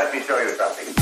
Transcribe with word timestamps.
Let 0.00 0.14
me 0.14 0.22
show 0.22 0.38
you 0.38 0.56
something. 0.56 0.99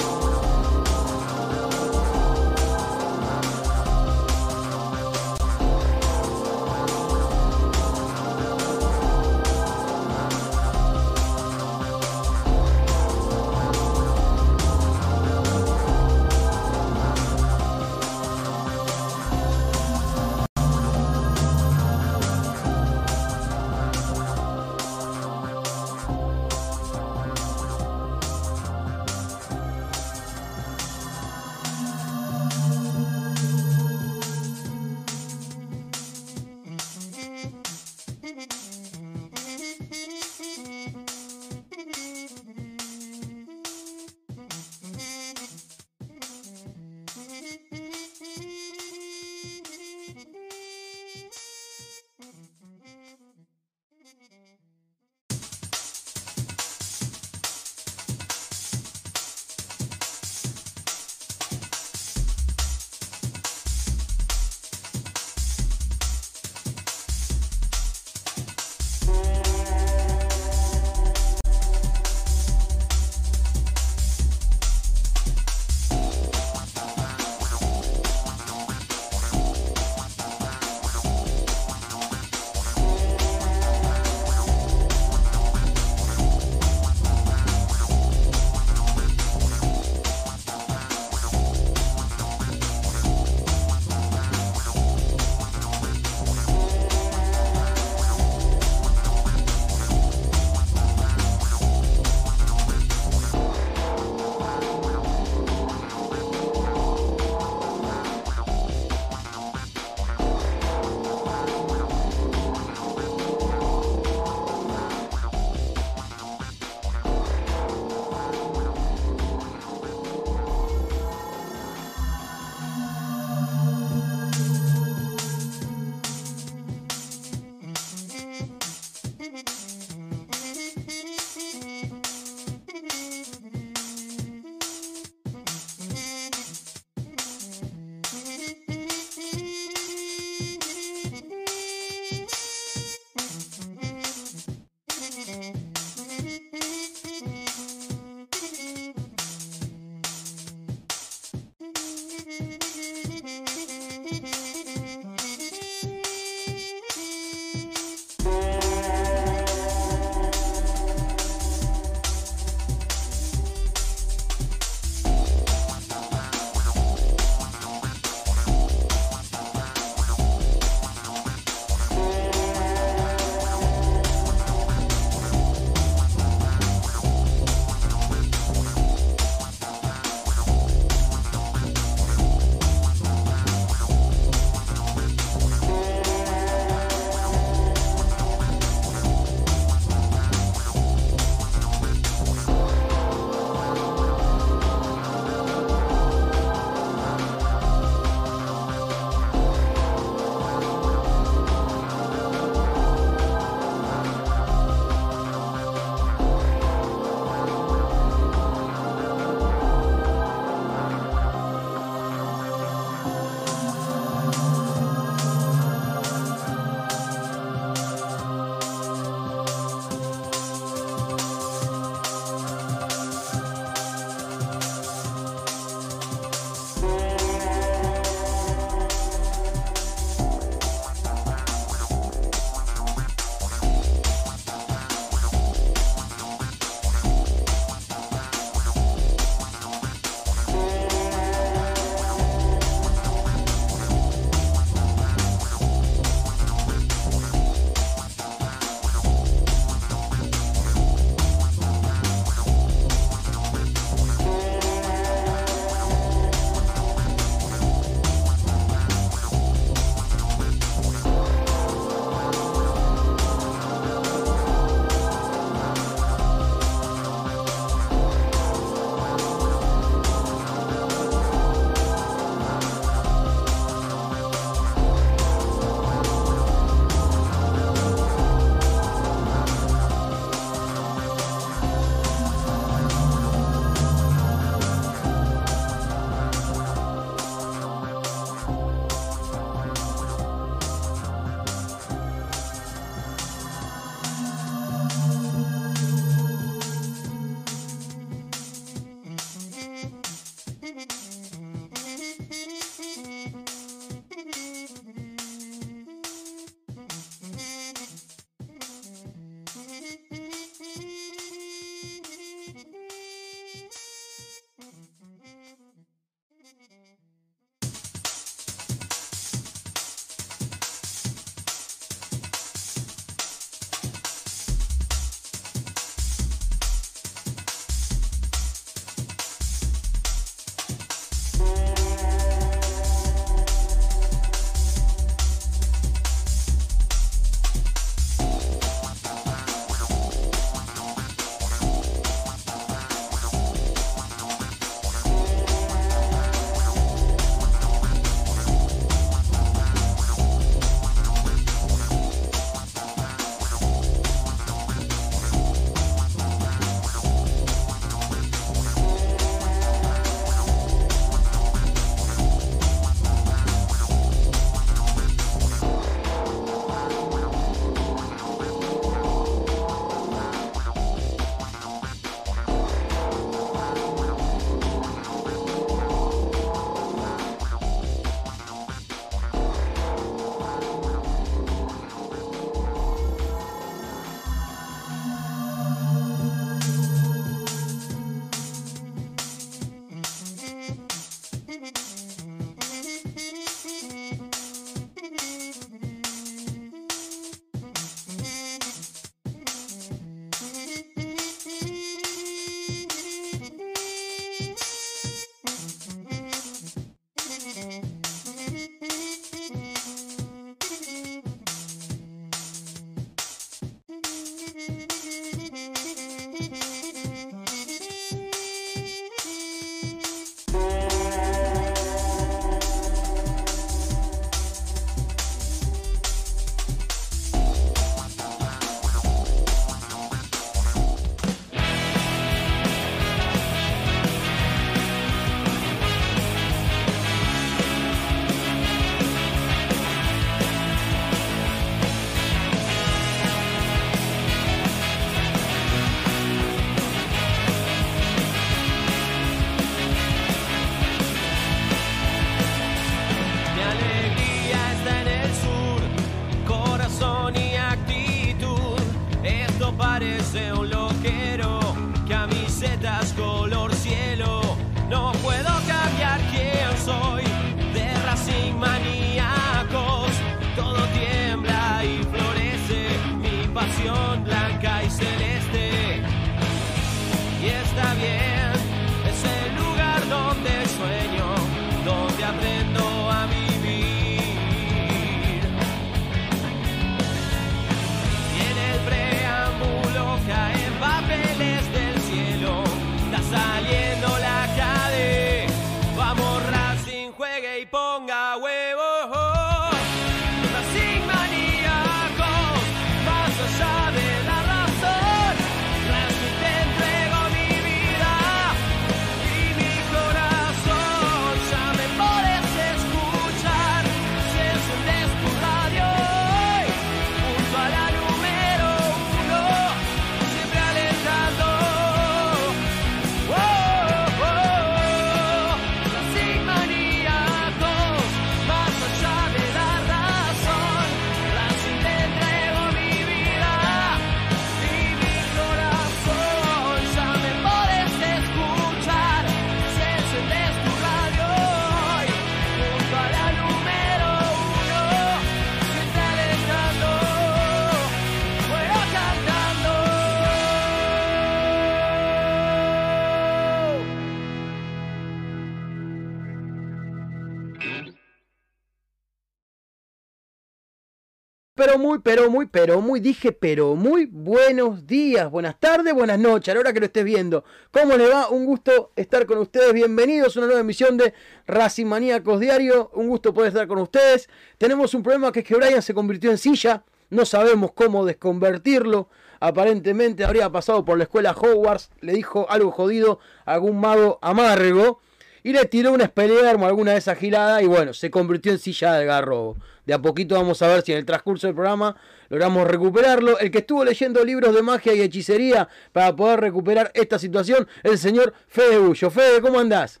Pero 562.02 562.30
muy, 562.30 562.46
pero 562.46 562.80
muy, 562.80 563.00
dije, 563.00 563.32
pero 563.32 563.74
muy 563.74 564.06
buenos 564.06 564.86
días, 564.86 565.30
buenas 565.30 565.58
tardes, 565.58 565.94
buenas 565.94 566.18
noches, 566.18 566.50
a 566.50 566.54
la 566.54 566.60
hora 566.60 566.72
que 566.72 566.80
lo 566.80 566.86
estés 566.86 567.04
viendo. 567.04 567.44
¿Cómo 567.70 567.96
le 567.96 568.08
va? 568.08 568.28
Un 568.28 568.46
gusto 568.46 568.92
estar 568.96 569.26
con 569.26 569.38
ustedes. 569.38 569.72
Bienvenidos 569.72 570.36
a 570.36 570.40
una 570.40 570.46
nueva 570.46 570.60
emisión 570.60 570.96
de 570.96 571.14
Racing 571.46 571.86
Maníacos 571.86 572.40
Diario. 572.40 572.90
Un 572.94 573.08
gusto 573.08 573.34
poder 573.34 573.48
estar 573.48 573.66
con 573.66 573.78
ustedes. 573.78 574.28
Tenemos 574.58 574.94
un 574.94 575.02
problema 575.02 575.32
que 575.32 575.40
es 575.40 575.46
que 575.46 575.56
Brian 575.56 575.82
se 575.82 575.94
convirtió 575.94 576.30
en 576.30 576.38
silla. 576.38 576.84
No 577.10 577.24
sabemos 577.24 577.72
cómo 577.72 578.04
desconvertirlo. 578.04 579.08
Aparentemente 579.40 580.24
habría 580.24 580.50
pasado 580.50 580.84
por 580.84 580.98
la 580.98 581.04
escuela 581.04 581.32
Hogwarts. 581.32 581.90
Le 582.00 582.12
dijo 582.12 582.46
algo 582.50 582.70
jodido 582.70 583.20
a 583.44 583.54
algún 583.54 583.80
mago 583.80 584.18
amargo. 584.22 585.00
Y 585.42 585.52
le 585.52 585.64
tiró 585.64 585.92
una 585.92 586.04
Expelliarmus, 586.04 586.68
alguna 586.68 586.92
de 586.92 586.98
esas 586.98 587.18
giladas. 587.18 587.62
Y 587.62 587.66
bueno, 587.66 587.94
se 587.94 588.10
convirtió 588.10 588.52
en 588.52 588.58
silla 588.58 588.94
de 588.94 589.06
garrobo. 589.06 589.56
De 589.90 589.94
a 589.94 589.98
poquito 590.00 590.36
vamos 590.36 590.62
a 590.62 590.68
ver 590.68 590.82
si 590.82 590.92
en 590.92 590.98
el 590.98 591.04
transcurso 591.04 591.48
del 591.48 591.56
programa 591.56 591.96
logramos 592.28 592.64
recuperarlo. 592.64 593.40
El 593.40 593.50
que 593.50 593.58
estuvo 593.58 593.84
leyendo 593.84 594.24
libros 594.24 594.54
de 594.54 594.62
magia 594.62 594.94
y 594.94 595.00
hechicería 595.00 595.68
para 595.90 596.14
poder 596.14 596.38
recuperar 596.38 596.92
esta 596.94 597.18
situación, 597.18 597.66
el 597.82 597.98
señor 597.98 598.32
Fede 598.46 598.78
Bullo. 598.78 599.10
Fede, 599.10 599.40
¿cómo 599.40 599.58
andás? 599.58 600.00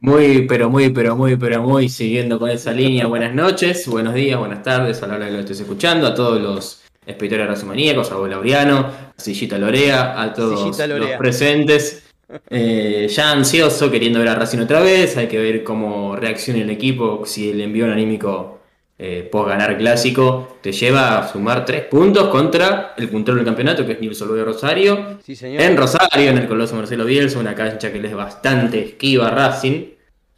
Muy, 0.00 0.46
pero 0.46 0.70
muy, 0.70 0.88
pero 0.88 1.14
muy, 1.14 1.36
pero 1.36 1.62
muy 1.62 1.90
siguiendo 1.90 2.38
con 2.38 2.48
esa 2.48 2.72
línea. 2.72 3.06
Buenas 3.06 3.34
noches, 3.34 3.86
buenos 3.86 4.14
días, 4.14 4.38
buenas 4.38 4.62
tardes 4.62 5.02
a 5.02 5.06
la 5.06 5.16
hora 5.16 5.26
que 5.26 5.32
lo 5.32 5.40
estés 5.40 5.60
escuchando, 5.60 6.06
a 6.06 6.14
todos 6.14 6.40
los 6.40 6.80
espectadores 7.04 7.48
racimaníacos, 7.48 8.10
a 8.10 8.14
Abuelo 8.14 8.36
Laureano, 8.36 8.78
a 8.78 9.12
Sillita 9.18 9.58
Lorea, 9.58 10.18
a 10.18 10.32
todos 10.32 10.78
Lorea. 10.78 10.96
los 10.96 11.10
presentes. 11.18 12.04
Eh, 12.48 13.06
ya 13.10 13.32
ansioso, 13.32 13.90
queriendo 13.90 14.18
ver 14.18 14.28
a 14.28 14.34
Racing 14.34 14.60
otra 14.60 14.80
vez, 14.80 15.18
hay 15.18 15.28
que 15.28 15.38
ver 15.38 15.62
cómo 15.62 16.16
reacciona 16.16 16.62
el 16.62 16.70
equipo, 16.70 17.24
si 17.26 17.50
el 17.50 17.60
envío 17.60 17.84
anímico 17.84 18.61
eh, 19.04 19.28
post 19.30 19.48
ganar 19.48 19.76
clásico 19.76 20.58
te 20.62 20.70
lleva 20.70 21.18
a 21.18 21.28
sumar 21.28 21.64
tres 21.64 21.82
puntos 21.86 22.28
contra 22.28 22.94
el 22.96 23.08
puntero 23.08 23.36
del 23.36 23.44
campeonato, 23.44 23.84
que 23.84 23.92
es 23.92 24.00
Nilson 24.00 24.28
Luis 24.28 24.44
Rosario. 24.44 25.18
Sí, 25.24 25.34
señor. 25.34 25.60
En 25.60 25.76
Rosario, 25.76 26.30
en 26.30 26.38
el 26.38 26.46
Coloso 26.46 26.76
Marcelo 26.76 27.04
Bielsa, 27.04 27.38
una 27.40 27.54
cancha 27.54 27.90
que 27.92 27.98
le 27.98 28.08
es 28.08 28.14
bastante 28.14 28.78
esquiva 28.80 29.26
a 29.26 29.30
Racing. 29.30 29.86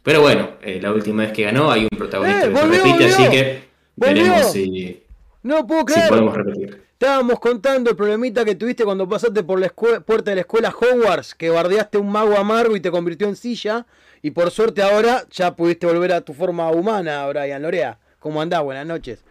Pero 0.01 0.21
bueno, 0.21 0.49
eh, 0.61 0.79
la 0.81 0.91
última 0.91 1.23
vez 1.23 1.31
que 1.31 1.43
ganó 1.43 1.71
hay 1.71 1.83
un 1.83 1.97
protagonista 1.97 2.47
¡Eh, 2.47 2.49
que 2.51 2.57
se 2.57 2.65
repite, 2.65 2.89
volvió! 2.89 3.07
así 3.07 3.29
que 3.29 3.63
¡Volvió! 3.95 4.23
veremos 4.23 4.51
si, 4.51 5.03
No 5.43 5.67
puedo 5.67 5.81
si 5.81 5.93
creer. 5.93 6.09
podemos 6.09 6.35
repetir. 6.35 6.81
Estábamos 6.93 7.39
contando 7.39 7.89
el 7.89 7.95
problemita 7.95 8.45
que 8.45 8.55
tuviste 8.55 8.83
cuando 8.83 9.07
pasaste 9.07 9.43
por 9.43 9.59
la 9.59 9.69
puerta 9.69 10.31
de 10.31 10.35
la 10.35 10.41
escuela 10.41 10.69
Hogwarts, 10.69 11.35
que 11.35 11.49
bardeaste 11.49 11.97
un 11.97 12.09
mago 12.11 12.37
amargo 12.37 12.75
y 12.75 12.79
te 12.79 12.89
convirtió 12.89 13.27
en 13.27 13.35
silla. 13.35 13.85
Y 14.21 14.31
por 14.31 14.49
suerte 14.49 14.81
ahora 14.81 15.23
ya 15.29 15.55
pudiste 15.55 15.85
volver 15.85 16.13
a 16.13 16.21
tu 16.21 16.33
forma 16.33 16.69
humana, 16.71 17.27
Brian 17.27 17.61
Lorea. 17.61 17.99
¿Cómo 18.25 18.41
andás? 18.41 18.63
Buenas 18.63 18.87
noches. 18.87 19.23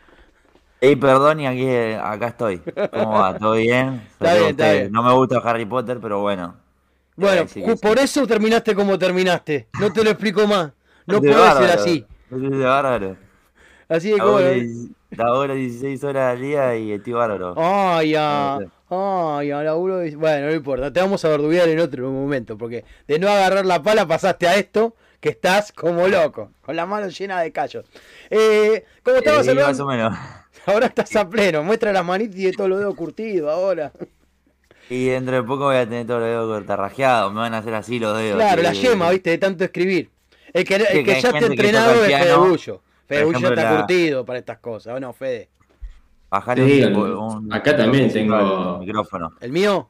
Ey, 0.81 0.95
perdón, 0.95 1.41
y 1.41 1.49
aquí, 1.49 1.69
acá 2.01 2.29
estoy. 2.29 2.59
¿Cómo 2.93 3.11
va? 3.19 3.37
¿Todo 3.37 3.55
bien? 3.57 4.03
Está 4.13 4.27
Saludos 4.29 4.37
bien, 4.37 4.45
a 4.47 4.51
está 4.51 4.65
ustedes. 4.65 4.81
bien. 4.83 4.93
No 4.93 5.03
me 5.03 5.13
gusta 5.15 5.39
Harry 5.39 5.65
Potter, 5.67 5.99
pero 6.01 6.21
bueno. 6.21 6.55
Bueno, 7.17 7.43
sí 7.49 7.65
sí. 7.67 7.75
por 7.83 7.99
eso 7.99 8.25
terminaste 8.25 8.73
como 8.77 8.97
terminaste. 8.97 9.67
No 9.81 9.93
te 9.93 10.05
lo 10.05 10.11
explico 10.11 10.47
más. 10.47 10.71
No 11.07 11.19
De 11.19 11.29
puede 11.33 11.53
ser 11.55 11.71
así. 11.77 12.07
Es 12.31 12.59
bárbaro. 12.61 13.17
Así 13.89 14.11
de 14.11 14.17
diez- 14.17 14.91
Laburo 15.11 15.55
16 15.57 16.05
horas 16.05 16.35
al 16.37 16.41
día 16.41 16.77
y 16.77 16.93
estoy 16.93 17.15
bárbaro. 17.15 17.55
Ay. 17.57 18.13
No 18.13 18.59
sé. 18.61 18.69
Ay, 18.91 19.49
ya, 19.49 19.61
laburo 19.65 20.03
Bueno, 20.19 20.47
no 20.47 20.55
importa. 20.55 20.93
Te 20.93 21.01
vamos 21.01 21.25
a 21.25 21.29
verduguear 21.31 21.69
en 21.69 21.81
otro 21.81 22.09
momento. 22.13 22.57
Porque 22.57 22.85
de 23.09 23.19
no 23.19 23.29
agarrar 23.29 23.67
la 23.67 23.83
pala 23.83 24.07
pasaste 24.07 24.47
a 24.47 24.55
esto 24.55 24.95
que 25.25 25.31
estás 25.31 25.73
como 25.73 26.07
loco. 26.07 26.51
Con 26.61 26.77
la 26.77 26.85
mano 26.85 27.09
llena 27.09 27.41
de 27.41 27.51
callos. 27.51 27.87
Eh, 28.29 28.85
como 29.03 29.17
estabas 29.17 29.47
Eh, 29.47 29.51
hablando, 29.53 29.71
más 29.71 29.81
o 29.81 29.87
menos. 29.87 30.19
ahora 30.67 30.87
estás 30.89 31.17
a 31.17 31.27
pleno. 31.27 31.63
Muestra 31.63 31.95
las 31.95 32.05
manitas 32.05 32.37
y 32.37 32.45
de 32.45 32.53
todos 32.53 32.69
los 32.69 32.79
dedos 32.79 32.95
curtidos 32.95 33.51
ahora. 33.51 33.91
Y 34.91 35.07
dentro 35.07 35.35
de 35.35 35.43
poco 35.43 35.65
voy 35.65 35.77
a 35.77 35.85
tener 35.89 36.07
todos 36.07 36.21
los 36.21 36.29
dedos 36.29 36.47
cortarrajeados. 36.59 37.33
Me 37.33 37.41
van 37.41 37.55
a 37.55 37.59
hacer 37.59 37.75
así 37.75 37.99
los 37.99 38.15
dedos. 38.19 38.37
Claro, 38.37 38.61
la 38.61 38.75
yema, 38.75 39.09
viste, 39.09 39.31
de 39.31 39.39
tanto 39.39 39.65
escribir. 39.65 40.11
El 40.53 40.65
que, 40.65 40.75
el 40.77 40.87
que 40.87 41.05
que 41.05 41.21
ya 41.23 41.29
está 41.31 41.39
entrenado 41.39 42.05
es 42.05 42.15
Fede. 42.19 42.37
Bullo. 42.37 42.83
Fede 43.09 43.25
Bullo 43.25 43.49
está 43.49 43.63
la- 43.63 43.77
curtido 43.79 44.25
para 44.27 44.39
estas 44.41 44.59
cosas. 44.59 44.95
¿O 44.95 45.01
no, 45.01 45.15
Fede? 45.15 45.49
Bajarle 46.29 46.67
Sí, 46.69 46.85
un- 46.85 47.51
acá 47.51 47.75
también 47.75 48.05
un 48.05 48.13
tengo- 48.13 48.79
micrófono. 48.81 49.33
¿El 49.41 49.53
mío? 49.53 49.89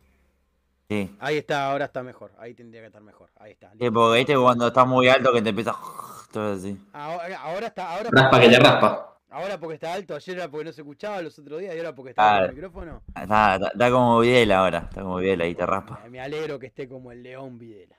Sí. 1.07 1.17
Ahí 1.21 1.37
está, 1.39 1.71
ahora 1.71 1.87
está 1.87 2.03
mejor. 2.03 2.33
Ahí 2.39 2.55
tendría 2.55 2.81
que 2.83 2.87
estar 2.89 3.03
mejor. 3.03 3.31
Ahí 3.37 3.53
está. 3.53 3.73
Sí, 3.79 3.91
porque 3.91 4.19
viste 4.19 4.37
cuando 4.37 4.69
está 4.69 4.85
muy 4.85 5.09
alto 5.09 5.33
que 5.33 5.43
te 5.43 5.49
empieza 5.51 5.75
todo 6.33 6.55
así. 6.55 6.79
Ahora, 6.93 7.41
ahora 7.41 7.67
está. 7.69 7.91
Ahora 7.97 8.11
Raspa 8.13 8.41
que 8.41 8.49
te 8.49 8.59
raspa. 8.59 9.11
Ahora 9.31 9.59
porque 9.59 9.75
está 9.75 9.93
alto, 9.93 10.15
ayer 10.15 10.37
era 10.37 10.49
porque 10.49 10.65
no 10.67 10.73
se 10.73 10.83
escuchaba 10.83 11.21
los 11.21 11.37
otros 11.39 11.59
días 11.61 11.75
y 11.75 11.79
ahora 11.79 11.93
porque 11.93 12.11
está 12.11 12.23
alto 12.23 12.37
Claro. 12.39 12.47
el 12.51 12.55
micrófono. 12.55 13.03
Está, 13.09 13.55
está- 13.57 13.69
está 13.69 13.91
como 13.91 14.21
Videla 14.21 14.59
ahora. 14.59 14.79
Está 14.89 15.03
como 15.03 15.17
Videla 15.17 15.47
y 15.47 15.55
te 15.57 15.67
raspa. 15.67 16.01
Me 16.09 16.21
alegro 16.21 16.59
que 16.61 16.67
esté 16.69 16.89
como 16.89 17.11
el 17.11 17.23
León 17.25 17.59
Videla. 17.59 17.97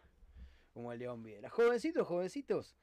Como 0.73 0.93
el 0.93 0.99
León 0.99 1.23
Videla. 1.23 1.49
Jovencitos, 1.49 2.07
jovencitos, 2.07 2.75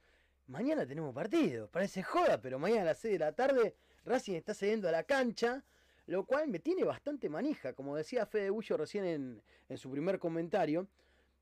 mañana 0.49 0.85
tenemos 0.87 1.15
partido. 1.15 1.69
Parece 1.71 2.03
joda, 2.03 2.41
pero 2.43 2.59
mañana 2.59 2.83
a 2.83 2.85
las 2.87 2.99
6 2.99 3.15
de 3.15 3.19
la 3.25 3.33
tarde 3.33 3.75
Racing 4.05 4.35
está 4.35 4.53
cediendo 4.53 4.87
a 4.89 4.93
la 4.93 5.05
cancha, 5.05 5.63
lo 6.07 6.25
cual 6.25 6.49
me 6.49 6.59
tiene 6.59 6.85
bastante 6.85 7.29
manija. 7.29 7.73
Como 7.73 7.97
decía 7.97 8.27
Fede 8.27 8.51
Bullo 8.51 8.77
recién 8.77 9.05
en, 9.05 9.43
en 9.69 9.79
su 9.79 9.91
primer 9.91 10.19
comentario, 10.19 10.87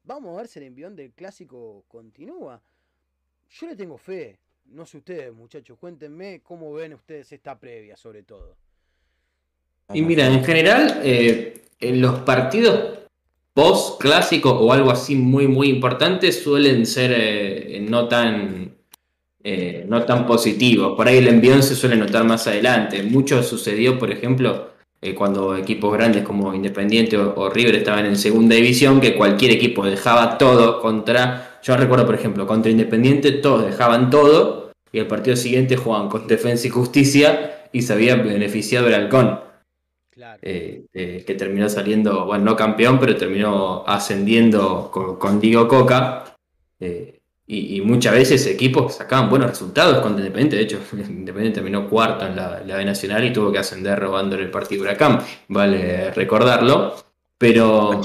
vamos 0.05 0.35
a 0.35 0.39
ver 0.39 0.49
si 0.49 0.59
el 0.59 0.67
envión 0.67 0.97
del 0.97 1.13
clásico 1.13 1.85
continúa. 1.89 2.61
Yo 3.51 3.67
le 3.67 3.77
tengo 3.77 3.99
fe. 3.99 4.39
No 4.67 4.87
sé 4.87 4.99
ustedes, 4.99 5.33
muchachos, 5.33 5.77
cuéntenme 5.79 6.43
cómo 6.45 6.73
ven 6.73 6.95
ustedes 6.95 7.33
esta 7.33 7.59
previa, 7.59 7.97
sobre 7.97 8.23
todo. 8.23 8.57
Y 9.93 10.03
mira, 10.03 10.27
en 10.27 10.45
general, 10.45 11.01
eh, 11.03 11.63
en 11.81 12.01
los 12.01 12.21
partidos 12.21 13.01
post 13.53 14.01
clásico 14.01 14.51
o 14.53 14.73
algo 14.73 14.91
así 14.91 15.17
muy, 15.17 15.49
muy 15.49 15.69
importante 15.69 16.31
suelen 16.31 16.87
ser 16.87 17.13
eh, 17.17 17.85
no 17.89 18.07
tan 18.07 18.70
eh, 19.43 19.85
no 19.89 20.05
tan 20.05 20.27
positivos. 20.27 20.97
Por 20.97 21.09
ahí 21.09 21.19
el 21.19 21.29
envión 21.29 21.63
se 21.63 21.75
suele 21.75 21.97
notar 21.97 22.25
más 22.25 22.47
adelante. 22.47 23.03
Mucho 23.03 23.43
sucedió, 23.43 23.99
por 23.99 24.11
ejemplo, 24.11 24.71
eh, 25.01 25.15
cuando 25.15 25.57
equipos 25.57 25.93
grandes 25.93 26.23
como 26.25 26.55
Independiente 26.55 27.17
o, 27.17 27.35
o 27.37 27.51
River 27.51 27.77
estaban 27.77 28.07
en 28.07 28.17
segunda 28.17 28.55
división, 28.55 29.01
que 29.01 29.17
cualquier 29.17 29.53
equipo 29.53 29.85
dejaba 29.85 30.39
todo 30.39 30.81
contra. 30.81 31.59
Yo 31.63 31.77
recuerdo, 31.77 32.07
por 32.07 32.15
ejemplo, 32.15 32.47
contra 32.47 32.71
Independiente 32.71 33.33
todos 33.33 33.65
dejaban 33.65 34.11
todo 34.11 34.73
y 34.93 34.99
el 34.99 35.07
partido 35.07 35.37
siguiente 35.37 35.77
jugaban 35.77 36.09
con 36.09 36.27
Defensa 36.27 36.67
y 36.67 36.71
Justicia 36.71 37.69
y 37.73 37.83
se 37.83 37.93
había 37.93 38.17
beneficiado 38.17 38.89
el 38.89 38.95
halcón. 38.95 39.41
Claro. 40.13 40.39
eh, 40.43 40.85
eh, 40.93 41.25
que 41.27 41.35
terminó 41.35 41.69
saliendo, 41.71 42.27
bueno, 42.27 42.45
no 42.45 42.57
campeón, 42.57 42.99
pero 42.99 43.17
terminó 43.17 43.85
ascendiendo 43.87 44.91
con, 44.93 45.17
con 45.17 45.41
Diego 45.41 45.67
Coca. 45.67 46.37
eh, 46.81 47.20
y, 47.53 47.77
y 47.77 47.81
muchas 47.81 48.15
veces 48.15 48.47
equipos 48.47 48.95
sacaban 48.95 49.29
buenos 49.29 49.51
resultados 49.51 49.99
contra 49.99 50.21
Independiente. 50.25 50.55
De 50.55 50.63
hecho, 50.63 50.79
Independiente 50.93 51.57
terminó 51.57 51.89
cuarto 51.89 52.25
en 52.25 52.37
la, 52.37 52.63
la 52.65 52.77
B 52.77 52.85
Nacional 52.85 53.25
y 53.25 53.33
tuvo 53.33 53.51
que 53.51 53.59
ascender 53.59 53.99
robando 53.99 54.37
el 54.37 54.51
partido 54.53 54.83
Huracán. 54.83 55.21
Vale 55.49 56.13
recordarlo. 56.13 56.95
Pero. 57.37 58.01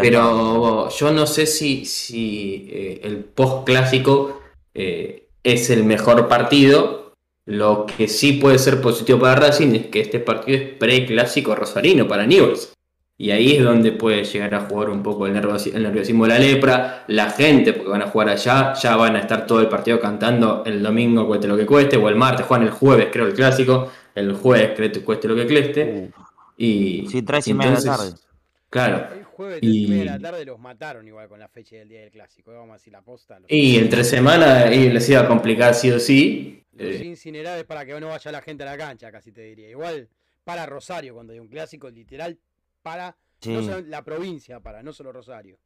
Pero 0.00 0.88
yo 0.88 1.12
no 1.12 1.26
sé 1.26 1.44
si, 1.44 1.84
si 1.84 2.68
eh, 2.70 3.00
el 3.04 3.18
post 3.24 3.66
clásico 3.66 4.40
eh, 4.72 5.28
es 5.42 5.68
el 5.68 5.84
mejor 5.84 6.26
partido. 6.26 7.12
Lo 7.44 7.84
que 7.84 8.08
sí 8.08 8.34
puede 8.34 8.58
ser 8.58 8.80
positivo 8.80 9.18
para 9.18 9.34
Racing 9.34 9.74
es 9.74 9.86
que 9.88 10.00
este 10.00 10.20
partido 10.20 10.58
es 10.58 10.68
pre-clásico 10.78 11.54
rosarino 11.54 12.08
para 12.08 12.24
Newell's. 12.24 12.72
Y 13.20 13.30
ahí 13.32 13.56
es 13.56 13.62
donde 13.62 13.92
puede 13.92 14.24
llegar 14.24 14.54
a 14.54 14.60
jugar 14.60 14.88
un 14.88 15.02
poco 15.02 15.26
el, 15.26 15.34
nerviosi- 15.34 15.74
el 15.74 15.82
nerviosismo 15.82 16.24
de 16.24 16.30
la 16.30 16.38
lepra. 16.38 17.04
La 17.08 17.28
gente, 17.30 17.74
porque 17.74 17.90
van 17.90 18.00
a 18.00 18.06
jugar 18.06 18.30
allá, 18.30 18.72
ya 18.72 18.96
van 18.96 19.14
a 19.14 19.20
estar 19.20 19.46
todo 19.46 19.60
el 19.60 19.68
partido 19.68 20.00
cantando 20.00 20.62
el 20.64 20.82
domingo, 20.82 21.26
cueste 21.26 21.46
lo 21.46 21.54
que 21.54 21.66
cueste, 21.66 21.98
o 21.98 22.08
el 22.08 22.16
martes, 22.16 22.46
juegan 22.46 22.66
el 22.66 22.72
jueves, 22.72 23.08
creo, 23.12 23.26
el 23.26 23.34
clásico. 23.34 23.90
El 24.14 24.32
jueves, 24.32 24.70
creo, 24.74 25.04
cueste 25.04 25.28
lo 25.28 25.36
que 25.36 25.46
cueste. 25.46 26.10
Y, 26.56 27.06
Sí, 27.10 27.20
tres 27.22 27.46
y 27.48 27.52
media 27.52 27.72
de 27.72 27.84
la 27.84 27.92
entonces, 27.92 28.26
Claro. 28.70 29.14
El 29.14 29.24
jueves 29.24 29.58
Y- 29.62 29.86
media 29.86 29.98
de 29.98 30.18
la 30.18 30.18
tarde 30.18 30.44
los 30.46 30.58
mataron 30.58 31.06
igual 31.06 31.28
con 31.28 31.40
la 31.40 31.48
fecha 31.48 31.76
del 31.76 31.88
día 31.90 32.00
del 32.00 32.10
clásico. 32.10 32.52
Vamos 32.52 32.70
a 32.70 32.72
decir 32.74 32.92
la 32.92 33.02
posta. 33.02 33.38
Los, 33.38 33.50
Y 33.50 33.76
entre 33.76 34.02
semana 34.02 34.72
y 34.72 34.88
les 34.88 35.06
iba 35.10 35.20
a 35.20 35.28
complicar 35.28 35.74
sí 35.74 35.90
o 35.90 35.98
sí. 35.98 36.64
los 36.72 36.94
Eh, 36.94 37.04
incinerales 37.04 37.64
para 37.64 37.84
que 37.84 38.00
no 38.00 38.08
vaya 38.08 38.32
la 38.32 38.40
gente 38.40 38.62
a 38.62 38.66
la 38.66 38.78
cancha, 38.78 39.12
casi 39.12 39.30
te 39.30 39.42
diría. 39.42 39.68
Igual 39.68 40.08
para 40.42 40.64
Rosario, 40.64 41.12
cuando 41.14 41.32
hay 41.34 41.38
un 41.38 41.48
clásico, 41.48 41.90
literal, 41.90 42.38
para 42.82 43.16
Sí. 43.40 43.52
no 43.54 43.62
solo 43.62 43.80
la 43.86 44.04
provincia, 44.04 44.60
para, 44.60 44.82
no 44.82 44.92
solo 44.92 45.12
Rosario. 45.12 45.58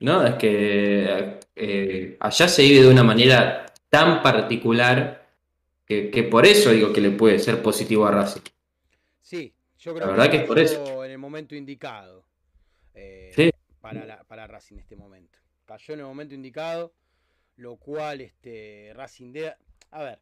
no, 0.00 0.26
es 0.26 0.34
que 0.34 1.38
eh, 1.54 2.16
allá 2.20 2.48
se 2.48 2.62
vive 2.62 2.82
de 2.82 2.88
una 2.90 3.04
manera 3.04 3.66
tan 3.88 4.22
particular 4.22 5.26
que, 5.86 6.10
que 6.10 6.22
por 6.24 6.46
eso 6.46 6.70
digo 6.70 6.92
que 6.92 7.00
le 7.00 7.10
puede 7.10 7.38
ser 7.38 7.62
positivo 7.62 8.06
a 8.06 8.10
Racing. 8.10 8.40
Sí, 9.20 9.54
yo 9.78 9.94
creo 9.94 10.06
La 10.06 10.12
verdad 10.12 10.30
que 10.30 10.36
es 10.36 10.42
cayó 10.42 10.48
por 10.48 10.58
eso. 10.58 11.04
en 11.04 11.10
el 11.10 11.18
momento 11.18 11.54
indicado 11.54 12.24
eh, 12.94 13.32
Sí. 13.34 13.50
para, 13.80 14.04
la- 14.06 14.24
para 14.24 14.46
Racing 14.46 14.76
en 14.76 14.80
este 14.80 14.96
momento. 14.96 15.38
Cayó 15.64 15.94
en 15.94 16.00
el 16.00 16.06
momento 16.06 16.34
indicado, 16.34 16.94
lo 17.56 17.76
cual 17.76 18.20
este, 18.22 18.92
Racing 18.94 19.32
de... 19.32 19.54
A 19.90 20.02
ver, 20.02 20.20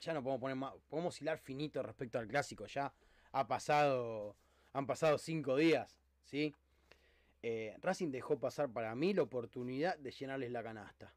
ya 0.00 0.12
no 0.12 0.22
podemos 0.22 0.40
poner 0.40 0.56
más, 0.56 0.72
podemos 0.88 1.20
hilar 1.20 1.38
finito 1.38 1.82
respecto 1.82 2.18
al 2.18 2.26
clásico, 2.26 2.66
ya 2.66 2.92
ha 3.32 3.46
pasado, 3.48 4.36
han 4.72 4.86
pasado 4.86 5.18
cinco 5.18 5.56
días, 5.56 5.98
¿sí? 6.24 6.54
Eh, 7.42 7.76
Racing 7.80 8.10
dejó 8.10 8.38
pasar 8.38 8.70
para 8.70 8.94
mí 8.94 9.14
la 9.14 9.22
oportunidad 9.22 9.98
de 9.98 10.12
llenarles 10.12 10.52
la 10.52 10.62
canasta. 10.62 11.12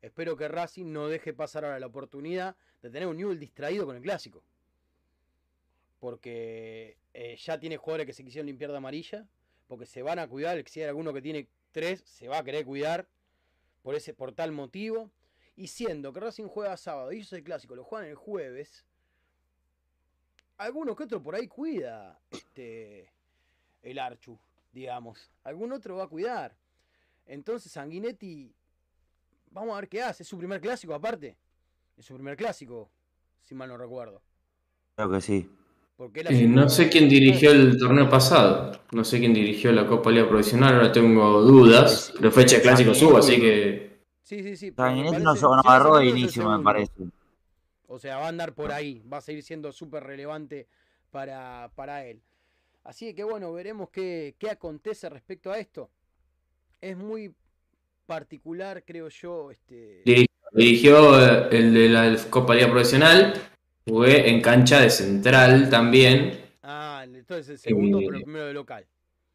Espero 0.00 0.36
que 0.36 0.48
Racing 0.48 0.92
no 0.92 1.08
deje 1.08 1.34
pasar 1.34 1.64
ahora 1.64 1.78
la 1.78 1.86
oportunidad 1.86 2.56
de 2.82 2.90
tener 2.90 3.08
un 3.08 3.16
Newell 3.16 3.38
distraído 3.38 3.86
con 3.86 3.96
el 3.96 4.02
clásico 4.02 4.42
porque 6.04 6.98
eh, 7.14 7.34
ya 7.42 7.58
tiene 7.58 7.78
jugadores 7.78 8.06
que 8.06 8.12
se 8.12 8.22
quisieron 8.22 8.44
limpiar 8.44 8.70
de 8.70 8.76
amarilla, 8.76 9.26
porque 9.66 9.86
se 9.86 10.02
van 10.02 10.18
a 10.18 10.28
cuidar, 10.28 10.62
si 10.68 10.82
hay 10.82 10.88
alguno 10.88 11.14
que 11.14 11.22
tiene 11.22 11.48
tres, 11.72 12.02
se 12.04 12.28
va 12.28 12.40
a 12.40 12.44
querer 12.44 12.66
cuidar 12.66 13.08
por 13.80 13.94
ese 13.94 14.12
por 14.12 14.32
tal 14.32 14.52
motivo. 14.52 15.10
Y 15.56 15.68
siendo 15.68 16.12
que 16.12 16.20
Racing 16.20 16.44
juega 16.44 16.76
sábado 16.76 17.10
y 17.10 17.16
ellos 17.16 17.32
el 17.32 17.42
clásico 17.42 17.74
lo 17.74 17.84
juegan 17.84 18.06
el 18.06 18.16
jueves, 18.16 18.84
alguno 20.58 20.94
que 20.94 21.04
otro 21.04 21.22
por 21.22 21.34
ahí 21.34 21.48
cuida 21.48 22.18
este 22.30 23.10
el 23.82 23.98
Archu, 23.98 24.38
digamos. 24.72 25.30
Algún 25.44 25.72
otro 25.72 25.96
va 25.96 26.04
a 26.04 26.08
cuidar. 26.08 26.54
Entonces 27.26 27.72
Sanguinetti, 27.72 28.54
vamos 29.50 29.72
a 29.76 29.80
ver 29.80 29.88
qué 29.88 30.02
hace. 30.02 30.22
Es 30.22 30.28
su 30.28 30.38
primer 30.38 30.60
clásico 30.60 30.94
aparte. 30.94 31.36
Es 31.96 32.04
su 32.06 32.14
primer 32.14 32.36
clásico, 32.36 32.90
si 33.42 33.54
mal 33.54 33.68
no 33.68 33.76
recuerdo. 33.76 34.20
Creo 34.96 35.10
que 35.10 35.20
sí. 35.20 35.48
Eh, 36.28 36.48
no 36.48 36.68
sé 36.68 36.88
quién 36.88 37.08
dirigió 37.08 37.52
el 37.52 37.78
torneo 37.78 38.08
pasado. 38.08 38.72
No 38.92 39.04
sé 39.04 39.20
quién 39.20 39.32
dirigió 39.32 39.70
la 39.70 39.86
Copa 39.86 40.10
Liga 40.10 40.28
Provisional. 40.28 40.74
Ahora 40.74 40.90
tengo 40.92 41.40
dudas. 41.42 42.12
Pero 42.16 42.32
fecha 42.32 42.56
de 42.56 42.62
clásico 42.62 42.94
subo, 42.94 43.18
así 43.18 43.40
que. 43.40 44.00
Sí, 44.22 44.42
sí, 44.42 44.56
sí. 44.56 44.72
Sanguinetti 44.72 45.18
no, 45.18 45.24
parece- 45.24 45.24
no 45.24 45.34
si 45.36 45.42
no 45.42 45.54
agarró 45.70 45.96
de 45.98 46.06
inicio, 46.06 46.48
me 46.50 46.64
parece. 46.64 46.92
O 47.94 47.98
sea, 47.98 48.18
va 48.18 48.26
a 48.26 48.28
andar 48.28 48.54
por 48.54 48.72
ahí. 48.72 49.02
Va 49.10 49.18
a 49.18 49.20
seguir 49.20 49.42
siendo 49.42 49.72
súper 49.72 50.04
relevante 50.04 50.66
para, 51.10 51.70
para 51.74 52.04
él. 52.04 52.20
Así 52.82 53.14
que 53.14 53.24
bueno, 53.24 53.52
veremos 53.52 53.88
qué, 53.90 54.34
qué 54.38 54.50
acontece 54.50 55.08
respecto 55.08 55.50
a 55.50 55.58
esto. 55.58 55.88
Es 56.80 56.96
muy 56.96 57.32
particular, 58.06 58.84
creo 58.84 59.08
yo. 59.08 59.50
Este... 59.50 60.02
Dirigió, 60.52 61.20
eh, 61.20 61.48
el 61.50 61.74
de 61.74 61.88
la 61.88 62.16
Copa 62.30 62.54
Liga 62.54 62.70
Profesional. 62.70 63.34
Jugué 63.86 64.28
en 64.28 64.40
cancha 64.40 64.80
de 64.80 64.90
central 64.90 65.68
también. 65.70 66.40
Ah, 66.62 67.04
entonces 67.04 67.50
el 67.50 67.58
segundo, 67.58 67.98
pero 67.98 68.16
el 68.16 68.22
primero 68.22 68.46
de 68.46 68.54
local. 68.54 68.86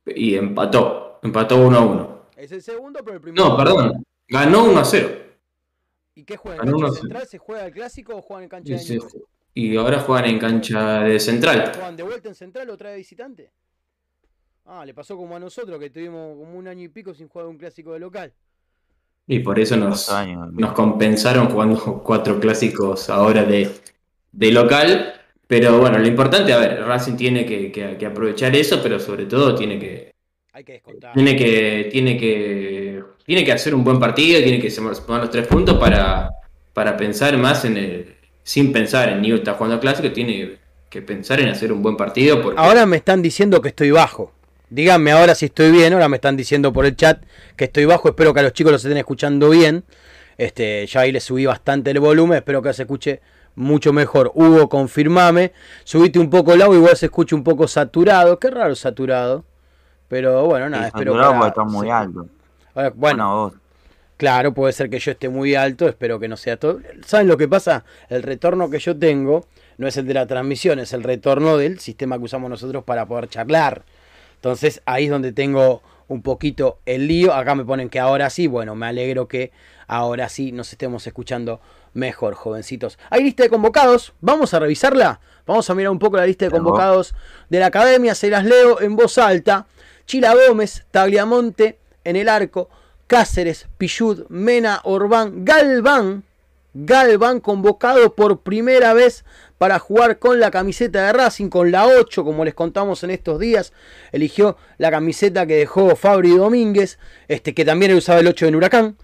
Y 0.05 0.35
empató. 0.35 1.19
Empató 1.21 1.57
1 1.67 1.77
a 1.77 1.85
1. 1.85 2.21
Es 2.37 2.51
el 2.51 2.61
segundo, 2.61 2.99
pero 3.03 3.15
el 3.15 3.21
primero. 3.21 3.49
No, 3.49 3.57
perdón. 3.57 4.03
Ganó 4.27 4.65
1 4.65 4.79
a 4.79 4.85
0. 4.85 5.28
¿Y 6.19 6.25
qué 6.25 6.35
juega? 6.35 6.57
¿En 6.61 6.65
ganó 6.65 6.79
cancha 6.79 6.99
central? 6.99 7.27
¿Se 7.27 7.37
juega 7.37 7.65
el 7.67 7.71
clásico 7.71 8.15
o 8.17 8.21
juegan 8.21 8.43
en 8.43 8.49
cancha 8.49 8.73
Y, 8.73 8.75
de 8.75 8.79
se- 8.79 8.99
y 9.53 9.77
ahora 9.77 9.99
juegan 10.01 10.25
en 10.25 10.37
cancha 10.37 11.03
de 11.03 11.17
central. 11.17 11.71
¿Juegan 11.73 11.95
de 11.95 12.03
vuelta 12.03 12.27
en 12.27 12.35
central 12.35 12.69
otra 12.69 12.89
vez 12.89 12.97
visitante? 12.97 13.51
Ah, 14.65 14.85
le 14.85 14.93
pasó 14.93 15.15
como 15.15 15.35
a 15.37 15.39
nosotros 15.39 15.79
que 15.79 15.89
tuvimos 15.89 16.37
como 16.37 16.57
un 16.57 16.67
año 16.67 16.83
y 16.83 16.89
pico 16.89 17.13
sin 17.13 17.29
jugar 17.29 17.47
un 17.47 17.57
clásico 17.57 17.93
de 17.93 17.99
local. 17.99 18.33
Y 19.27 19.39
por 19.39 19.59
eso 19.59 19.77
nos, 19.77 20.09
años. 20.09 20.51
nos 20.53 20.73
compensaron 20.73 21.47
jugando 21.49 22.01
cuatro 22.03 22.37
clásicos 22.39 23.09
ahora 23.09 23.43
de, 23.45 23.71
de 24.33 24.51
local. 24.51 25.13
Pero 25.47 25.79
bueno, 25.79 25.97
lo 25.99 26.07
importante, 26.07 26.51
a 26.53 26.57
ver, 26.59 26.81
Racing 26.83 27.15
tiene 27.15 27.45
que, 27.45 27.71
que- 27.71 27.97
que 27.97 28.05
aprovechar 28.05 28.53
eso, 28.55 28.81
pero 28.83 28.99
sobre 28.99 29.25
todo 29.25 29.55
tiene 29.55 29.79
que, 29.79 30.11
Hay 30.51 30.63
que 30.63 30.73
descontar. 30.73 31.13
tiene 31.13 31.35
que, 31.35 31.89
tiene 31.91 32.17
que, 32.17 32.78
tiene 33.25 33.43
que 33.43 33.51
hacer 33.51 33.75
un 33.75 33.83
buen 33.83 33.99
partido, 33.99 34.41
tiene 34.41 34.59
que 34.59 34.69
sumar 34.69 34.95
los 35.07 35.29
tres 35.29 35.47
puntos 35.47 35.77
para, 35.77 36.29
para 36.73 36.97
pensar 36.97 37.37
más 37.37 37.65
en 37.65 37.77
el, 37.77 38.15
sin 38.43 38.71
pensar 38.71 39.09
en 39.09 39.21
Newell 39.21 39.39
está 39.39 39.53
jugando 39.53 39.79
clásico, 39.79 40.11
tiene 40.11 40.57
que 40.89 41.01
pensar 41.01 41.39
en 41.39 41.49
hacer 41.49 41.71
un 41.71 41.83
buen 41.83 41.95
partido 41.95 42.41
porque 42.41 42.59
Ahora 42.59 42.85
me 42.85 42.97
están 42.97 43.21
diciendo 43.21 43.61
que 43.61 43.69
estoy 43.69 43.91
bajo. 43.91 44.33
Díganme 44.69 45.11
ahora 45.11 45.35
si 45.35 45.45
estoy 45.45 45.71
bien. 45.71 45.93
Ahora 45.93 46.09
me 46.09 46.17
están 46.17 46.37
diciendo 46.37 46.71
por 46.71 46.85
el 46.85 46.95
chat 46.95 47.23
que 47.55 47.65
estoy 47.65 47.85
bajo. 47.85 48.09
Espero 48.09 48.33
que 48.33 48.39
a 48.39 48.43
los 48.43 48.53
chicos 48.53 48.71
los 48.71 48.83
estén 48.83 48.97
escuchando 48.97 49.49
bien. 49.49 49.83
Este, 50.37 50.85
ya 50.85 51.01
ahí 51.01 51.11
le 51.11 51.19
subí 51.19 51.45
bastante 51.45 51.91
el 51.91 51.99
volumen. 51.99 52.37
Espero 52.37 52.61
que 52.61 52.73
se 52.73 52.83
escuche 52.83 53.21
mucho 53.55 53.93
mejor. 53.93 54.31
Hugo, 54.35 54.69
confirmame. 54.69 55.53
Subite 55.83 56.19
un 56.19 56.29
poco 56.29 56.53
el 56.53 56.61
audio. 56.61 56.77
Igual 56.77 56.97
se 56.97 57.07
escuche 57.07 57.35
un 57.35 57.43
poco 57.43 57.67
saturado. 57.67 58.37
Qué 58.39 58.49
raro 58.51 58.75
saturado. 58.75 59.43
Pero 60.07 60.45
bueno, 60.45 60.69
nada. 60.69 60.83
Sí, 60.83 60.87
espero 60.87 61.13
saturado 61.13 61.31
que 61.31 61.37
ahora 61.37 61.49
está 61.49 61.63
muy 61.63 61.89
alto. 61.89 62.27
Ahora, 62.79 62.93
bueno, 62.95 63.41
Bueno. 63.41 63.61
Claro, 64.15 64.53
puede 64.53 64.73
ser 64.73 64.89
que 64.89 64.99
yo 64.99 65.11
esté 65.11 65.29
muy 65.29 65.55
alto, 65.55 65.87
espero 65.87 66.19
que 66.19 66.27
no 66.27 66.35
sea 66.35 66.57
todo. 66.57 66.79
¿Saben 67.05 67.27
lo 67.27 67.37
que 67.37 67.47
pasa? 67.47 67.85
El 68.09 68.21
retorno 68.21 68.69
que 68.69 68.79
yo 68.79 68.97
tengo 68.97 69.45
no 69.77 69.87
es 69.87 69.95
el 69.95 70.07
de 70.07 70.13
la 70.13 70.27
transmisión, 70.27 70.79
es 70.79 70.91
el 70.91 71.03
retorno 71.03 71.57
del 71.57 71.79
sistema 71.79 72.17
que 72.17 72.25
usamos 72.25 72.49
nosotros 72.49 72.83
para 72.83 73.05
poder 73.05 73.29
charlar. 73.29 73.83
Entonces 74.35 74.81
ahí 74.85 75.05
es 75.05 75.09
donde 75.09 75.31
tengo 75.31 75.81
un 76.09 76.21
poquito 76.21 76.79
el 76.85 77.07
lío. 77.07 77.33
Acá 77.33 77.55
me 77.55 77.63
ponen 77.63 77.89
que 77.89 77.99
ahora 77.99 78.29
sí, 78.29 78.47
bueno, 78.47 78.75
me 78.75 78.87
alegro 78.87 79.29
que 79.29 79.51
ahora 79.87 80.27
sí 80.27 80.51
nos 80.51 80.71
estemos 80.71 81.07
escuchando 81.07 81.61
mejor, 81.93 82.33
jovencitos. 82.33 82.99
Hay 83.09 83.23
lista 83.23 83.43
de 83.43 83.49
convocados, 83.49 84.13
vamos 84.19 84.53
a 84.53 84.59
revisarla. 84.59 85.21
Vamos 85.45 85.69
a 85.69 85.75
mirar 85.75 85.91
un 85.91 85.99
poco 85.99 86.17
la 86.17 86.25
lista 86.25 86.43
de 86.43 86.51
convocados 86.51 87.15
de 87.49 87.59
la 87.59 87.67
academia, 87.67 88.15
se 88.15 88.29
las 88.29 88.43
leo 88.43 88.81
en 88.81 88.97
voz 88.97 89.17
alta. 89.17 89.65
Chila 90.05 90.33
Gómez, 90.35 90.85
Tagliamonte 90.91 91.78
en 92.03 92.15
el 92.15 92.29
arco, 92.29 92.69
Cáceres, 93.07 93.67
Pichud, 93.77 94.25
Mena, 94.29 94.81
Orbán, 94.83 95.45
Galván, 95.45 96.23
Galván 96.73 97.39
convocado 97.39 98.13
por 98.13 98.41
primera 98.41 98.93
vez 98.93 99.25
para 99.57 99.79
jugar 99.79 100.19
con 100.19 100.39
la 100.39 100.51
camiseta 100.51 101.05
de 101.05 101.13
Racing, 101.13 101.49
con 101.49 101.71
la 101.71 101.87
8, 101.87 102.23
como 102.23 102.45
les 102.45 102.53
contamos 102.53 103.03
en 103.03 103.09
estos 103.09 103.39
días. 103.39 103.73
Eligió 104.11 104.57
la 104.77 104.91
camiseta 104.91 105.47
que 105.47 105.55
dejó 105.55 105.95
Fabri 105.95 106.35
Domínguez, 106.35 106.99
este, 107.27 107.53
que 107.53 107.65
también 107.65 107.93
usaba 107.95 108.19
el 108.19 108.27
8 108.27 108.45
en 108.45 108.55
Huracán. 108.55 108.97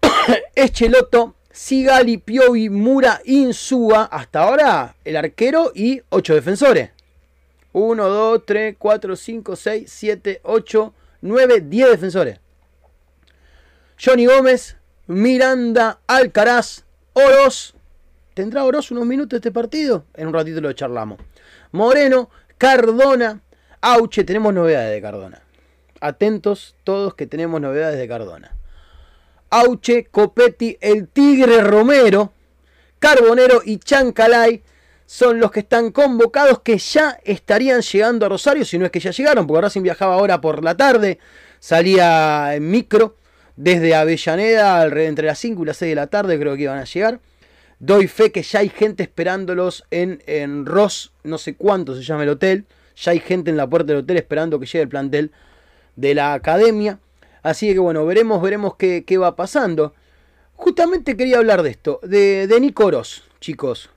Echeloto, 0.54 1.34
Sigali, 1.52 2.18
Piovi, 2.18 2.70
Mura, 2.70 3.20
Insúa. 3.24 4.04
Hasta 4.04 4.42
ahora 4.42 4.96
el 5.04 5.16
arquero 5.16 5.70
y 5.74 6.02
8 6.08 6.34
defensores. 6.34 6.90
1, 7.72 8.08
2, 8.08 8.42
3, 8.46 8.76
4, 8.78 9.16
5, 9.16 9.56
6, 9.56 9.92
7, 9.92 10.40
8, 10.44 10.94
9, 11.24 11.62
10 11.62 11.90
defensores. 11.90 12.38
Johnny 13.98 14.26
Gómez, 14.26 14.76
Miranda, 15.06 15.98
Alcaraz, 16.06 16.84
Oroz. 17.14 17.74
¿Tendrá 18.34 18.62
Oroz 18.62 18.90
unos 18.90 19.06
minutos 19.06 19.38
este 19.38 19.50
partido? 19.50 20.04
En 20.12 20.28
un 20.28 20.34
ratito 20.34 20.60
lo 20.60 20.70
charlamos. 20.74 21.18
Moreno, 21.72 22.28
Cardona, 22.58 23.40
Auche. 23.80 24.24
Tenemos 24.24 24.52
novedades 24.52 24.92
de 24.92 25.00
Cardona. 25.00 25.40
Atentos 25.98 26.76
todos 26.84 27.14
que 27.14 27.26
tenemos 27.26 27.58
novedades 27.58 27.98
de 27.98 28.06
Cardona. 28.06 28.54
Auche, 29.48 30.04
Copetti, 30.10 30.76
el 30.82 31.08
Tigre 31.08 31.62
Romero, 31.62 32.34
Carbonero 32.98 33.62
y 33.64 33.78
Chancalay 33.78 34.62
son 35.06 35.38
los 35.38 35.50
que 35.50 35.60
están 35.60 35.90
convocados 35.90 36.60
que 36.60 36.78
ya 36.78 37.18
estarían 37.24 37.82
llegando 37.82 38.26
a 38.26 38.28
Rosario, 38.28 38.64
si 38.64 38.78
no 38.78 38.86
es 38.86 38.90
que 38.90 39.00
ya 39.00 39.10
llegaron, 39.10 39.46
porque 39.46 39.62
Racing 39.62 39.82
viajaba 39.82 40.14
ahora 40.14 40.40
por 40.40 40.64
la 40.64 40.76
tarde, 40.76 41.18
salía 41.60 42.54
en 42.54 42.70
micro 42.70 43.16
desde 43.56 43.94
Avellaneda 43.94 44.80
alrededor 44.80 45.08
entre 45.08 45.26
las 45.26 45.38
5 45.38 45.62
y 45.62 45.66
las 45.66 45.76
6 45.76 45.90
de 45.90 45.94
la 45.94 46.06
tarde, 46.06 46.38
creo 46.38 46.56
que 46.56 46.62
iban 46.62 46.78
a 46.78 46.84
llegar. 46.84 47.20
Doy 47.78 48.08
fe 48.08 48.32
que 48.32 48.42
ya 48.42 48.60
hay 48.60 48.68
gente 48.68 49.02
esperándolos 49.02 49.84
en, 49.90 50.22
en 50.26 50.64
Ross, 50.64 51.12
no 51.22 51.38
sé 51.38 51.54
cuánto 51.54 51.94
se 51.94 52.02
llama 52.02 52.22
el 52.22 52.30
hotel, 52.30 52.64
ya 52.96 53.12
hay 53.12 53.20
gente 53.20 53.50
en 53.50 53.56
la 53.56 53.68
puerta 53.68 53.88
del 53.88 54.02
hotel 54.02 54.16
esperando 54.16 54.58
que 54.58 54.66
llegue 54.66 54.82
el 54.82 54.88
plantel 54.88 55.32
de 55.96 56.14
la 56.14 56.32
academia. 56.32 56.98
Así 57.42 57.72
que 57.72 57.78
bueno, 57.78 58.06
veremos, 58.06 58.40
veremos 58.40 58.76
qué, 58.76 59.04
qué 59.04 59.18
va 59.18 59.36
pasando. 59.36 59.92
Justamente 60.54 61.16
quería 61.16 61.38
hablar 61.38 61.62
de 61.62 61.70
esto, 61.70 62.00
de, 62.02 62.46
de 62.46 62.60
Nico 62.60 62.86
Oroz, 62.86 63.24
chicos. 63.40 63.90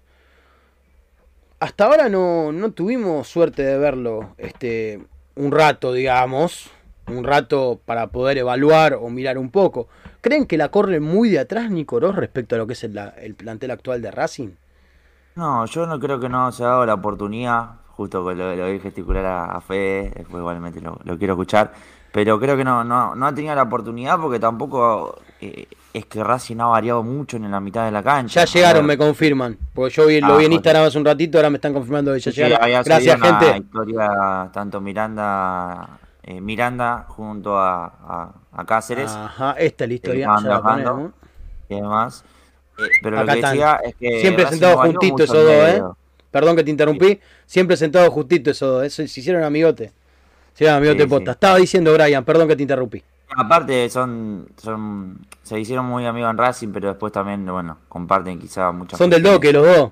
Hasta 1.60 1.86
ahora 1.86 2.08
no, 2.08 2.52
no 2.52 2.72
tuvimos 2.72 3.28
suerte 3.28 3.63
de 3.63 3.78
verlo 3.80 4.36
este, 4.38 5.06
un 5.36 5.52
rato, 5.52 5.93
digamos. 5.93 6.70
Un 7.08 7.24
rato 7.24 7.80
para 7.86 8.08
poder 8.08 8.38
evaluar 8.38 8.96
o 8.96 9.10
mirar 9.10 9.38
un 9.38 9.50
poco. 9.50 9.88
¿Creen 10.20 10.46
que 10.46 10.58
la 10.58 10.70
corre 10.70 11.00
muy 11.00 11.30
de 11.30 11.39
atrás 11.39 11.72
Nico 11.72 11.96
Oroz 11.96 12.15
respecto 12.17 12.56
a 12.56 12.58
lo 12.58 12.67
que 12.67 12.74
es 12.74 12.84
el, 12.84 13.00
el 13.17 13.34
plantel 13.34 13.72
actual 13.72 14.02
de 14.02 14.12
Racing? 14.12 14.50
No, 15.36 15.65
yo 15.65 15.88
no 15.88 16.00
creo 16.00 16.20
que 16.20 16.28
no 16.28 16.52
se 16.52 16.63
ha 16.63 16.67
dado 16.67 16.86
la 16.86 16.96
oportunidad, 16.96 17.76
justo 17.91 18.22
lo, 18.34 18.56
lo 18.56 18.72
vi 18.72 18.80
gesticular 18.80 19.26
a, 19.26 19.62
Fede, 19.62 20.12
después 20.15 20.41
igualmente 20.41 20.82
lo 20.82 21.17
quiero 21.17 21.36
escuchar, 21.36 21.72
pero 22.12 22.39
creo 22.39 22.58
que 22.58 22.63
no, 22.63 22.84
no, 22.84 23.15
no 23.15 23.26
ha 23.28 23.34
tenido 23.36 23.54
la 23.56 23.63
oportunidad 23.63 24.20
porque 24.20 24.39
tampoco 24.39 25.20
eh, 25.41 25.67
es 25.93 26.06
que 26.06 26.24
Racing 26.24 26.58
ha 26.60 26.65
variado 26.67 27.04
mucho 27.04 27.38
en 27.38 27.50
la 27.52 27.60
mitad 27.60 27.86
de 27.86 27.91
la 27.91 28.04
cancha. 28.04 28.46
Ya 28.46 28.46
llegaron, 28.46 28.86
me 28.86 28.98
confirman. 28.98 29.58
Porque 29.74 29.96
yo 29.96 30.06
vi, 30.08 30.22
lo 30.22 30.34
Ah, 30.34 30.38
vi 30.38 30.46
en 30.46 30.52
joder. 30.52 30.52
Instagram 30.52 30.84
hace 30.86 30.98
un 30.98 31.06
ratito, 31.06 31.38
ahora 31.38 31.50
me 31.50 31.58
están 31.58 31.74
confirmando 31.74 32.13
que 32.13 32.20
ya 32.20 32.32
sí, 32.32 32.41
llegaron. 32.41 32.84
Gracias, 32.84 33.22
gente. 33.22 33.58
historia 33.58 34.50
tanto 34.54 34.82
Miranda, 34.82 36.00
eh, 36.24 36.41
Miranda 36.41 37.06
junto 37.08 37.58
a, 37.58 37.86
a, 37.86 38.34
a 38.52 38.65
Cáceres 38.65 39.12
Ajá, 39.12 39.52
esta 39.54 39.84
es 39.86 39.88
la 39.89 39.93
historia. 39.93 40.28
ponemos. 40.63 41.12
y 41.70 41.76
demás. 41.76 42.24
Eh, 42.78 42.89
pero 43.02 43.20
Acá 43.20 43.26
lo 43.26 43.32
que 43.34 43.39
están. 43.39 43.52
decía 43.54 43.80
es 43.84 43.96
que 43.96 44.22
Siempre 44.22 44.43
Racing 44.46 44.62
no 44.62 44.78
juntitos 44.78 45.12
mucho 45.12 45.24
esos 45.24 45.43
dos, 45.43 45.70
¿eh? 45.70 45.84
Perdón 46.32 46.56
que 46.56 46.63
te 46.63 46.70
interrumpí. 46.72 47.20
Siempre 47.46 47.78
sentados 47.78 48.10
justitos 48.10 48.52
esos 48.58 48.70
dos. 48.72 48.84
Eso, 48.86 49.08
se 49.08 49.20
hicieron 49.20 49.43
amigote. 49.43 49.93
Sí, 50.58 50.65
posta. 51.08 51.32
sí. 51.32 51.36
Estaba 51.36 51.58
diciendo 51.58 51.93
Brian, 51.93 52.26
perdón 52.26 52.48
que 52.48 52.56
te 52.56 52.63
interrumpí. 52.63 53.04
Aparte 53.36 53.89
son, 53.89 54.48
son, 54.58 55.20
se 55.43 55.60
hicieron 55.60 55.86
muy 55.86 56.06
amigos 56.06 56.32
en 56.32 56.38
Racing, 56.38 56.70
pero 56.70 56.88
después 56.88 57.13
también, 57.13 57.46
bueno, 57.46 57.78
comparten 57.88 58.39
quizá 58.39 58.72
muchas 58.72 58.98
Son 58.98 59.10
del. 59.10 59.22
Doque 59.22 59.54
los 59.54 59.65
dos. 59.67 59.91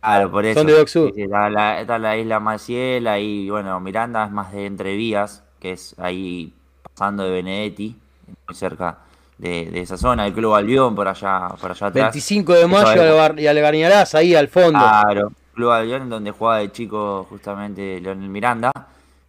Claro, 0.00 0.30
por 0.30 0.44
eso. 0.44 0.60
Son 0.60 0.66
de 0.66 0.72
Doc 0.72 0.88
sí, 0.88 1.12
está, 1.16 1.50
la, 1.50 1.80
está 1.80 1.98
la 1.98 2.16
isla 2.16 2.40
Maciel, 2.40 3.06
ahí, 3.06 3.48
bueno, 3.50 3.78
Miranda 3.80 4.24
es 4.24 4.32
más 4.32 4.52
de 4.52 4.66
Entrevías, 4.66 5.44
que 5.60 5.72
es 5.72 5.94
ahí 5.98 6.52
pasando 6.82 7.24
de 7.24 7.30
Benedetti, 7.30 7.96
muy 8.46 8.56
cerca 8.56 8.98
de, 9.38 9.70
de 9.70 9.80
esa 9.80 9.96
zona, 9.96 10.26
el 10.26 10.32
Club 10.32 10.54
Albión 10.54 10.94
por 10.94 11.06
allá, 11.06 11.48
por 11.60 11.70
allá 11.70 11.88
atrás. 11.88 12.12
25 12.12 12.52
de 12.54 12.66
mayo 12.66 13.36
y 13.36 13.46
al 13.46 13.60
Garniarás, 13.60 14.14
ahí 14.14 14.34
al 14.34 14.48
fondo. 14.48 14.78
Claro, 14.78 15.32
Club 15.54 15.70
Albión, 15.70 16.08
donde 16.08 16.30
jugaba 16.30 16.58
de 16.58 16.72
chico 16.72 17.26
justamente 17.28 18.00
Leonel 18.00 18.28
Miranda. 18.28 18.72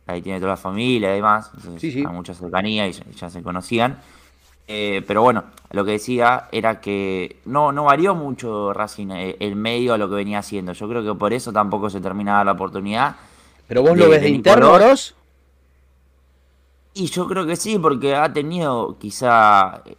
Ahí 0.07 0.21
tiene 0.21 0.39
toda 0.39 0.51
la 0.53 0.57
familia 0.57 1.11
y 1.11 1.15
demás. 1.17 1.51
Entonces 1.55 1.81
Sí, 1.81 1.91
sí. 1.91 1.99
hay 1.99 2.13
mucha 2.13 2.33
cercanía 2.33 2.87
y 2.87 2.93
ya, 2.93 3.03
ya 3.15 3.29
se 3.29 3.43
conocían. 3.43 3.99
Eh, 4.69 5.03
pero 5.07 5.21
bueno, 5.21 5.45
lo 5.71 5.85
que 5.85 5.91
decía 5.91 6.47
era 6.51 6.81
que 6.81 7.37
no, 7.45 7.71
no 7.71 7.85
varió 7.85 8.15
mucho 8.15 8.73
Racing 8.73 9.11
eh, 9.11 9.37
el 9.39 9.55
medio 9.55 9.93
a 9.93 9.97
lo 9.97 10.09
que 10.09 10.15
venía 10.15 10.39
haciendo. 10.39 10.73
Yo 10.73 10.89
creo 10.89 11.03
que 11.03 11.13
por 11.17 11.31
eso 11.33 11.51
tampoco 11.53 11.89
se 11.89 12.01
termina 12.01 12.31
de 12.31 12.37
dar 12.37 12.45
la 12.47 12.51
oportunidad. 12.53 13.15
Pero 13.67 13.81
vos 13.81 13.91
de- 13.93 13.97
lo 13.99 14.09
ves 14.09 14.21
de 14.21 14.27
de 14.27 14.33
interno. 14.33 14.71
Oroz. 14.73 15.13
Y 16.93 17.07
yo 17.07 17.27
creo 17.27 17.45
que 17.45 17.55
sí, 17.55 17.77
porque 17.77 18.15
ha 18.15 18.31
tenido 18.33 18.97
quizá, 18.97 19.81
eh, 19.85 19.95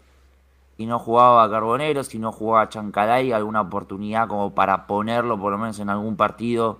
si 0.77 0.87
no 0.87 0.99
jugaba 0.99 1.49
Carbonero, 1.49 2.03
si 2.03 2.19
no 2.19 2.33
jugaba 2.33 2.69
Chancalay, 2.69 3.33
alguna 3.33 3.61
oportunidad 3.61 4.27
como 4.29 4.55
para 4.55 4.87
ponerlo 4.87 5.39
por 5.39 5.53
lo 5.53 5.59
menos 5.59 5.79
en 5.79 5.91
algún 5.91 6.17
partido 6.17 6.79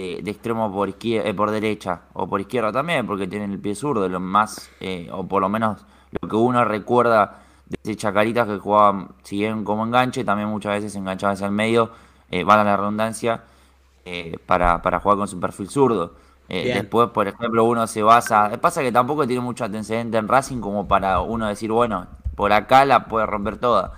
eh, 0.00 0.20
de 0.22 0.30
extremo 0.30 0.72
por 0.72 0.88
izquierda, 0.88 1.32
por 1.34 1.50
derecha 1.50 2.02
o 2.12 2.26
por 2.28 2.40
izquierda 2.40 2.72
también, 2.72 3.06
porque 3.06 3.26
tiene 3.26 3.46
el 3.46 3.58
pie 3.58 3.74
zurdo, 3.74 4.08
lo 4.08 4.20
más, 4.20 4.70
eh, 4.80 5.08
o 5.12 5.26
por 5.26 5.42
lo 5.42 5.48
menos 5.48 5.84
lo 6.20 6.28
que 6.28 6.36
uno 6.36 6.64
recuerda 6.64 7.40
de 7.66 7.78
ese 7.82 7.96
Chacaritas 7.96 8.46
que 8.46 8.58
jugaba, 8.58 9.08
si 9.22 9.38
bien 9.38 9.64
como 9.64 9.84
enganche, 9.84 10.24
también 10.24 10.48
muchas 10.48 10.72
veces 10.74 10.94
enganchaba 10.96 11.32
hacia 11.34 11.46
el 11.46 11.52
medio, 11.52 11.90
eh, 12.30 12.44
valga 12.44 12.64
la 12.64 12.76
redundancia, 12.76 13.42
eh, 14.04 14.38
para, 14.46 14.80
para 14.82 15.00
jugar 15.00 15.18
con 15.18 15.28
su 15.28 15.38
perfil 15.40 15.68
zurdo. 15.68 16.12
Eh, 16.48 16.70
después, 16.74 17.10
por 17.10 17.28
ejemplo, 17.28 17.64
uno 17.64 17.86
se 17.86 18.02
basa. 18.02 18.50
Pasa 18.60 18.80
que 18.82 18.90
tampoco 18.92 19.26
tiene 19.26 19.42
mucho 19.42 19.64
antecedente 19.64 20.16
en 20.18 20.28
Racing 20.28 20.60
como 20.60 20.88
para 20.88 21.20
uno 21.20 21.46
decir, 21.46 21.70
bueno, 21.72 22.06
por 22.36 22.52
acá 22.52 22.84
la 22.86 23.04
puede 23.06 23.26
romper 23.26 23.58
toda. 23.58 23.92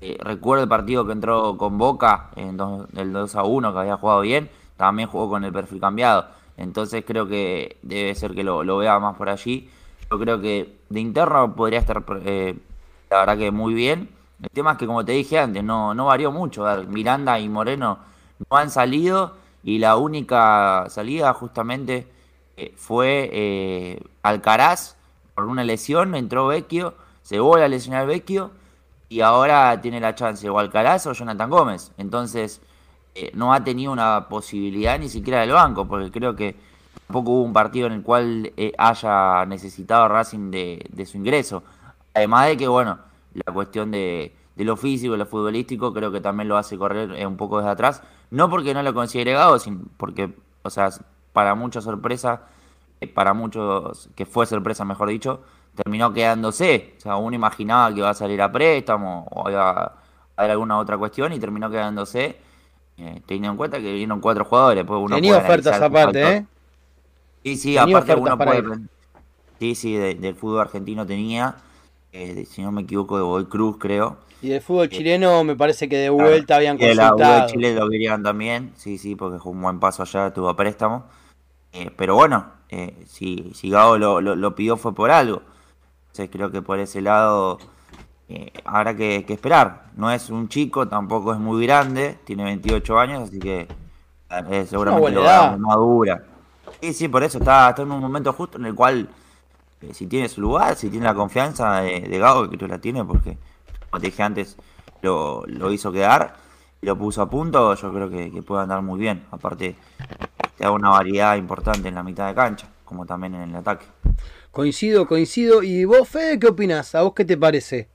Eh, 0.00 0.16
recuerdo 0.20 0.62
el 0.64 0.68
partido 0.68 1.04
que 1.06 1.12
entró 1.12 1.56
con 1.58 1.78
Boca, 1.78 2.30
en 2.36 2.56
dos- 2.56 2.86
el 2.96 3.12
2 3.12 3.34
a 3.36 3.42
1, 3.44 3.72
que 3.72 3.78
había 3.80 3.96
jugado 3.96 4.20
bien, 4.22 4.50
también 4.80 5.08
jugó 5.10 5.28
con 5.28 5.44
el 5.44 5.52
perfil 5.52 5.78
cambiado. 5.78 6.26
Entonces 6.56 7.04
creo 7.06 7.28
que 7.28 7.76
debe 7.82 8.14
ser 8.14 8.34
que 8.34 8.42
lo, 8.42 8.76
vea 8.78 8.98
más 8.98 9.14
por 9.16 9.28
allí. 9.28 9.68
Yo 10.10 10.18
creo 10.18 10.40
que 10.40 10.78
de 10.88 11.00
interno 11.00 11.54
podría 11.54 11.80
estar, 11.80 12.02
eh, 12.24 12.58
la 13.10 13.18
verdad 13.18 13.36
que 13.38 13.50
muy 13.50 13.74
bien. 13.74 14.08
El 14.42 14.48
tema 14.50 14.72
es 14.72 14.78
que, 14.78 14.86
como 14.86 15.04
te 15.04 15.12
dije 15.12 15.38
antes, 15.38 15.62
no, 15.62 15.92
no 15.94 16.06
varió 16.06 16.32
mucho. 16.32 16.64
Miranda 16.88 17.38
y 17.38 17.48
Moreno 17.50 17.98
no 18.38 18.56
han 18.56 18.70
salido 18.70 19.36
y 19.62 19.78
la 19.78 19.96
única 19.96 20.86
salida 20.88 21.34
justamente 21.34 22.08
eh, 22.56 22.72
fue 22.74 23.28
eh, 23.32 24.02
Alcaraz 24.22 24.96
por 25.34 25.44
una 25.44 25.62
lesión, 25.62 26.14
entró 26.14 26.46
Vecchio, 26.46 26.94
se 27.22 27.38
vuelve 27.38 27.66
a 27.66 27.68
lesionar 27.68 28.06
Vecchio 28.06 28.50
y 29.10 29.20
ahora 29.20 29.78
tiene 29.82 30.00
la 30.00 30.14
chance 30.14 30.48
o 30.48 30.58
Alcaraz 30.58 31.06
o 31.06 31.12
Jonathan 31.12 31.50
Gómez. 31.50 31.92
Entonces 31.98 32.62
eh, 33.14 33.30
no 33.34 33.52
ha 33.52 33.62
tenido 33.64 33.92
una 33.92 34.28
posibilidad 34.28 34.98
ni 34.98 35.08
siquiera 35.08 35.40
del 35.40 35.52
banco, 35.52 35.86
porque 35.86 36.10
creo 36.10 36.34
que 36.36 36.56
tampoco 37.06 37.32
hubo 37.32 37.42
un 37.42 37.52
partido 37.52 37.86
en 37.86 37.94
el 37.94 38.02
cual 38.02 38.52
eh, 38.56 38.72
haya 38.78 39.44
necesitado 39.46 40.08
Racing 40.08 40.50
de, 40.50 40.86
de 40.90 41.06
su 41.06 41.16
ingreso. 41.16 41.62
Además 42.14 42.48
de 42.48 42.56
que, 42.56 42.68
bueno, 42.68 42.98
la 43.32 43.52
cuestión 43.52 43.90
de, 43.90 44.34
lo 44.56 44.76
físico, 44.76 45.16
lo 45.16 45.26
futbolístico, 45.26 45.92
creo 45.92 46.12
que 46.12 46.20
también 46.20 46.48
lo 46.48 46.56
hace 46.56 46.76
correr 46.76 47.12
eh, 47.12 47.26
un 47.26 47.36
poco 47.36 47.58
desde 47.58 47.70
atrás. 47.70 48.02
No 48.30 48.48
porque 48.50 48.74
no 48.74 48.82
lo 48.82 48.94
considere 48.94 49.32
Gago, 49.32 49.58
sino 49.58 49.80
porque, 49.96 50.34
o 50.62 50.70
sea, 50.70 50.90
para 51.32 51.54
mucha 51.54 51.80
sorpresa, 51.80 52.42
eh, 53.00 53.06
para 53.06 53.34
muchos, 53.34 54.10
que 54.14 54.26
fue 54.26 54.46
sorpresa 54.46 54.84
mejor 54.84 55.08
dicho, 55.08 55.42
terminó 55.74 56.12
quedándose. 56.12 56.94
O 56.98 57.00
sea, 57.00 57.16
uno 57.16 57.34
imaginaba 57.34 57.92
que 57.92 58.00
iba 58.00 58.10
a 58.10 58.14
salir 58.14 58.42
a 58.42 58.52
préstamo 58.52 59.26
o 59.30 59.50
iba 59.50 59.70
a 59.70 59.92
haber 60.36 60.50
alguna 60.52 60.78
otra 60.78 60.98
cuestión 60.98 61.32
y 61.32 61.38
terminó 61.38 61.70
quedándose. 61.70 62.38
Eh, 63.00 63.22
teniendo 63.26 63.50
en 63.52 63.56
cuenta 63.56 63.78
que 63.78 63.90
vinieron 63.92 64.20
cuatro 64.20 64.44
jugadores. 64.44 64.84
Pues 64.84 65.00
uno 65.00 65.16
Tenía 65.16 65.38
ofertas 65.38 65.80
aparte. 65.80 66.36
¿eh? 66.36 66.46
Sí, 67.42 67.56
sí, 67.56 67.74
Tenía 67.76 67.96
aparte 67.96 68.14
uno 68.14 68.36
puede... 68.38 68.58
ir. 68.58 68.64
Sí, 69.58 69.74
sí, 69.74 69.94
de- 69.94 70.14
del 70.14 70.34
fútbol 70.34 70.60
argentino 70.60 71.06
tenía, 71.06 71.56
eh, 72.12 72.34
de- 72.34 72.46
si 72.46 72.62
no 72.62 72.72
me 72.72 72.82
equivoco, 72.82 73.16
de 73.16 73.22
Boy 73.22 73.44
Cruz, 73.46 73.76
creo. 73.78 74.16
Y 74.42 74.48
del 74.48 74.62
fútbol 74.62 74.88
chileno 74.88 75.44
me 75.44 75.54
parece 75.54 75.88
que 75.88 75.96
de 75.98 76.08
vuelta 76.10 76.56
habían 76.56 76.78
Y 76.78 76.86
de 76.86 76.94
la 76.94 77.04
de 77.04 77.10
consultado. 77.10 77.46
Chile 77.48 77.74
lo 77.74 77.90
querían 77.90 78.22
también, 78.22 78.72
sí, 78.76 78.96
sí, 78.96 79.14
porque 79.16 79.38
fue 79.38 79.52
un 79.52 79.60
buen 79.60 79.80
paso 79.80 80.02
allá, 80.02 80.32
tuvo 80.32 80.54
préstamo. 80.56 81.04
Eh, 81.72 81.90
pero 81.96 82.14
bueno, 82.14 82.46
eh, 82.70 83.04
si, 83.06 83.52
si 83.54 83.70
Gago 83.70 83.98
lo, 83.98 84.20
lo- 84.20 84.36
lo 84.36 84.54
pidió 84.54 84.76
fue 84.78 84.94
por 84.94 85.10
algo. 85.10 85.42
Entonces 86.08 86.30
creo 86.30 86.50
que 86.50 86.62
por 86.62 86.78
ese 86.78 87.00
lado 87.02 87.58
eh, 88.32 88.52
habrá 88.64 88.94
que, 88.94 89.24
que 89.26 89.32
esperar. 89.32 89.86
No 89.96 90.08
es 90.08 90.30
un 90.30 90.48
chico, 90.48 90.86
tampoco 90.86 91.32
es 91.32 91.40
muy 91.40 91.66
grande, 91.66 92.16
tiene 92.24 92.44
28 92.44 92.98
años, 92.98 93.22
así 93.24 93.40
que 93.40 93.66
eh, 94.30 94.66
seguramente 94.68 95.10
lo 95.10 95.24
va 95.24 95.48
a 95.48 95.56
madura. 95.56 96.22
Sí, 96.80 96.92
sí, 96.92 97.08
por 97.08 97.24
eso 97.24 97.38
está, 97.38 97.70
está 97.70 97.82
en 97.82 97.90
un 97.90 98.00
momento 98.00 98.32
justo 98.32 98.56
en 98.56 98.66
el 98.66 98.74
cual, 98.76 99.08
eh, 99.80 99.92
si 99.92 100.06
tiene 100.06 100.28
su 100.28 100.40
lugar, 100.40 100.76
si 100.76 100.88
tiene 100.90 101.06
la 101.06 101.14
confianza 101.14 101.80
de, 101.80 102.02
de 102.02 102.18
Gago, 102.18 102.48
que 102.48 102.56
tú 102.56 102.68
la 102.68 102.78
tiene, 102.78 103.04
porque 103.04 103.36
como 103.90 104.00
te 104.00 104.06
dije 104.06 104.22
antes, 104.22 104.56
lo, 105.02 105.42
lo 105.46 105.72
hizo 105.72 105.90
quedar 105.90 106.36
y 106.80 106.86
lo 106.86 106.96
puso 106.96 107.22
a 107.22 107.28
punto, 107.28 107.74
yo 107.74 107.92
creo 107.92 108.08
que, 108.08 108.30
que 108.30 108.42
puede 108.42 108.62
andar 108.62 108.80
muy 108.80 109.00
bien. 109.00 109.24
Aparte, 109.32 109.74
te 110.56 110.62
da 110.62 110.70
una 110.70 110.90
variedad 110.90 111.36
importante 111.36 111.88
en 111.88 111.96
la 111.96 112.04
mitad 112.04 112.28
de 112.28 112.34
cancha, 112.36 112.68
como 112.84 113.04
también 113.04 113.34
en 113.34 113.50
el 113.50 113.56
ataque. 113.56 113.86
Coincido, 114.52 115.08
coincido. 115.08 115.64
¿Y 115.64 115.84
vos, 115.84 116.08
Fede, 116.08 116.38
qué 116.38 116.46
opinás? 116.46 116.94
¿A 116.94 117.02
vos 117.02 117.12
qué 117.14 117.24
te 117.24 117.36
parece? 117.36 117.88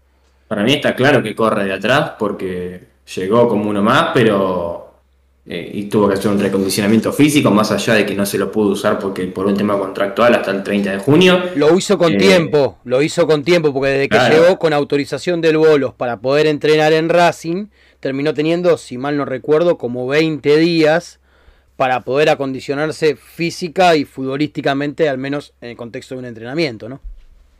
Para 0.47 0.63
mí 0.63 0.73
está 0.73 0.95
claro 0.95 1.21
que 1.23 1.35
corre 1.35 1.65
de 1.65 1.73
atrás 1.73 2.11
porque 2.19 2.81
llegó 3.15 3.47
como 3.47 3.69
uno 3.69 3.81
más, 3.81 4.11
pero 4.13 4.81
eh, 5.47 5.69
y 5.73 5.83
tuvo 5.85 6.07
que 6.07 6.15
hacer 6.15 6.31
un 6.31 6.39
recondicionamiento 6.39 7.11
físico, 7.13 7.51
más 7.51 7.71
allá 7.71 7.93
de 7.95 8.05
que 8.05 8.15
no 8.15 8.25
se 8.25 8.37
lo 8.37 8.51
pudo 8.51 8.69
usar 8.69 8.97
porque 8.97 9.25
por 9.25 9.45
un 9.45 9.55
tema 9.55 9.77
contractual 9.77 10.33
hasta 10.33 10.51
el 10.51 10.63
30 10.63 10.91
de 10.91 10.97
junio. 10.99 11.39
Lo 11.55 11.77
hizo 11.77 11.97
con 11.99 12.13
Eh, 12.13 12.17
tiempo, 12.17 12.79
lo 12.83 13.01
hizo 13.03 13.27
con 13.27 13.43
tiempo, 13.43 13.71
porque 13.71 13.89
desde 13.91 14.09
que 14.09 14.17
Claro. 14.17 14.35
llegó 14.43 14.59
con 14.59 14.73
autorización 14.73 15.41
del 15.41 15.57
Bolos 15.57 15.93
para 15.93 16.17
poder 16.17 16.47
entrenar 16.47 16.93
en 16.93 17.09
Racing, 17.09 17.67
terminó 17.99 18.33
teniendo, 18.33 18.77
si 18.77 18.97
mal 18.97 19.17
no 19.17 19.25
recuerdo, 19.25 19.77
como 19.77 20.07
20 20.07 20.57
días 20.57 21.19
para 21.75 22.01
poder 22.01 22.29
acondicionarse 22.29 23.15
física 23.15 23.95
y 23.95 24.05
futbolísticamente, 24.05 25.09
al 25.09 25.17
menos 25.17 25.53
en 25.61 25.69
el 25.71 25.75
contexto 25.75 26.15
de 26.15 26.19
un 26.19 26.25
entrenamiento, 26.25 26.87
¿no? 26.89 27.01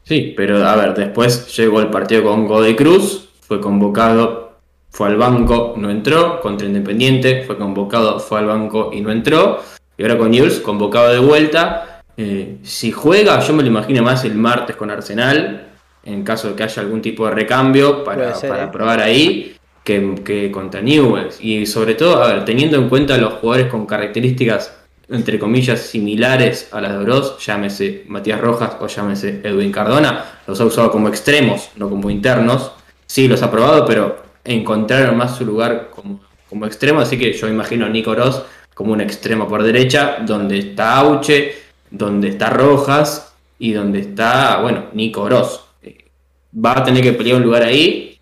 Sí, 0.06 0.36
pero 0.38 0.64
a 0.64 0.76
ver, 0.76 0.94
después 0.94 1.56
llegó 1.58 1.82
el 1.82 1.88
partido 1.88 2.24
con 2.24 2.46
Godoy 2.48 2.76
Cruz, 2.76 3.28
fue 3.42 3.60
convocado, 3.60 4.60
fue 4.92 5.08
al 5.08 5.18
banco, 5.18 5.74
no 5.78 5.90
entró, 5.90 6.40
contra 6.42 6.68
Independiente, 6.68 7.44
fue 7.44 7.58
convocado, 7.58 8.20
fue 8.20 8.38
al 8.38 8.46
banco 8.46 8.92
y 8.94 9.02
no 9.02 9.12
entró, 9.12 9.64
y 9.98 10.04
ahora 10.04 10.20
con 10.20 10.30
News, 10.30 10.60
convocado 10.60 11.12
de 11.12 11.18
vuelta. 11.18 12.04
Eh, 12.18 12.58
si 12.62 12.92
juega, 12.92 13.40
yo 13.40 13.54
me 13.54 13.64
lo 13.64 13.70
imagino 13.70 14.04
más 14.04 14.24
el 14.26 14.36
martes 14.36 14.76
con 14.76 14.92
Arsenal, 14.92 15.70
en 16.04 16.24
caso 16.24 16.50
de 16.50 16.56
que 16.56 16.64
haya 16.64 16.84
algún 16.84 17.02
tipo 17.02 17.26
de 17.26 17.32
recambio 17.32 18.04
para, 18.04 18.26
Puede 18.26 18.36
ser, 18.36 18.50
para 18.52 18.64
¿eh? 18.66 18.70
probar 18.72 19.02
ahí, 19.02 19.56
que, 19.84 20.22
que 20.24 20.52
contra 20.52 20.82
Newell's. 20.82 21.40
Y 21.42 21.66
sobre 21.66 21.96
todo, 21.96 22.22
a 22.22 22.28
ver, 22.28 22.46
teniendo 22.46 22.78
en 22.78 22.90
cuenta 22.90 23.18
los 23.18 23.34
jugadores 23.34 23.72
con 23.72 23.88
características 23.88 24.85
entre 25.10 25.40
comillas, 25.40 25.82
similares 25.82 26.70
a 26.72 26.82
las 26.82 26.94
de 26.94 26.98
Oroz, 26.98 27.38
llámese 27.46 28.04
Matías 28.08 28.42
Rojas 28.42 28.78
o 28.80 28.88
llámese 28.88 29.42
Edwin 29.44 29.72
Cardona, 29.72 30.40
los 30.48 30.60
ha 30.60 30.66
usado 30.66 30.92
como 30.92 31.10
extremos, 31.10 31.70
no 31.76 31.90
como 31.90 32.10
internos. 32.10 32.72
Sí, 33.06 33.28
los 33.28 33.44
ha 33.44 33.52
probado, 33.52 33.86
pero 33.86 34.24
encontraron 34.44 35.18
más 35.18 35.38
su 35.38 35.46
lugar 35.46 35.90
como, 35.94 36.22
como 36.50 36.66
extremo, 36.66 37.02
así 37.02 37.18
que 37.18 37.34
yo 37.34 37.48
imagino 37.48 37.86
a 37.86 37.90
Nico 37.90 38.12
Oroz 38.12 38.44
como 38.74 38.94
un 38.94 39.02
extremo 39.02 39.48
por 39.48 39.64
derecha, 39.64 40.18
donde 40.26 40.60
está 40.60 40.98
Auche, 40.98 41.56
donde 41.90 42.30
está 42.30 42.50
Rojas 42.50 43.34
y 43.58 43.72
donde 43.72 44.00
está, 44.00 44.60
bueno, 44.62 44.86
Nico 44.94 45.22
Oroz. 45.22 45.66
Eh, 45.82 46.06
Va 46.54 46.80
a 46.80 46.84
tener 46.84 47.02
que 47.02 47.14
pelear 47.14 47.38
un 47.38 47.44
lugar 47.44 47.64
ahí, 47.64 48.20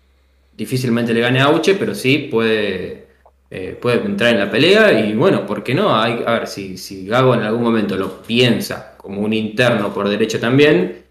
difícilmente 0.56 1.12
le 1.12 1.20
gane 1.20 1.40
a 1.40 1.46
Auche, 1.46 1.74
pero 1.74 1.94
sí 1.94 2.28
puede, 2.30 3.03
eh, 3.50 3.78
puede 3.80 4.04
entrar 4.04 4.32
en 4.32 4.40
la 4.40 4.50
pelea 4.50 4.92
y 4.92 5.14
bueno, 5.14 5.46
¿por 5.46 5.62
qué 5.62 5.74
no? 5.74 5.94
Hay, 5.94 6.22
a 6.26 6.32
ver, 6.32 6.46
si, 6.46 6.76
si 6.76 7.06
Gago 7.06 7.34
en 7.34 7.42
algún 7.42 7.62
momento 7.62 7.96
lo 7.96 8.22
piensa 8.22 8.94
como 8.96 9.20
un 9.20 9.32
interno 9.32 9.92
por 9.92 10.08
derecha 10.08 10.40
también, 10.40 11.04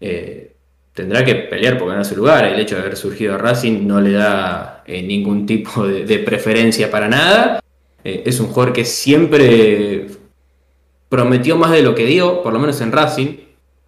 eh, 0.00 0.52
tendrá 0.92 1.24
que 1.24 1.34
pelear 1.34 1.78
por 1.78 1.88
ganar 1.88 2.04
su 2.04 2.14
lugar. 2.16 2.44
El 2.44 2.60
hecho 2.60 2.76
de 2.76 2.82
haber 2.82 2.96
surgido 2.96 3.34
a 3.34 3.38
Racing 3.38 3.86
no 3.86 4.00
le 4.00 4.12
da 4.12 4.84
eh, 4.86 5.02
ningún 5.02 5.46
tipo 5.46 5.86
de, 5.86 6.04
de 6.04 6.18
preferencia 6.18 6.90
para 6.90 7.08
nada. 7.08 7.60
Es 8.04 8.40
un 8.40 8.48
jugador 8.48 8.72
que 8.72 8.84
siempre 8.84 10.08
prometió 11.08 11.56
más 11.56 11.70
de 11.70 11.82
lo 11.82 11.94
que 11.94 12.04
dio, 12.04 12.42
por 12.42 12.52
lo 12.52 12.58
menos 12.58 12.80
en 12.80 12.90
Racing. 12.90 13.36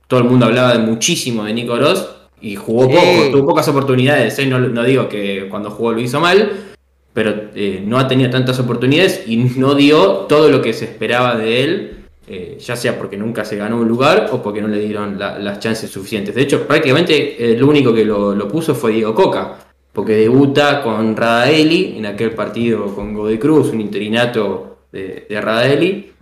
Todo 0.06 0.20
el 0.20 0.26
mundo 0.26 0.46
hablaba 0.46 0.72
de 0.72 0.78
muchísimo 0.78 1.44
de 1.44 1.52
Nico 1.52 1.72
Oroz 1.72 2.14
y 2.40 2.54
jugó 2.54 2.88
poco, 2.88 3.30
tuvo 3.32 3.46
pocas 3.46 3.66
oportunidades. 3.68 4.38
No, 4.46 4.58
no 4.58 4.84
digo 4.84 5.08
que 5.08 5.48
cuando 5.48 5.70
jugó 5.70 5.92
lo 5.92 6.00
hizo 6.00 6.20
mal, 6.20 6.73
pero 7.14 7.32
eh, 7.54 7.82
no 7.86 7.98
ha 7.98 8.08
tenido 8.08 8.28
tantas 8.28 8.58
oportunidades 8.58 9.22
y 9.26 9.36
no 9.36 9.74
dio 9.74 10.26
todo 10.28 10.50
lo 10.50 10.60
que 10.60 10.72
se 10.74 10.84
esperaba 10.84 11.36
de 11.36 11.64
él, 11.64 12.04
eh, 12.26 12.58
ya 12.60 12.74
sea 12.74 12.98
porque 12.98 13.16
nunca 13.16 13.44
se 13.44 13.56
ganó 13.56 13.76
un 13.78 13.86
lugar 13.88 14.30
o 14.32 14.42
porque 14.42 14.60
no 14.60 14.68
le 14.68 14.80
dieron 14.80 15.18
la- 15.18 15.38
las 15.38 15.60
chances 15.60 15.90
suficientes. 15.90 16.34
De 16.34 16.42
hecho, 16.42 16.66
prácticamente 16.66 17.52
el 17.52 17.62
único 17.62 17.94
que 17.94 18.04
lo, 18.04 18.48
puso 18.48 18.74
fue 18.74 18.92
Diego 18.92 19.14
Coca, 19.14 19.58
porque 19.92 20.16
debuta 20.16 20.82
con 20.82 21.16
Radaeli 21.16 21.94
en 21.98 22.06
aquel 22.06 22.32
partido 22.32 22.92
con 22.94 23.14
Godoy 23.14 23.38
Cruz, 23.38 23.70
un 23.70 23.80
interinato 23.80 24.78
de, 24.90 25.26
de. 25.28 26.12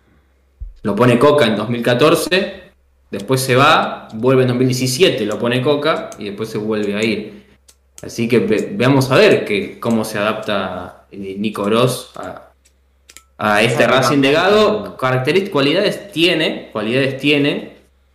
Lo 0.82 0.94
pone 0.94 1.18
Coca 1.18 1.46
en 1.46 1.56
2014, 1.56 2.54
después 3.10 3.40
se 3.40 3.56
va, 3.56 4.08
vuelve 4.14 4.42
en 4.42 4.48
2017, 4.48 5.24
lo 5.24 5.38
pone 5.38 5.62
Coca 5.62 6.10
y 6.18 6.24
después 6.24 6.50
se 6.50 6.58
vuelve 6.58 6.94
a 6.96 7.02
ir. 7.02 7.41
Así 8.02 8.28
que 8.28 8.40
ve- 8.40 8.68
veamos 8.72 9.10
a 9.10 9.16
ver 9.16 9.44
que, 9.44 9.78
cómo 9.78 10.04
se 10.04 10.18
adapta 10.18 11.06
eh, 11.12 11.36
Nico 11.38 11.62
Oroz 11.62 12.10
a, 12.16 12.50
a 13.38 13.62
este 13.62 13.86
Racing 13.86 14.18
de 14.20 14.32
Gago. 14.32 14.96
Características, 14.96 15.52
cualidades 15.52 16.10
tiene, 16.12 16.68
cualidades 16.72 17.16
tiene. 17.18 17.72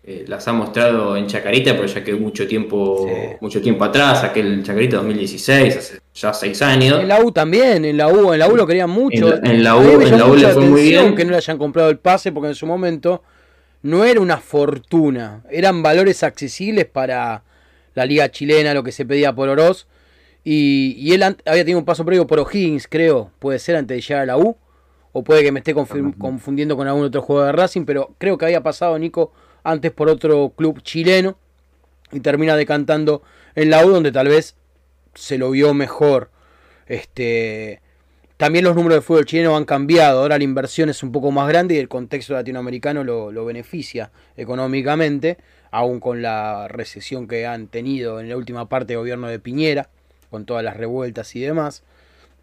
eh, 0.10 0.24
las 0.26 0.48
ha 0.48 0.54
mostrado 0.54 1.18
en 1.18 1.28
Chacarita, 1.28 1.74
pero 1.76 1.86
ya 1.86 2.02
que 2.02 2.14
mucho 2.14 2.48
tiempo, 2.48 3.06
Sí. 3.10 3.14
mucho 3.42 3.62
tiempo 3.62 3.84
atrás, 3.84 4.24
aquel 4.24 4.64
Chacarita 4.64 4.96
2016, 4.98 5.76
hace 5.78 6.00
ya 6.16 6.34
seis 6.34 6.62
años. 6.62 7.02
En 7.02 7.10
la 7.10 7.20
U 7.22 7.30
también, 7.34 7.84
en 7.84 7.98
la 7.98 8.08
U, 8.08 8.32
en 8.32 8.40
la 8.40 8.48
U 8.48 8.56
lo 8.56 8.66
querían 8.66 8.90
mucho. 8.90 9.34
En 9.36 9.42
la- 9.44 9.52
en 9.52 9.64
la 9.66 9.76
U- 9.76 10.02
en 10.02 10.18
la 10.18 10.26
U 10.26 10.36
le 10.38 10.48
fue 10.48 10.64
muy 10.64 10.82
bien. 10.84 11.14
que 11.14 11.26
no 11.26 11.32
le 11.32 11.38
hayan 11.38 11.58
comprado 11.58 11.90
el 11.90 11.98
pase 11.98 12.32
porque 12.32 12.48
en 12.48 12.56
su 12.56 12.66
momento 12.66 13.22
no 13.82 14.06
era 14.06 14.22
una 14.22 14.38
fortuna, 14.38 15.42
eran 15.52 15.84
valores 15.84 16.24
accesibles 16.24 16.86
para 16.86 17.44
la 17.98 18.06
liga 18.06 18.30
chilena, 18.30 18.76
lo 18.76 18.84
que 18.84 18.92
se 18.92 19.06
pedía 19.06 19.34
por 19.34 19.50
Oroz. 19.50 19.88
Y, 20.44 20.96
y 21.00 21.14
él 21.14 21.24
había 21.24 21.64
tenido 21.64 21.80
un 21.80 21.86
paso 21.86 22.06
previo 22.06 22.28
por 22.28 22.40
O'Higgins, 22.40 22.88
creo, 22.88 23.32
puede 23.40 23.58
ser 23.58 23.76
antes 23.76 23.98
de 23.98 24.02
llegar 24.02 24.22
a 24.22 24.26
la 24.28 24.38
U. 24.38 24.56
O 25.14 25.24
puede 25.24 25.42
que 25.42 25.52
me 25.52 25.60
esté 25.60 25.74
confundiendo 25.74 26.78
con 26.78 26.88
algún 26.88 27.06
otro 27.06 27.24
jugador 27.24 27.56
de 27.56 27.62
Racing, 27.64 27.86
pero 27.86 28.14
creo 28.20 28.38
que 28.38 28.46
había 28.46 28.62
pasado 28.62 29.00
Nico 29.00 29.34
antes 29.64 29.92
por 29.92 30.10
otro 30.10 30.54
club 30.56 30.84
chileno 30.84 31.40
y 32.12 32.20
termina 32.20 32.56
decantando 32.56 33.24
en 33.56 33.72
la 33.72 33.84
U, 33.84 33.90
donde 33.90 34.12
tal 34.12 34.28
vez 34.28 34.56
se 35.16 35.40
lo 35.40 35.50
vio 35.50 35.74
mejor. 35.74 36.30
Este, 36.86 37.82
también 38.38 38.64
los 38.64 38.76
números 38.76 38.98
de 38.98 39.02
fútbol 39.02 39.26
chileno 39.26 39.58
han 39.58 39.66
cambiado, 39.66 40.22
ahora 40.22 40.38
la 40.38 40.44
inversión 40.44 40.90
es 40.90 41.02
un 41.02 41.12
poco 41.12 41.32
más 41.32 41.48
grande 41.48 41.74
y 41.74 41.80
el 41.80 41.88
contexto 41.88 42.34
latinoamericano 42.34 43.04
lo, 43.04 43.32
lo 43.32 43.44
beneficia 43.44 44.12
económicamente, 44.36 45.40
aún 45.72 46.00
con 46.00 46.22
la 46.22 46.68
recesión 46.68 47.28
que 47.28 47.46
han 47.46 47.68
tenido 47.68 48.20
en 48.20 48.30
la 48.30 48.38
última 48.38 48.68
parte 48.70 48.94
del 48.94 49.00
gobierno 49.00 49.28
de 49.28 49.40
Piñera, 49.40 49.90
con 50.30 50.46
todas 50.46 50.64
las 50.64 50.78
revueltas 50.78 51.36
y 51.36 51.42
demás. 51.42 51.84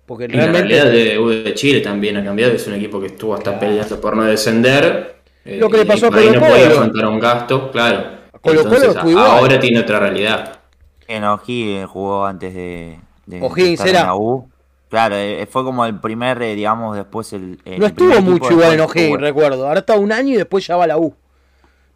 Porque 0.06 0.24
Y 0.24 0.28
la 0.28 0.46
realmente 0.46 0.74
realidad 0.74 0.90
de 0.92 1.18
U 1.18 1.28
de 1.28 1.54
Chile 1.54 1.80
también 1.80 2.16
ha 2.16 2.24
cambiado, 2.24 2.52
es 2.52 2.66
un 2.66 2.74
equipo 2.74 3.00
que 3.00 3.06
estuvo 3.06 3.34
hasta 3.34 3.58
peleando 3.58 4.00
por 4.00 4.16
no 4.16 4.24
descender. 4.24 5.16
eh, 5.44 5.58
Lo 5.58 5.68
que 5.70 5.78
le 5.78 5.86
pasó 5.86 6.06
a 6.06 6.10
por 6.10 6.18
ahí 6.18 6.30
no 6.30 7.10
un 7.10 7.20
gasto, 7.20 7.70
claro. 7.70 8.18
Colo-Colo 8.42 8.60
Entonces, 8.62 8.96
fue 9.00 9.10
igual. 9.12 9.26
ahora 9.26 9.58
tiene 9.58 9.80
otra 9.80 9.98
realidad. 10.00 10.60
En 11.06 11.24
O'Higgins 11.24 11.86
jugó 11.88 12.26
antes 12.26 12.54
de, 12.54 12.98
de 13.26 13.40
O'Higgins 13.40 13.84
era. 13.84 14.02
la 14.04 14.16
U. 14.16 14.48
Claro, 14.90 15.16
eh, 15.16 15.46
fue 15.50 15.64
como 15.64 15.84
el 15.86 15.98
primer, 16.00 16.40
eh, 16.42 16.54
digamos, 16.54 16.96
después 16.96 17.32
el. 17.32 17.60
el 17.64 17.80
no 17.80 17.86
estuvo 17.86 18.20
mucho 18.20 18.52
igual 18.52 18.74
en 18.74 18.80
O'Higgins, 18.80 19.20
recuerdo. 19.20 19.66
Ahora 19.66 19.80
está 19.80 19.96
un 19.96 20.12
año 20.12 20.34
y 20.34 20.36
después 20.36 20.66
ya 20.66 20.76
va 20.76 20.84
a 20.84 20.86
la 20.88 20.98
U. 20.98 21.14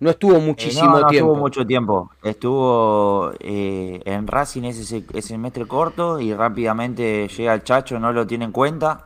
No 0.00 0.10
estuvo 0.10 0.36
Eh, 0.36 0.40
muchísimo 0.40 0.90
no, 0.92 1.00
no 1.00 1.06
tiempo. 1.06 1.28
estuvo 1.30 1.42
mucho 1.42 1.66
tiempo. 1.66 2.10
Estuvo 2.22 3.32
eh, 3.40 4.00
en 4.04 4.26
Racing 4.26 4.62
ese, 4.64 5.04
ese 5.12 5.22
semestre 5.22 5.66
corto 5.66 6.20
y 6.20 6.34
rápidamente 6.34 7.28
llega 7.28 7.54
el 7.54 7.64
Chacho, 7.64 7.98
no 7.98 8.12
lo 8.12 8.26
tiene 8.26 8.44
en 8.44 8.52
cuenta. 8.52 9.04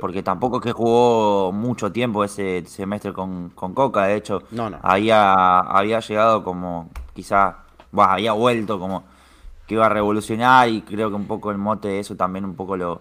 Porque 0.00 0.22
tampoco 0.22 0.56
es 0.58 0.62
que 0.64 0.72
jugó 0.72 1.50
mucho 1.52 1.90
tiempo 1.92 2.24
ese 2.24 2.64
semestre 2.66 3.12
con, 3.12 3.50
con 3.50 3.72
Coca. 3.72 4.04
De 4.04 4.16
hecho, 4.16 4.42
No, 4.50 4.68
no. 4.68 4.78
Había, 4.82 5.60
había 5.60 6.00
llegado 6.00 6.44
como, 6.44 6.90
quizá, 7.14 7.58
bah, 7.90 8.12
había 8.12 8.32
vuelto 8.32 8.78
como 8.78 9.04
que 9.66 9.74
iba 9.74 9.86
a 9.86 9.88
revolucionar 9.88 10.68
y 10.68 10.82
creo 10.82 11.08
que 11.08 11.16
un 11.16 11.26
poco 11.26 11.50
el 11.52 11.58
mote 11.58 11.88
de 11.88 12.00
eso 12.00 12.16
también 12.16 12.44
un 12.44 12.54
poco 12.54 12.76
lo... 12.76 12.92
O 12.94 13.00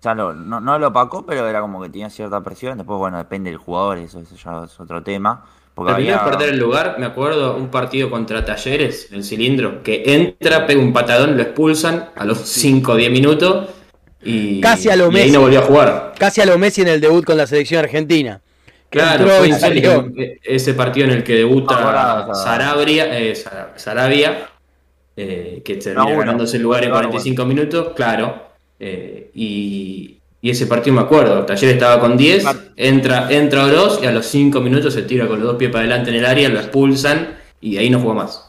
sea, 0.00 0.14
lo- 0.14 0.32
no, 0.32 0.60
no 0.60 0.78
lo 0.78 0.88
opacó, 0.88 1.26
pero 1.26 1.46
era 1.48 1.60
como 1.60 1.80
que 1.82 1.88
tenía 1.90 2.08
cierta 2.10 2.40
presión. 2.42 2.78
Después, 2.78 2.98
bueno, 2.98 3.18
depende 3.18 3.50
del 3.50 3.58
jugador, 3.58 3.98
eso, 3.98 4.20
eso 4.20 4.36
ya 4.36 4.64
es 4.64 4.78
otro 4.80 5.02
tema. 5.02 5.44
Porque 5.78 5.92
había... 5.92 6.24
perder 6.24 6.50
el 6.50 6.58
lugar, 6.58 6.96
me 6.98 7.06
acuerdo, 7.06 7.56
un 7.56 7.68
partido 7.68 8.10
contra 8.10 8.44
Talleres, 8.44 9.08
el 9.12 9.22
cilindro, 9.24 9.82
que 9.82 10.02
entra, 10.06 10.66
pega 10.66 10.80
un 10.80 10.92
patadón, 10.92 11.36
lo 11.36 11.42
expulsan 11.42 12.10
a 12.16 12.24
los 12.24 12.38
5 12.38 12.92
o 12.92 12.96
10 12.96 13.10
minutos 13.12 13.68
y, 14.22 14.60
Casi 14.60 14.88
a 14.90 14.96
lo 14.96 15.04
y 15.04 15.06
ahí 15.08 15.12
Messi. 15.12 15.30
no 15.30 15.40
volvió 15.42 15.60
a 15.60 15.62
jugar. 15.62 16.14
Casi 16.18 16.40
a 16.40 16.46
lo 16.46 16.58
Messi 16.58 16.82
en 16.82 16.88
el 16.88 17.00
debut 17.00 17.24
con 17.24 17.36
la 17.36 17.46
selección 17.46 17.78
argentina. 17.84 18.40
Claro, 18.90 19.26
fue 19.28 19.48
y 19.48 19.50
en 19.52 19.60
serio, 19.60 19.90
salió. 19.92 20.12
e- 20.24 20.40
ese 20.42 20.74
partido 20.74 21.06
en 21.06 21.12
el 21.12 21.22
que 21.22 21.34
debuta 21.36 22.26
Sarabia, 22.34 23.18
eh, 23.18 23.34
Sara- 23.36 23.74
Sarabia, 23.76 24.48
eh, 25.16 25.62
que 25.64 25.76
termina 25.76 26.10
ganándose 26.16 26.56
el 26.56 26.62
lugar 26.64 26.82
en 26.84 26.90
Claro, 26.90 27.08
45 27.08 27.44
minutos, 27.44 27.92
claro. 27.94 28.48
eh, 28.80 29.30
y, 29.34 30.17
y 30.40 30.50
ese 30.50 30.66
partido 30.66 30.94
me 30.96 31.02
acuerdo, 31.02 31.44
Taller 31.44 31.70
estaba 31.70 32.00
con 32.00 32.16
10, 32.16 32.44
entra, 32.76 33.30
entra 33.30 33.64
Oroz 33.64 34.00
y 34.02 34.06
a 34.06 34.12
los 34.12 34.26
5 34.26 34.60
minutos 34.60 34.94
se 34.94 35.02
tira 35.02 35.26
con 35.26 35.38
los 35.40 35.48
dos 35.48 35.56
pies 35.56 35.70
para 35.70 35.80
adelante 35.84 36.10
en 36.10 36.16
el 36.16 36.26
área, 36.26 36.48
lo 36.48 36.60
expulsan 36.60 37.36
y 37.60 37.74
de 37.74 37.80
ahí 37.80 37.90
no 37.90 38.00
jugó 38.00 38.14
más. 38.14 38.44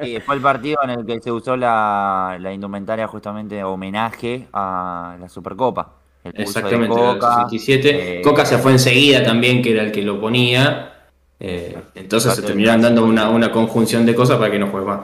Sí, 0.00 0.20
fue 0.20 0.36
el 0.36 0.40
partido 0.40 0.78
en 0.82 0.90
el 0.90 1.06
que 1.06 1.20
se 1.20 1.30
usó 1.32 1.56
la, 1.56 2.38
la 2.40 2.52
indumentaria 2.52 3.06
justamente 3.06 3.56
de 3.56 3.64
homenaje 3.64 4.48
a 4.52 5.16
la 5.20 5.28
Supercopa. 5.28 5.96
El 6.22 6.34
pulso 6.34 6.68
de 6.68 6.76
Exactamente, 6.76 6.88
Coca, 6.88 7.42
el 7.42 7.50
67. 7.50 8.18
eh, 8.18 8.22
Coca 8.22 8.44
se 8.46 8.58
fue 8.58 8.72
enseguida 8.72 9.22
también, 9.22 9.62
que 9.62 9.72
era 9.72 9.82
el 9.82 9.92
que 9.92 10.02
lo 10.02 10.20
ponía. 10.20 10.92
Eh, 11.38 11.76
entonces 11.94 12.34
se 12.34 12.42
terminaron 12.42 12.82
dando 12.82 13.04
una, 13.04 13.30
una 13.30 13.50
conjunción 13.50 14.04
de 14.06 14.14
cosas 14.14 14.38
para 14.38 14.50
que 14.50 14.58
no 14.58 14.68
juegue 14.68 14.86
más. 14.86 15.00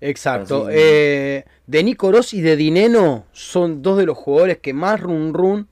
Exacto. 0.00 0.68
De 1.68 1.84
Nico 1.84 2.10
Rossi 2.10 2.38
y 2.38 2.40
de 2.40 2.56
Dineno 2.56 3.26
son 3.32 3.82
dos 3.82 3.98
de 3.98 4.06
los 4.06 4.16
jugadores 4.16 4.56
que 4.56 4.72
más 4.72 4.98
run 5.00 5.34
run 5.34 5.68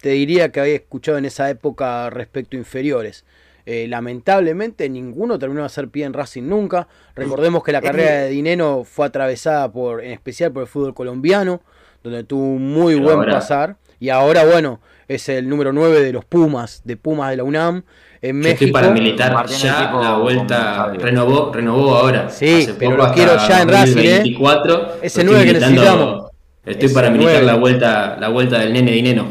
te 0.00 0.10
diría 0.10 0.52
que 0.52 0.60
había 0.60 0.76
escuchado 0.76 1.18
en 1.18 1.24
esa 1.24 1.50
época 1.50 2.08
respecto 2.10 2.56
a 2.56 2.60
inferiores. 2.60 3.24
Eh, 3.64 3.88
lamentablemente 3.88 4.88
ninguno 4.88 5.36
terminó 5.36 5.62
de 5.62 5.66
hacer 5.66 5.88
pie 5.88 6.04
en 6.04 6.12
Racing 6.12 6.44
nunca. 6.44 6.86
Recordemos 7.16 7.64
que 7.64 7.72
la 7.72 7.82
carrera 7.82 8.12
de 8.22 8.28
Dineno 8.30 8.84
fue 8.84 9.06
atravesada 9.06 9.72
por, 9.72 10.04
en 10.04 10.12
especial 10.12 10.52
por 10.52 10.62
el 10.62 10.68
fútbol 10.68 10.94
colombiano, 10.94 11.60
donde 12.04 12.22
tuvo 12.22 12.44
un 12.44 12.72
muy 12.72 12.94
Pero 12.94 13.04
buen 13.06 13.18
ahora- 13.18 13.32
pasar. 13.32 13.76
Y 13.98 14.10
ahora, 14.10 14.44
bueno, 14.44 14.80
es 15.08 15.28
el 15.28 15.48
número 15.48 15.72
9 15.72 16.02
de 16.02 16.12
los 16.12 16.24
Pumas, 16.24 16.82
de 16.84 16.96
Pumas 16.96 17.30
de 17.30 17.38
la 17.38 17.42
UNAM. 17.44 17.82
En 18.22 18.42
Yo 18.42 18.48
estoy 18.48 18.70
para 18.72 18.90
militar 18.90 19.46
ya 19.46 19.82
equipo 19.82 20.02
la 20.02 20.16
vuelta. 20.16 20.92
Renovó, 20.98 21.52
renovó 21.52 21.94
ahora. 21.96 22.30
Sí, 22.30 22.68
pero 22.78 22.96
lo 22.96 23.12
quiero 23.12 23.36
ya 23.46 23.62
en 23.62 23.68
Racing, 23.68 23.96
¿eh? 23.98 24.10
2024. 24.18 24.92
Ese 25.02 25.24
Lo 25.24 25.32
9 25.32 25.46
que 25.46 25.52
necesitamos. 25.54 26.30
Estoy 26.64 26.86
Ese 26.86 26.94
para 26.94 27.10
militar 27.10 27.32
9. 27.34 27.46
la 27.46 27.54
vuelta, 27.56 28.16
la 28.18 28.28
vuelta 28.28 28.58
del 28.58 28.72
nene 28.72 28.90
Dineno. 28.92 29.26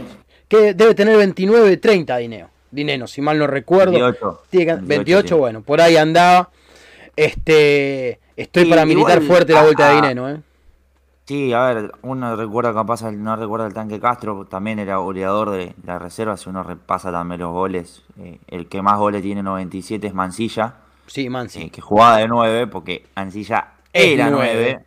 que 0.48 0.74
debe 0.74 0.94
tener 0.94 1.18
29, 1.18 1.78
30 1.78 2.18
Dineno. 2.18 2.50
Dineno, 2.72 3.08
si 3.08 3.22
mal 3.22 3.38
no 3.40 3.48
recuerdo. 3.48 3.92
28. 3.92 4.42
Tiene 4.50 4.66
que- 4.66 4.72
28, 4.74 4.88
28, 4.88 5.26
tiene. 5.26 5.40
bueno, 5.40 5.62
por 5.64 5.82
ahí 5.82 5.98
andaba. 5.98 6.50
Este, 7.16 8.20
estoy 8.36 8.64
Sí, 8.66 8.70
para 8.70 8.86
militar 8.86 9.14
igual, 9.22 9.28
fuerte 9.28 9.54
la 9.54 9.64
vuelta 9.64 9.86
de 9.90 9.92
ah, 9.92 9.96
Dineno, 10.02 10.30
¿eh? 10.30 10.38
Sí, 11.28 11.54
a 11.54 11.64
ver, 11.74 11.92
uno 12.04 12.36
recuerda 12.36 12.72
capaz, 12.72 13.02
no 13.12 13.36
recuerda 13.36 13.66
el 13.66 13.74
tanque 13.74 14.00
Castro, 14.00 14.46
también 14.48 14.78
era 14.78 14.98
goleador 14.98 15.50
de 15.50 15.74
la 15.84 15.98
reserva, 15.98 16.38
si 16.38 16.50
uno 16.50 16.62
repasa 16.62 17.12
también 17.12 17.42
los 17.42 17.52
goles, 17.52 18.04
eh, 18.20 18.40
el 18.48 18.68
que 18.68 18.84
más 18.84 19.00
goles 19.00 19.24
tiene 19.24 19.42
97 19.42 20.06
es 20.06 20.14
Mancilla, 20.14 20.76
Sí, 21.08 21.28
Mansi. 21.30 21.64
eh, 21.64 21.70
que 21.72 21.82
jugaba 21.82 22.18
de 22.18 22.28
9, 22.28 22.68
porque 22.68 23.08
Mancilla 23.16 23.70
era 23.92 24.30
nueve. 24.30 24.74
9, 24.76 24.86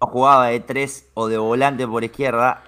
no 0.00 0.06
jugaba 0.06 0.46
de 0.46 0.60
3 0.60 1.08
o 1.14 1.26
de 1.26 1.38
volante 1.38 1.86
por 1.88 2.04
izquierda. 2.04 2.62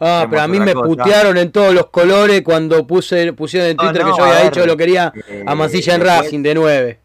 Ah, 0.00 0.26
pero 0.28 0.40
a 0.42 0.48
mí 0.48 0.58
me 0.58 0.72
cosa. 0.72 0.86
putearon 0.86 1.36
en 1.36 1.52
todos 1.52 1.74
los 1.74 1.86
colores 1.90 2.40
cuando 2.42 2.86
puse, 2.86 3.34
pusieron 3.34 3.68
en 3.70 3.76
Twitter 3.76 4.02
no, 4.02 4.12
que 4.12 4.16
yo 4.18 4.24
había 4.24 4.36
ver, 4.36 4.44
dicho 4.46 4.60
que 4.62 4.66
lo 4.66 4.76
quería 4.78 5.12
eh, 5.28 5.44
a 5.46 5.54
Mancilla 5.54 5.94
en 5.94 6.00
Racing 6.00 6.42
de 6.42 6.54
9. 6.54 6.98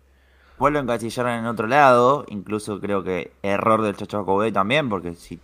Después 0.51 0.73
lo 0.73 0.79
encasillaron 0.79 1.33
en 1.33 1.45
otro 1.45 1.67
lado, 1.67 2.25
incluso 2.29 2.79
creo 2.79 3.03
que 3.03 3.31
error 3.43 3.81
del 3.83 3.95
Chacho 3.97 4.19
Jacobé 4.19 4.51
también, 4.51 4.89
porque 4.89 5.13
sí, 5.13 5.39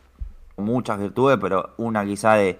muchas 0.57 0.99
virtudes, 0.99 1.37
pero 1.41 1.71
una 1.77 2.05
quizá 2.05 2.33
de, 2.35 2.59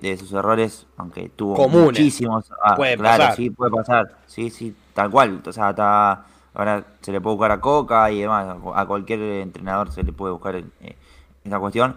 de 0.00 0.16
sus 0.16 0.32
errores, 0.32 0.86
aunque 0.96 1.28
tuvo 1.30 1.54
Comunes. 1.54 1.84
muchísimos. 1.86 2.50
ah, 2.62 2.74
Puede 2.76 2.96
claro, 2.96 3.18
pasar. 3.24 3.36
sí, 3.36 3.50
puede 3.50 3.70
pasar. 3.70 4.18
Sí, 4.26 4.50
sí, 4.50 4.74
tal 4.92 5.10
cual. 5.10 5.40
O 5.46 5.52
sea, 5.52 5.70
está, 5.70 6.26
ahora 6.54 6.84
se 7.00 7.12
le 7.12 7.20
puede 7.20 7.36
buscar 7.36 7.52
a 7.52 7.60
Coca 7.60 8.10
y 8.10 8.20
demás, 8.20 8.56
a 8.74 8.86
cualquier 8.86 9.20
entrenador 9.20 9.90
se 9.92 10.02
le 10.02 10.12
puede 10.12 10.32
buscar 10.32 10.56
eh, 10.56 10.96
esa 11.44 11.58
cuestión. 11.60 11.96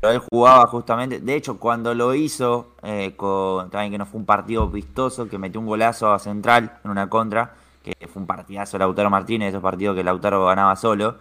Pero 0.00 0.12
él 0.12 0.22
jugaba 0.30 0.66
justamente, 0.68 1.18
de 1.18 1.34
hecho, 1.34 1.58
cuando 1.58 1.92
lo 1.92 2.14
hizo, 2.14 2.68
eh, 2.84 3.14
con, 3.16 3.68
también 3.70 3.90
que 3.92 3.98
no 3.98 4.06
fue 4.06 4.20
un 4.20 4.26
partido 4.26 4.68
vistoso, 4.68 5.28
que 5.28 5.38
metió 5.38 5.60
un 5.60 5.66
golazo 5.66 6.12
a 6.12 6.20
Central 6.20 6.78
en 6.84 6.90
una 6.92 7.08
contra, 7.10 7.54
que 7.82 8.06
fue 8.06 8.20
un 8.20 8.26
partidazo 8.26 8.76
de 8.76 8.80
Lautaro 8.80 9.10
Martínez, 9.10 9.48
esos 9.48 9.62
partidos 9.62 9.96
que 9.96 10.04
Lautaro 10.04 10.46
ganaba 10.46 10.76
solo, 10.76 11.16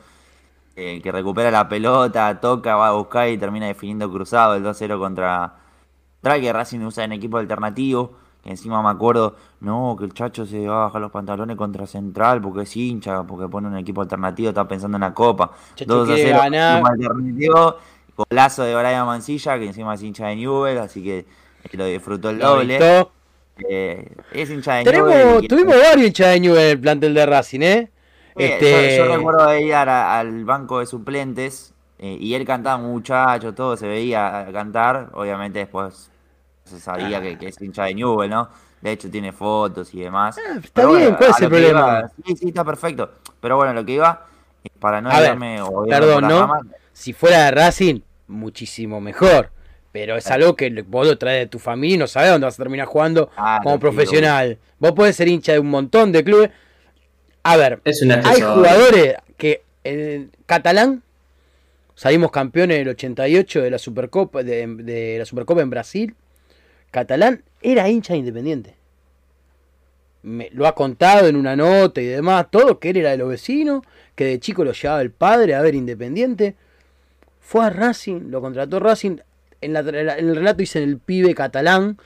que 0.77 1.11
recupera 1.11 1.49
la 1.49 1.67
pelota, 1.67 2.39
toca, 2.39 2.75
va 2.75 2.89
a 2.89 2.91
buscar 2.91 3.29
y 3.29 3.37
termina 3.37 3.65
definiendo 3.65 4.11
cruzado 4.11 4.55
el 4.55 4.63
2-0 4.63 4.99
contra 4.99 5.55
Central, 6.21 6.41
que 6.41 6.53
Racing 6.53 6.81
usa 6.81 7.03
en 7.03 7.13
equipo 7.13 7.37
alternativo, 7.37 8.13
que 8.43 8.51
encima 8.51 8.83
me 8.83 8.89
acuerdo, 8.89 9.35
no, 9.61 9.95
que 9.97 10.05
el 10.05 10.13
chacho 10.13 10.45
se 10.45 10.67
va 10.67 10.81
a 10.81 10.85
bajar 10.85 11.01
los 11.01 11.11
pantalones 11.11 11.55
contra 11.55 11.87
Central 11.87 12.41
porque 12.41 12.61
es 12.61 12.75
hincha, 12.75 13.23
porque 13.23 13.47
pone 13.47 13.67
un 13.67 13.77
equipo 13.77 14.01
alternativo, 14.01 14.49
está 14.49 14.67
pensando 14.67 14.97
en 14.97 15.01
la 15.01 15.13
copa. 15.13 15.51
Chacho 15.75 15.95
2 15.95 16.09
a 16.09 16.13
quiere 16.13 16.29
0, 16.29 16.39
ganar. 16.43 16.77
equipo 16.77 16.91
alternativo, 16.91 17.77
golazo 18.15 18.63
de 18.63 18.75
Brian 18.75 19.05
Mancilla, 19.05 19.57
que 19.57 19.65
encima 19.65 19.95
es 19.95 20.03
hincha 20.03 20.27
de 20.27 20.35
Newell, 20.35 20.77
así 20.77 21.03
que 21.03 21.25
lo 21.73 21.85
disfrutó 21.85 22.29
el 22.29 22.39
doble. 22.39 22.79
Eh, 23.67 24.11
es 24.33 24.49
hincha 24.51 24.75
de 24.75 24.83
Tenemos, 24.83 25.09
Newell 25.09 25.47
tuvimos 25.47 25.75
varios 25.75 26.07
hinchas 26.07 26.33
de 26.33 26.39
Newell 26.39 26.71
el 26.71 26.79
plantel 26.79 27.13
de 27.15 27.25
Racing, 27.25 27.61
¿eh? 27.61 27.91
Este, 28.37 28.65
yo, 28.95 29.05
yo 29.05 29.15
recuerdo 29.15 29.47
de 29.47 29.61
ir 29.63 29.73
a- 29.73 30.19
al 30.19 30.45
banco 30.45 30.79
de 30.79 30.85
suplentes 30.85 31.73
eh, 31.99 32.17
y 32.19 32.33
él 32.35 32.45
cantaba 32.45 32.77
muchacho, 32.77 33.53
todo 33.53 33.75
se 33.77 33.87
veía 33.87 34.47
cantar. 34.53 35.09
Obviamente 35.13 35.59
después 35.59 36.11
se 36.65 36.79
sabía 36.79 37.21
que, 37.21 37.37
que 37.37 37.47
es 37.47 37.61
hincha 37.61 37.85
de 37.85 37.95
Newell, 37.95 38.29
¿no? 38.29 38.49
De 38.81 38.91
hecho 38.91 39.09
tiene 39.09 39.31
fotos 39.31 39.93
y 39.93 40.01
demás. 40.01 40.37
Ah, 40.37 40.59
está 40.63 40.81
Pero 40.85 40.95
bien, 40.95 41.15
¿cuál 41.15 41.29
es 41.31 41.41
el 41.41 41.49
problema? 41.49 41.81
iba- 41.81 42.11
sí, 42.25 42.35
sí, 42.35 42.47
está 42.49 42.63
perfecto. 42.63 43.09
Pero 43.41 43.55
bueno, 43.57 43.73
lo 43.73 43.83
que 43.85 43.93
iba, 43.93 44.25
eh, 44.63 44.69
para 44.79 45.01
no 45.01 45.09
irme 45.23 45.61
o 45.61 45.85
perdón, 45.87 46.27
¿no? 46.27 46.59
Si 46.93 47.13
fuera 47.13 47.45
de 47.45 47.51
Racing, 47.51 48.01
muchísimo 48.27 49.01
mejor. 49.01 49.49
Pero 49.91 50.15
es 50.15 50.29
algo 50.29 50.55
que 50.55 50.69
vos 50.87 51.07
lo 51.07 51.17
traes 51.17 51.39
de 51.45 51.47
tu 51.47 51.57
familia 51.59 51.95
y 51.95 51.97
no 51.97 52.07
sabés 52.07 52.29
dónde 52.31 52.45
vas 52.45 52.59
a 52.59 52.63
terminar 52.63 52.85
jugando 52.85 53.29
como 53.63 53.79
profesional. 53.79 54.59
Vos 54.79 54.91
podés 54.91 55.15
ser 55.15 55.27
hincha 55.27 55.53
de 55.53 55.59
un 55.59 55.69
montón 55.69 56.11
de 56.11 56.23
clubes. 56.23 56.51
A 57.43 57.57
ver, 57.57 57.79
Es 57.85 58.01
un 58.01 58.11
hay 58.11 58.41
jugadores 58.55 59.15
que 59.37 59.61
en 59.83 60.31
catalán 60.45 61.03
salimos 61.95 62.31
campeones 62.31 62.77
del 62.79 62.89
88 62.89 63.61
de 63.61 63.71
la 63.71 63.77
Supercopa 63.79 64.43
de, 64.43 64.67
de 64.67 65.15
la 65.19 65.25
Supercopa 65.25 65.61
en 65.61 65.69
Brasil. 65.69 66.15
Catalán 66.91 67.43
era 67.61 67.87
hincha 67.89 68.13
de 68.13 68.19
Independiente. 68.19 68.75
Me, 70.23 70.49
lo 70.51 70.67
ha 70.67 70.75
contado 70.75 71.27
en 71.27 71.35
una 71.35 71.55
nota 71.55 72.01
y 72.01 72.05
demás, 72.05 72.47
todo 72.51 72.79
que 72.79 72.89
él 72.89 72.97
era 72.97 73.11
de 73.11 73.17
los 73.17 73.29
vecinos, 73.29 73.83
que 74.15 74.25
de 74.25 74.39
chico 74.39 74.63
lo 74.65 74.73
llevaba 74.73 75.01
el 75.01 75.11
padre 75.11 75.55
a 75.55 75.61
ver 75.61 75.75
Independiente. 75.75 76.55
Fue 77.39 77.63
a 77.65 77.69
Racing, 77.69 78.29
lo 78.29 78.41
contrató 78.41 78.79
Racing. 78.79 79.17
En, 79.61 79.73
la- 79.73 79.79
en 79.79 80.29
el 80.29 80.35
relato 80.35 80.57
dicen 80.57 80.83
el 80.83 80.97
pibe 80.99 81.33
catalán. 81.33 81.97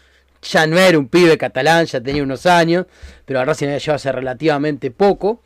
Ya 0.43 0.65
no 0.67 0.77
era 0.77 0.97
un 0.97 1.07
pibe 1.07 1.37
catalán, 1.37 1.85
ya 1.85 2.01
tenía 2.01 2.23
unos 2.23 2.45
años, 2.45 2.85
pero 3.25 3.39
a 3.39 3.45
Racing 3.45 3.67
había 3.67 3.77
llevado 3.77 3.95
hace 3.97 4.11
relativamente 4.11 4.89
poco. 4.91 5.41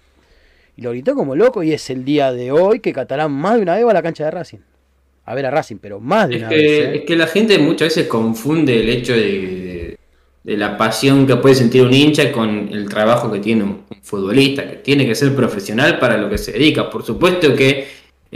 Y 0.78 0.82
lo 0.82 0.92
gritó 0.92 1.16
como 1.16 1.36
loco 1.36 1.64
y 1.64 1.72
es 1.74 1.90
el 1.90 2.04
día 2.06 2.32
de 2.34 2.52
hoy 2.52 2.80
que 2.80 2.92
Catalán 2.94 3.32
más 3.32 3.56
de 3.56 3.62
una 3.62 3.76
vez 3.76 3.86
va 3.86 3.92
a 3.92 3.94
la 3.94 4.04
cancha 4.04 4.26
de 4.26 4.32
Racing. 4.32 4.60
A 5.26 5.34
ver 5.34 5.46
a 5.46 5.52
Racing, 5.52 5.78
pero 5.82 6.00
más 6.00 6.28
de 6.30 6.36
Es 6.36 6.42
una 6.42 6.50
que, 6.50 6.56
vez. 6.56 6.66
¿eh? 6.68 6.96
es 6.98 7.02
que 7.06 7.16
la 7.16 7.28
gente 7.28 7.58
muchas 7.60 7.90
veces 7.90 8.08
confunde 8.08 8.80
el 8.82 8.90
hecho 8.90 9.14
de, 9.14 9.20
de- 9.22 9.98
de 10.44 10.58
la 10.58 10.78
pasión 10.78 11.26
que 11.26 11.36
puede 11.38 11.56
sentir 11.56 11.82
un 11.82 11.92
hincha 11.94 12.32
con 12.32 12.70
el 12.72 12.88
trabajo 12.88 13.32
que 13.32 13.40
tiene 13.40 13.64
un, 13.64 13.70
un 13.90 14.04
futbolista, 14.04 14.70
que 14.70 14.76
tiene 14.78 15.08
que 15.08 15.16
ser 15.16 15.36
profesional 15.36 15.98
para 15.98 16.18
lo 16.18 16.30
que 16.30 16.38
se 16.38 16.52
dedica. 16.52 16.88
Por 16.90 17.04
supuesto 17.04 17.56
que 17.56 17.88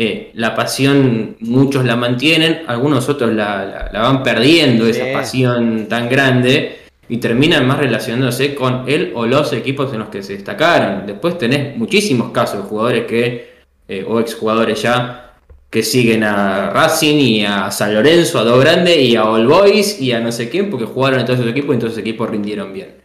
eh, 0.02 0.32
la 0.36 0.56
pasión 0.56 1.36
muchos 1.42 1.84
la 1.84 1.98
mantienen, 1.98 2.62
algunos 2.68 3.10
otros 3.10 3.34
la, 3.34 3.66
la- 3.66 3.90
la 3.92 4.00
van 4.02 4.24
perdiendo, 4.24 4.86
Sí. 4.86 4.92
esa 4.92 5.12
pasión 5.12 5.88
tan 5.90 6.08
grande, 6.08 6.78
y 7.10 7.18
terminan 7.18 7.68
más 7.68 7.80
relacionándose 7.80 8.56
con 8.56 8.86
él 8.88 9.12
o 9.14 9.26
los 9.26 9.52
equipos 9.52 9.92
en 9.92 10.00
los 10.00 10.10
que 10.10 10.24
se 10.24 10.34
destacaron. 10.34 11.06
Después 11.06 11.38
tenés 11.38 11.76
muchísimos 11.76 12.32
casos 12.32 12.64
de 12.64 12.70
jugadores 12.70 13.06
que, 13.08 13.50
eh, 13.90 14.06
o 14.08 14.20
exjugadores 14.22 14.82
ya, 14.82 15.34
que 15.70 15.84
siguen 15.84 16.24
a 16.24 16.70
Racing 16.72 17.18
y 17.18 17.46
a 17.46 17.70
San 17.72 17.94
Lorenzo, 17.94 18.40
a 18.40 18.44
Do 18.44 18.58
Grande 18.58 19.02
y 19.02 19.16
a 19.18 19.26
All 19.26 19.48
Boys 19.48 20.00
y 20.02 20.12
a 20.14 20.20
no 20.22 20.32
sé 20.32 20.50
quién, 20.50 20.70
porque 20.70 20.86
jugaron 20.86 21.20
en 21.20 21.26
todos 21.26 21.40
esos 21.40 21.52
equipos 21.52 21.72
y 21.72 21.74
en 21.74 21.80
todos 21.80 21.94
esos 21.94 22.02
equipos 22.02 22.30
rindieron 22.30 22.72
bien. 22.74 22.96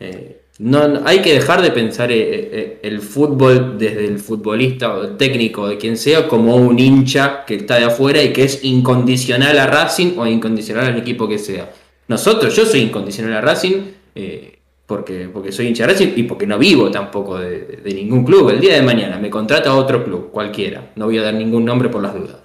Eh, 0.00 0.41
no, 0.62 0.86
no- 0.86 1.02
hay 1.04 1.20
que 1.22 1.32
dejar 1.34 1.60
de 1.60 1.70
pensar 1.72 2.12
eh, 2.12 2.20
eh, 2.52 2.78
el 2.82 3.00
fútbol 3.00 3.76
desde 3.78 4.04
el 4.06 4.18
futbolista 4.18 4.94
o 4.96 5.02
el 5.02 5.16
técnico 5.16 5.66
de 5.68 5.76
quien 5.76 5.96
sea 5.96 6.28
como 6.28 6.54
un 6.56 6.78
hincha 6.78 7.44
que 7.44 7.56
está 7.56 7.76
de 7.78 7.84
afuera 7.86 8.22
y 8.22 8.32
que 8.32 8.44
es 8.44 8.62
incondicional 8.64 9.58
a 9.58 9.66
Racing 9.66 10.12
o 10.18 10.26
incondicional 10.26 10.86
al 10.86 10.98
equipo 10.98 11.28
que 11.28 11.38
sea. 11.38 11.70
Nosotros, 12.08 12.54
yo 12.54 12.64
soy 12.64 12.80
incondicional 12.80 13.34
a 13.34 13.40
Racing 13.40 13.76
eh, 14.14 14.58
porque, 14.86 15.28
porque 15.32 15.50
soy 15.50 15.66
hincha 15.68 15.86
de 15.86 15.92
Racing 15.94 16.12
y 16.16 16.22
porque 16.24 16.46
no 16.46 16.58
vivo 16.58 16.90
tampoco 16.90 17.38
de, 17.38 17.80
de- 17.82 17.94
ningún 17.94 18.24
club. 18.24 18.50
El 18.50 18.60
día 18.60 18.74
de 18.74 18.82
mañana 18.82 19.18
me 19.18 19.30
contrata 19.30 19.74
otro 19.74 20.04
club, 20.04 20.30
cualquiera, 20.30 20.92
no 20.96 21.06
voy 21.06 21.18
a 21.18 21.22
dar 21.22 21.34
ningún 21.34 21.64
nombre 21.64 21.88
por 21.88 22.02
las 22.02 22.14
dudas. 22.14 22.36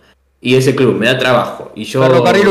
Y 0.41 0.55
ese 0.55 0.74
club 0.76 0.95
me 0.95 1.05
da 1.07 1.18
trabajo 1.18 1.72
y 1.76 1.84
yo 1.84 1.99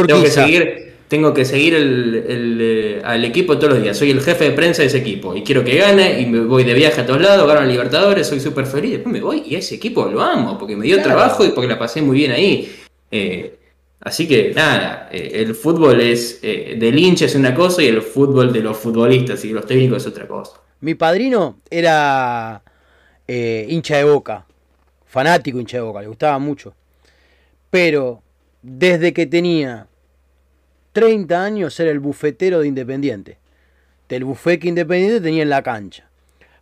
tengo 0.07 0.23
que 0.23 0.31
seguir, 0.45 0.86
tengo 1.09 1.33
que 1.33 1.45
seguir 1.45 1.75
el- 1.75 2.15
el, 2.29 2.59
eh, 2.61 3.01
al 3.05 3.25
equipo 3.25 3.57
todos 3.59 3.75
los 3.75 3.83
días. 3.83 3.97
Soy 3.97 4.11
el 4.11 4.21
jefe 4.21 4.45
de 4.45 4.51
prensa 4.53 4.83
de 4.83 4.89
ese 4.89 4.99
equipo 4.99 5.37
y 5.37 5.43
quiero 5.43 5.63
que 5.65 5.77
gane 5.77 6.21
y 6.21 6.27
me 6.27 6.41
voy 6.41 6.65
de 6.65 6.75
viaje 6.75 7.01
a 7.03 7.07
todos 7.07 7.21
lados, 7.21 7.47
gano 7.47 7.61
a 7.61 7.65
Libertadores, 7.65 8.27
soy 8.27 8.41
súper 8.41 8.67
feliz. 8.67 8.93
Después 8.93 9.13
me 9.13 9.21
voy 9.21 9.43
y 9.47 9.55
a 9.55 9.59
ese 9.59 9.77
equipo 9.77 10.07
lo 10.07 10.21
amo 10.21 10.59
porque 10.59 10.77
me 10.77 10.85
dio 10.85 10.97
Claro. 10.97 11.11
trabajo 11.11 11.45
y 11.45 11.51
porque 11.51 11.69
la 11.69 11.79
pasé 11.79 12.03
muy 12.03 12.17
bien 12.19 12.33
ahí. 12.33 12.73
Eh, 13.11 13.57
así 14.01 14.27
que 14.27 14.53
nada, 14.55 15.09
eh, 15.13 15.31
el 15.35 15.55
fútbol 15.55 16.01
es 16.01 16.41
del 16.43 16.99
hincha 16.99 17.27
es 17.27 17.35
una 17.37 17.55
cosa 17.55 17.83
y 17.83 17.87
el 17.87 18.03
fútbol 18.03 18.53
de 18.53 18.61
los 18.61 18.77
futbolistas 18.77 19.45
y 19.45 19.51
los 19.53 19.65
técnicos 19.67 20.03
es 20.03 20.09
otra 20.09 20.27
cosa. 20.27 20.61
Mi 20.81 20.95
padrino 20.95 21.59
era 21.71 22.63
hincha 23.29 23.97
de 23.99 24.05
boca. 24.05 24.45
fanático 25.09 25.59
hincha 25.59 25.79
de 25.79 25.83
Boca, 25.83 26.03
le 26.03 26.09
gustaba 26.09 26.39
mucho. 26.39 26.75
Pero 27.71 28.23
desde 28.61 29.13
que 29.15 29.25
tenía 29.27 29.87
30 30.97 31.45
años 31.45 31.79
era 31.79 31.91
el 31.91 32.01
bufetero 32.01 32.61
de 32.61 32.69
Independiente. 32.69 33.37
Del 34.09 34.25
bufete 34.25 34.61
que 34.61 34.69
Independiente 34.69 35.21
tenía 35.21 35.43
en 35.43 35.51
la 35.51 35.63
cancha. 35.63 36.09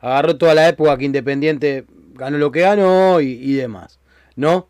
Agarró 0.01 0.37
toda 0.37 0.55
la 0.55 0.69
época 0.69 0.99
que 0.99 1.05
Independiente 1.05 1.85
ganó 2.15 2.37
lo 2.37 2.51
que 2.51 2.63
ganó 2.63 3.21
y, 3.21 3.29
y 3.31 3.53
demás. 3.53 4.01
¿No? 4.35 4.67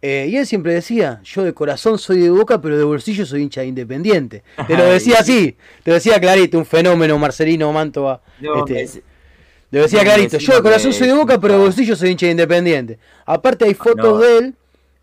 Eh, 0.00 0.28
y 0.30 0.36
él 0.38 0.46
siempre 0.46 0.72
decía, 0.72 1.20
yo 1.24 1.44
de 1.44 1.52
corazón 1.52 1.98
soy 1.98 2.20
de 2.20 2.30
Boca, 2.30 2.58
pero 2.62 2.78
de 2.78 2.84
bolsillo 2.84 3.26
soy 3.26 3.42
hincha 3.42 3.60
de 3.60 3.66
Independiente. 3.66 4.42
Te 4.66 4.78
lo 4.78 4.84
decía 4.86 5.16
así, 5.18 5.58
te 5.82 5.90
lo 5.90 5.96
decía 5.96 6.18
clarito, 6.18 6.56
un 6.56 6.64
fenómeno 6.64 7.18
Marcelino 7.18 7.70
Mantova. 7.72 8.22
No, 8.40 8.60
este, 8.60 8.80
es- 8.82 8.92
te 8.92 9.76
lo 9.76 9.82
decía 9.82 9.98
no, 9.98 10.04
clarito, 10.06 10.38
yo 10.38 10.54
de 10.54 10.62
corazón 10.62 10.94
soy 10.94 11.08
de 11.08 11.12
Boca, 11.14 11.38
pero 11.38 11.58
de 11.58 11.64
bolsillo 11.64 11.96
soy 11.96 12.12
hincha 12.12 12.24
de 12.24 12.32
Independiente. 12.32 12.98
Aparte 13.26 13.66
hay 13.66 13.74
fotos 13.74 13.96
no. 13.98 14.18
de 14.18 14.38
él, 14.38 14.54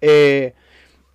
eh, 0.02 0.54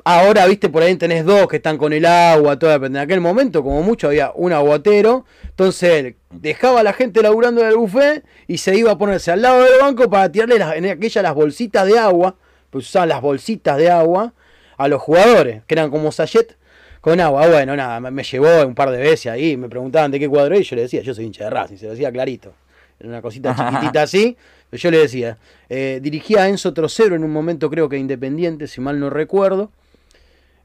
ahora 0.09 0.47
viste 0.47 0.71
por 0.71 0.83
ahí 0.83 0.97
tenés 0.97 1.23
dos 1.27 1.49
que 1.49 1.57
están 1.57 1.77
con 1.77 1.93
el 1.93 2.07
agua, 2.07 2.59
toda, 2.59 2.79
pero 2.79 2.87
en 2.87 2.97
aquel 2.97 3.21
momento 3.21 3.63
como 3.63 3.83
mucho 3.83 4.07
había 4.07 4.33
un 4.35 4.55
aguatero, 4.55 5.27
entonces 5.43 5.91
él 5.91 6.17
dejaba 6.31 6.81
a 6.81 6.83
la 6.83 6.95
gente 6.95 7.21
laburando 7.21 7.61
en 7.61 7.69
el 7.69 7.77
buffet 7.77 8.25
y 8.47 8.57
se 8.57 8.75
iba 8.75 8.93
a 8.93 8.97
ponerse 8.97 9.33
al 9.33 9.43
lado 9.43 9.63
del 9.63 9.79
banco 9.79 10.09
para 10.09 10.33
tirarle 10.33 10.57
en 10.57 10.87
aquella 10.87 11.21
las 11.21 11.35
bolsitas 11.35 11.87
de 11.87 11.99
agua, 11.99 12.37
pues 12.71 12.87
usaban 12.87 13.11
las 13.11 13.21
bolsitas 13.21 13.77
de 13.77 13.91
agua 13.91 14.33
a 14.79 14.89
los 14.89 15.03
jugadores, 15.03 15.63
que 15.67 15.75
eran 15.75 15.91
como 15.91 16.11
sachet 16.11 16.57
con 17.03 17.21
agua. 17.21 17.47
Bueno, 17.47 17.77
nada, 17.77 18.01
me, 18.01 18.23
llevó 18.23 18.67
un 18.67 18.75
par 18.75 18.91
de 18.91 18.99
veces 18.99 19.31
ahí, 19.31 19.59
me 19.59 19.69
preguntaban 19.69 20.11
de 20.11 20.19
qué 20.19 20.29
cuadro 20.29 20.59
y 20.59 20.63
yo 20.63 20.75
le 20.75 20.83
decía, 20.83 21.03
yo 21.03 21.13
soy 21.13 21.27
hincha 21.27 21.45
de 21.45 21.51
Racing, 21.51 21.77
se 21.77 21.85
lo 21.85 21.91
decía 21.91 22.11
clarito. 22.11 22.55
Era 22.99 23.11
una 23.11 23.21
cosita 23.21 23.55
chiquitita 23.55 24.03
así, 24.03 24.39
yo 24.73 24.91
le 24.91 24.99
decía, 24.99 25.37
eh, 25.69 25.99
dirigía 26.01 26.45
a 26.45 26.49
Enzo 26.49 26.73
Trocero 26.73 27.15
en 27.15 27.25
un 27.25 27.31
momento 27.31 27.69
creo 27.69 27.91
que 27.91 27.99
Independiente, 27.99 28.67
si 28.69 28.81
mal 28.81 28.99
no 28.99 29.11
recuerdo. 29.11 29.71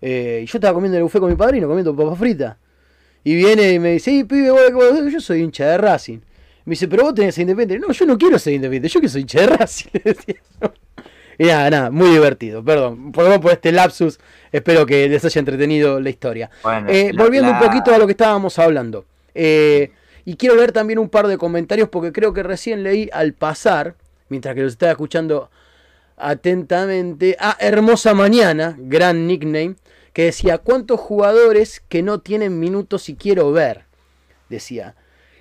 Eh, 0.06 0.42
y 0.44 0.46
yo 0.46 0.58
estaba 0.58 0.74
comiendo 0.74 0.98
en 0.98 1.00
el 1.00 1.04
buffet 1.04 1.22
con 1.22 1.30
mi 1.30 1.38
padrino, 1.38 1.66
comiendo 1.68 1.96
papa 1.96 2.16
frita. 2.18 2.58
Y 3.24 3.36
viene 3.36 3.72
y 3.72 3.80
me 3.80 3.92
dice, 3.94 4.12
"Sí, 4.12 4.24
pibe, 4.26 4.52
vos 4.52 4.60
de 4.60 4.68
qué 4.68 4.74
cuadro 4.74 4.98
sos?". 4.98 5.14
yo 5.14 5.20
soy 5.22 5.42
hincha 5.42 5.66
de 5.66 5.78
Racing. 5.78 6.18
Me 6.66 6.72
dice, 6.72 6.88
pero 6.90 7.04
vos 7.04 7.14
tenés 7.16 7.38
a 7.38 7.42
Independiente. 7.42 7.86
No, 7.88 7.94
yo 7.94 8.06
no 8.06 8.18
quiero 8.18 8.38
ser 8.38 8.54
Independiente, 8.54 8.90
yo 8.90 9.00
que 9.02 9.08
soy 9.10 9.22
hincha 9.22 9.40
de 9.42 9.48
Racing. 9.48 9.90
Y 11.40 11.46
nada, 11.46 11.68
nada, 11.72 11.90
muy 11.92 12.10
divertido, 12.12 12.64
perdón. 12.64 13.12
Por, 13.12 13.42
por 13.42 13.52
este 13.52 13.72
lapsus, 13.72 14.20
espero 14.52 14.86
que 14.86 15.10
les 15.10 15.26
haya 15.26 15.40
entretenido 15.40 16.00
la 16.00 16.10
historia. 16.12 16.52
Bueno, 16.62 16.88
Eh, 16.90 17.12
la- 17.12 17.24
volviendo 17.24 17.50
la- 17.50 17.60
un 17.60 17.66
poquito 17.66 17.92
a 17.94 17.98
lo 17.98 18.06
que 18.06 18.12
estábamos 18.12 18.60
hablando. 18.60 19.06
Eh, 19.34 19.90
y 20.26 20.36
quiero 20.36 20.56
leer 20.56 20.72
también 20.72 21.00
un 21.00 21.10
par 21.10 21.26
de 21.26 21.40
comentarios 21.40 21.90
porque 21.90 22.12
creo 22.12 22.34
que 22.34 22.44
recién 22.44 22.84
leí 22.84 23.10
al 23.12 23.34
pasar, 23.34 23.96
mientras 24.30 24.54
que 24.54 24.62
los 24.62 24.74
estaba 24.74 24.92
escuchando 24.92 25.50
atentamente, 26.18 27.36
a 27.40 27.56
Hermosa 27.60 28.14
Mañana, 28.14 28.76
gran 28.78 29.28
nickname, 29.28 29.76
que 30.14 30.26
decía, 30.26 30.58
¿cuántos 30.60 31.00
jugadores 31.00 31.82
que 31.90 32.04
no 32.04 32.20
tienen 32.20 32.60
minutos 32.60 33.10
y 33.10 33.16
quiero 33.16 33.52
ver? 33.52 33.86
Decía. 34.50 34.96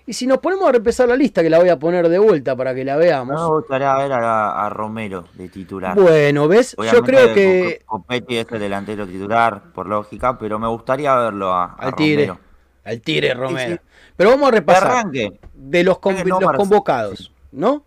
Y 0.04 0.14
si 0.14 0.26
nos 0.26 0.38
ponemos 0.38 0.68
a 0.68 0.72
repasar 0.72 1.08
la 1.08 1.14
lista, 1.16 1.42
que 1.42 1.50
la 1.50 1.58
voy 1.60 1.68
a 1.68 1.78
poner 1.78 2.08
de 2.08 2.18
vuelta 2.18 2.56
para 2.56 2.74
que 2.74 2.84
la 2.84 2.96
veamos. 2.96 3.36
No 3.36 3.48
me 3.50 3.54
gustaría 3.56 3.94
ver 3.96 4.12
a, 4.12 4.66
a 4.66 4.68
Romero 4.68 5.26
de 5.34 5.48
titular. 5.48 5.94
Bueno, 5.94 6.48
¿ves? 6.48 6.74
Yo 6.92 7.02
creo 7.02 7.32
que 7.32 7.82
Copetti 7.86 8.38
es 8.38 8.46
el 8.50 8.58
delantero 8.58 9.06
titular, 9.06 9.62
por 9.72 9.86
lógica, 9.86 10.36
pero 10.38 10.58
me 10.58 10.66
gustaría 10.66 11.14
verlo 11.14 11.52
a, 11.52 11.64
a 11.66 11.74
al 11.74 11.94
Tigre, 11.94 12.26
Romero. 12.26 12.40
al 12.84 13.00
Tigre 13.00 13.34
Romero. 13.34 13.74
sí. 13.76 13.80
Pero 14.16 14.30
vamos 14.30 14.48
a 14.48 14.50
De 14.50 14.56
repasar. 14.58 14.90
arranque. 14.90 15.38
de 15.54 15.84
los, 15.84 15.98
con- 16.00 16.16
convocados, 16.56 17.32
¿no? 17.52 17.84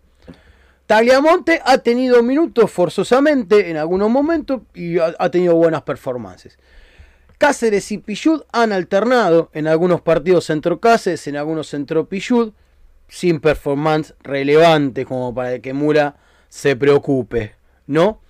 Tagliamonte 0.86 1.60
ha 1.64 1.78
tenido 1.78 2.22
minutos 2.22 2.70
forzosamente 2.70 3.70
en 3.70 3.76
algunos 3.76 4.08
momentos 4.08 4.62
y 4.74 4.98
ha, 4.98 5.14
ha 5.18 5.30
tenido 5.30 5.54
buenas 5.54 5.82
performances. 5.82 6.58
Cáceres 7.38 7.92
y 7.92 7.98
Pichud 7.98 8.42
han 8.52 8.72
alternado 8.72 9.50
en 9.52 9.66
algunos 9.66 10.00
partidos 10.00 10.44
centro 10.44 10.80
Cáceres, 10.80 11.26
en 11.26 11.36
algunos 11.36 11.68
centro 11.68 12.08
Pichud, 12.08 12.52
sin 13.08 13.40
performance 13.40 14.14
relevante 14.22 15.04
como 15.04 15.34
para 15.34 15.58
que 15.58 15.72
Mura 15.72 16.16
se 16.48 16.76
preocupe, 16.76 17.54
¿no? 17.86 18.20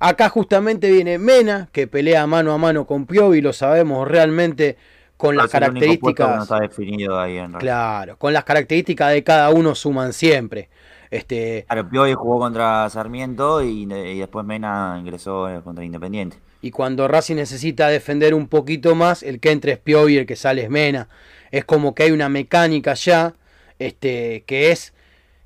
Acá 0.00 0.28
justamente 0.28 0.90
viene 0.90 1.18
Mena, 1.18 1.68
que 1.72 1.86
pelea 1.86 2.26
mano 2.26 2.52
a 2.52 2.58
mano 2.58 2.86
con 2.86 3.06
Piovi, 3.06 3.40
lo 3.40 3.52
sabemos 3.52 4.06
realmente 4.06 4.76
con 5.16 5.36
las 5.36 5.50
características. 5.50 6.36
no 6.36 6.42
está 6.42 6.60
definido 6.60 7.18
ahí 7.18 7.32
en 7.38 7.52
realidad. 7.52 7.60
Claro, 7.60 8.16
con 8.18 8.32
las 8.32 8.44
características 8.44 9.12
de 9.12 9.24
cada 9.24 9.50
uno 9.50 9.74
suman 9.74 10.12
siempre. 10.12 10.68
Este, 11.10 11.64
Claro, 11.66 11.88
Piovi 11.88 12.12
jugó 12.14 12.38
contra 12.38 12.88
Sarmiento 12.90 13.62
y, 13.62 13.82
y 13.92 14.18
después 14.18 14.44
Mena 14.44 14.96
ingresó 15.00 15.48
eh, 15.48 15.60
contra 15.62 15.84
Independiente. 15.84 16.36
y 16.60 16.70
cuando 16.70 17.08
Racing 17.08 17.36
necesita 17.36 17.88
defender 17.88 18.34
un 18.34 18.48
poquito 18.48 18.94
más, 18.94 19.22
el 19.22 19.40
que 19.40 19.50
entra 19.52 19.72
es 19.72 19.78
Piovi 19.78 20.14
y 20.14 20.18
el 20.18 20.26
que 20.26 20.36
sale 20.36 20.62
es 20.64 20.70
Mena. 20.70 21.08
Es 21.50 21.64
como 21.64 21.94
que 21.94 22.02
hay 22.04 22.10
una 22.10 22.28
mecánica 22.28 22.94
ya, 22.94 23.34
este, 23.78 24.44
que 24.46 24.70
es 24.70 24.92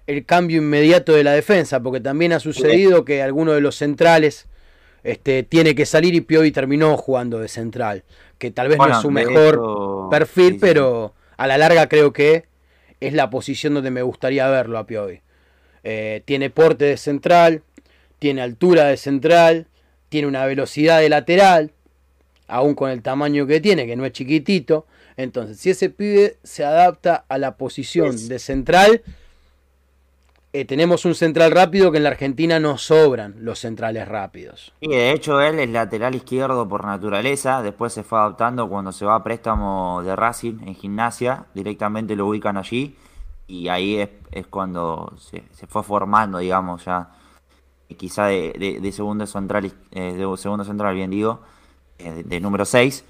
el 0.08 0.24
cambio 0.24 0.58
inmediato 0.58 1.12
de 1.12 1.22
la 1.22 1.32
defensa, 1.32 1.80
porque 1.80 2.00
también 2.00 2.32
ha 2.32 2.40
sucedido 2.40 3.04
que 3.04 3.22
alguno 3.22 3.52
de 3.52 3.60
los 3.60 3.76
centrales 3.76 4.48
este, 5.04 5.44
tiene 5.44 5.74
que 5.76 5.86
salir 5.86 6.14
y 6.14 6.22
Piovi 6.22 6.50
terminó 6.50 6.96
jugando 6.96 7.38
de 7.38 7.46
central, 7.48 8.02
que 8.38 8.50
tal 8.50 8.68
vez 8.68 8.78
no 8.78 8.88
es 8.88 8.96
su 8.98 9.10
mejor 9.12 9.54
hecho, 9.54 10.08
perfil, 10.10 10.48
sí, 10.48 10.52
sí. 10.54 10.58
pero 10.60 11.14
a 11.36 11.46
la 11.46 11.56
larga 11.58 11.88
creo 11.88 12.12
que 12.12 12.46
es 13.00 13.12
la 13.12 13.30
posición 13.30 13.74
donde 13.74 13.90
me 13.92 14.02
gustaría 14.02 14.48
verlo 14.48 14.78
a 14.78 14.86
Piovi. 14.86 15.20
Eh, 15.84 16.22
tiene 16.24 16.50
porte 16.50 16.84
de 16.84 16.96
central, 16.96 17.62
tiene 18.18 18.42
altura 18.42 18.84
de 18.84 18.96
central, 18.96 19.66
tiene 20.08 20.28
una 20.28 20.46
velocidad 20.46 21.00
de 21.00 21.08
lateral, 21.08 21.72
aún 22.46 22.74
con 22.74 22.90
el 22.90 23.02
tamaño 23.02 23.46
que 23.46 23.60
tiene, 23.60 23.86
que 23.86 23.96
no 23.96 24.04
es 24.04 24.12
chiquitito. 24.12 24.86
Entonces, 25.16 25.58
si 25.58 25.70
ese 25.70 25.90
pibe 25.90 26.36
se 26.42 26.64
adapta 26.64 27.24
a 27.28 27.38
la 27.38 27.56
posición 27.56 28.28
de 28.28 28.38
central, 28.38 29.02
eh, 30.54 30.66
tenemos 30.66 31.06
un 31.06 31.14
central 31.14 31.50
rápido 31.50 31.90
que 31.90 31.96
en 31.96 32.04
la 32.04 32.10
Argentina 32.10 32.60
no 32.60 32.76
sobran 32.76 33.36
los 33.38 33.58
centrales 33.58 34.06
rápidos. 34.06 34.72
Y 34.80 34.88
de 34.88 35.12
hecho 35.12 35.40
él 35.40 35.58
es 35.58 35.70
lateral 35.70 36.14
izquierdo 36.14 36.68
por 36.68 36.84
naturaleza, 36.84 37.62
después 37.62 37.94
se 37.94 38.02
fue 38.02 38.18
adaptando 38.18 38.68
cuando 38.68 38.92
se 38.92 39.06
va 39.06 39.14
a 39.14 39.24
préstamo 39.24 40.02
de 40.04 40.14
Racing 40.14 40.58
en 40.66 40.74
gimnasia, 40.74 41.46
directamente 41.54 42.16
lo 42.16 42.26
ubican 42.26 42.58
allí 42.58 42.96
y 43.52 43.68
ahí 43.68 43.96
es, 43.98 44.08
es 44.30 44.46
cuando 44.46 45.12
se, 45.18 45.42
se 45.52 45.66
fue 45.66 45.82
formando, 45.82 46.38
digamos, 46.38 46.84
ya 46.84 47.10
quizá 47.98 48.26
de, 48.26 48.54
de- 48.58 48.80
de 48.80 48.92
segundo 48.92 49.26
central, 49.26 49.70
eh, 49.90 50.14
de 50.14 50.36
segundo 50.38 50.64
central, 50.64 50.94
bien 50.94 51.10
digo, 51.10 51.40
eh, 51.98 52.10
de, 52.10 52.22
de 52.22 52.40
número 52.40 52.64
6. 52.64 53.04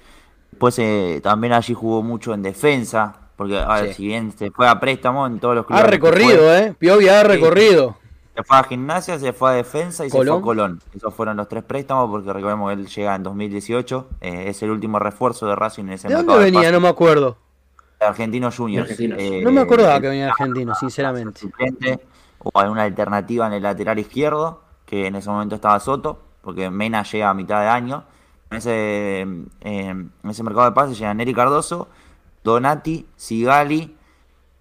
Después 0.51 0.77
eh, 0.79 1.19
también 1.23 1.53
allí 1.53 1.73
jugó 1.73 2.03
mucho 2.03 2.33
en 2.33 2.41
defensa, 2.43 3.15
porque 3.37 3.57
a 3.57 3.81
ver, 3.81 3.87
Sí. 3.89 3.93
si 3.95 4.07
bien 4.07 4.31
se 4.37 4.51
fue 4.51 4.67
a 4.67 4.79
préstamo 4.79 5.25
en 5.25 5.39
todos 5.39 5.55
los 5.55 5.65
clubes. 5.65 5.83
Ha 5.83 5.87
recorrido, 5.87 6.37
fue, 6.39 6.59
¿eh? 6.59 6.75
Piovi 6.77 7.07
ha 7.07 7.23
recorrido. 7.23 7.95
se 8.35 8.43
fue 8.43 8.57
a 8.57 8.63
gimnasia, 8.63 9.17
se 9.19 9.31
fue 9.31 9.51
a 9.51 9.53
defensa 9.53 10.05
y 10.05 10.09
se 10.09 10.17
Colón. 10.17 10.33
fue 10.35 10.41
a 10.41 10.43
Colón. 10.43 10.81
Esos 10.93 11.13
fueron 11.13 11.37
los 11.37 11.47
tres 11.47 11.63
préstamos 11.63 12.09
porque 12.09 12.33
recordemos 12.33 12.69
que 12.73 12.81
él 12.81 12.87
llega 12.87 13.15
en 13.15 13.23
2018. 13.23 14.09
eh, 14.21 14.45
es 14.49 14.61
el 14.61 14.71
último 14.71 14.99
refuerzo 14.99 15.47
de 15.47 15.55
Racing 15.55 15.83
en 15.85 15.93
ese 15.93 16.07
¿De 16.09 16.15
dónde 16.15 16.37
venía? 16.37 16.71
No 16.71 16.79
me 16.81 16.89
acuerdo. 16.89 17.37
De 18.03 18.09
Argentinos 18.09 18.55
Juniors. 18.57 18.89
Argentinos. 18.89 19.17
Eh, 19.21 19.41
No 19.43 19.51
me 19.51 19.61
acordaba 19.61 19.99
que 20.01 20.09
venía 20.09 20.27
Argentino, 20.29 20.75
sinceramente. 20.75 21.47
o 22.39 22.59
alguna 22.59 22.83
alternativa 22.83 23.47
en 23.47 23.53
el 23.53 23.63
lateral 23.63 23.97
izquierdo, 23.99 24.61
que 24.85 25.07
en 25.07 25.15
ese 25.15 25.29
momento 25.29 25.55
estaba 25.55 25.79
Soto, 25.79 26.19
porque 26.41 26.69
Mena 26.69 27.03
llega 27.03 27.29
a 27.29 27.33
mitad 27.33 27.61
de 27.61 27.67
año. 27.67 28.03
En 28.51 28.57
ese, 28.57 29.21
eh, 29.21 29.25
en 29.61 30.11
ese 30.29 30.43
mercado 30.43 30.65
de 30.65 30.73
pases 30.73 30.97
llegan 30.99 31.17
Neri 31.17 31.33
Cardoso, 31.33 31.87
Donati, 32.43 33.07
Sigali, 33.15 33.95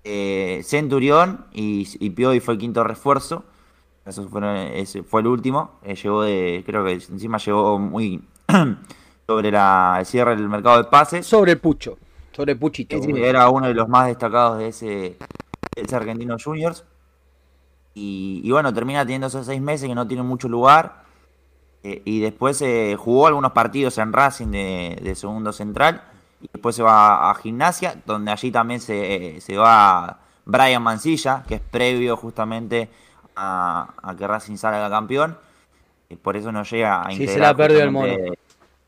eh, 0.05 0.63
Centurión 0.65 1.47
y, 1.53 1.89
y 2.01 2.11
Piovi 2.11 2.41
fue 2.41 2.55
el 2.55 2.61
quinto 2.61 2.85
refuerzo. 2.85 3.45
Eso 4.07 4.29
fueron- 4.29 4.57
ese 4.57 5.03
fue 5.03 5.21
el 5.21 5.27
último. 5.27 5.73
Eh, 5.83 5.95
llegó 5.97 6.23
de, 6.23 6.63
creo 6.67 6.85
que 6.85 6.93
encima 6.93 7.39
llegó 7.39 7.79
muy 7.79 8.23
sobre 9.27 9.51
la, 9.51 9.97
el 10.01 10.07
cierre 10.07 10.37
del 10.37 10.49
mercado 10.49 10.79
de 10.79 10.85
pases. 10.85 11.27
Sobre 11.27 11.53
el 11.53 11.59
Pucho. 11.59 11.99
Sobre 12.33 12.57
Puchito. 12.57 12.97
Sí, 13.01 13.13
sí, 13.13 13.23
era 13.23 13.49
uno 13.49 13.69
de 13.69 13.75
los 13.75 13.89
más 13.89 14.07
destacados 14.07 14.59
de 14.59 14.69
ese, 14.69 15.19
ese 15.77 15.97
Argentino 15.97 16.37
Juniors. 16.43 16.85
Y, 17.95 18.41
y 18.43 18.51
bueno, 18.51 18.73
termina 18.73 19.03
teniendo 19.03 19.27
esos 19.27 19.47
seis 19.47 19.61
meses 19.61 19.89
que 19.89 19.95
no 19.95 20.07
tiene 20.07 20.23
mucho 20.23 20.49
lugar. 20.49 21.03
Eh, 21.85 22.01
y 22.05 22.21
después 22.21 22.63
eh, 22.63 22.97
jugó 22.99 23.27
algunos 23.27 23.53
partidos 23.53 23.99
en 23.99 24.13
Racing 24.13 24.49
de, 24.49 24.99
de 25.03 25.15
segundo 25.15 25.53
central. 25.53 26.03
Y 26.41 26.49
después 26.53 26.75
se 26.75 26.83
va 26.83 27.31
a 27.31 27.35
gimnasia, 27.35 27.97
donde 28.07 28.33
allí 28.33 28.51
también 28.51 28.81
se, 28.81 29.41
se 29.41 29.57
va 29.57 30.21
Brian 30.45 30.83
Mancilla, 30.83 31.45
que 31.47 31.57
es 31.57 31.61
previo 31.61 32.17
justamente 32.17 32.89
a, 33.37 33.95
a 34.03 34.17
que 34.17 34.27
Racing 34.27 34.57
salga 34.57 34.89
campeón. 34.91 35.39
Y 36.09 36.17
por 36.17 36.37
eso 36.37 36.51
no 36.51 36.65
llega 36.65 37.03
a 37.03 37.11
Sí, 37.11 37.17
se 37.17 37.23
integrar 37.25 37.51
la 37.51 37.57
perdió 37.57 37.83
el 37.83 37.93
justamente 37.93 38.39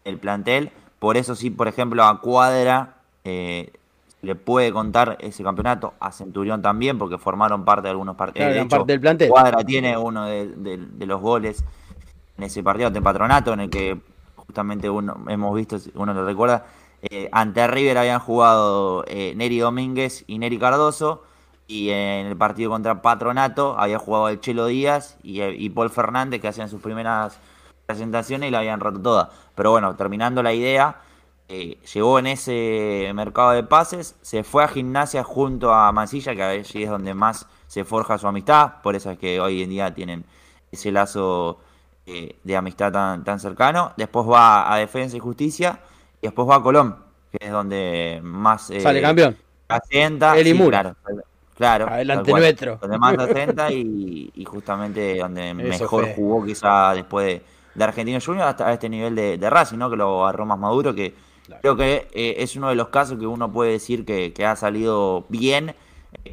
el 0.05 0.19
plantel. 0.19 0.73
Por 0.99 1.17
eso 1.17 1.35
sí, 1.35 1.51
por 1.51 1.69
ejemplo, 1.69 2.05
a 2.05 2.21
Cuadra 2.21 2.94
eh, 3.25 3.73
le 4.23 4.35
puede 4.35 4.73
contar 4.73 5.17
ese 5.21 5.43
campeonato, 5.43 5.95
a 6.01 6.11
Centurión 6.13 6.63
también, 6.63 6.99
porque 6.99 7.19
formaron 7.19 7.65
parte 7.65 7.83
de 7.83 7.91
algunos 7.91 8.17
partidos. 8.17 8.47
Claro, 8.49 8.69
parte 8.79 8.93
del 8.93 9.01
plantel. 9.01 9.29
Cuadra 9.29 9.59
tiene 9.65 9.97
uno 9.99 10.25
de, 10.27 10.47
de- 10.49 10.77
de 10.79 11.07
los 11.07 11.21
goles 11.21 11.65
en 12.39 12.45
ese 12.45 12.63
partido 12.63 12.87
ante 12.89 13.03
Patronato, 13.03 13.53
en 13.53 13.61
el 13.61 13.71
que 13.71 13.99
justamente 14.37 14.89
uno 14.89 15.25
hemos 15.29 15.55
visto, 15.55 15.79
si 15.79 15.91
uno 15.95 16.15
lo 16.15 16.25
recuerda, 16.25 16.65
eh, 17.03 17.29
ante 17.33 17.67
River 17.67 17.99
habían 17.99 18.19
jugado 18.19 19.05
eh, 19.09 19.35
Neri 19.37 19.59
Domínguez 19.59 20.25
y 20.27 20.39
Neri 20.39 20.59
Cardoso, 20.59 21.23
y 21.67 21.91
en 21.91 22.27
el 22.27 22.37
partido 22.37 22.71
contra 22.71 23.03
Patronato 23.03 23.79
había 23.79 23.99
jugado 23.99 24.29
el 24.29 24.41
Chelo 24.41 24.67
Díaz 24.67 25.17
y, 25.23 25.41
eh, 25.41 25.55
y 25.57 25.71
Paul 25.71 25.91
Fernández, 25.91 26.41
que 26.41 26.49
hacían 26.49 26.69
sus 26.71 26.81
primeras 26.81 27.39
presentaciones 27.87 28.49
y 28.49 28.53
la 28.53 28.59
habían 28.61 28.81
roto 28.81 29.01
toda. 29.01 29.31
Pero 29.55 29.71
bueno, 29.71 29.95
terminando 29.97 30.43
la 30.43 30.53
idea, 30.55 30.97
eh, 31.49 31.79
llegó 31.93 32.19
en 32.19 32.27
ese 32.29 33.11
mercado 33.15 33.51
de 33.53 33.63
pases, 33.65 34.17
se 34.23 34.45
fue 34.45 34.65
a 34.65 34.69
gimnasia 34.69 35.23
junto 35.25 35.73
a 35.75 35.93
Mansilla, 35.93 36.35
que 36.35 36.43
allí 36.43 36.83
es 36.85 36.91
donde 36.91 37.15
más 37.15 37.47
se 37.67 37.85
forja 37.85 38.19
su 38.19 38.27
amistad, 38.29 38.81
por 38.83 38.95
eso 38.97 39.11
es 39.11 39.19
que 39.19 39.41
hoy 39.41 39.63
en 39.63 39.71
día 39.71 39.93
tienen 39.95 40.25
ese 40.73 40.91
lazo 40.93 41.61
eh, 42.07 42.37
de 42.43 42.57
amistad 42.57 42.93
tan, 42.93 43.25
tan 43.25 43.41
cercano. 43.41 43.93
Después 43.97 44.27
va 44.29 44.73
a 44.73 44.79
Defensa 44.79 45.17
y 45.17 45.21
Justicia 45.21 45.81
y 46.21 46.27
después 46.29 46.49
va 46.49 46.57
a 46.57 46.63
Colón, 46.63 46.97
que 47.31 47.39
es 47.47 47.53
donde 47.53 48.21
más 48.23 48.71
eh, 48.71 48.81
Sale 48.81 49.01
campeón. 49.03 49.37
asienta. 49.69 50.39
Eli 50.39 50.55
Sí, 50.55 50.69
claro, 50.69 50.97
claro, 51.55 51.89
Adelante 51.89 52.31
cual. 52.31 52.43
nuestro. 52.43 52.79
Donde 52.81 52.99
más 52.99 53.19
asienta 53.19 53.71
y, 53.73 54.31
y 54.35 54.45
justamente 54.45 55.19
donde 55.19 55.53
Eso 55.59 55.85
mejor 55.85 55.89
fue. 55.89 56.15
jugó 56.15 56.45
quizá 56.45 56.95
después 56.95 57.27
de, 57.27 57.47
de 57.75 57.85
Argentino 57.85 58.19
Junior 58.25 58.49
hasta 58.49 58.73
este 58.73 58.89
nivel 58.89 59.15
de, 59.15 59.39
de 59.39 59.51
Racing, 59.51 59.79
¿no? 59.79 59.91
Que 59.91 59.97
lo 59.97 60.25
agarró 60.25 60.47
más 60.47 60.59
maduro, 60.59 60.95
que 60.95 61.15
creo 61.61 61.77
que 61.77 62.09
eh, 62.13 62.37
es 62.39 62.57
uno 62.57 62.69
de 62.69 62.75
los 62.75 62.89
casos 62.89 63.19
que 63.19 63.27
uno 63.27 63.51
puede 63.53 63.73
decir 63.73 64.05
que, 64.05 64.33
que 64.33 64.45
ha 64.47 64.57
salido 64.57 65.25
bien, 65.29 65.75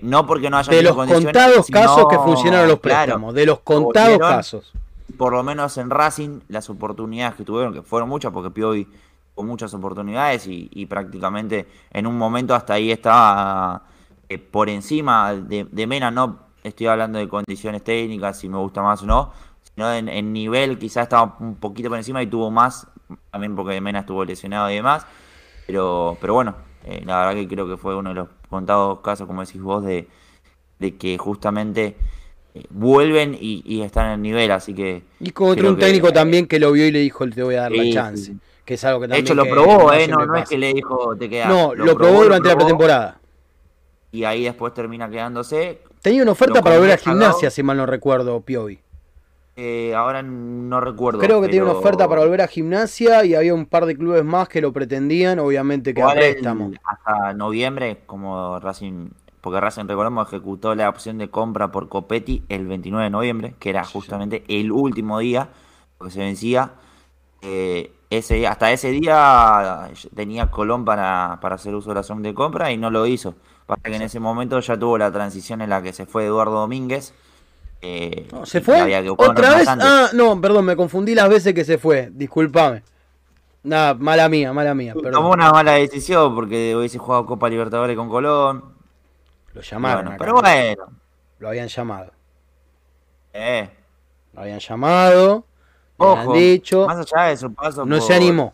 no 0.01 0.25
porque 0.27 0.49
no 0.49 0.57
haya 0.57 0.71
De 0.71 0.81
los 0.83 0.95
contados 0.95 1.65
sino- 1.65 1.79
casos 1.79 2.07
que 2.09 2.17
funcionaron 2.17 2.67
los 2.67 2.79
claro, 2.79 3.05
préstamos. 3.05 3.33
De 3.33 3.45
los 3.45 3.59
contados 3.59 4.17
casos. 4.19 4.73
por 5.17 5.33
lo 5.33 5.43
menos 5.43 5.77
en 5.77 5.89
Racing, 5.89 6.39
las 6.49 6.69
oportunidades 6.69 7.35
que 7.35 7.43
tuvieron, 7.43 7.73
que 7.73 7.81
fueron 7.81 8.07
muchas, 8.09 8.31
porque 8.31 8.49
Piovi 8.51 8.87
tuvo 9.35 9.45
muchas 9.45 9.73
oportunidades 9.73 10.47
y, 10.47 10.69
y 10.73 10.85
prácticamente 10.85 11.67
en 11.91 12.07
un 12.07 12.17
momento 12.17 12.53
hasta 12.55 12.73
ahí 12.75 12.91
estaba 12.91 13.83
eh, 14.29 14.37
por 14.37 14.69
encima 14.69 15.33
de, 15.33 15.65
de 15.69 15.87
Mena, 15.87 16.11
no 16.11 16.39
estoy 16.63 16.87
hablando 16.87 17.17
de 17.19 17.27
condiciones 17.27 17.83
técnicas, 17.83 18.37
si 18.39 18.47
me 18.47 18.57
gusta 18.59 18.81
más 18.83 19.01
o 19.01 19.05
no, 19.05 19.31
sino 19.73 19.91
en, 19.93 20.07
en 20.09 20.31
nivel 20.31 20.77
quizás 20.77 21.03
estaba 21.03 21.35
un 21.39 21.55
poquito 21.55 21.89
por 21.89 21.97
encima 21.97 22.21
y 22.21 22.27
tuvo 22.27 22.51
más, 22.51 22.87
también 23.31 23.55
porque 23.55 23.79
Mena 23.81 23.99
estuvo 23.99 24.23
lesionado 24.25 24.69
y 24.71 24.75
demás, 24.75 25.05
pero, 25.67 26.17
pero 26.21 26.33
bueno, 26.33 26.55
eh, 26.85 27.01
la 27.05 27.19
verdad 27.19 27.33
que 27.41 27.47
creo 27.47 27.67
que 27.67 27.77
fue 27.77 27.95
uno 27.95 28.09
de 28.09 28.15
los 28.15 28.27
contados 28.49 28.99
casos, 29.01 29.27
como 29.27 29.45
decís 29.45 29.61
vos, 29.61 29.83
de, 29.83 30.07
de 30.79 30.97
que 30.97 31.17
justamente 31.17 31.95
eh, 32.53 32.63
vuelven 32.69 33.37
y, 33.39 33.61
y 33.65 33.81
están 33.81 34.07
en 34.07 34.11
el 34.13 34.21
nivel, 34.21 34.51
así 34.51 34.73
que... 34.73 35.03
Y 35.19 35.31
con 35.31 35.49
otro 35.49 35.69
un 35.69 35.75
que- 35.75 35.81
técnico 35.85 36.11
también 36.11 36.47
que 36.47 36.59
lo 36.59 36.71
vio 36.71 36.85
y 36.87 36.91
le 36.91 36.99
dijo, 36.99 37.27
te 37.29 37.43
voy 37.43 37.55
a 37.55 37.61
dar 37.61 37.71
la 37.71 37.89
chance. 37.91 38.35
Que 38.65 38.75
es 38.75 38.83
algo 38.83 39.01
que 39.01 39.07
De 39.07 39.15
también 39.15 39.25
hecho 39.25 39.35
lo 39.35 39.45
probó, 39.45 39.77
no 39.87 39.93
¿eh? 39.93 40.07
No, 40.07 40.25
no 40.25 40.35
es 40.35 40.47
que 40.47 40.57
le 40.57 40.73
dijo 40.73 41.15
te 41.17 41.29
quedas. 41.29 41.49
No, 41.49 41.73
lo, 41.73 41.95
probó 41.95 42.23
durante 42.23 42.47
la 42.47 42.55
probó, 42.55 42.67
pretemporada. 42.67 43.19
Y 44.11 44.23
ahí 44.23 44.43
después 44.43 44.73
termina 44.73 45.09
quedándose. 45.09 45.81
Tenía 46.01 46.21
una 46.21 46.33
oferta 46.33 46.61
para 46.61 46.77
volver 46.77 46.91
a 46.91 46.97
gimnasia, 46.97 47.49
si 47.49 47.63
mal 47.63 47.77
no 47.77 47.85
recuerdo, 47.85 48.39
Piovi. 48.41 48.79
Eh, 49.55 49.93
ahora 49.95 50.23
no 50.23 50.79
recuerdo. 50.81 51.19
Creo 51.19 51.41
que 51.41 51.47
tenía 51.49 51.63
una 51.63 51.73
pero 51.73 51.79
oferta 51.79 52.07
para 52.07 52.21
volver 52.21 52.41
a 52.41 52.47
gimnasia 52.47 53.25
y 53.25 53.35
había 53.35 53.53
un 53.53 53.65
par 53.65 53.85
de 53.85 53.97
clubes 53.97 54.23
más 54.23 54.47
que 54.49 54.61
lo 54.61 54.73
pretendían, 54.73 55.39
obviamente 55.39 55.93
que 55.93 56.07
préstamo. 56.07 56.71
Hasta 56.83 57.33
noviembre, 57.33 58.03
como 58.05 58.59
Racing. 58.59 59.09
Porque 59.41 59.59
Racing, 59.59 59.85
recordemos, 59.87 60.27
ejecutó 60.27 60.75
la 60.75 60.87
opción 60.89 61.17
de 61.17 61.29
compra 61.29 61.71
por 61.71 61.89
Copetti 61.89 62.43
el 62.49 62.67
29 62.67 63.05
de 63.05 63.09
noviembre, 63.09 63.55
que 63.59 63.69
era 63.71 63.83
justamente 63.83 64.43
el 64.47 64.71
último 64.71 65.19
día, 65.19 65.49
porque 65.97 66.13
se 66.13 66.19
vencía. 66.19 66.73
Eh, 67.41 67.93
ese, 68.09 68.35
día- 68.35 68.51
hasta 68.51 68.71
ese 68.71 68.91
día 68.91 69.89
tenía 70.15 70.51
Colón 70.51 70.85
para, 70.85 71.39
para 71.41 71.55
hacer 71.55 71.75
uso 71.75 71.89
de 71.89 71.95
la 71.95 72.01
opción 72.01 72.21
de 72.23 72.33
compra 72.33 72.71
y 72.71 72.77
no 72.77 72.91
lo 72.91 73.07
hizo. 73.07 73.35
Pasa 73.65 73.81
que 73.83 73.95
en 73.95 74.03
ese 74.03 74.19
momento 74.19 74.59
ya 74.59 74.77
tuvo 74.77 74.97
la 74.97 75.11
transición 75.11 75.61
en 75.61 75.69
la 75.71 75.81
que 75.81 75.93
se 75.93 76.05
fue 76.05 76.25
Eduardo 76.25 76.53
Domínguez. 76.61 77.13
Eh, 77.81 78.27
¿Se 78.43 78.61
fue? 78.61 78.81
¿Otra 79.17 79.55
vez? 79.55 79.67
Ah, 79.67 80.09
no, 80.13 80.39
perdón, 80.39 80.65
me 80.65 80.75
confundí 80.75 81.15
las 81.15 81.29
veces 81.29 81.53
que 81.53 81.63
se 81.65 81.77
fue. 81.77 82.09
Disculpame. 82.11 82.83
Nada, 83.63 83.93
mala 83.93 84.27
mía, 84.29 84.53
mala 84.53 84.73
mía. 84.73 84.93
Tomó 85.11 85.31
una 85.31 85.51
mala 85.51 85.73
decisión 85.73 86.33
porque 86.35 86.75
hubiese 86.75 86.97
jugado 86.97 87.25
Copa 87.25 87.47
Libertadores 87.49 87.95
con 87.95 88.09
Colón. 88.09 88.63
Lo 89.53 89.61
llamaron. 89.61 90.05
bueno, 90.05 90.17
pero 90.19 90.33
bueno. 90.41 90.83
Lo 91.39 91.49
habían 91.49 91.67
llamado. 91.67 92.11
Eh, 93.33 93.69
Lo 94.33 94.41
habían 94.41 94.59
llamado. 94.59 95.45
Le 95.99 96.05
ojo, 96.05 96.31
habían 96.31 96.33
dicho. 96.33 96.87
más 96.87 96.97
allá 97.11 97.27
de 97.29 97.37
su 97.37 97.53
paso 97.53 97.85
No 97.85 97.97
por- 97.97 98.07
se 98.07 98.13
animó. 98.15 98.53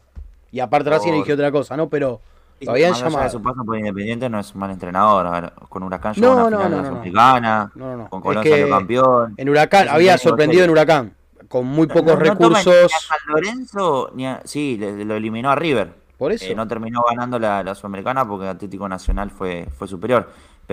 Y 0.51 0.59
aparte 0.59 0.89
por- 0.89 1.13
eligió 1.15 1.33
otra 1.35 1.51
cosa, 1.51 1.77
¿no? 1.77 1.87
Pero 1.89 2.19
Habían 2.65 2.91
más 2.91 2.99
allá 3.01 3.09
de 3.09 3.13
llamado. 3.13 3.29
su 3.31 3.41
paso 3.41 3.63
por 3.65 3.77
Independiente 3.77 4.29
no 4.29 4.39
es 4.39 4.53
un 4.53 4.59
mal 4.61 4.71
entrenador. 4.71 5.27
A 5.27 5.31
ver, 5.41 5.53
con 5.69 5.83
Huracán 5.83 6.13
No, 6.17 6.21
llegó 6.21 6.31
a 6.31 6.45
una 6.45 6.49
no, 6.49 6.57
final 6.57 6.71
no, 6.71 6.77
no, 6.77 6.81
no. 6.81 6.87
Sudamericana, 6.89 7.71
No, 7.75 7.85
no, 7.91 7.97
no. 7.97 8.09
Con 8.09 8.19
Es 8.19 8.23
Colón 8.23 8.43
que 8.43 8.49
salió 8.49 8.69
campeón. 8.69 9.33
En 9.37 9.49
Huracán, 9.49 9.87
Es 9.87 9.93
había 9.93 10.17
sorprendido 10.17 10.63
en. 10.63 10.69
Huracán. 10.71 11.13
Con 11.47 11.65
muy 11.67 11.87
No- 11.87 11.93
pocos 11.93 12.13
no 12.13 12.19
recursos. 12.19 12.65
ni 12.65 12.81
a 12.83 12.87
San 12.89 13.17
Lorenzo, 13.27 14.11
ni 14.15 14.27
a- 14.27 14.41
sí, 14.43 14.77
le- 14.79 15.05
lo 15.05 15.15
eliminó 15.15 15.49
a 15.51 15.55
River. 15.55 15.93
Por 16.17 16.31
eso. 16.31 16.45
Eh, 16.45 16.55
no 16.55 16.67
terminó 16.67 17.03
ganando 17.07 17.37
la, 17.37 17.63
la 17.63 17.75
Sudamericana 17.75 18.27
porque 18.27 18.47
Atlético 18.47 18.89
Nacional 18.89 19.29
fue, 19.29 19.67
fue 19.77 19.87
superior. 19.87 20.27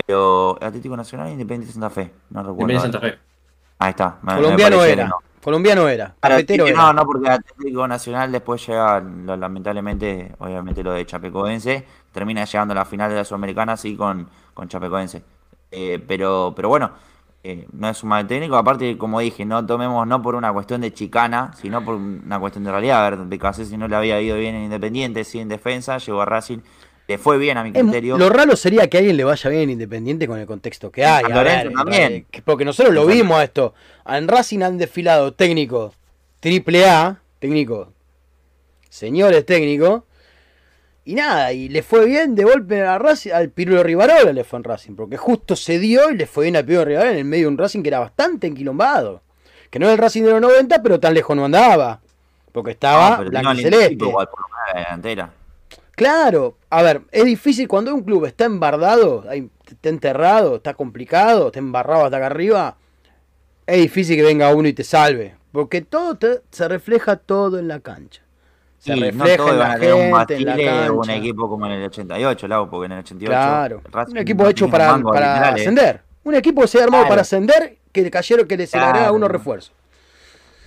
Pero 0.05 0.57
Atlético 0.61 0.97
Nacional 0.97 1.27
e 1.27 1.31
Independiente 1.33 1.71
Santa 1.71 1.89
Fe, 1.91 2.11
no 2.31 2.41
recuerdo. 2.41 2.61
Independiente. 2.73 2.97
Santa 2.99 3.15
Fe. 3.15 3.19
Ahí 3.77 3.89
está. 3.91 4.17
me- 4.23 4.33
me 4.33 4.41
Colombiano 4.41 4.83
era. 4.83 5.09
No. 5.45 5.51
Colombiano 5.51 5.87
era. 5.87 6.15
Cafetero 6.19 6.67
era. 6.67 6.77
No, 6.77 6.93
no, 6.93 7.05
porque 7.05 7.29
Atlético 7.29 7.87
Nacional 7.87 8.31
después 8.31 8.65
llega, 8.65 8.99
lamentablemente, 8.99 10.33
obviamente 10.39 10.83
lo 10.83 10.93
de 10.93 11.05
Chapecoense, 11.05 11.85
termina 12.11 12.45
llegando 12.45 12.71
a 12.73 12.75
la 12.75 12.85
final 12.85 13.09
de 13.09 13.17
la 13.17 13.23
Sudamericana, 13.23 13.77
sí, 13.77 13.95
con, 13.95 14.27
con 14.53 14.67
Chapecoense. 14.67 15.23
Eh, 15.71 16.03
pero, 16.07 16.53
pero 16.55 16.69
bueno, 16.69 16.91
eh, 17.47 17.67
no 17.73 17.87
es 17.89 18.01
un 18.01 18.09
mal 18.09 18.25
técnico, 18.25 18.55
aparte, 18.55 18.97
como 18.97 19.19
dije, 19.19 19.45
no 19.45 19.63
tomemos 19.63 20.07
no 20.07 20.19
por 20.19 20.33
una 20.33 20.51
cuestión 20.51 20.81
de 20.81 20.91
chicana, 20.91 21.51
sino 21.61 21.85
por 21.85 21.93
una 21.93 22.39
cuestión 22.39 22.63
de 22.63 22.71
realidad. 22.71 23.05
A 23.05 23.09
ver, 23.11 23.19
BKC 23.19 23.65
si 23.65 23.77
no 23.77 23.87
le 23.87 23.95
había 23.95 24.19
ido 24.19 24.35
bien 24.35 24.55
en 24.55 24.63
Independiente, 24.63 25.23
sí 25.23 25.39
en 25.39 25.47
defensa, 25.47 25.99
llegó 25.99 26.23
a 26.23 26.25
Racing, 26.25 26.61
le 27.07 27.17
fue 27.17 27.37
bien 27.37 27.57
a 27.57 27.63
mi 27.63 27.69
Es- 27.73 27.81
criterio. 27.81 28.17
lo 28.17 28.29
raro 28.29 28.55
sería 28.55 28.87
que 28.89 28.97
a 28.97 28.99
alguien 28.99 29.17
le 29.17 29.23
vaya 29.23 29.49
bien 29.49 29.63
en 29.63 29.69
Independiente 29.71 30.27
con 30.27 30.39
el 30.39 30.45
contexto 30.47 30.91
que 30.91 31.05
hay. 31.05 31.23
A 31.31 31.43
ver, 31.43 31.71
también. 31.73 32.25
que- 32.31 32.41
Porque 32.41 32.65
nosotros 32.65 32.93
lo 32.95 33.05
vimos 33.05 33.37
a 33.37 33.43
esto. 33.43 33.73
En 34.07 34.27
Racing 34.27 34.61
han 34.61 34.77
desfilado 34.77 35.33
técnicos 35.33 35.93
triple 36.39 36.85
A, 36.87 37.19
técnicos, 37.39 37.87
señores 38.89 39.45
técnicos, 39.45 40.03
y 41.03 41.13
nada, 41.15 41.53
y 41.53 41.69
le 41.69 41.83
fue 41.83 42.05
bien 42.05 42.33
de 42.35 42.43
golpe 42.43 42.81
a 42.81 42.97
Racing, 42.97 43.31
al 43.31 43.49
Pirulo 43.49 43.83
Rivarola 43.83 44.31
le 44.33 44.43
fue 44.43 44.57
en 44.57 44.63
Racing, 44.63 44.95
porque 44.95 45.17
justo 45.17 45.55
se 45.55 45.77
dio 45.79 46.09
y 46.11 46.15
le 46.17 46.25
fue 46.25 46.45
bien 46.45 46.55
al 46.55 46.65
Pirulo 46.65 46.85
Rivarola 46.85 47.11
en 47.11 47.17
el 47.17 47.25
medio 47.25 47.43
de 47.45 47.49
un 47.49 47.57
Racing 47.57 47.81
que 47.83 47.89
era 47.89 47.99
bastante 47.99 48.47
enquilombado. 48.47 49.21
Que 49.69 49.79
no 49.79 49.85
era 49.85 49.93
el 49.93 49.99
Racing 49.99 50.23
de 50.23 50.31
los 50.31 50.41
90, 50.41 50.81
pero 50.81 50.99
tan 50.99 51.13
lejos 51.13 51.35
no 51.35 51.45
andaba. 51.45 51.99
Porque 52.51 52.71
estaba 52.71 53.17
No, 53.17 53.23
tenía 53.25 53.41
blanco 53.41 53.61
celeste. 53.61 53.93
igual, 53.93 54.27
por 54.29 54.39
lo 54.41 54.47
menos 54.47 54.73
la 54.73 54.79
delantera. 54.79 55.33
Claro, 55.95 56.57
a 56.69 56.81
ver, 56.81 57.01
es 57.11 57.23
difícil 57.25 57.67
cuando 57.67 57.93
un 57.95 58.03
club 58.03 58.25
está 58.25 58.45
embardado, 58.45 59.23
está 59.31 59.89
enterrado, 59.89 60.57
está 60.57 60.73
complicado, 60.73 61.47
está 61.47 61.59
embarrado 61.59 62.05
hasta 62.05 62.17
acá 62.17 62.25
arriba. 62.27 62.75
Es 63.65 63.77
difícil 63.81 64.15
que 64.17 64.23
venga 64.23 64.53
uno 64.53 64.67
y 64.67 64.73
te 64.73 64.83
salve, 64.83 65.35
porque 65.51 65.81
todo 65.81 66.15
te- 66.15 66.41
se 66.51 66.67
refleja 66.67 67.15
todo 67.15 67.57
en 67.59 67.67
la 67.69 67.79
cancha. 67.79 68.21
Se 68.77 68.93
Sí, 68.93 68.99
refleja 68.99 69.49
en 69.49 69.57
la 69.59 69.73
tener 69.79 69.93
un 69.93 70.01
gente, 70.17 70.35
en 70.35 70.45
la 70.45 70.91
o 70.91 70.93
un 70.95 70.99
cancha. 70.99 71.15
equipo 71.15 71.49
como 71.49 71.65
en 71.65 71.71
el 71.71 71.83
88, 71.85 72.47
Lau, 72.47 72.69
porque 72.69 72.85
en 72.87 72.91
el 72.91 72.99
88 72.99 73.31
Claro, 73.31 73.81
un 74.09 74.17
equipo 74.17 74.43
no 74.43 74.49
hecho 74.49 74.69
para, 74.69 74.91
mango, 74.91 75.11
para 75.11 75.49
ascender. 75.49 76.01
Un 76.25 76.35
equipo 76.35 76.61
que 76.61 76.67
se 76.67 76.79
ha 76.79 76.83
armado 76.83 77.03
Claro. 77.03 77.09
para 77.09 77.21
ascender, 77.21 77.77
que 77.91 78.11
cayeron, 78.11 78.47
que 78.47 78.57
le 78.57 78.67
se 78.67 78.77
le 78.77 78.83
Claro. 78.83 79.13
unos 79.13 79.31
refuerzos. 79.31 79.71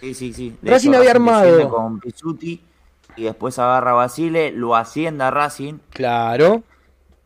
Sí, 0.01 0.15
sí, 0.15 0.33
sí. 0.33 0.57
De 0.63 0.71
Racing 0.71 0.89
hecho, 0.91 0.99
había 0.99 1.11
armado. 1.11 1.69
con 1.69 2.01
Pizzuti 2.01 2.61
y 3.19 3.25
después 3.25 3.59
agarra 3.59 3.91
a 3.91 3.95
Basile, 3.95 4.53
lo 4.53 4.77
ascienda 4.77 5.29
a 5.29 5.31
Racing 5.31 5.75
Claro, 5.91 6.63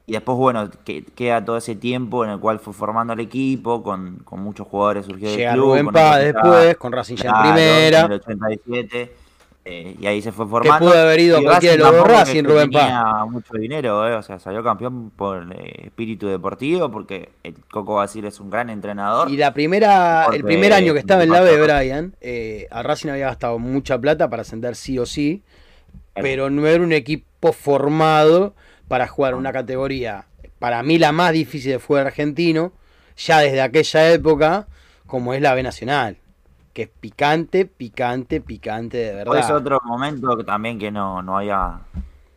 y 0.04 0.12
después, 0.12 0.36
bueno, 0.36 0.68
que, 0.84 1.04
queda 1.04 1.44
todo 1.44 1.56
ese 1.56 1.76
tiempo 1.76 2.24
en 2.24 2.30
el 2.30 2.40
cual 2.40 2.58
fue 2.58 2.72
formando 2.72 3.12
el 3.12 3.20
equipo 3.20 3.82
con, 3.82 4.16
con 4.24 4.40
muchos 4.40 4.66
jugadores 4.66 5.06
surgidos 5.06 5.36
llega 5.36 5.50
del 5.52 5.60
club. 5.60 5.70
Rubén 5.70 5.86
Paz 5.88 6.18
que 6.18 6.24
después, 6.24 6.76
con 6.76 6.92
Racing 6.92 7.16
ya 7.16 7.30
en 7.30 7.42
primera. 7.42 8.00
En 8.00 8.12
el 8.12 8.20
87. 8.20 9.12
eh, 9.64 9.96
y 10.00 10.06
ahí 10.06 10.20
se 10.20 10.32
fue 10.32 10.44
Que 10.46 10.50
formando. 10.50 10.86
pudo 10.88 10.98
haber 11.00 11.20
ido 11.20 11.40
cualquiera 11.40 11.76
de 11.76 11.78
los 11.78 11.92
dos 11.96 12.08
Racing, 12.08 12.42
que 12.42 12.48
Rubén 12.48 12.70
Paz. 12.72 12.82
tenía 12.82 13.24
mucho 13.26 13.54
dinero, 13.54 14.08
eh, 14.08 14.14
o 14.14 14.22
sea, 14.22 14.40
salió 14.40 14.64
campeón 14.64 15.10
por 15.10 15.46
eh, 15.52 15.84
espíritu 15.84 16.26
deportivo, 16.26 16.90
porque 16.90 17.30
el 17.44 17.54
Coco 17.70 17.94
Basile 17.94 18.28
es 18.28 18.40
un 18.40 18.50
gran 18.50 18.70
entrenador. 18.70 19.30
Y 19.30 19.36
la 19.36 19.54
primera, 19.54 20.26
el 20.32 20.42
primer 20.42 20.72
año 20.72 20.94
que 20.94 20.98
estaba 20.98 21.22
en 21.22 21.30
la 21.30 21.42
B, 21.42 21.62
Brian, 21.62 22.16
eh, 22.20 22.66
a 22.72 22.82
Racing 22.82 23.10
había 23.10 23.26
gastado 23.26 23.60
mucha 23.60 24.00
plata 24.00 24.28
para 24.28 24.42
ascender 24.42 24.74
sí 24.74 24.98
o 24.98 25.06
sí. 25.06 25.44
Pero 26.14 26.50
no 26.50 26.66
era 26.66 26.82
un 26.82 26.92
equipo 26.92 27.52
formado 27.52 28.54
para 28.88 29.06
jugar 29.08 29.34
una 29.34 29.52
categoría, 29.52 30.26
para 30.58 30.82
mí 30.82 30.98
la 30.98 31.12
más 31.12 31.32
difícil 31.32 31.72
de 31.72 31.78
fútbol 31.78 32.06
argentino, 32.06 32.72
ya 33.16 33.38
desde 33.40 33.60
aquella 33.62 34.12
época, 34.12 34.66
como 35.06 35.34
es 35.34 35.40
la 35.40 35.54
B 35.54 35.62
Nacional. 35.62 36.18
que 36.72 36.82
es 36.82 36.88
picante, 36.88 37.66
picante, 37.66 38.40
picante 38.40 38.96
de 38.96 39.14
verdad. 39.14 39.34
Después 39.34 39.50
otro 39.60 39.78
momento 39.84 40.36
que 40.38 40.44
también 40.44 40.78
que 40.78 40.90
no, 40.90 41.20
no 41.22 41.36
había 41.36 41.80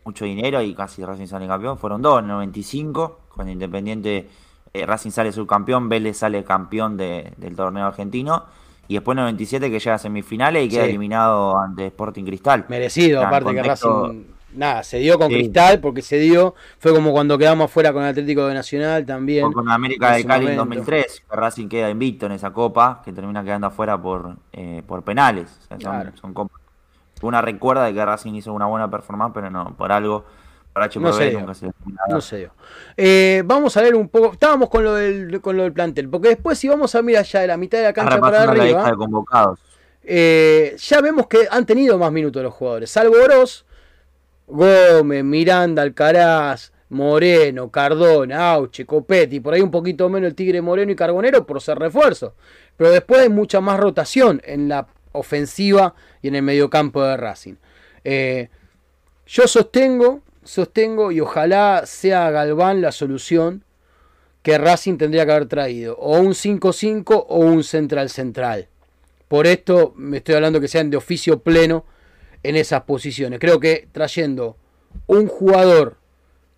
mucho 0.04 0.24
dinero 0.26 0.60
y 0.60 0.74
casi 0.74 1.02
Racing 1.04 1.26
sale 1.26 1.46
campeón, 1.46 1.78
fueron 1.78 2.02
dos, 2.02 2.18
en 2.18 2.26
el 2.26 2.30
95, 2.32 3.20
cuando 3.34 3.52
Independiente 3.52 4.28
eh, 4.74 4.84
Racing 4.86 5.10
sale 5.10 5.32
subcampeón, 5.32 5.88
Vélez 5.88 6.18
sale 6.18 6.44
campeón 6.44 6.96
de- 6.98 7.32
del 7.38 7.56
torneo 7.56 7.86
argentino, 7.86 8.44
y 8.88 8.94
después 8.94 9.14
en 9.14 9.20
el 9.20 9.24
97 9.24 9.70
que 9.70 9.78
llega 9.78 9.94
a 9.94 9.98
semifinales 9.98 10.64
y 10.66 10.68
queda 10.68 10.84
Sí. 10.84 10.90
eliminado 10.90 11.58
ante 11.58 11.86
Sporting 11.86 12.24
Cristal. 12.24 12.64
Merecido, 12.68 13.22
aparte 13.24 13.52
que 13.54 13.62
Racing, 13.62 14.24
nada, 14.54 14.82
se 14.82 14.98
dio 14.98 15.18
con 15.18 15.28
Sí. 15.28 15.34
Cristal 15.34 15.80
porque 15.80 16.02
se 16.02 16.18
dio, 16.18 16.54
fue 16.78 16.94
como 16.94 17.12
cuando 17.12 17.36
quedamos 17.38 17.70
fuera 17.70 17.92
con 17.92 18.02
el 18.02 18.08
Atlético 18.10 18.46
de 18.46 18.54
Nacional 18.54 19.04
también. 19.04 19.44
O 19.44 19.52
con 19.52 19.68
América 19.70 20.12
de 20.12 20.24
Cali 20.24 20.46
en 20.46 20.56
momento. 20.56 20.84
2003, 20.84 21.22
que 21.28 21.36
Racing 21.36 21.68
queda 21.68 21.90
invicto 21.90 22.26
en 22.26 22.32
esa 22.32 22.52
copa, 22.52 23.02
que 23.04 23.12
termina 23.12 23.42
quedando 23.44 23.66
afuera 23.66 24.00
por, 24.00 24.36
eh, 24.52 24.82
por 24.86 25.02
penales. 25.02 25.58
O 25.64 25.66
sea, 25.66 25.80
son, 25.80 26.16
son 26.16 26.34
copas. 26.34 26.60
Una 27.22 27.40
recuerda 27.40 27.84
de 27.84 27.94
que 27.94 28.04
Racing 28.04 28.34
hizo 28.34 28.52
una 28.52 28.66
buena 28.66 28.90
performance, 28.90 29.32
pero 29.34 29.50
no, 29.50 29.74
por 29.76 29.90
algo, 29.90 30.26
No 31.00 31.16
dio. 31.16 31.40
nunca 31.40 31.54
se 31.54 31.70
No 32.08 32.20
se 32.20 32.36
dio. 32.38 32.52
Eh, 32.96 33.42
vamos 33.44 33.76
a 33.76 33.82
ver 33.82 33.94
un 33.94 34.08
poco, 34.08 34.32
estábamos 34.32 34.68
con 34.68 34.84
lo 34.84 34.94
del, 34.94 35.40
con 35.40 35.56
lo 35.56 35.62
del 35.62 35.72
plantel, 35.72 36.08
porque 36.08 36.28
después 36.28 36.58
si 36.58 36.68
vamos 36.68 36.94
a 36.94 37.02
mirar 37.02 37.24
ya 37.24 37.40
de 37.40 37.46
la 37.46 37.56
mitad 37.56 37.78
de 37.78 37.84
la 37.84 37.92
cancha 37.92 38.20
para 38.20 38.46
la 38.46 38.52
de 38.52 38.60
arriba, 38.60 38.96
convocados. 38.96 39.58
eh, 40.02 40.76
ya 40.78 41.00
vemos 41.00 41.26
que 41.26 41.48
han 41.50 41.64
tenido 41.64 41.98
más 41.98 42.12
minutos 42.12 42.42
los 42.42 42.52
jugadores, 42.52 42.90
salvo 42.90 43.14
Oroz, 43.22 43.64
Gómez, 44.46 45.24
Miranda, 45.24 45.82
Alcaraz, 45.82 46.72
Moreno, 46.90 47.70
Cardona, 47.70 48.52
Auche, 48.52 48.86
Copetti, 48.86 49.40
por 49.40 49.54
ahí 49.54 49.60
un 49.60 49.70
poquito 49.70 50.08
menos 50.08 50.28
el 50.28 50.34
Tigre 50.34 50.60
Moreno 50.60 50.92
y 50.92 50.96
Carbonero 50.96 51.44
por 51.46 51.60
ser 51.60 51.78
refuerzo. 51.78 52.34
Pero 52.76 52.90
después 52.90 53.22
hay 53.22 53.28
mucha 53.28 53.60
más 53.60 53.80
rotación 53.80 54.40
en 54.44 54.68
la 54.68 54.86
ofensiva 55.12 55.94
y 56.22 56.28
en 56.28 56.36
el 56.36 56.42
mediocampo 56.42 57.02
de 57.02 57.16
Racing. 57.16 57.54
Eh, 58.04 58.50
yo 59.26 59.48
sostengo, 59.48 60.20
sostengo 60.46 61.12
y 61.12 61.20
ojalá 61.20 61.82
sea 61.84 62.30
Galván 62.30 62.80
la 62.80 62.92
solución 62.92 63.64
que 64.42 64.58
Racing 64.58 64.96
tendría 64.96 65.26
que 65.26 65.32
haber 65.32 65.48
traído. 65.48 65.96
O 65.98 66.18
un 66.18 66.32
5-5 66.32 67.26
o 67.28 67.38
un 67.38 67.64
central 67.64 68.08
central. 68.08 68.68
Por 69.28 69.46
esto 69.46 69.92
me 69.96 70.18
estoy 70.18 70.36
hablando 70.36 70.60
que 70.60 70.68
sean 70.68 70.88
de 70.88 70.96
oficio 70.96 71.40
pleno 71.40 71.84
en 72.42 72.54
esas 72.54 72.82
posiciones. 72.82 73.40
Creo 73.40 73.58
que 73.58 73.88
trayendo 73.90 74.56
un 75.06 75.26
jugador 75.26 75.96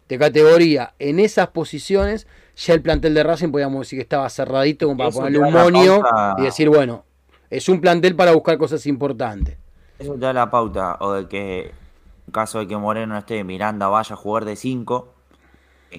de 0.08 0.18
categoría 0.18 0.94
en 0.98 1.18
esas 1.18 1.48
posiciones, 1.48 2.26
ya 2.56 2.74
el 2.74 2.82
plantel 2.82 3.14
de 3.14 3.22
Racing 3.22 3.50
podríamos 3.50 3.80
decir 3.80 3.98
que 3.98 4.02
estaba 4.02 4.28
cerradito 4.28 4.86
como 4.86 4.98
para 4.98 5.10
Eso 5.10 5.20
ponerle 5.20 5.38
un 5.38 5.52
monio 5.52 6.00
pauta. 6.02 6.36
y 6.38 6.44
decir, 6.44 6.68
bueno, 6.68 7.04
es 7.50 7.68
un 7.68 7.80
plantel 7.80 8.14
para 8.16 8.32
buscar 8.32 8.58
cosas 8.58 8.86
importantes. 8.86 9.56
Eso 9.98 10.12
te 10.12 10.20
da 10.20 10.32
la 10.32 10.50
pauta, 10.50 10.96
o 11.00 11.12
de 11.12 11.26
que 11.26 11.72
en 12.28 12.32
caso 12.32 12.58
de 12.58 12.66
que 12.68 12.76
Moreno 12.76 13.14
no 13.14 13.18
esté, 13.20 13.42
Miranda 13.42 13.88
vaya 13.88 14.12
a 14.12 14.16
jugar 14.16 14.44
de 14.44 14.54
5, 14.54 15.08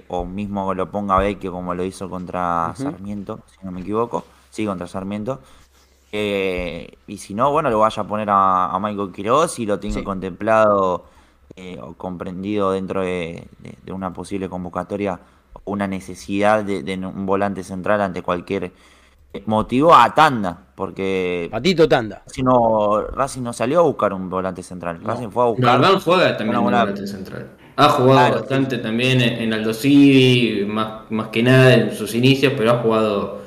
o 0.09 0.25
mismo 0.25 0.75
lo 0.75 0.91
ponga 0.91 1.17
Vecchio 1.17 1.51
como 1.51 1.73
lo 1.73 1.84
hizo 1.84 2.07
contra. 2.07 2.71
Sarmiento, 2.77 3.39
si 3.47 3.65
no 3.65 3.71
me 3.71 3.82
equivoco, 3.82 4.23
sí, 4.51 4.63
contra 4.67 4.86
Sarmiento. 4.86 5.39
Eh, 6.11 6.97
y 7.07 7.17
si 7.17 7.34
no, 7.34 7.51
bueno, 7.51 7.71
lo 7.71 7.80
vaya 7.80 8.03
a 8.03 8.07
poner 8.07 8.30
a, 8.30 8.67
a 8.67 8.80
Michael 8.80 9.11
Quiroz 9.11 9.57
y 9.57 9.65
lo 9.65 9.80
tenga 9.80 9.95
Sí. 9.95 10.03
contemplado 10.03 11.05
eh, 11.55 11.80
o 11.82 11.93
comprendido 11.93 12.71
dentro 12.71 13.01
de, 13.01 13.47
de- 13.57 13.77
de 13.84 13.91
una 13.91 14.13
posible 14.13 14.49
convocatoria, 14.49 15.19
una 15.65 15.88
necesidad 15.88 16.63
de, 16.63 16.84
de 16.84 16.95
un 16.97 17.25
volante 17.25 17.63
central 17.63 18.01
ante 18.01 18.21
cualquier 18.21 18.71
motivo 19.45 19.93
a 19.93 20.13
tanda, 20.13 20.57
porque 20.75 21.47
Patito 21.51 21.88
Tanda. 21.88 22.23
Racing 22.25 22.43
no, 22.43 23.01
Racing 23.01 23.41
no 23.43 23.53
salió 23.53 23.80
a 23.80 23.84
buscar 23.84 24.13
un 24.13 24.30
volante 24.30 24.63
central. 24.63 24.99
Racing 25.03 25.30
fue 25.30 25.43
a 25.43 25.47
buscar. 25.47 25.65
Galván 25.80 25.99
juega 25.99 26.38
también 26.38 26.61
buena- 26.61 26.80
volante 26.82 27.07
central. 27.07 27.49
Ha 27.75 27.89
jugado 27.89 28.11
Claro, 28.19 28.39
bastante 28.41 28.77
también 28.80 29.21
en, 29.21 29.53
Aldo 29.53 29.73
Civi, 29.73 30.65
más, 30.65 31.09
más 31.11 31.30
que 31.30 31.41
nada 31.41 31.73
en 31.73 31.95
sus 31.95 32.13
inicios, 32.13 32.53
pero 32.57 32.71
ha 32.71 32.77
jugado. 32.80 33.39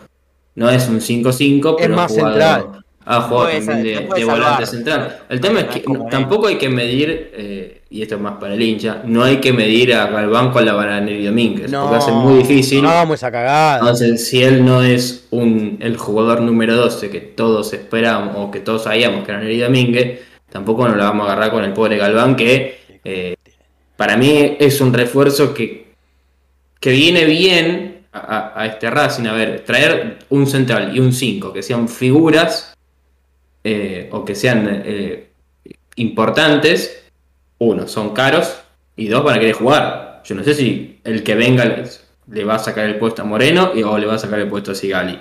No 0.54 0.70
es 0.70 0.88
un 0.88 1.00
5-5, 1.00 1.76
pero 1.78 1.96
más 1.96 2.10
ha 2.10 2.14
jugado, 2.14 2.32
central. 2.62 2.81
Ha 3.04 3.20
jugado 3.22 3.46
Puede 3.48 3.66
también 3.66 4.08
de, 4.08 4.14
de 4.14 4.24
volante 4.24 4.66
central. 4.66 5.18
El 5.28 5.40
tema 5.40 5.60
es 5.60 5.66
No 5.66 5.72
que 5.72 5.78
es 5.80 5.88
no- 5.88 6.06
tampoco 6.08 6.46
hay 6.46 6.56
que 6.56 6.68
medir, 6.68 7.30
eh, 7.34 7.82
y 7.90 8.00
esto 8.02 8.14
es 8.14 8.20
más 8.20 8.34
para 8.38 8.54
el 8.54 8.62
hincha, 8.62 9.02
no 9.04 9.24
hay 9.24 9.38
que 9.38 9.52
medir 9.52 9.92
a 9.94 10.06
Galván 10.06 10.50
con 10.52 10.64
la 10.64 10.72
Bananeri 10.72 11.24
Domínguez, 11.26 11.70
No, 11.70 11.82
porque 11.82 11.96
hace 11.96 12.12
muy 12.12 12.38
difícil. 12.38 12.80
No 12.82 12.90
hagamos 12.90 13.16
esa 13.16 13.30
cagada. 13.32 13.78
Entonces, 13.80 14.26
si 14.28 14.42
él 14.42 14.64
no 14.64 14.82
es 14.82 15.26
un, 15.30 15.78
el 15.80 15.96
jugador 15.96 16.40
número 16.42 16.76
12 16.76 17.10
que 17.10 17.20
todos 17.20 17.72
esperamos 17.72 18.34
o 18.36 18.50
que 18.50 18.60
todos 18.60 18.84
sabíamos 18.84 19.24
que 19.24 19.32
era 19.32 19.40
Neri 19.40 19.58
Domínguez, 19.58 20.20
tampoco 20.50 20.86
nos 20.86 20.96
la 20.96 21.04
vamos 21.04 21.28
a 21.28 21.32
agarrar 21.32 21.50
con 21.50 21.64
el 21.64 21.72
pobre 21.72 21.96
Galván, 21.96 22.36
que 22.36 22.78
eh, 23.04 23.34
para 23.96 24.16
mí 24.16 24.56
es 24.60 24.80
un 24.80 24.92
refuerzo 24.94 25.52
que, 25.52 25.92
que 26.78 26.90
viene 26.90 27.24
bien 27.24 28.02
a, 28.12 28.18
a- 28.54 28.62
a 28.62 28.66
este 28.66 28.88
Racing. 28.90 29.26
A 29.26 29.32
ver, 29.32 29.64
traer 29.66 30.18
un 30.30 30.46
central 30.46 30.96
y 30.96 31.00
un 31.00 31.12
5 31.12 31.52
que 31.52 31.62
sean 31.62 31.88
figuras 31.88 32.68
eh, 33.64 34.08
o 34.12 34.24
que 34.24 34.34
sean 34.34 34.66
eh, 34.84 35.28
importantes, 35.96 37.04
uno, 37.58 37.86
son 37.86 38.12
caros 38.12 38.60
y 38.96 39.08
dos, 39.08 39.24
van 39.24 39.36
a 39.36 39.40
querer 39.40 39.54
jugar. 39.54 40.22
Yo 40.24 40.34
no 40.34 40.44
sé 40.44 40.54
si 40.54 41.00
el 41.04 41.22
que 41.22 41.34
venga 41.34 41.64
les- 41.64 42.04
le 42.30 42.44
va 42.44 42.54
a 42.56 42.58
sacar 42.58 42.86
el 42.86 42.96
puesto 42.96 43.22
a 43.22 43.24
Moreno 43.24 43.72
y, 43.74 43.82
o 43.82 43.98
le 43.98 44.06
va 44.06 44.14
a 44.14 44.18
sacar 44.18 44.38
el 44.40 44.48
puesto 44.48 44.72
a 44.72 44.74
Sigali. 44.74 45.18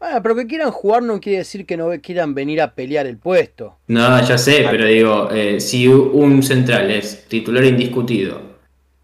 Ah, 0.00 0.20
pero 0.22 0.34
que 0.34 0.46
quieran 0.46 0.70
jugar 0.70 1.02
no 1.02 1.20
quiere 1.20 1.38
decir 1.38 1.66
que 1.66 1.76
no 1.76 1.90
quieran 2.02 2.34
venir 2.34 2.62
a 2.62 2.74
pelear 2.74 3.06
el 3.06 3.18
puesto. 3.18 3.76
No, 3.88 4.26
ya 4.26 4.38
sé, 4.38 4.66
pero 4.70 4.86
digo, 4.86 5.28
eh, 5.30 5.60
si 5.60 5.86
un 5.88 6.42
central 6.42 6.90
es 6.90 7.26
titular 7.28 7.62
indiscutido 7.64 8.40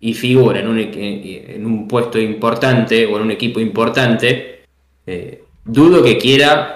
y 0.00 0.14
figura 0.14 0.60
en 0.60 0.68
un, 0.68 0.78
en 0.78 1.66
un 1.66 1.86
puesto 1.86 2.18
importante 2.18 3.04
o 3.04 3.16
en 3.16 3.22
un 3.24 3.30
equipo 3.30 3.60
importante, 3.60 4.60
eh, 5.06 5.44
dudo 5.64 6.02
que 6.02 6.16
quiera 6.16 6.75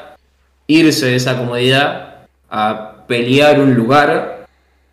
irse 0.71 1.07
de 1.07 1.17
esa 1.17 1.37
comodidad 1.37 2.27
a 2.49 3.05
pelear 3.07 3.61
un 3.61 3.75
lugar 3.75 4.47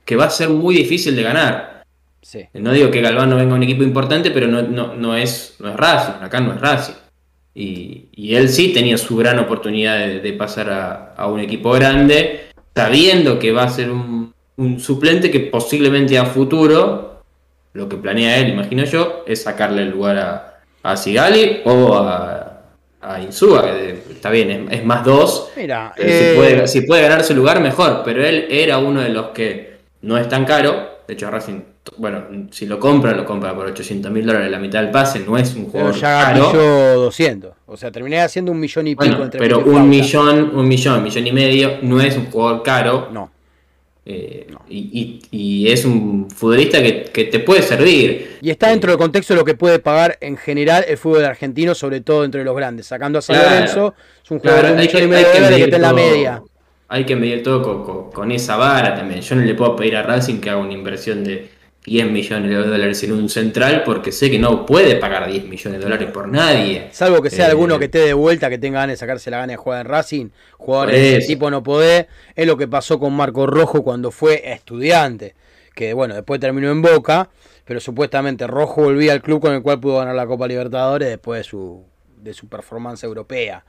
que 0.04 0.16
va 0.16 0.26
a 0.26 0.30
ser 0.30 0.50
muy 0.50 0.76
difícil 0.76 1.16
de 1.16 1.24
ganar. 1.24 1.84
Sí. 2.22 2.46
No 2.54 2.72
digo 2.74 2.90
que 2.90 3.02
Galván 3.02 3.30
no 3.30 3.36
venga 3.36 3.54
a 3.54 3.56
un 3.56 3.64
equipo 3.64 3.84
importante, 3.84 4.32
pero 4.32 4.48
no, 4.48 4.62
no, 4.62 4.96
no 4.96 5.16
es, 5.16 5.56
no 5.60 5.70
es 5.70 5.76
Racing, 5.76 6.24
acá 6.24 6.40
no 6.42 6.54
es 6.54 6.62
Racing. 6.62 6.96
Y, 7.54 8.06
y 8.12 8.36
él 8.36 8.50
sí 8.50 8.74
tenía 8.74 8.98
su 8.98 9.16
gran 9.16 9.40
oportunidad 9.40 9.98
de, 10.00 10.20
de 10.20 10.34
pasar 10.34 10.70
a, 10.70 11.14
a 11.16 11.28
un 11.28 11.40
equipo 11.40 11.72
grande, 11.72 12.50
sabiendo 12.76 13.40
que 13.40 13.52
va 13.52 13.64
a 13.64 13.70
ser 13.70 13.90
un, 13.90 14.34
un 14.58 14.80
suplente 14.80 15.32
que 15.32 15.40
posiblemente 15.40 16.18
a 16.18 16.26
futuro, 16.26 17.24
lo 17.74 17.88
que 17.88 17.98
planea 17.98 18.38
él, 18.38 18.50
imagino 18.50 18.84
yo, 18.84 19.24
es 19.28 19.44
sacarle 19.44 19.84
el 19.84 19.92
lugar 19.92 20.18
a, 20.18 20.60
a 20.84 20.98
Sigali 20.98 21.62
o 21.66 21.96
a, 21.96 22.62
a 23.02 23.22
Insúa, 23.22 23.64
que 23.64 24.04
está 24.18 24.30
bien, 24.30 24.52
es, 24.70 24.80
es 24.80 24.86
más 24.86 25.04
dos, 25.06 25.52
Mira, 25.56 25.94
pero 25.96 26.10
eh, 26.10 26.30
si, 26.32 26.38
puede, 26.38 26.68
si 26.68 26.82
puede 26.82 27.02
ganar 27.04 27.24
su 27.24 27.34
lugar, 27.34 27.62
mejor. 27.62 28.02
Pero 28.04 28.26
él 28.26 28.48
era 28.50 28.78
uno 28.80 29.02
de 29.02 29.10
los 29.10 29.28
que 29.28 29.78
no 30.02 30.18
es 30.18 30.28
tan 30.28 30.46
caro. 30.46 30.98
De 31.08 31.14
hecho, 31.14 31.32
Racing, 31.32 31.62
bueno, 31.98 32.24
si 32.52 32.66
lo 32.66 32.80
compra, 32.80 33.14
lo 33.14 33.24
compra 33.24 33.56
por 33.56 33.66
800 33.68 34.12
mil 34.12 34.26
dólares 34.26 34.52
la 34.52 34.60
mitad 34.60 34.82
del 34.82 34.92
pase. 34.92 35.20
No 35.20 35.38
es 35.38 35.56
un 35.56 35.72
pero 35.72 35.86
jugador 35.86 35.96
ya 35.96 36.22
caro. 36.26 36.44
gatilló 36.46 37.00
200. 37.00 37.52
O 37.68 37.78
sea, 37.78 37.92
terminé 37.92 38.20
haciendo 38.20 38.52
un 38.52 38.60
millón 38.60 38.88
y 38.88 38.96
pico 38.96 39.06
Bueno, 39.06 39.24
entre 39.24 39.40
pero 39.40 39.60
un 39.60 39.88
millón, 39.88 40.52
un 40.54 40.68
millón, 40.68 41.04
millón 41.04 41.28
y 41.28 41.32
medio 41.32 41.78
no 41.82 42.02
es 42.02 42.18
un 42.18 42.26
jugador 42.26 42.64
caro. 42.64 43.08
No. 43.12 43.32
Eh, 44.10 44.48
y, 44.70 45.20
y- 45.32 45.38
y 45.66 45.72
es 45.72 45.84
un 45.84 46.30
futbolista 46.30 46.82
que, 46.82 47.04
que 47.12 47.26
te 47.26 47.40
puede 47.40 47.62
servir. 47.62 48.38
Y 48.42 48.50
está 48.50 48.68
Eh, 48.68 48.72
dentro 48.72 48.92
del 48.92 48.98
contexto 48.98 49.34
de 49.34 49.40
lo 49.40 49.46
que 49.46 49.54
puede 49.56 49.80
pagar 49.80 50.18
en 50.22 50.38
general 50.38 50.86
el 50.88 50.98
fútbol 50.98 51.26
argentino, 51.26 51.76
sobre 51.76 52.00
todo 52.02 52.24
entre 52.24 52.44
los 52.46 52.56
grandes. 52.56 52.88
Sacando 52.88 53.20
a 53.20 53.22
San 53.22 53.36
Claro. 53.36 53.50
Lorenzo, 53.52 53.96
es 54.24 54.32
un 54.32 54.40
jugador 54.40 54.62
Claro, 54.62 54.68
de 54.68 54.74
un 54.76 54.80
hay 54.80 54.88
millón 54.88 55.00
que- 55.02 55.06
y 55.06 55.10
medio 55.10 55.58
de 55.58 55.64
está 55.64 55.76
en 55.76 55.82
la 55.82 55.90
todo- 55.90 55.98
media. 55.98 56.42
Hay 56.90 57.04
que 57.06 57.16
medir 57.18 57.44
todo 57.44 57.62
con, 57.62 57.84
con- 57.84 58.12
con 58.12 58.32
esa 58.32 58.56
vara 58.56 58.96
también. 58.96 59.20
Yo 59.20 59.36
no 59.36 59.42
le 59.42 59.54
puedo 59.56 59.76
pedir 59.76 59.98
a 59.98 60.04
Racing 60.04 60.40
que 60.40 60.50
haga 60.50 60.60
una 60.60 60.72
inversión 60.72 61.22
de 61.26 61.50
10 61.88 62.12
millones 62.12 62.50
de 62.50 62.58
dólares 62.58 63.02
en 63.04 63.14
un 63.14 63.30
central 63.30 63.84
porque 63.86 64.12
sé 64.12 64.30
que 64.30 64.38
no 64.38 64.66
puede 64.66 64.98
pagar 64.98 65.32
10 65.32 65.46
millones 65.46 65.80
de 65.80 65.86
dólares 65.86 66.12
por 66.12 66.28
nadie. 66.28 66.90
Salvo 66.92 67.22
que 67.22 67.30
sea 67.30 67.48
Eh, 67.48 67.52
alguno 67.52 67.80
que 67.80 67.86
esté 67.86 68.00
de 68.00 68.14
vuelta, 68.14 68.50
que 68.50 68.58
tenga 68.58 68.82
ganas 68.82 68.96
de 68.96 68.98
sacarse 68.98 69.32
la 69.32 69.38
gana 69.38 69.54
de 69.54 69.58
jugar 69.58 69.86
en 69.86 69.88
Racing, 69.88 70.30
jugadores 70.58 70.96
Por 70.96 71.02
de 71.02 71.18
ese 71.18 71.28
tipo 71.28 71.50
no 71.50 71.64
podés. 71.64 72.08
Es 72.36 72.46
lo 72.46 72.58
que 72.58 72.68
pasó 72.68 73.00
con 73.00 73.14
Marco 73.14 73.48
Rojo 73.48 73.84
cuando 73.84 74.12
fue 74.12 74.52
estudiante, 74.52 75.34
que 75.74 75.94
bueno, 75.94 76.14
después 76.14 76.42
terminó 76.42 76.70
en 76.70 76.82
Boca, 76.82 77.30
pero 77.64 77.80
supuestamente 77.80 78.48
Rojo 78.48 78.84
volvía 78.84 79.14
al 79.14 79.22
club 79.22 79.40
con 79.40 79.54
el 79.54 79.62
cual 79.62 79.80
pudo 79.80 80.00
ganar 80.00 80.16
la 80.16 80.28
Copa 80.28 80.46
Libertadores 80.46 81.08
después 81.08 81.40
de 81.40 81.44
su, 81.46 81.86
de 82.18 82.34
su 82.34 82.50
performance 82.50 83.04
europea. 83.06 83.64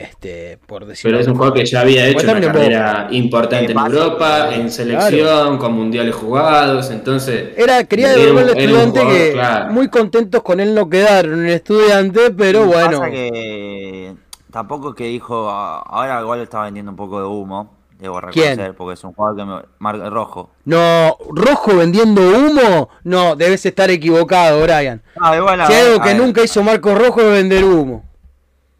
Este, 0.00 0.58
por 0.66 0.86
decirlo 0.86 1.10
Pero 1.10 1.20
es 1.20 1.28
un 1.28 1.34
jugador 1.34 1.58
que 1.58 1.66
ya 1.66 1.82
había 1.82 2.06
hecho 2.06 2.24
una 2.24 2.40
carrera 2.40 3.08
importante 3.10 3.66
Eh, 3.66 3.76
en 3.76 3.78
Europa, 3.78 4.54
en 4.54 4.70
selección, 4.70 5.58
con 5.58 5.74
mundiales 5.74 6.14
jugados, 6.14 6.90
entonces... 6.90 7.50
Era, 7.54 7.84
quería 7.84 8.08
devolverle 8.08 8.52
al 8.52 8.58
estudiante 8.58 9.00
jugador, 9.00 9.18
que 9.18 9.32
claro. 9.32 9.72
muy 9.74 9.88
contentos 9.88 10.42
con 10.42 10.58
él 10.58 10.74
no 10.74 10.88
quedaron 10.88 11.40
en 11.40 11.50
estudiante, 11.50 12.30
pero 12.30 12.64
bueno. 12.64 13.00
Pasa 13.00 13.10
que 13.10 14.14
tampoco 14.50 14.88
es 14.88 14.94
que 14.94 15.04
dijo, 15.04 15.50
ah, 15.50 15.82
ahora 15.86 16.22
igual 16.22 16.40
está 16.40 16.62
vendiendo 16.62 16.92
un 16.92 16.96
poco 16.96 17.20
de 17.20 17.26
humo, 17.26 17.76
debo 17.98 18.22
¿Quién? 18.32 18.52
reconocer, 18.52 18.74
porque 18.74 18.94
es 18.94 19.04
un 19.04 19.12
jugador 19.12 19.36
que 19.36 19.44
me 19.44 19.60
marca 19.80 20.08
rojo. 20.08 20.48
No, 20.64 21.18
Rojo 21.28 21.76
vendiendo 21.76 22.22
humo. 22.22 22.88
No, 23.04 23.36
debes 23.36 23.66
estar 23.66 23.90
equivocado, 23.90 24.62
Brian. 24.62 25.02
Ah, 25.20 25.36
igual, 25.36 25.60
a 25.60 25.66
Si 25.66 25.74
hay 25.74 25.88
algo 25.88 26.00
que 26.00 26.08
ver, 26.08 26.16
nunca 26.16 26.42
hizo 26.42 26.62
Marcos 26.62 26.96
Rojo 26.98 27.20
es 27.20 27.32
vender 27.32 27.64
humo. 27.64 28.09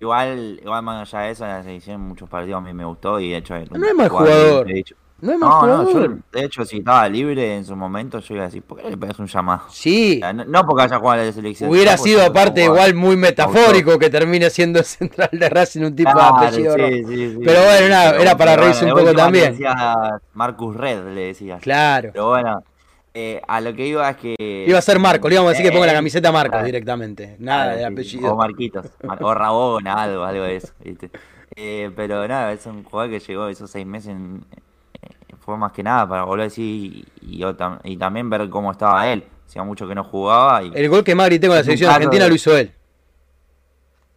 Igual, 0.01 0.61
igual 0.63 0.83
más 0.83 1.13
allá 1.15 1.25
de 1.27 1.31
eso, 1.33 1.47
la 1.47 1.63
selección 1.63 1.97
en 1.97 2.09
muchos 2.09 2.29
partidos 2.29 2.59
a 2.59 2.61
mí 2.63 2.73
me 2.73 2.85
gustó 2.85 3.21
y 3.21 3.31
de 3.31 3.37
hecho... 3.37 3.55
No 3.71 3.87
es 3.87 3.95
mal 3.95 4.09
jugador. 4.09 4.67
No 5.23 5.33
es 5.33 5.39
mal 5.39 5.51
No, 5.51 5.67
no, 5.67 5.85
jugador. 5.85 6.17
yo, 6.17 6.23
de 6.33 6.45
hecho, 6.47 6.65
si 6.65 6.79
estaba 6.79 7.07
libre 7.07 7.57
en 7.57 7.67
su 7.67 7.77
momento, 7.77 8.19
yo 8.21 8.35
iba 8.37 8.45
a 8.45 8.47
decir, 8.47 8.63
¿por 8.63 8.81
qué 8.81 8.89
le 8.89 8.97
pegas 8.97 9.19
un 9.19 9.27
llamado? 9.27 9.65
Sí, 9.69 10.17
O 10.17 10.21
sea, 10.21 10.33
No, 10.33 10.47
no 10.47 10.65
porque 10.67 10.85
haya 10.85 10.99
jugado 10.99 11.21
en 11.21 11.27
la 11.27 11.33
selección. 11.35 11.69
hubiera 11.71 11.99
sido 11.99 12.25
aparte 12.25 12.65
igual 12.65 12.95
muy 12.95 13.19
metafórico 13.19 13.99
que 13.99 14.09
termine 14.09 14.49
siendo 14.49 14.83
central 14.83 15.29
de 15.33 15.49
Racing 15.51 15.83
un 15.83 15.95
tipo 15.95 16.11
Claro, 16.11 16.41
de 16.41 16.47
apellido 16.47 16.75
sí, 16.77 17.05
sí, 17.05 17.31
sí. 17.33 17.39
Pero 17.45 17.61
bueno, 17.63 17.89
nada, 17.91 18.17
era 18.17 18.37
para 18.39 18.53
bueno, 18.53 18.63
reírse 18.63 18.85
un 18.87 18.93
poco 18.99 19.13
también. 19.13 19.59
Marcus 20.33 20.75
Red, 20.77 21.05
le 21.15 21.21
decías. 21.27 21.61
Claro. 21.61 22.11
Pero 22.15 22.29
bueno, 22.31 22.63
eh, 23.15 23.41
a 23.47 23.61
lo 23.61 23.75
que 23.75 23.87
iba 23.87 24.09
es 24.11 24.17
que. 24.17 24.65
Iba 24.69 24.79
a 24.79 24.83
ser 24.83 24.99
Marco, 24.99 25.29
le 25.29 25.35
íbamos 25.35 25.51
a 25.51 25.53
decir 25.53 25.67
que 25.67 25.73
ponga 25.73 25.87
la 25.87 25.93
Eh, 25.93 25.97
camiseta 25.97 26.31
Marcos 26.33 26.51
claro. 26.53 26.67
directamente. 26.67 27.37
Nada 27.39 27.71
de 27.71 27.79
Claro, 27.79 27.93
apellido. 27.95 28.33
O 28.33 28.37
Marquitos. 28.37 28.87
Mar- 29.03 29.19
o 29.23 29.35
Rabona, 29.35 29.95
algo, 30.03 30.25
algo 30.25 30.43
de 30.45 30.57
eso, 30.57 30.73
¿viste? 30.85 31.11
Eh, 31.57 31.91
pero 31.97 32.27
nada, 32.29 32.53
es 32.53 32.65
un 32.67 32.85
jugador 32.85 33.11
que 33.11 33.21
llegó 33.21 33.49
esos 33.49 33.71
seis 33.71 33.87
meses. 33.87 34.11
en- 34.11 34.45
eh, 35.03 35.09
fue 35.41 35.57
más 35.57 35.73
que 35.73 35.83
nada 35.83 36.09
para 36.09 36.25
volver 36.25 36.43
a 36.43 36.45
decir 36.45 36.65
y, 37.23 37.43
y 37.85 37.97
también 37.97 38.31
ver 38.31 38.49
cómo 38.51 38.71
estaba 38.71 39.09
él. 39.09 39.25
Hacía 39.49 39.65
mucho 39.65 39.89
que 39.89 39.95
no 39.97 40.05
jugaba. 40.05 40.63
Y, 40.63 40.71
El 40.75 40.89
gol 40.89 41.03
que 41.03 41.15
más 41.17 41.27
grité 41.27 41.49
con 41.49 41.57
la 41.57 41.65
selección 41.65 41.91
argentina 41.91 42.25
de- 42.25 42.29
lo 42.31 42.37
hizo 42.37 42.57
él. 42.57 42.71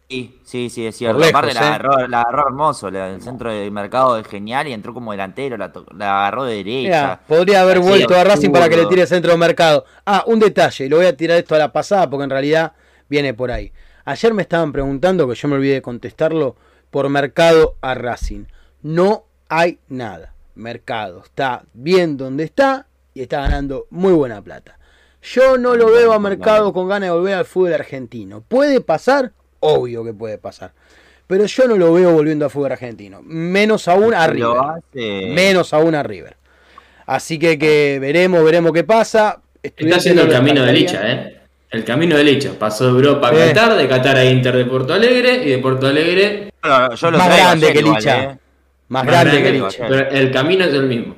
Sí, 0.08 0.38
sí, 0.44 0.68
sí, 0.70 0.86
es 0.86 0.96
cierto. 0.96 1.18
Lejos, 1.18 1.30
Aparte 1.34 1.54
la 1.54 1.60
¿eh? 1.60 1.64
agarró, 1.64 2.06
la 2.06 2.20
agarró 2.20 2.46
hermoso. 2.48 2.90
la- 2.90 3.10
el 3.10 3.22
centro 3.22 3.50
del 3.50 3.70
mercado 3.72 4.18
es 4.18 4.26
genial 4.28 4.68
y 4.68 4.72
entró 4.72 4.92
como 4.92 5.12
delantero, 5.12 5.56
la, 5.56 5.72
la 5.96 6.18
agarró 6.20 6.44
de 6.44 6.56
derecha. 6.56 7.20
Podría 7.26 7.62
haber 7.62 7.78
Así, 7.78 7.88
vuelto 7.88 8.14
a 8.14 8.22
Racing 8.22 8.50
para 8.52 8.68
que 8.68 8.76
le 8.76 8.86
tire 8.86 9.06
centro 9.06 9.32
de 9.32 9.38
mercado. 9.38 9.84
Ah, 10.04 10.22
un 10.26 10.38
detalle, 10.38 10.88
lo 10.88 10.98
voy 10.98 11.06
a 11.06 11.16
tirar 11.16 11.38
esto 11.38 11.54
a 11.54 11.58
la 11.58 11.72
pasada 11.72 12.08
porque 12.10 12.24
en 12.24 12.30
realidad 12.30 12.72
viene 13.08 13.32
por 13.34 13.50
ahí. 13.50 13.72
Ayer 14.04 14.34
me 14.34 14.42
estaban 14.42 14.72
preguntando, 14.72 15.26
que 15.26 15.34
yo 15.34 15.48
me 15.48 15.54
olvidé 15.56 15.74
de 15.74 15.82
contestarlo, 15.82 16.56
por 16.90 17.08
mercado 17.08 17.76
a 17.80 17.94
Racing. 17.94 18.44
No 18.82 19.24
hay 19.48 19.78
nada. 19.88 20.34
Mercado 20.54 21.22
está 21.24 21.64
bien 21.72 22.16
donde 22.18 22.44
está 22.44 22.86
y 23.14 23.22
está 23.22 23.40
ganando 23.40 23.86
muy 23.90 24.12
buena 24.12 24.42
plata. 24.42 24.78
Yo 25.22 25.56
no 25.56 25.74
lo 25.74 25.90
veo 25.90 26.12
a 26.12 26.18
mercado 26.20 26.72
con 26.74 26.86
ganas 26.86 27.08
de 27.08 27.14
volver 27.16 27.34
al 27.34 27.44
fútbol 27.46 27.72
argentino. 27.72 28.42
¿Puede 28.46 28.82
pasar? 28.82 29.32
Obvio 29.66 30.04
que 30.04 30.12
puede 30.12 30.38
pasar. 30.38 30.72
Pero 31.26 31.46
yo 31.46 31.66
no 31.66 31.76
lo 31.76 31.92
veo 31.94 32.12
volviendo 32.12 32.44
al 32.44 32.50
fútbol 32.50 32.72
argentino. 32.72 33.20
Menos 33.22 33.88
aún 33.88 34.12
a 34.14 34.26
Lo 34.26 34.32
River. 34.32 34.56
hace- 34.58 35.26
Menos 35.34 35.72
aún 35.72 35.94
a 35.94 36.02
River. 36.02 36.36
Así 37.06 37.38
que, 37.38 37.58
que 37.58 37.98
veremos, 38.00 38.44
veremos 38.44 38.72
qué 38.72 38.84
pasa. 38.84 39.40
Está 39.62 39.96
haciendo 39.96 40.22
el 40.22 40.28
camino 40.30 40.62
de. 40.62 40.72
Licha, 40.72 41.00
¿eh? 41.10 41.40
El 41.70 41.82
camino 41.84 42.16
de 42.16 42.24
Licha. 42.24 42.50
Pasó 42.58 42.84
de 42.84 42.90
Europa 42.90 43.28
a 43.28 43.30
Sí. 43.30 43.36
Qatar, 43.36 43.76
de 43.76 43.88
Qatar 43.88 44.16
a 44.18 44.24
Inter 44.24 44.56
de 44.56 44.64
Porto 44.66 44.92
Alegre 44.92 45.42
y 45.44 45.50
de 45.50 45.58
Porto 45.58 45.86
Alegre 45.86 46.52
yo 46.62 47.10
lo 47.10 47.18
Más 47.18 47.28
grande 47.36 47.72
que 47.72 47.80
igual, 47.80 47.94
Licha. 47.96 48.22
eh. 48.22 48.26
Más 48.88 49.04
más 49.04 49.06
grande 49.06 49.30
que 49.38 49.50
grande, 49.50 49.60
Licha. 49.60 49.86
Pero 49.88 50.10
el 50.10 50.30
camino 50.30 50.64
es 50.66 50.74
el 50.74 50.86
mismo. 50.86 51.16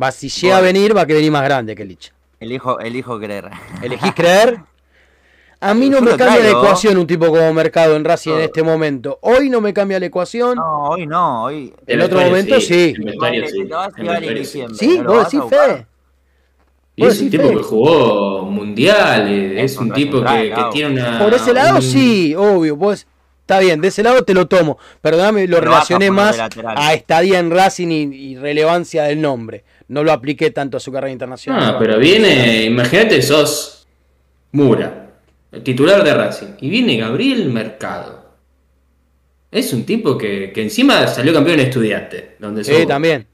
Va, 0.00 0.12
si 0.12 0.28
llega 0.28 0.58
a 0.58 0.60
venir, 0.60 0.96
va 0.96 1.02
a 1.02 1.06
que 1.06 1.14
venir 1.14 1.32
más 1.32 1.42
grande 1.44 1.74
que 1.74 1.84
Licha. 1.84 2.12
Elijo, 2.38 2.78
elijo 2.80 3.18
creer. 3.18 3.48
¿Elegís 3.82 4.12
creer? 4.14 4.58
A 5.60 5.74
mí 5.74 5.90
no 5.90 6.00
me 6.00 6.16
cambia 6.16 6.38
la 6.44 6.50
ecuación 6.50 6.98
un 6.98 7.06
tipo 7.06 7.26
como 7.26 7.52
Mercado 7.52 7.96
en 7.96 8.04
Racing 8.04 8.30
en 8.30 8.36
No. 8.38 8.44
este 8.44 8.62
momento. 8.62 9.18
Hoy 9.22 9.50
no 9.50 9.60
me 9.60 9.72
cambia 9.74 9.98
la 9.98 10.06
ecuación. 10.06 10.54
No, 10.56 10.90
hoy 10.90 11.06
no, 11.06 11.44
hoy. 11.44 11.74
El 11.86 11.98
En 11.98 12.06
otro 12.06 12.20
momento 12.20 12.60
sí. 12.60 12.94
Sí. 12.94 12.94
te 12.94 13.64
vas 13.66 13.92
a 13.92 14.00
En 14.00 14.04
llevar 14.04 14.22
en 14.22 14.28
vestuario 14.28 14.28
sí. 14.28 14.34
diciembre. 14.38 14.76
sí, 14.78 14.98
¿no 14.98 15.02
lo 15.04 15.12
vos 15.14 15.24
decís 15.24 15.40
fe. 15.50 15.86
Y 16.94 17.04
es 17.04 17.20
un 17.20 17.30
tipo 17.30 17.42
fe. 17.48 17.56
que 17.56 17.62
jugó 17.62 18.42
mundial, 18.42 19.28
es 19.32 19.76
un 19.78 19.92
tipo 19.92 20.20
que, 20.22 20.54
tiene 20.72 21.00
una. 21.00 21.18
Por 21.18 21.34
ese 21.34 21.52
lado 21.52 21.76
un- 21.76 21.82
sí, 21.82 22.34
obvio. 22.36 22.76
Pues, 22.78 23.06
está 23.40 23.58
bien, 23.60 23.80
de 23.80 23.88
ese 23.88 24.02
lado 24.04 24.22
te 24.22 24.34
lo 24.34 24.46
tomo. 24.46 24.78
Perdóname, 25.00 25.46
lo 25.48 25.56
Pero 25.58 25.70
relacioné 25.70 26.10
más 26.12 26.38
a 26.64 26.94
estadía 26.94 27.38
en 27.40 27.50
Racing 27.50 27.88
y, 27.88 28.02
y 28.16 28.36
relevancia 28.36 29.04
del 29.04 29.20
nombre. 29.20 29.64
No 29.88 30.04
lo 30.04 30.12
apliqué 30.12 30.50
tanto 30.52 30.76
a 30.76 30.80
su 30.80 30.92
carrera 30.92 31.10
internacional. 31.12 31.62
Ah, 31.74 31.76
pero 31.80 31.98
viene, 31.98 32.64
imagínate, 32.64 33.22
sos 33.22 33.86
Mura, 34.52 35.07
el 35.52 35.62
titular 35.62 36.04
de 36.04 36.14
Racing, 36.14 36.46
y 36.60 36.68
viene 36.70 36.96
Gabriel 36.96 37.50
Mercado. 37.50 38.26
Es 39.50 39.72
un 39.72 39.84
tipo 39.84 40.18
que, 40.18 40.52
que 40.52 40.62
encima 40.62 41.06
salió 41.06 41.32
campeón 41.32 41.60
estudiante, 41.60 42.36
donde 42.38 42.62
Sí, 42.64 42.72
sos- 42.72 42.86
también. 42.86 43.26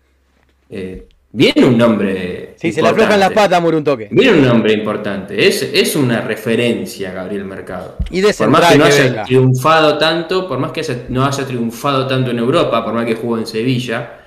eh, 0.71 1.09
viene 1.33 1.65
un 1.65 1.77
nombre. 1.77 2.55
Sí, 2.57 2.71
se 2.73 2.81
le 2.81 2.89
aflojan 2.89 3.19
las 3.19 3.33
patas 3.33 3.61
por 3.61 3.75
un 3.75 3.83
toque. 3.83 4.09
Viene 4.13 4.39
un 4.39 4.45
nombre 4.47 4.73
importante, 4.75 5.49
es, 5.49 5.63
es 5.63 5.97
una 5.97 6.21
referencia 6.21 7.13
Gabriel 7.13 7.45
Mercado. 7.45 7.97
Y 8.11 8.21
de 8.21 8.33
por 8.33 8.49
más 8.49 8.71
que 8.73 8.79
no 8.79 8.85
que 8.85 8.91
haya 8.93 9.05
venga. 9.05 9.25
triunfado 9.25 9.99
tanto, 9.99 10.47
por 10.47 10.59
más 10.61 10.71
que 10.71 10.81
haya- 10.81 11.07
no 11.09 11.25
haya 11.27 11.45
triunfado 11.45 12.07
tanto 12.07 12.31
en 12.31 12.39
Europa, 12.39 12.85
por 12.85 12.95
más 12.95 13.07
que 13.07 13.17
jugó 13.17 13.37
en 13.39 13.47
Sevilla, 13.49 14.21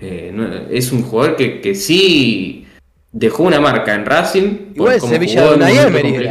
eh, 0.00 0.30
no- 0.32 0.48
es 0.70 0.90
un 0.90 1.02
jugador 1.02 1.36
que, 1.36 1.60
que 1.60 1.74
sí 1.74 2.65
dejó 3.18 3.44
una 3.44 3.60
marca 3.60 3.94
en 3.94 4.04
Racing. 4.04 4.48
por 4.48 4.76
Igual 4.76 5.00
cómo 5.00 5.12
Sevilla 5.12 5.42
de 5.48 5.54
Unai 5.54 5.78
Emery. 5.78 6.28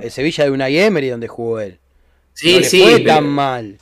El 0.00 0.10
Sevilla 0.10 0.44
de 0.44 0.50
Unai 0.50 0.78
Emery 0.78 1.08
donde 1.08 1.28
jugó 1.28 1.60
él. 1.60 1.78
Sí, 2.32 2.54
no 2.54 2.60
le 2.60 2.64
sí, 2.64 2.82
fue 2.82 2.92
pero- 2.98 3.14
tan 3.14 3.24
mal. 3.28 3.78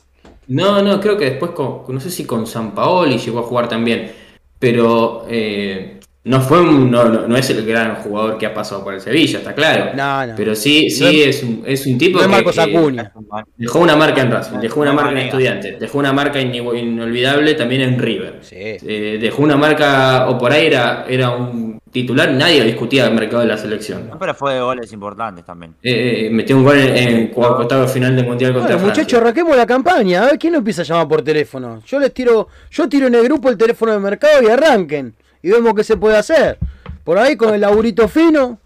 No, 0.47 0.81
no, 0.81 0.99
creo 0.99 1.17
que 1.17 1.25
después, 1.25 1.51
con, 1.51 1.83
no 1.87 1.99
sé 1.99 2.09
si 2.11 2.25
con 2.25 2.45
San 2.45 2.75
Paoli 2.75 3.17
llegó 3.17 3.39
a 3.39 3.43
jugar 3.43 3.69
también, 3.69 4.11
pero 4.59 5.25
eh, 5.29 5.99
no 6.25 6.39
fue 6.39 6.61
un- 6.61 6.89
no, 6.89 7.05
no, 7.09 7.27
no 7.27 7.35
es 7.35 7.49
el 7.49 7.65
gran 7.65 7.95
jugador 7.95 8.37
que 8.37 8.45
ha 8.45 8.53
pasado 8.53 8.83
por 8.83 8.93
el 8.93 9.01
Sevilla, 9.01 9.39
está 9.39 9.53
claro. 9.53 9.91
No, 9.95 10.25
no. 10.27 10.33
Pero 10.37 10.55
sí, 10.55 10.89
sí 10.89 11.03
No 11.03 11.09
es- 11.09 11.43
un, 11.43 11.63
es 11.65 11.85
un 11.85 11.97
tipo 11.97 12.17
No 12.17 12.21
es 12.23 12.27
que, 12.27 12.31
Marcos 12.31 12.55
que 12.55 12.61
Acuña. 12.61 13.11
dejó 13.57 13.79
una 13.79 13.95
marca 13.95 14.21
en 14.21 14.31
Racing, 14.31 14.57
dejó 14.59 14.79
una 14.81 14.91
No 14.91 14.95
marca 15.01 15.11
en. 15.11 15.17
Estudiantes, 15.27 15.79
dejó 15.79 15.97
una 15.97 16.13
marca 16.13 16.39
in- 16.39 16.53
inolvidable 16.55 17.53
también 17.55 17.81
en 17.81 17.99
River. 17.99 18.39
Sí. 18.41 18.55
Eh, 18.57 19.17
dejó 19.21 19.41
una 19.43 19.57
marca, 19.57 20.29
o 20.29 20.37
por 20.37 20.51
ahí 20.51 20.67
era, 20.67 21.05
era 21.09 21.31
un 21.31 21.79
titular, 21.91 22.31
nadie 22.31 22.63
discutía 22.63 23.05
el 23.07 23.13
mercado 23.13 23.41
de 23.41 23.47
la 23.49 23.57
selección. 23.57 24.07
No, 24.09 24.17
pero 24.17 24.33
fue 24.33 24.53
de 24.55 24.61
goles 24.61 24.91
importantes 24.93 25.45
también. 25.45 25.73
Eh, 25.83 26.25
eh, 26.25 26.29
metió 26.31 26.55
un 26.57 26.63
gol 26.63 26.77
en, 26.79 26.97
en 26.97 27.31
octavo 27.35 27.87
final 27.87 28.15
del 28.15 28.25
Mundial 28.25 28.53
contra 28.53 28.75
Bueno, 28.75 28.79
Francia. 28.85 29.03
muchachos, 29.03 29.19
arranquemos 29.21 29.55
la 29.57 29.65
campaña. 29.67 30.23
A 30.23 30.25
ver 30.27 30.39
quién 30.39 30.53
lo 30.53 30.59
empieza 30.59 30.81
a 30.83 30.85
llamar 30.85 31.07
por 31.07 31.21
teléfono. 31.21 31.83
Yo 31.85 31.99
les 31.99 32.13
tiro, 32.13 32.47
yo 32.71 32.87
tiro 32.89 33.07
en 33.07 33.15
el 33.15 33.23
grupo 33.25 33.49
el 33.49 33.57
teléfono 33.57 33.91
de 33.91 33.99
mercado 33.99 34.41
y 34.41 34.47
arranquen. 34.47 35.13
Y 35.43 35.51
vemos 35.51 35.73
qué 35.75 35.83
se 35.83 35.95
puede 35.97 36.17
hacer. 36.17 36.57
Por 37.03 37.19
ahí 37.19 37.35
con 37.37 37.53
el 37.53 37.61
laburito 37.61 38.07
fino. 38.07 38.57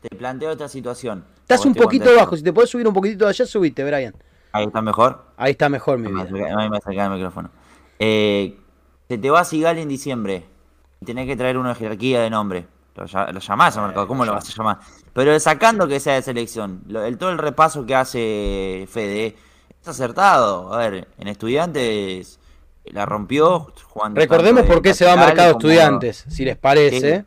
Te 0.00 0.08
planteo 0.16 0.50
esta 0.52 0.68
situación. 0.68 1.24
Estás 1.42 1.64
un 1.64 1.74
poquito 1.74 2.06
contesto. 2.06 2.20
bajo. 2.24 2.36
Si 2.36 2.42
te 2.42 2.52
podés 2.52 2.70
subir 2.70 2.88
un 2.88 2.94
poquito 2.94 3.24
de 3.26 3.30
allá, 3.30 3.46
subiste, 3.46 3.84
Brian. 3.84 4.14
Ahí 4.52 4.64
está 4.64 4.80
mejor. 4.82 5.22
Ahí 5.36 5.52
está 5.52 5.68
mejor, 5.68 5.98
mi 5.98 6.08
Me 6.10 6.24
vida. 6.24 6.46
Ahí 6.58 6.68
me 6.70 6.78
acerca 6.78 7.04
el 7.06 7.12
micrófono. 7.12 7.50
Eh, 7.98 8.58
se 9.06 9.18
te 9.18 9.30
va 9.30 9.44
Sigal 9.44 9.78
en 9.78 9.88
diciembre 9.88 10.44
y 11.00 11.04
tenés 11.04 11.26
que 11.26 11.36
traer 11.36 11.58
de 11.58 11.74
jerarquía 11.74 12.20
de 12.22 12.30
nombre. 12.30 12.66
Lo 12.96 13.04
llamás 13.38 13.76
a 13.76 13.82
mercado, 13.82 14.08
¿cómo 14.08 14.24
lo 14.24 14.32
vas 14.32 14.48
a 14.48 14.52
llamar? 14.56 14.78
Pero 15.12 15.38
sacando 15.38 15.86
que 15.86 16.00
sea 16.00 16.14
de 16.14 16.22
selección, 16.22 16.82
lo- 16.88 17.04
el, 17.04 17.16
todo 17.16 17.30
el 17.30 17.38
repaso 17.38 17.86
que 17.86 17.94
hace 17.94 18.88
Fede 18.90 19.36
es 19.80 19.88
acertado. 19.88 20.72
A 20.74 20.78
ver, 20.78 21.06
en 21.18 21.28
estudiantes 21.28 22.37
la 22.92 23.06
rompió 23.06 23.72
jugando. 23.84 24.20
Recordemos 24.20 24.64
por 24.64 24.82
qué 24.82 24.94
se 24.94 25.04
va 25.04 25.12
a 25.12 25.16
mercado 25.16 25.54
como- 25.54 25.60
estudiantes, 25.68 26.24
si 26.28 26.44
les 26.44 26.56
parece. 26.56 27.18
Sí, 27.18 27.24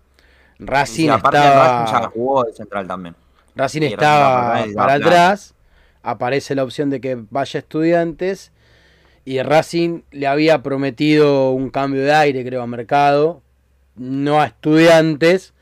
Racing 0.60 0.60
en 0.60 0.68
Racing 0.68 1.08
ya 1.08 1.16
estaba, 1.16 2.12
jugó 2.14 2.44
de 2.44 2.54
central 2.54 2.88
también. 2.88 3.16
Racing 3.56 3.80
Sí, 3.82 3.86
estaba 3.88 4.64
para 4.76 4.94
atrás. 4.94 5.54
Aparece 6.04 6.56
la 6.56 6.64
opción 6.64 6.90
de 6.90 7.02
que 7.02 7.18
vaya 7.30 7.60
estudiantes. 7.60 8.52
Y 9.26 9.42
Racing 9.42 10.02
le 10.12 10.28
había 10.28 10.64
prometido 10.64 11.52
un 11.52 11.70
cambio 11.70 12.02
de 12.02 12.14
aire, 12.14 12.44
creo, 12.46 12.62
a 12.62 12.68
mercado. 12.68 13.42
No 13.96 14.42
a 14.42 14.46
estudiantes. 14.48 15.54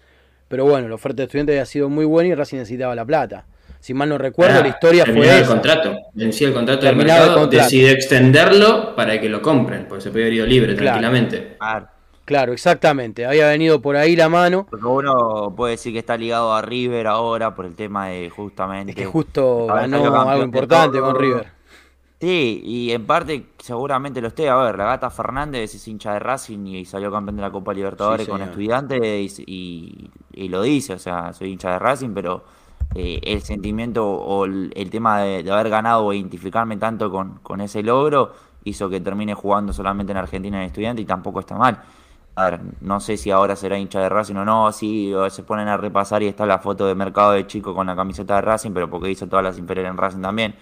Pero 0.48 0.66
bueno, 0.66 0.88
la 0.88 0.96
oferta 0.96 1.18
de 1.18 1.24
estudiantes 1.26 1.54
había 1.54 1.66
sido 1.66 1.90
muy 1.90 2.06
buena 2.06 2.30
y 2.30 2.36
Racing 2.36 2.58
necesitaba 2.58 2.96
la 2.96 3.06
plata. 3.06 3.46
Si 3.80 3.94
mal 3.94 4.10
no 4.10 4.18
recuerdo, 4.18 4.60
Ah, 4.60 4.62
la 4.62 4.68
historia 4.68 5.06
fue 5.06 5.14
terminaba 5.14 5.38
el 5.38 5.44
esa. 5.44 5.52
contrato, 5.54 5.98
vencía 6.14 6.48
el 6.50 6.54
contrato 6.54 6.82
del 6.82 6.90
el 6.92 6.96
mercado, 6.98 7.34
contrato. 7.40 7.64
decide 7.64 7.92
extenderlo 7.92 8.96
para 8.96 9.20
que 9.22 9.30
lo 9.30 9.42
compren, 9.42 9.86
porque 9.88 10.02
se 10.04 10.12
puede 10.12 10.26
haber 10.26 10.34
ido 10.34 10.46
libre 10.46 10.74
Claro. 10.76 10.86
tranquilamente. 11.00 11.56
Claro. 11.58 11.88
Claro, 12.26 12.54
exactamente. 12.54 13.26
Había 13.26 13.48
venido 13.48 13.82
por 13.82 13.96
ahí 13.96 14.16
la 14.16 14.30
mano. 14.30 14.68
Porque 14.70 14.86
uno 14.86 15.52
puede 15.58 15.72
decir 15.72 15.94
que 15.94 15.98
está 16.00 16.16
ligado 16.16 16.54
a 16.54 16.62
River 16.62 17.08
ahora 17.08 17.56
por 17.56 17.66
el 17.66 17.74
tema 17.74 18.10
de 18.10 18.30
justamente. 18.30 18.92
Es 18.92 18.96
que 18.96 19.06
justo 19.08 19.66
ganó 19.66 20.30
algo 20.30 20.44
importante 20.44 21.00
con 21.00 21.16
River. 21.16 21.48
Sí, 22.22 22.62
y 22.64 22.92
en 22.92 23.06
parte 23.08 23.46
seguramente 23.58 24.22
lo 24.22 24.28
esté. 24.28 24.48
A 24.50 24.58
ver, 24.58 24.78
la 24.78 24.84
gata 24.86 25.10
Fernández 25.10 25.74
es 25.74 25.88
hincha 25.88 26.14
de 26.14 26.20
Racing 26.20 26.68
y 26.68 26.86
salió 26.86 27.10
campeón 27.12 27.38
de 27.38 27.42
la 27.42 27.50
Copa 27.50 27.74
Libertadores 27.74 28.26
Sí, 28.26 28.32
con 28.32 28.42
estudiantes 28.42 29.40
y, 29.40 29.44
y- 29.48 30.44
y 30.44 30.50
lo 30.50 30.62
dice, 30.62 30.94
o 30.94 31.00
sea, 31.00 31.32
soy 31.34 31.52
hincha 31.54 31.72
de 31.72 31.80
Racing, 31.80 32.10
pero 32.14 32.44
eh, 32.96 33.20
el 33.24 33.42
sentimiento 33.42 34.06
o 34.10 34.46
el, 34.46 34.72
el 34.76 34.90
tema 34.90 35.22
de, 35.22 35.44
de 35.44 35.52
haber 35.52 35.70
ganado 35.70 36.06
o 36.06 36.14
identificarme 36.14 36.78
tanto 36.78 37.12
con, 37.12 37.40
con 37.40 37.62
ese 37.62 37.84
logro 37.84 38.34
hizo 38.64 38.90
que 38.90 39.00
termine 39.00 39.34
jugando 39.34 39.72
solamente 39.74 40.12
en 40.12 40.18
Argentina 40.18 40.58
en 40.60 40.64
estudiante 40.68 41.02
y 41.02 41.06
tampoco 41.06 41.40
está 41.40 41.56
mal. 41.56 41.82
A 42.36 42.50
ver, 42.52 42.60
no 42.82 43.00
sé 43.00 43.18
si 43.18 43.32
ahora 43.32 43.56
será 43.56 43.78
hincha 43.78 44.00
de 44.00 44.08
Racing 44.10 44.36
o 44.36 44.46
no, 44.46 44.72
si 44.72 45.14
o 45.14 45.30
se 45.30 45.44
ponen 45.44 45.68
a 45.68 45.78
repasar 45.78 46.24
y 46.24 46.28
está 46.28 46.46
la 46.46 46.60
foto 46.60 46.86
de 46.88 46.96
mercado 46.96 47.34
de 47.34 47.46
chico 47.48 47.74
con 47.76 47.88
la 47.88 47.96
camiseta 47.96 48.36
de 48.36 48.42
Racing, 48.42 48.72
pero 48.72 48.90
porque 48.90 49.12
hizo 49.12 49.28
todas 49.28 49.44
las 49.44 49.58
inferiores 49.58 49.92
en 49.92 49.98
Racing 49.98 50.22
también. 50.22 50.56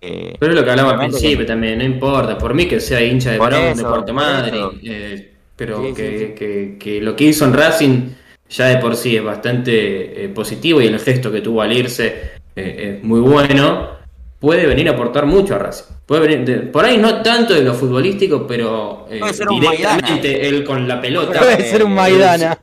Eh, 0.00 0.36
Pero 0.38 0.52
es 0.52 0.58
lo 0.58 0.64
que 0.64 0.70
hablaba 0.70 0.92
al 0.92 0.98
principio 0.98 1.38
que- 1.38 1.44
también, 1.46 1.78
no 1.78 1.84
importa. 1.84 2.36
Por 2.36 2.52
mí 2.54 2.66
que 2.68 2.80
sea 2.80 3.02
hincha 3.02 3.32
de 3.32 3.38
Brown, 3.38 3.76
de 3.76 3.82
Puerto 3.82 4.12
Madre, 4.12 4.58
eh, 4.82 5.34
pero 5.56 5.82
Sí, 5.82 5.94
que, 5.94 6.18
sí, 6.18 6.26
sí. 6.28 6.34
Que, 6.34 6.76
que 6.78 7.00
lo 7.00 7.16
que 7.16 7.24
hizo 7.24 7.44
en 7.46 7.54
Racing 7.54 8.10
ya 8.48 8.66
de 8.66 8.76
por 8.78 8.96
sí 8.96 9.16
es 9.16 9.24
bastante 9.24 10.24
eh, 10.24 10.28
positivo 10.28 10.80
y 10.80 10.86
el 10.86 10.98
gesto 11.00 11.30
que 11.32 11.40
tuvo 11.40 11.62
al 11.62 11.72
irse 11.72 12.30
eh, 12.54 12.96
es 12.98 13.04
muy 13.04 13.20
bueno. 13.20 13.96
Puede 14.38 14.66
venir 14.66 14.86
a 14.88 14.92
aportar 14.92 15.24
mucho 15.24 15.54
a 15.54 15.58
Racing. 15.58 15.94
Puede 16.04 16.20
venir 16.28 16.44
de- 16.44 16.56
por 16.68 16.84
ahí 16.84 16.98
no 16.98 17.22
tanto 17.22 17.54
de 17.54 17.62
lo 17.62 17.72
futbolístico, 17.74 18.46
pero 18.46 19.06
eh, 19.10 19.18
Puede 19.18 19.32
ser 19.32 19.48
un 19.48 19.60
directamente 19.60 20.46
él 20.46 20.62
con 20.62 20.86
la 20.86 21.00
pelota. 21.00 21.38
Puede 21.40 21.64
ser 21.68 21.82
un 21.82 21.92
eh, 21.92 21.94
Maidana. 21.94 22.58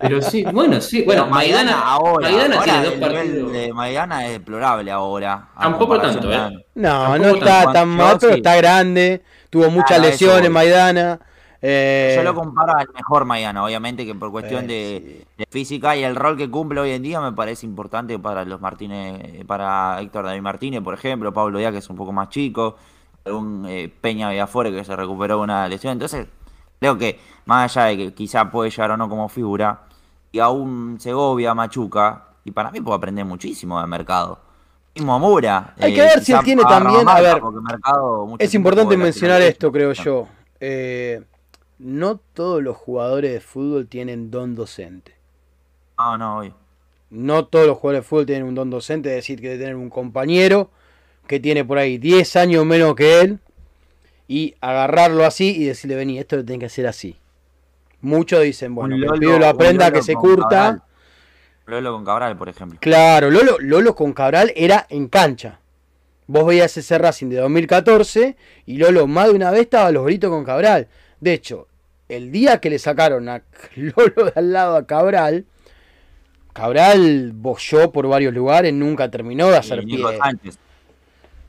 Pero 0.00 0.20
sí, 0.20 0.44
bueno, 0.52 0.80
sí. 0.80 1.02
Bueno, 1.02 1.22
Pero 1.22 1.34
Maidana, 1.34 1.80
ahora, 1.80 2.28
Maidana 2.28 2.56
ahora 2.56 2.64
tiene 2.72 2.86
dos 2.86 2.94
partidos. 3.08 3.52
de 3.52 3.72
Maidana 3.72 4.26
es 4.26 4.32
deplorable 4.32 4.90
ahora. 4.90 5.48
Tampoco 5.58 5.98
tanto, 6.00 6.30
¿eh? 6.32 6.36
No, 6.74 6.88
Tampoco 6.90 7.18
no 7.18 7.28
está 7.36 7.62
tan- 7.64 7.72
tan 7.72 7.88
mal, 7.88 8.16
pero 8.20 8.32
sí. 8.32 8.38
está 8.40 8.56
grande. 8.56 9.22
Tuvo 9.48 9.70
muchas 9.70 9.92
Ah, 9.92 9.96
eso 9.98 10.06
lesiones. 10.10 10.50
Maidana. 10.50 11.20
Eh, 11.62 12.14
Yo 12.16 12.22
lo 12.22 12.34
comparo 12.34 12.76
al 12.76 12.88
mejor 12.94 13.24
Maidana, 13.24 13.64
obviamente 13.64 14.04
que 14.04 14.14
por 14.14 14.30
cuestión 14.30 14.64
Eh, 14.64 14.66
de, 14.66 15.26
de 15.38 15.46
física 15.50 15.96
y 15.96 16.04
el 16.04 16.14
rol 16.16 16.36
que 16.36 16.50
cumple 16.50 16.80
hoy 16.80 16.90
en 16.92 17.02
día 17.02 17.20
me 17.20 17.32
parece 17.32 17.66
importante 17.66 18.18
para 18.18 18.44
los 18.44 18.60
Martínez, 18.60 19.44
para 19.46 20.00
Héctor 20.00 20.26
David 20.26 20.42
Martínez, 20.42 20.82
por 20.82 20.94
ejemplo, 20.94 21.32
Pablo 21.32 21.58
Díaz 21.58 21.72
que 21.72 21.78
es 21.78 21.88
un 21.90 21.96
poco 21.96 22.12
más 22.12 22.28
chico, 22.28 22.76
algún 23.24 23.64
eh, 23.68 23.92
Peña 24.00 24.30
Villafuera 24.30 24.70
que 24.70 24.84
se 24.84 24.94
recuperó 24.94 25.38
de 25.38 25.42
una 25.44 25.66
lesión. 25.68 25.92
Entonces, 25.94 26.26
creo 26.78 26.98
que 26.98 27.18
más 27.46 27.76
allá 27.76 27.86
de 27.88 27.96
que 27.96 28.14
quizá 28.14 28.50
puede 28.50 28.70
llegar 28.70 28.90
o 28.90 28.96
no 28.96 29.08
como 29.08 29.28
figura, 29.28 29.82
y 30.32 30.38
aún 30.40 30.96
Segovia, 31.00 31.54
Machuca, 31.54 32.24
y 32.44 32.50
para 32.50 32.70
mí 32.70 32.80
puedo 32.80 32.96
aprender 32.96 33.24
muchísimo 33.24 33.80
del 33.80 33.88
mercado. 33.88 34.38
Mismo 34.94 35.18
Mura. 35.18 35.74
Hay 35.80 35.94
que 35.94 36.00
ver 36.00 36.22
si 36.24 36.32
él 36.32 36.40
tiene 36.44 36.62
también- 36.64 37.08
a 37.08 37.20
ver, 37.20 37.42
Mercado 37.62 38.28
Es 38.38 38.54
importante 38.54 38.96
mencionar 38.96 39.42
esto, 39.42 39.70
creo 39.72 39.92
yo. 39.92 40.26
Eh, 40.60 41.22
no 41.78 42.16
todos 42.34 42.62
los 42.62 42.76
jugadores 42.76 43.32
de 43.32 43.40
fútbol 43.40 43.86
tienen 43.86 44.30
don 44.30 44.54
docente. 44.54 45.14
No, 45.98 46.16
no, 46.18 46.38
obvio. 46.38 46.54
No 47.10 47.46
todos 47.46 47.66
los 47.66 47.78
jugadores 47.78 48.04
de 48.04 48.08
fútbol 48.08 48.26
tienen 48.26 48.44
un 48.46 48.54
don 48.54 48.70
docente, 48.70 49.10
es 49.10 49.16
decir, 49.16 49.40
que 49.40 49.50
de 49.50 49.58
tener 49.58 49.76
un 49.76 49.90
compañero 49.90 50.70
que 51.26 51.40
tiene 51.40 51.64
por 51.64 51.78
ahí 51.78 51.98
10 51.98 52.36
años 52.36 52.64
menos 52.66 52.94
que 52.94 53.20
él 53.20 53.38
y 54.28 54.54
agarrarlo 54.60 55.24
así 55.24 55.56
y 55.56 55.64
decirle, 55.66 55.96
vení, 55.96 56.18
esto 56.18 56.36
lo 56.36 56.44
tenés 56.44 56.60
que 56.60 56.66
hacer 56.66 56.86
así. 56.86 57.16
Muchos 58.00 58.42
dicen, 58.42 58.74
bueno, 58.74 58.94
el 58.96 59.02
Lolo- 59.02 59.18
pibe 59.20 59.38
lo 59.38 59.46
aprenda, 59.46 59.90
que 59.90 60.02
se 60.02 60.14
curta. 60.14 60.48
Cabral. 60.48 60.82
Lolo 61.66 61.92
con 61.94 62.04
Cabral, 62.04 62.36
por 62.36 62.48
ejemplo. 62.48 62.78
Claro, 62.80 63.30
Lolo, 63.30 63.56
Lolo 63.60 63.94
con 63.94 64.12
Cabral 64.12 64.52
era 64.54 64.86
en 64.88 65.08
cancha. 65.08 65.60
Vos 66.28 66.44
veías 66.46 66.76
ese 66.76 66.98
Racing 66.98 67.28
de 67.28 67.36
2014 67.36 68.36
y 68.66 68.76
Lolo 68.78 69.06
más 69.06 69.28
de 69.28 69.34
una 69.34 69.50
vez 69.50 69.62
estaba 69.62 69.86
a 69.88 69.92
los 69.92 70.04
gritos 70.04 70.30
con 70.30 70.44
Cabral. 70.44 70.88
De 71.20 71.32
hecho, 71.32 71.66
el 72.08 72.30
día 72.30 72.60
que 72.60 72.70
le 72.70 72.78
sacaron 72.78 73.28
a 73.28 73.42
Lolo 73.76 74.26
de 74.26 74.32
al 74.36 74.52
lado 74.52 74.76
a 74.76 74.86
Cabral, 74.86 75.44
Cabral 76.52 77.32
bolló 77.34 77.92
por 77.92 78.06
varios 78.08 78.32
lugares, 78.32 78.72
nunca 78.72 79.10
terminó 79.10 79.48
de 79.48 79.56
hacer 79.58 79.82
Y 79.82 79.86
Nico 79.86 80.08
pie. 80.08 80.18
Sánchez. 80.18 80.58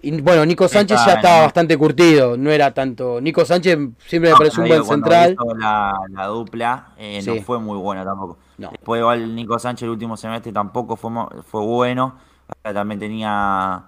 Y 0.01 0.21
bueno, 0.21 0.45
Nico 0.45 0.67
Sánchez 0.67 0.99
Está 0.99 1.11
ya 1.11 1.15
estaba 1.17 1.41
bastante 1.41 1.75
curtido, 1.77 2.37
no 2.37 2.51
era 2.51 2.73
tanto. 2.73 3.19
Nico 3.19 3.43
Sánchez 3.45 3.77
siempre 4.05 4.31
me 4.31 4.37
pareció 4.37 4.61
un 4.63 4.69
buen 4.69 4.85
central. 4.85 5.35
La, 5.57 5.93
la 6.11 6.25
dupla 6.27 6.89
eh, 6.97 7.19
Sí. 7.21 7.29
no 7.29 7.41
fue 7.41 7.59
muy 7.59 7.77
buena 7.77 8.05
tampoco. 8.05 8.37
No. 8.57 8.69
Después 8.69 8.99
igual 8.99 9.35
Nico 9.35 9.57
Sánchez 9.57 9.83
el 9.83 9.89
último 9.89 10.15
semestre 10.15 10.51
tampoco 10.51 10.95
fue, 10.95 11.11
fue 11.49 11.61
bueno. 11.61 12.15
También 12.61 12.99
tenía 12.99 13.83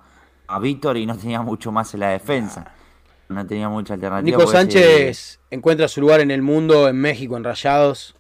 a 0.48 0.60
Víctor 0.60 0.98
y 0.98 1.06
no 1.06 1.16
tenía 1.16 1.42
mucho 1.42 1.72
más 1.72 1.94
en 1.94 2.00
la 2.02 2.10
defensa. 2.10 2.66
No 3.30 3.46
tenía 3.46 3.70
mucha 3.70 3.94
alternativa. 3.94 4.38
Nico 4.38 4.52
Sánchez 4.52 5.40
encuentra 5.52 5.88
su 5.88 6.02
lugar 6.02 6.20
en 6.20 6.32
el 6.32 6.42
mundo, 6.42 6.88
en 6.88 7.00
México, 7.00 7.38
en 7.38 7.44
Rayados. 7.44 8.16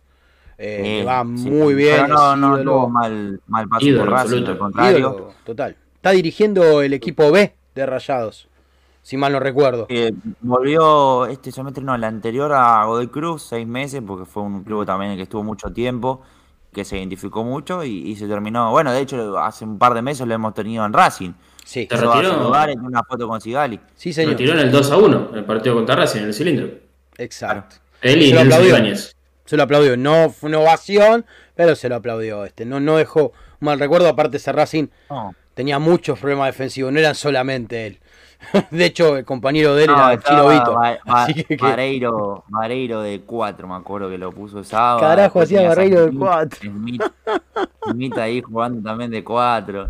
Eh, 0.59 1.03
va 1.07 1.23
sí, 1.23 1.49
muy 1.49 1.73
bien. 1.73 2.01
Pero 2.03 2.07
no, 2.09 2.35
no 2.35 2.47
ídolo. 2.55 2.71
tuvo 2.71 2.89
mal, 2.89 3.41
mal 3.47 3.67
paso 3.67 3.85
Ídolo 3.85 4.03
por 4.03 4.11
Racing, 4.11 4.25
absoluto. 4.25 4.51
al 4.51 4.57
contrario. 4.59 4.97
Ídolo, 4.99 5.33
total. 5.43 5.77
Está 5.95 6.11
dirigiendo 6.11 6.81
el 6.81 6.93
equipo 6.93 7.31
B 7.31 7.55
de 7.73 7.85
Rayados, 7.85 8.49
si 9.01 9.17
mal 9.17 9.33
no 9.33 9.39
recuerdo. 9.39 9.87
Eh, 9.89 10.13
volvió 10.41 11.25
este 11.25 11.51
semestre, 11.51 11.83
no, 11.83 11.95
el 11.95 12.03
anterior 12.03 12.51
a 12.53 12.85
Godoy 12.85 13.07
Cruz, 13.07 13.43
seis 13.43 13.65
meses, 13.65 14.03
porque 14.05 14.25
fue 14.25 14.43
un 14.43 14.63
club 14.63 14.85
también 14.85 15.07
en 15.07 15.11
el 15.13 15.17
que 15.17 15.23
estuvo 15.23 15.43
mucho 15.43 15.71
tiempo, 15.71 16.21
que 16.71 16.85
se 16.85 16.97
identificó 16.97 17.43
mucho 17.43 17.83
y, 17.83 18.09
y 18.09 18.15
se 18.15 18.27
terminó. 18.27 18.69
Bueno, 18.69 18.91
de 18.91 18.99
hecho, 18.99 19.39
hace 19.39 19.65
un 19.65 19.79
par 19.79 19.95
de 19.95 20.03
meses 20.03 20.27
lo 20.27 20.33
hemos 20.35 20.53
tenido 20.53 20.85
en 20.85 20.93
Racing. 20.93 21.31
Sí, 21.69 21.85
Te 21.85 21.97
Se 21.97 22.03
va 22.05 22.13
a 22.13 22.15
retiró. 22.15 22.33
saludar, 22.35 22.65
tiene 22.69 22.87
una 22.87 23.03
foto 23.03 23.27
con 23.27 23.39
Sigali. 23.39 23.79
sí 23.95 24.11
Se 24.11 24.21
señor. 24.21 24.31
retiró 24.31 24.53
en 24.53 24.59
el 24.59 24.71
2 24.71 24.91
a 24.91 24.97
1, 24.97 25.29
el 25.35 25.43
partido 25.45 25.75
contra 25.75 25.95
Racing, 25.95 26.21
en 26.21 26.25
el 26.25 26.33
cilindro. 26.33 26.67
Exacto. 27.17 27.75
Él 28.01 28.23
y 28.23 28.29
Se 28.29 28.35
lo 28.35 28.43
Nelson. 28.45 28.65
Ibáñez. 28.67 29.15
Se 29.45 29.55
lo 29.55 29.61
aplaudió. 29.63 29.95
No 29.95 30.31
fue 30.31 30.49
una 30.49 30.59
ovación, 30.59 31.25
pero 31.55 31.75
se 31.75 31.87
lo 31.87 31.95
aplaudió. 31.97 32.43
Este. 32.45 32.65
No, 32.65 32.79
no 32.79 32.97
dejó 32.97 33.33
mal 33.59 33.79
recuerdo. 33.79 34.07
Aparte, 34.07 34.37
ese 34.37 34.51
Racing 34.51 34.87
tenía 35.53 35.77
muchos 35.77 36.17
problemas 36.17 36.47
defensivos. 36.47 36.91
No 36.91 36.99
eran 36.99 37.13
solamente 37.13 37.85
él. 37.85 37.99
De 38.71 38.85
hecho, 38.85 39.17
el 39.17 39.25
compañero 39.25 39.75
de 39.75 39.83
él 39.83 39.89
no, 39.91 39.95
era 39.97 40.13
el 40.13 40.23
Chilo 40.23 40.49
Vito. 40.49 40.75
Vareiro, 41.59 42.45
Vareiro 42.47 43.01
de 43.01 43.21
4, 43.21 43.67
me 43.67 43.75
acuerdo 43.75 44.09
que 44.09 44.17
lo 44.17 44.31
puso 44.31 44.63
sábado. 44.63 45.01
Carajo, 45.01 45.41
hacía 45.41 45.67
Barreiro 45.67 46.01
de 46.01 46.07
Smith- 46.09 46.19
cuatro. 46.19 46.59
Smith, 46.61 47.03
Smith 47.91 48.17
ahí 48.17 48.41
jugando 48.41 48.81
también 48.89 49.11
de 49.11 49.23
4. 49.23 49.89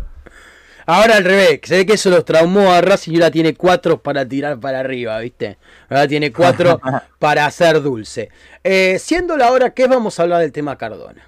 Ahora 0.92 1.18
al 1.18 1.24
revés, 1.24 1.60
se 1.62 1.76
ve 1.76 1.86
que 1.86 1.92
eso 1.92 2.10
los 2.10 2.24
traumó 2.24 2.72
a 2.72 2.80
Racing 2.80 3.12
y 3.12 3.14
ahora 3.18 3.30
tiene 3.30 3.54
cuatro 3.54 4.02
para 4.02 4.26
tirar 4.26 4.58
para 4.58 4.80
arriba, 4.80 5.20
¿viste? 5.20 5.56
Ahora 5.88 6.08
tiene 6.08 6.32
cuatro 6.32 6.80
para 7.20 7.46
hacer 7.46 7.80
dulce. 7.80 8.28
Eh, 8.64 8.98
siendo 8.98 9.36
la 9.36 9.52
hora 9.52 9.70
que 9.70 9.84
es, 9.84 9.88
vamos 9.88 10.18
a 10.18 10.24
hablar 10.24 10.40
del 10.40 10.50
tema 10.50 10.76
Cardona. 10.76 11.24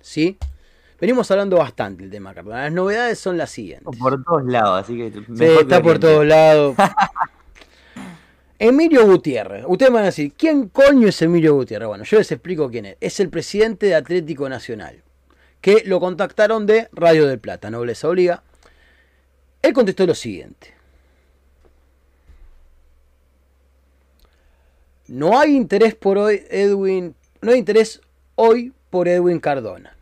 ¿Sí? 0.00 0.38
Venimos 0.98 1.30
hablando 1.30 1.58
bastante 1.58 2.04
del 2.04 2.10
tema 2.10 2.32
Cardona. 2.32 2.62
Las 2.62 2.72
novedades 2.72 3.18
son 3.18 3.36
las 3.36 3.50
siguientes. 3.50 3.98
Por 3.98 4.24
todos 4.24 4.46
lados, 4.46 4.84
así 4.84 4.96
que. 4.96 5.12
Sí, 5.12 5.44
está 5.44 5.76
que 5.76 5.82
por 5.82 5.98
todos 5.98 6.24
lados. 6.24 6.74
Emilio 8.58 9.04
Gutiérrez. 9.04 9.64
Ustedes 9.68 9.92
van 9.92 10.04
a 10.04 10.06
decir, 10.06 10.32
¿quién 10.34 10.70
coño 10.70 11.08
es 11.08 11.20
Emilio 11.20 11.52
Gutiérrez? 11.52 11.86
Bueno, 11.86 12.04
yo 12.04 12.16
les 12.16 12.32
explico 12.32 12.70
quién 12.70 12.86
es. 12.86 12.96
Es 13.02 13.20
el 13.20 13.28
presidente 13.28 13.84
de 13.84 13.94
Atlético 13.94 14.48
Nacional. 14.48 15.02
Que 15.60 15.82
lo 15.84 16.00
contactaron 16.00 16.64
de 16.64 16.88
Radio 16.92 17.26
del 17.26 17.40
Plata, 17.40 17.68
Nobleza 17.68 18.08
Obliga. 18.08 18.42
Él 19.66 19.72
contestó 19.72 20.06
lo 20.06 20.14
siguiente. 20.14 20.72
No 25.08 25.38
hay 25.38 25.56
interés 25.56 25.96
por 25.96 26.18
hoy, 26.18 26.44
Edwin. 26.50 27.16
No 27.40 27.50
hay 27.50 27.58
interés 27.58 28.00
hoy 28.36 28.72
por 28.90 29.08
Edwin 29.08 29.40
Cardona. 29.40 29.96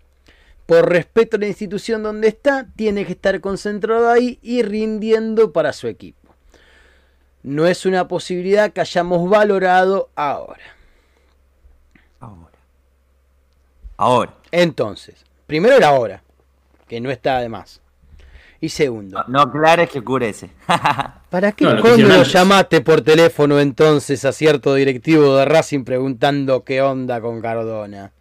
Por 0.67 0.91
respeto 0.91 1.37
a 1.37 1.41
la 1.41 1.47
institución 1.47 2.03
donde 2.03 2.29
está, 2.29 2.67
tiene 2.77 3.07
que 3.07 3.13
estar 3.13 3.41
concentrado 3.41 4.11
ahí 4.11 4.39
y 4.43 4.63
rindiendo 4.63 5.53
para 5.53 5.73
su 5.73 5.89
equipo. 5.89 6.35
No 7.43 7.67
es 7.67 7.87
una 7.87 8.07
posibilidad 8.07 8.71
que 8.71 8.83
hayamos 8.83 9.29
valorado 9.31 10.11
ahora. 10.15 10.77
Ahora. 12.21 12.59
Ahora. 13.97 14.35
Entonces, 14.51 15.25
primero 15.47 15.77
era 15.77 15.89
ahora, 15.89 16.23
que 16.87 17.01
no 17.01 17.11
está 17.11 17.41
de 17.41 17.49
más. 17.49 17.81
Y 18.65 18.71
segundo, 18.71 19.19
No, 19.19 19.25
no 19.29 19.41
aclares 19.43 19.91
que 19.91 19.99
oscurece. 19.99 20.49
¿para 21.29 21.53
qué 21.53 21.67
No, 21.67 21.79
hicieron 21.81 22.09
lo 22.09 22.23
llamaste 22.23 22.81
por 22.81 23.03
teléfono 23.03 23.61
entonces 23.61 24.25
a 24.25 24.33
cierto 24.33 24.73
directivo 24.75 25.37
de 25.37 25.45
Racing 25.45 25.85
preguntando 25.85 26.65
qué 26.65 26.81
onda 26.81 27.21
con 27.21 27.43
Cardona? 27.43 28.13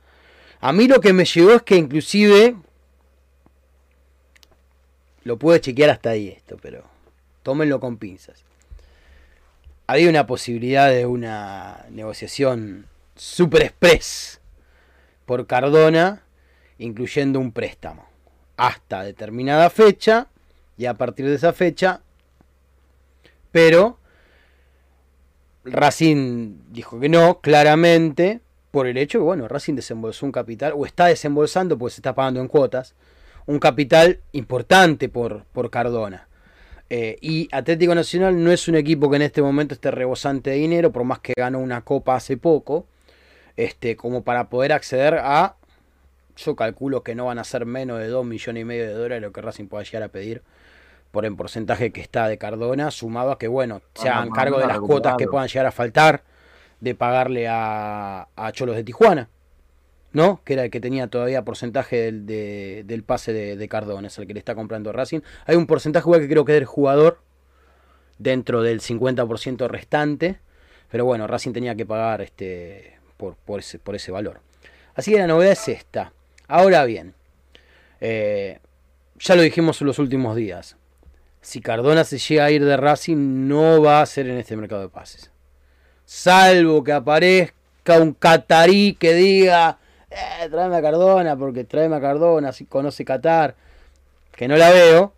A 0.60 0.74
mí 0.74 0.90
lo 0.90 1.00
que 1.00 1.14
me 1.14 1.24
llegó 1.24 1.54
es 1.54 1.62
que 1.62 1.78
inclusive 1.78 2.58
lo 5.24 5.40
pude 5.40 5.62
chequear 5.62 5.92
hasta 5.92 6.10
ahí 6.10 6.28
esto, 6.28 6.58
pero 6.62 6.84
tómenlo 7.42 7.80
con 7.80 7.96
pinzas. 7.96 8.44
Había 9.88 10.10
una 10.10 10.28
posibilidad 10.28 10.90
de 10.90 11.06
una 11.06 11.86
negociación 11.90 12.88
super 13.16 13.62
express 13.62 14.42
por 15.26 15.48
Cardona, 15.48 16.24
incluyendo 16.80 17.40
un 17.40 17.54
préstamo 17.54 18.10
hasta 18.58 19.04
determinada 19.04 19.70
fecha 19.70 20.28
y 20.78 20.86
a 20.86 20.96
partir 20.96 21.28
de 21.28 21.36
esa 21.36 21.54
fecha, 21.54 22.02
pero 23.52 24.00
Racing 25.66 26.58
dijo 26.72 27.00
que 27.00 27.10
no, 27.10 27.40
claramente, 27.40 28.42
por 28.72 28.88
el 28.88 28.98
hecho 28.98 29.20
que, 29.20 29.24
bueno, 29.24 29.48
Racing 29.48 29.76
desembolsó 29.76 30.26
un 30.26 30.32
capital, 30.32 30.74
o 30.76 30.86
está 30.86 31.06
desembolsando, 31.06 31.78
porque 31.78 31.94
se 31.94 32.00
está 32.00 32.16
pagando 32.16 32.42
en 32.42 32.48
cuotas, 32.48 32.96
un 33.46 33.60
capital 33.60 34.22
importante 34.32 35.10
por, 35.10 35.46
por 35.46 35.70
Cardona. 35.70 36.28
Eh, 36.90 37.18
y 37.22 37.48
Atlético 37.52 37.96
Nacional 37.96 38.44
no 38.44 38.52
es 38.52 38.68
un 38.68 38.76
equipo 38.76 39.10
que 39.10 39.16
en 39.16 39.22
este 39.24 39.42
momento 39.42 39.74
esté 39.74 39.90
rebosante 39.92 40.52
de 40.52 40.58
dinero, 40.58 40.92
por 40.92 41.04
más 41.04 41.20
que 41.20 41.34
ganó 41.36 41.60
una 41.60 41.82
copa 41.82 42.16
hace 42.16 42.38
poco, 42.38 42.88
este, 43.56 43.96
como 43.96 44.24
para 44.24 44.50
poder 44.50 44.74
acceder 44.74 45.16
a, 45.16 45.56
yo 46.36 46.56
calculo 46.56 47.04
que 47.04 47.16
no 47.16 47.26
van 47.26 47.40
a 47.40 47.44
ser 47.44 47.66
menos 47.66 48.00
de 48.00 48.08
2 48.08 48.26
millones 48.26 48.62
y 48.62 48.66
medio 48.66 48.88
de 48.88 48.94
dólares 48.94 49.22
lo 49.22 49.32
que 49.32 49.42
Racing 49.42 49.68
pueda 49.68 49.84
llegar 49.84 50.04
a 50.04 50.08
pedir 50.10 50.42
por 51.14 51.26
el 51.28 51.36
porcentaje 51.36 51.92
que 51.92 52.02
está 52.02 52.28
de 52.28 52.40
Cardona, 52.40 52.90
sumado 52.90 53.30
a 53.32 53.38
que, 53.38 53.48
bueno, 53.48 53.84
se 53.94 54.06
Bueno, 54.06 54.16
hagan 54.16 54.30
cargo 54.32 54.58
de 54.58 54.66
las 54.66 54.78
cuotas 54.88 55.12
que 55.16 55.28
puedan 55.28 55.48
llegar 55.48 55.68
a 55.68 55.72
faltar 55.72 56.24
de 56.82 56.96
pagarle 56.96 57.48
a, 57.48 58.28
a 58.36 58.52
Cholos 58.52 58.76
de 58.76 58.84
Tijuana, 58.84 59.30
¿no? 60.12 60.42
Que 60.44 60.54
era 60.54 60.64
el 60.64 60.72
que 60.72 60.80
tenía 60.80 61.06
todavía 61.06 61.44
porcentaje 61.46 61.98
del, 61.98 62.26
de- 62.26 62.82
del 62.88 63.04
pase 63.04 63.32
de, 63.32 63.56
de 63.58 63.68
Cardona, 63.70 64.08
es 64.08 64.18
el 64.18 64.26
que 64.26 64.34
le 64.34 64.40
está 64.40 64.56
comprando 64.56 64.92
Racing. 64.92 65.20
Hay 65.46 65.56
un 65.56 65.68
porcentaje 65.68 66.04
igual 66.04 66.22
que 66.22 66.28
creo 66.30 66.46
que 66.46 66.54
es 66.54 66.58
del 66.58 66.66
jugador 66.66 67.20
dentro 68.18 68.64
del 68.64 68.82
50% 68.82 69.68
restante, 69.68 70.40
pero 70.90 71.06
bueno, 71.06 71.28
Racing 71.28 71.54
tenía 71.54 71.76
que 71.76 71.86
pagar 71.86 72.22
este 72.22 72.98
por, 73.18 73.36
por, 73.36 73.60
ese, 73.60 73.78
por 73.78 73.94
ese 73.94 74.12
valor. 74.12 74.42
Así 74.96 75.12
que 75.12 75.20
la 75.20 75.28
novedad 75.28 75.52
es 75.52 75.68
esta. 75.68 76.12
Ahora 76.48 76.86
bien, 76.86 77.14
eh, 78.02 78.58
ya 79.20 79.36
lo 79.36 79.44
dijimos 79.44 79.80
en 79.80 79.88
los 79.88 80.00
últimos 80.00 80.36
días. 80.36 80.76
Si 81.44 81.60
Cardona 81.60 82.06
se 82.06 82.18
llega 82.20 82.46
a 82.46 82.52
ir 82.52 82.64
de 82.64 82.78
Racing, 82.78 83.50
no 83.50 83.82
va 83.82 84.02
a 84.02 84.06
ser 84.06 84.30
en 84.30 84.38
este 84.38 84.56
mercado 84.56 84.82
de 84.82 84.88
pases. 84.88 85.30
Salvo 86.06 86.82
que 86.86 86.94
aparezca 86.94 88.00
un 88.00 88.14
catarí 88.14 88.96
que 88.98 89.14
diga, 89.14 89.78
eh, 90.10 90.48
tráeme 90.50 90.78
a 90.78 90.82
Cardona, 90.82 91.36
porque 91.36 91.66
tráeme 91.66 91.98
a 91.98 92.02
Cardona, 92.02 92.54
si 92.54 92.66
conoce 92.66 93.04
Qatar, 93.04 93.56
que 94.32 94.48
no 94.48 94.56
la 94.56 94.72
veo. 94.72 95.14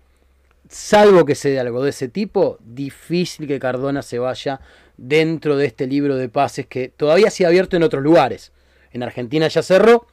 Salvo 0.67 1.25
que 1.25 1.35
se 1.35 1.51
dé 1.51 1.59
algo 1.59 1.83
de 1.83 1.91
ese 1.91 2.07
tipo, 2.07 2.57
difícil 2.59 3.47
que 3.47 3.59
Cardona 3.59 4.01
se 4.01 4.17
vaya 4.17 4.61
dentro 4.97 5.57
de 5.57 5.67
este 5.67 5.85
libro 5.85 6.15
de 6.15 6.27
pases 6.27 6.65
que 6.65 6.89
todavía 6.89 7.29
se 7.29 7.45
ha 7.45 7.49
abierto 7.49 7.77
en 7.77 7.83
otros 7.83 8.01
lugares. 8.01 8.51
En 8.91 9.03
Argentina 9.03 9.47
ya 9.47 9.61
cerró, 9.61 10.07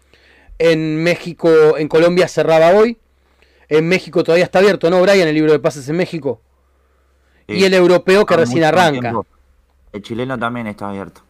en 0.59 1.03
México, 1.03 1.79
en 1.79 1.89
Colombia 1.89 2.29
cerraba 2.29 2.73
hoy, 2.73 2.99
en 3.79 3.89
México 3.89 4.23
todavía 4.23 4.45
está 4.45 4.59
abierto, 4.59 4.89
¿no, 4.91 5.01
Brian? 5.01 5.27
El 5.29 5.35
libro 5.35 5.53
de 5.53 5.59
pases 5.59 5.89
en 5.89 5.97
México. 5.97 6.41
Y 7.49 7.65
el 7.65 7.75
europeo 7.75 8.25
que 8.25 8.37
recién 8.37 8.65
arranca. 8.65 9.01
tiempo. 9.01 9.27
El 9.93 10.03
chileno 10.03 10.39
también 10.39 10.67
está 10.69 10.89
abierto. 10.89 11.23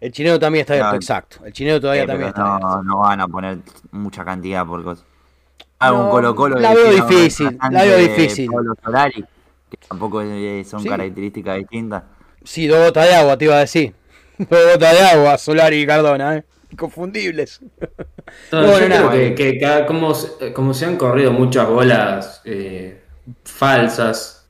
El 0.00 0.10
chileno 0.12 0.38
también 0.38 0.62
está 0.62 0.74
abierto, 0.74 0.96
exacto. 0.96 1.36
El 1.44 1.52
chileno 1.52 1.80
todavía 1.80 2.02
Eh, 2.02 2.06
también 2.06 2.28
está 2.28 2.42
no, 2.42 2.54
abierto. 2.54 2.82
no 2.82 2.98
van 2.98 3.20
a 3.20 3.28
poner 3.28 3.58
mucha 3.92 4.24
cantidad 4.24 4.66
por 4.66 4.82
cosas. 4.82 5.04
Ah, 5.78 5.90
No, 5.90 6.04
un 6.04 6.10
Colo 6.10 6.34
Colo. 6.34 6.58
la 6.58 6.74
veo 6.74 6.92
difícil, 6.92 7.58
la 7.70 7.82
veo 7.84 7.98
difícil. 7.98 8.50
Pablo 8.50 8.74
Solari, 8.84 9.24
que 9.70 9.76
tampoco 9.88 10.20
son 10.64 10.80
Sí. 10.82 10.88
características 10.88 11.56
distintas. 11.58 12.02
Sí, 12.44 12.66
dos 12.66 12.84
gotas 12.84 13.06
de 13.08 13.14
agua, 13.14 13.36
te 13.38 13.44
iba 13.46 13.56
a 13.56 13.60
decir. 13.60 13.94
Dos 14.38 14.72
gotas 14.74 14.92
de 14.92 15.00
agua, 15.02 15.38
Solari 15.38 15.76
y 15.82 15.86
Cardona, 15.86 16.36
¿eh? 16.38 16.44
Inconfundibles. 16.72 17.60
No, 18.50 18.62
Bueno, 18.66 18.80
yo 18.80 18.88
nada. 18.88 19.10
creo 19.10 19.10
que, 19.10 19.34
que 19.52 19.58
cada- 19.60 19.86
como, 19.86 20.14
se- 20.14 20.52
como 20.52 20.72
se 20.74 20.86
han 20.86 20.96
corrido 20.96 21.30
muchas 21.32 21.68
bolas 21.68 22.40
eh, 22.44 22.98
falsas, 23.44 24.48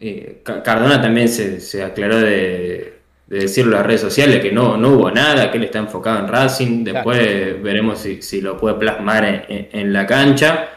eh, 0.00 0.40
Ca- 0.44 0.62
Cardona 0.62 1.00
también 1.00 1.28
se, 1.28 1.60
se 1.60 1.82
aclaró 1.84 2.18
de, 2.20 2.98
de 3.28 3.38
decirlo 3.38 3.72
en 3.72 3.78
las 3.78 3.86
redes 3.86 4.00
sociales 4.00 4.40
que 4.42 4.50
no, 4.52 4.76
no 4.76 4.90
hubo 4.90 5.10
nada, 5.10 5.50
que 5.50 5.58
él 5.58 5.64
está 5.64 5.78
enfocado 5.78 6.18
en 6.18 6.28
Racing. 6.28 6.84
Después 6.84 7.62
veremos 7.62 8.00
si, 8.00 8.20
si 8.22 8.40
lo 8.40 8.56
puede 8.56 8.74
plasmar 8.76 9.24
en, 9.24 9.42
en- 9.48 9.68
en 9.72 9.92
la 9.92 10.06
cancha. 10.06 10.68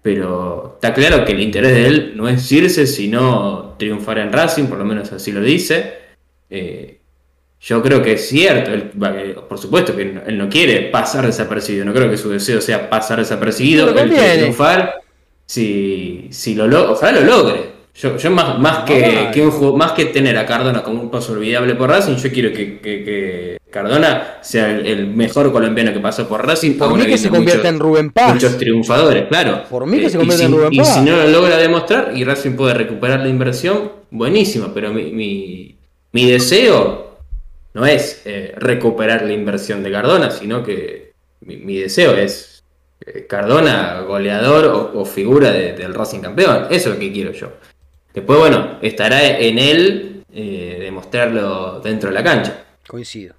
Pero 0.00 0.74
está 0.74 0.92
claro 0.92 1.24
que 1.24 1.32
el 1.32 1.40
interés 1.40 1.72
de 1.72 1.86
él 1.86 2.12
no 2.14 2.28
es 2.28 2.50
irse, 2.52 2.86
sino 2.86 3.74
triunfar 3.78 4.18
en 4.18 4.32
Racing, 4.32 4.64
por 4.66 4.78
lo 4.78 4.84
menos 4.84 5.10
así 5.12 5.32
lo 5.32 5.40
dice. 5.40 5.94
Eh, 6.50 7.00
yo 7.60 7.82
creo 7.82 8.02
que 8.02 8.12
es 8.14 8.28
cierto, 8.28 8.72
él, 8.72 8.90
eh, 9.16 9.36
por 9.48 9.58
supuesto 9.58 9.96
que 9.96 10.02
él 10.26 10.36
no 10.38 10.48
quiere 10.48 10.82
pasar 10.90 11.24
desapercibido, 11.26 11.84
no 11.84 11.94
creo 11.94 12.10
que 12.10 12.18
su 12.18 12.28
deseo 12.30 12.60
sea 12.60 12.90
pasar 12.90 13.18
desapercibido, 13.18 13.88
él 13.88 14.10
quiere 14.10 14.38
triunfar, 14.38 14.94
si, 15.46 16.28
si 16.30 16.54
lo 16.54 16.66
lo- 16.66 16.92
ojalá 16.92 17.20
lo 17.20 17.26
logre. 17.26 17.74
Yo, 17.96 18.16
yo 18.16 18.30
más, 18.32 18.58
más, 18.58 18.78
que, 18.84 19.28
que 19.32 19.40
un 19.46 19.78
más 19.78 19.92
que 19.92 20.06
tener 20.06 20.36
a 20.36 20.44
Cardona 20.44 20.82
como 20.82 21.00
un 21.00 21.10
paso 21.10 21.32
olvidable 21.32 21.76
por 21.76 21.88
Racing, 21.90 22.16
yo 22.16 22.30
quiero 22.32 22.52
que, 22.52 22.80
que- 22.80 23.04
que 23.04 23.58
Cardona 23.70 24.38
sea 24.40 24.70
el, 24.70 24.84
el 24.86 25.06
mejor 25.06 25.52
colombiano 25.52 25.92
que 25.92 26.00
pasó 26.00 26.26
por 26.28 26.44
Racing. 26.44 26.72
Por 26.76 26.96
mí 26.96 27.06
que 27.06 27.16
se 27.18 27.28
convierta 27.28 27.68
en 27.68 27.78
Rubén 27.78 28.10
Paz. 28.10 28.34
Muchos 28.34 28.58
triunfadores, 28.58 29.26
claro. 29.28 29.62
Por 29.70 29.86
mí 29.86 30.00
que 30.00 30.10
se 30.10 30.16
y 30.16 30.18
convierta 30.20 30.44
en 30.44 30.52
Rubén 30.52 30.68
Y 30.72 30.78
Paz. 30.78 30.94
si 30.94 31.00
no 31.02 31.16
lo 31.16 31.28
logra 31.28 31.56
demostrar 31.56 32.12
y 32.16 32.24
Racing 32.24 32.52
puede 32.52 32.74
recuperar 32.74 33.20
la 33.20 33.28
inversión, 33.28 33.92
buenísimo, 34.10 34.72
pero 34.74 34.92
mi, 34.92 35.12
mi, 35.12 35.76
mi 36.12 36.30
deseo 36.30 37.03
no 37.74 37.84
es 37.86 38.22
eh, 38.24 38.54
recuperar 38.56 39.22
la 39.22 39.32
inversión 39.32 39.82
de 39.82 39.90
Cardona, 39.92 40.30
sino 40.30 40.62
que 40.62 41.12
mi, 41.40 41.56
mi 41.58 41.76
deseo 41.78 42.14
es 42.16 42.62
eh, 43.04 43.26
Cardona 43.28 44.00
goleador 44.00 44.64
o, 44.66 45.00
o 45.00 45.04
figura 45.04 45.50
de- 45.50 45.72
del 45.74 45.92
Racing 45.94 46.20
campeón. 46.20 46.66
Eso 46.70 46.88
es 46.90 46.94
lo 46.94 46.98
que 47.00 47.12
quiero 47.12 47.32
yo. 47.32 47.52
Después, 48.14 48.38
bueno, 48.38 48.78
estará 48.80 49.38
en 49.38 49.58
él 49.58 50.24
eh, 50.32 50.78
demostrarlo 50.80 51.80
dentro 51.80 52.10
de 52.10 52.14
la 52.14 52.22
cancha. 52.22 52.64
Coincido. 52.86 53.34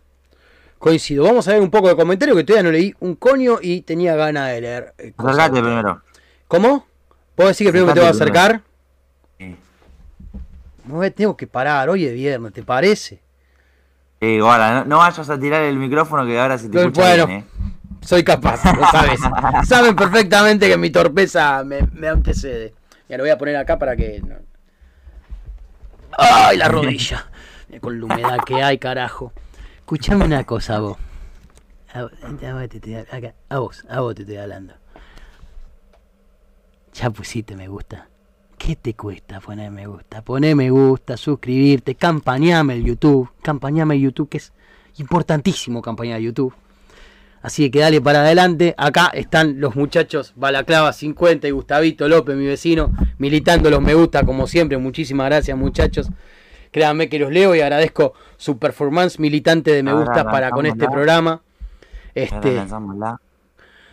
Coincido. 0.78 1.24
Vamos 1.24 1.48
a 1.48 1.54
ver 1.54 1.62
un 1.62 1.72
poco 1.72 1.88
de 1.88 1.96
comentario 1.96 2.36
que 2.36 2.44
todavía 2.44 2.64
no 2.64 2.72
leí 2.72 2.94
un 3.00 3.16
coño 3.16 3.58
y 3.62 3.82
tenía 3.82 4.16
ganas 4.16 4.52
de 4.52 4.62
leer. 4.62 4.94
Acercate 5.18 5.62
primero. 5.62 6.02
¿Cómo? 6.48 6.86
¿Puedo 7.36 7.48
decir 7.50 7.66
que 7.68 7.72
primero 7.72 7.88
que 7.88 7.94
te 7.94 8.00
voy 8.02 8.08
a 8.08 8.12
Acercate 8.12 8.40
acercar? 8.40 8.62
Sí. 9.40 9.56
No, 10.86 11.12
tengo 11.12 11.36
que 11.38 11.48
parar, 11.48 11.90
hoy 11.90 12.06
es 12.06 12.14
viernes, 12.14 12.54
¿te 12.54 12.62
parece? 12.62 13.20
Guarda, 14.22 14.80
no, 14.80 14.86
no 14.86 14.98
vayas 15.00 15.30
a 15.30 15.40
tirar 15.40 15.64
el 15.64 15.78
micrófono 15.78 16.26
que 16.26 16.40
ahora 16.40 16.58
se 16.58 16.70
te 16.70 16.78
Bueno, 16.78 16.90
escucha 16.90 17.26
bien, 17.26 17.30
eh. 17.40 17.46
Soy 18.02 18.24
capaz, 18.24 18.64
lo 18.76 18.86
sabes. 18.88 19.20
Saben 19.68 19.96
perfectamente 19.96 20.68
que 20.68 20.78
mi 20.78 20.90
torpeza 20.90 21.64
me, 21.64 21.82
me 21.94 22.08
antecede. 22.08 22.74
Ya 23.10 23.18
lo 23.18 23.24
voy 23.24 23.32
a 23.32 23.38
poner 23.38 23.56
acá 23.58 23.78
para 23.78 23.96
que. 23.96 24.22
no- 24.22 24.36
¡Ay, 26.18 26.58
la 26.58 26.68
rodilla! 26.70 27.28
Con 27.82 28.00
la 28.00 28.06
humedad 28.06 28.40
que 28.46 28.64
hay, 28.64 28.78
carajo. 28.78 29.34
Escuchame 29.80 30.24
una 30.26 30.44
cosa, 30.44 30.80
vos. 30.80 30.98
A 31.94 32.04
vos, 32.04 32.12
a 32.24 32.54
vos 32.54 32.70
te 32.70 32.78
estoy, 32.78 32.96
acá, 32.96 33.34
a 33.50 33.60
vos, 33.60 33.86
a 33.90 34.00
vos 34.00 34.16
te 34.16 34.22
estoy 34.22 34.38
hablando. 34.38 34.74
Ya 36.94 37.10
pusiste 37.10 37.56
me 37.56 37.68
gusta. 37.68 38.08
¿Qué 38.66 38.76
te 38.76 38.96
cuesta 38.96 39.40
poner 39.40 39.70
me 39.70 39.86
gusta? 39.86 40.24
Poner 40.24 40.56
me 40.56 40.72
gusta, 40.72 41.18
suscribirte, 41.18 41.94
campañame 41.94 42.74
el 42.74 42.84
YouTube. 42.84 43.30
Campañame 43.44 43.94
el 43.94 44.02
YouTube, 44.02 44.28
que 44.28 44.38
es 44.38 44.54
importantísimo 44.98 45.84
campañar 45.84 46.20
YouTube. 46.20 46.52
Así 47.44 47.70
que 47.70 47.82
dale 47.82 48.02
para 48.02 48.22
adelante. 48.22 48.74
Acá 48.76 49.12
están 49.14 49.62
los 49.62 49.76
muchachos 49.76 50.34
Balaclava 50.36 50.94
50 50.94 51.48
y 51.48 51.52
Gustavito 51.52 52.08
López, 52.08 52.36
mi 52.36 52.48
vecino, 52.48 52.92
militando 53.20 53.70
los 53.70 53.84
me 53.84 53.94
gusta 53.94 54.26
como 54.26 54.48
siempre. 54.48 54.80
Muchísimas 54.80 55.28
gracias, 55.28 55.56
muchachos. 55.56 56.10
Créanme 56.72 57.08
que 57.08 57.20
los 57.20 57.32
leo 57.32 57.54
y 57.54 57.62
agradezco 57.62 58.14
su 58.36 58.58
performance 58.58 59.20
militante 59.20 59.74
de 59.74 59.84
me 59.84 59.92
Ahora 59.92 60.06
gusta 60.06 60.24
para 60.24 60.50
con 60.50 60.66
este 60.66 60.90
programa. 60.90 61.44
Este, 62.16 62.64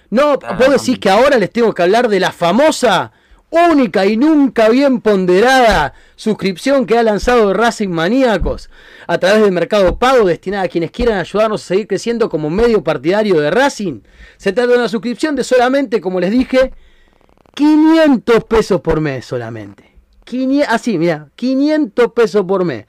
no, 0.09 0.39
vos 0.39 0.71
decís 0.71 0.99
que 0.99 1.11
ahora 1.11 1.37
les 1.37 1.51
tengo 1.51 1.75
que 1.75 1.83
hablar 1.83 2.09
de 2.09 2.21
la 2.21 2.33
famosa, 2.33 3.13
única 3.53 4.07
y 4.07 4.17
nunca 4.17 4.71
bien 4.71 5.01
ponderada 5.03 5.93
suscripción 6.17 6.87
que 6.87 6.97
ha 6.97 7.03
lanzado 7.03 7.53
Racing 7.53 7.91
Maníacos 7.91 8.71
a 9.07 9.19
través 9.19 9.43
del 9.43 9.53
Mercado 9.53 9.99
Pago 9.99 10.27
destinada 10.27 10.65
a 10.65 10.69
quienes 10.69 10.91
quieran 10.91 11.19
ayudarnos 11.19 11.63
a 11.63 11.67
seguir 11.67 11.87
creciendo 11.87 12.31
como 12.31 12.49
medio 12.49 12.83
partidario 12.83 13.39
de 13.41 13.51
Racing. 13.51 14.01
Se 14.39 14.53
trata 14.53 14.73
de 14.73 14.79
una 14.79 14.89
suscripción 14.89 15.37
de 15.37 15.45
solamente, 15.45 16.01
como 16.01 16.19
les 16.19 16.31
dije, 16.31 16.73
500 17.55 18.45
pesos 18.45 18.81
por 18.81 19.01
mes 19.01 19.27
solamente. 19.27 19.93
Así, 20.69 20.99
mira, 20.99 21.29
500 21.37 22.13
pesos 22.13 22.45
por 22.47 22.65
mes. 22.65 22.87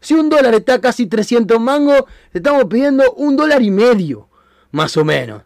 Si 0.00 0.14
un 0.14 0.30
dólar 0.30 0.54
está 0.54 0.80
casi 0.80 1.06
300 1.06 1.60
mangos, 1.60 2.04
le 2.32 2.38
estamos 2.38 2.64
pidiendo 2.64 3.12
un 3.14 3.36
dólar 3.36 3.60
y 3.60 3.70
medio, 3.70 4.30
más 4.70 4.96
o 4.96 5.04
menos. 5.04 5.42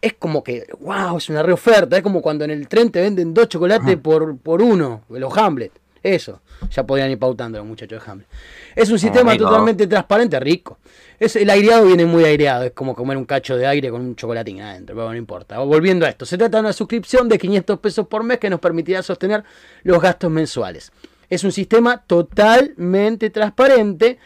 Es 0.00 0.14
como 0.14 0.42
que, 0.44 0.66
wow, 0.80 1.18
es 1.18 1.28
una 1.28 1.42
re 1.42 1.52
oferta. 1.52 1.96
Es 1.96 2.02
como 2.02 2.22
cuando 2.22 2.44
en 2.44 2.50
el 2.50 2.68
tren 2.68 2.90
te 2.90 3.00
venden 3.00 3.34
dos 3.34 3.48
chocolates 3.48 3.96
por, 3.96 4.38
por 4.38 4.62
uno, 4.62 5.02
los 5.08 5.36
Hamlet. 5.36 5.72
Eso, 6.02 6.40
ya 6.70 6.86
podrían 6.86 7.10
ir 7.10 7.18
pautando 7.18 7.58
los 7.58 7.66
muchachos 7.66 8.02
de 8.02 8.10
Hamlet. 8.10 8.28
Es 8.74 8.90
un 8.90 8.98
sistema 8.98 9.36
totalmente 9.36 9.86
transparente, 9.86 10.38
rico. 10.38 10.78
Es, 11.18 11.34
el 11.34 11.50
aireado 11.50 11.86
viene 11.86 12.06
muy 12.06 12.24
aireado, 12.24 12.64
es 12.64 12.72
como 12.72 12.94
comer 12.94 13.16
un 13.16 13.24
cacho 13.24 13.56
de 13.56 13.66
aire 13.66 13.90
con 13.90 14.00
un 14.00 14.14
chocolatín 14.14 14.60
adentro, 14.60 14.94
pero 14.94 15.08
no 15.08 15.16
importa. 15.16 15.58
Volviendo 15.58 16.06
a 16.06 16.08
esto, 16.08 16.24
se 16.24 16.38
trata 16.38 16.58
de 16.58 16.60
una 16.60 16.72
suscripción 16.72 17.28
de 17.28 17.38
500 17.38 17.80
pesos 17.80 18.06
por 18.06 18.22
mes 18.22 18.38
que 18.38 18.48
nos 18.48 18.60
permitirá 18.60 19.02
sostener 19.02 19.42
los 19.82 20.00
gastos 20.00 20.30
mensuales. 20.30 20.92
Es 21.28 21.42
un 21.42 21.52
sistema 21.52 22.04
totalmente 22.06 23.30
transparente 23.30 24.18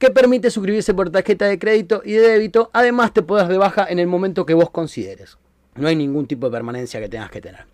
que 0.00 0.10
permite 0.10 0.50
suscribirse 0.50 0.94
por 0.94 1.10
tarjeta 1.10 1.44
de 1.44 1.58
crédito 1.58 2.00
y 2.02 2.12
de 2.12 2.26
débito. 2.26 2.70
Además, 2.72 3.12
te 3.12 3.22
podrás 3.22 3.50
de 3.50 3.58
baja 3.58 3.86
en 3.86 3.98
el 3.98 4.06
momento 4.06 4.46
que 4.46 4.54
vos 4.54 4.70
consideres. 4.70 5.36
No 5.76 5.88
hay 5.88 5.94
ningún 5.94 6.26
tipo 6.26 6.46
de 6.46 6.52
permanencia 6.52 6.98
que 7.00 7.08
tengas 7.10 7.30
que 7.30 7.42
tener. 7.42 7.66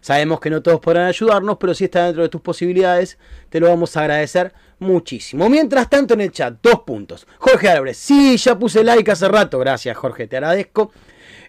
Sabemos 0.00 0.38
que 0.38 0.48
no 0.48 0.62
todos 0.62 0.78
podrán 0.78 1.06
ayudarnos, 1.06 1.58
pero 1.58 1.74
si 1.74 1.84
está 1.84 2.04
dentro 2.06 2.22
de 2.22 2.28
tus 2.28 2.40
posibilidades, 2.40 3.18
te 3.50 3.58
lo 3.58 3.68
vamos 3.68 3.96
a 3.96 4.02
agradecer 4.02 4.52
muchísimo. 4.78 5.48
Mientras 5.48 5.90
tanto, 5.90 6.14
en 6.14 6.20
el 6.20 6.30
chat, 6.30 6.54
dos 6.62 6.80
puntos. 6.86 7.26
Jorge 7.38 7.68
Álvarez, 7.68 7.96
sí, 7.96 8.36
ya 8.36 8.56
puse 8.56 8.84
like 8.84 9.10
hace 9.10 9.26
rato. 9.26 9.58
Gracias, 9.58 9.96
Jorge, 9.96 10.28
te 10.28 10.36
agradezco. 10.36 10.92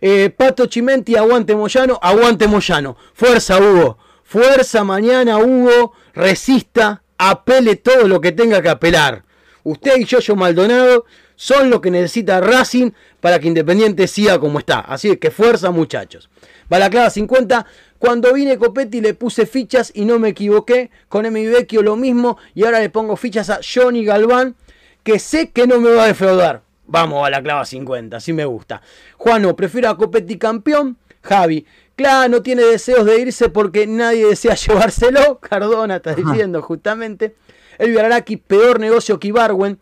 Eh, 0.02 0.32
Pato 0.36 0.66
Chimenti, 0.66 1.16
aguante 1.16 1.56
Moyano, 1.56 2.00
aguante 2.02 2.48
Moyano. 2.48 2.98
Fuerza, 3.14 3.60
Hugo. 3.60 4.00
Fuerza 4.24 4.84
mañana, 4.84 5.38
Hugo. 5.38 5.94
Resista, 6.16 7.04
apele 7.20 7.76
todo 7.76 8.08
lo 8.08 8.20
que 8.20 8.32
tenga 8.32 8.64
que 8.64 8.70
apelar. 8.70 9.24
Usted 9.64 9.98
y 9.98 10.06
yo, 10.06 10.36
Maldonado, 10.36 11.06
son 11.36 11.70
lo 11.70 11.82
que 11.82 11.92
necesita 11.92 12.42
Racing 12.42 12.92
para 13.22 13.40
que 13.40 13.48
Independiente 13.48 14.08
siga 14.08 14.40
como 14.40 14.60
está. 14.60 14.80
Así 14.80 15.16
que 15.18 15.32
fuerza, 15.32 15.72
muchachos. 15.72 16.30
Balaclava 16.70 17.10
50. 17.10 17.66
Cuando 17.98 18.34
vine 18.34 18.58
Copetti 18.58 19.00
le 19.00 19.14
puse 19.14 19.46
fichas 19.46 19.92
y 19.96 20.06
no 20.06 20.20
me 20.20 20.30
equivoqué. 20.30 20.92
Con 21.08 21.26
Emi 21.26 21.46
Vecchio 21.46 21.82
lo 21.82 21.96
mismo. 21.96 22.38
Y 22.54 22.66
ahora 22.66 22.80
le 22.80 22.90
pongo 22.90 23.16
fichas 23.16 23.50
a 23.50 23.60
Johnny 23.64 24.04
Galván. 24.04 24.56
Que 25.04 25.20
sé 25.20 25.52
que 25.52 25.68
no 25.68 25.80
me 25.80 25.92
va 25.92 26.06
a 26.06 26.08
defraudar. 26.08 26.64
Vamos 26.86 27.26
a 27.26 27.30
la 27.30 27.42
clava 27.42 27.66
50, 27.66 28.18
así 28.18 28.34
me 28.34 28.46
gusta. 28.46 28.82
Juano, 29.18 29.56
prefiero 29.56 29.90
a 29.90 29.98
Copetti 29.98 30.38
campeón. 30.38 30.98
Javi, 31.22 31.66
claro, 31.96 32.30
no 32.30 32.42
tiene 32.42 32.64
deseos 32.64 33.06
de 33.06 33.20
irse 33.20 33.50
porque 33.50 33.88
nadie 33.88 34.28
desea 34.28 34.56
llevárselo. 34.68 35.40
Cardona 35.40 35.98
está 35.98 36.14
diciendo 36.14 36.62
justamente. 36.62 37.36
El 37.84 37.98
Araki, 38.00 38.38
peor 38.38 38.80
negocio 38.80 39.20
que 39.20 39.28
Ibarwen. 39.30 39.80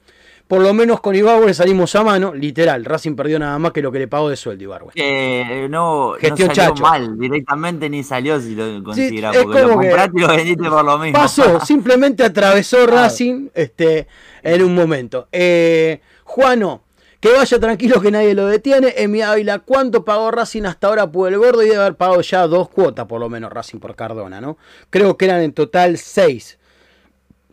Por 0.48 0.62
lo 0.62 0.74
menos 0.74 1.00
con 1.00 1.16
Ibarwen 1.16 1.54
salimos 1.54 1.96
a 1.96 2.04
mano, 2.04 2.34
literal. 2.34 2.84
Racing 2.84 3.16
perdió 3.16 3.40
nada 3.40 3.58
más 3.58 3.72
que 3.72 3.82
lo 3.82 3.90
que 3.90 4.00
le 4.00 4.10
pagó 4.10 4.30
de 4.30 4.36
sueldo 4.36 4.66
Ibarwen. 4.66 4.92
Eh, 4.96 5.68
no, 5.70 6.16
Gestión 6.20 6.50
no 6.50 6.56
salió 6.56 6.72
chacho. 6.74 6.84
mal, 6.84 7.18
directamente 7.18 7.90
ni 7.90 8.04
salió 8.04 8.38
si 8.42 8.54
lo 8.54 8.84
consideramos. 8.84 9.44
porque 9.44 9.62
lo 9.62 9.74
compraste 9.76 10.12
y 10.14 10.22
lo 10.22 10.28
vendiste 10.28 10.70
por 10.70 10.84
lo 10.84 10.98
mismo. 10.98 11.18
Pasó, 11.18 11.60
simplemente 11.66 12.26
atravesó 12.26 12.86
Racing 12.86 13.48
este, 13.54 14.08
en 14.44 14.62
un 14.62 14.76
momento. 14.76 15.30
Eh, 15.32 16.02
Juano, 16.26 16.82
que 17.22 17.32
vaya 17.32 17.60
tranquilo 17.60 18.02
que 18.02 18.12
nadie 18.12 18.34
lo 18.34 18.48
detiene. 18.48 18.94
Emi 18.98 19.22
Ávila, 19.22 19.60
¿cuánto 19.60 20.04
pagó 20.04 20.32
Racing 20.32 20.64
hasta 20.64 20.88
ahora 20.88 21.10
por 21.10 21.32
el 21.32 21.38
gordo? 21.38 21.62
Y 21.62 21.68
debe 21.68 21.80
haber 21.80 21.96
pagado 21.96 22.20
ya 22.20 22.46
dos 22.48 22.68
cuotas, 22.68 23.06
por 23.06 23.22
lo 23.22 23.30
menos, 23.30 23.54
Racing 23.54 23.80
por 23.80 23.96
Cardona, 23.96 24.42
¿no? 24.42 24.58
Creo 24.90 25.16
que 25.16 25.26
eran 25.26 25.42
en 25.42 25.54
total 25.54 25.98
seis, 25.98 26.58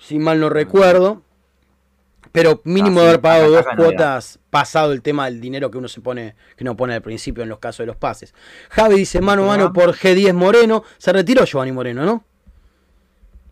si 0.08 0.18
mal 0.18 0.40
no 0.40 0.48
recuerdo. 0.48 1.22
Pero 2.32 2.60
mínimo 2.64 3.00
Ah, 3.00 3.02
sí, 3.02 3.08
haber 3.08 3.20
pagado 3.20 3.50
dos 3.50 3.66
cuotas, 3.76 4.38
pasado 4.50 4.92
el 4.92 5.02
tema 5.02 5.26
del 5.26 5.40
dinero 5.40 5.70
que 5.70 5.78
uno 5.78 5.88
se 5.88 6.00
pone, 6.00 6.34
que 6.56 6.64
uno 6.64 6.76
pone 6.76 6.94
al 6.94 7.02
principio 7.02 7.42
en 7.42 7.48
los 7.48 7.58
casos 7.58 7.78
de 7.78 7.86
los 7.86 7.96
pases. 7.96 8.34
Javi 8.70 8.96
dice 8.96 9.20
mano 9.20 9.44
a 9.44 9.46
mano 9.46 9.72
por 9.72 9.94
G10 9.94 10.32
Moreno. 10.32 10.84
Se 10.98 11.12
retiró 11.12 11.44
Giovanni 11.44 11.72
Moreno, 11.72 12.04
¿no? 12.04 12.24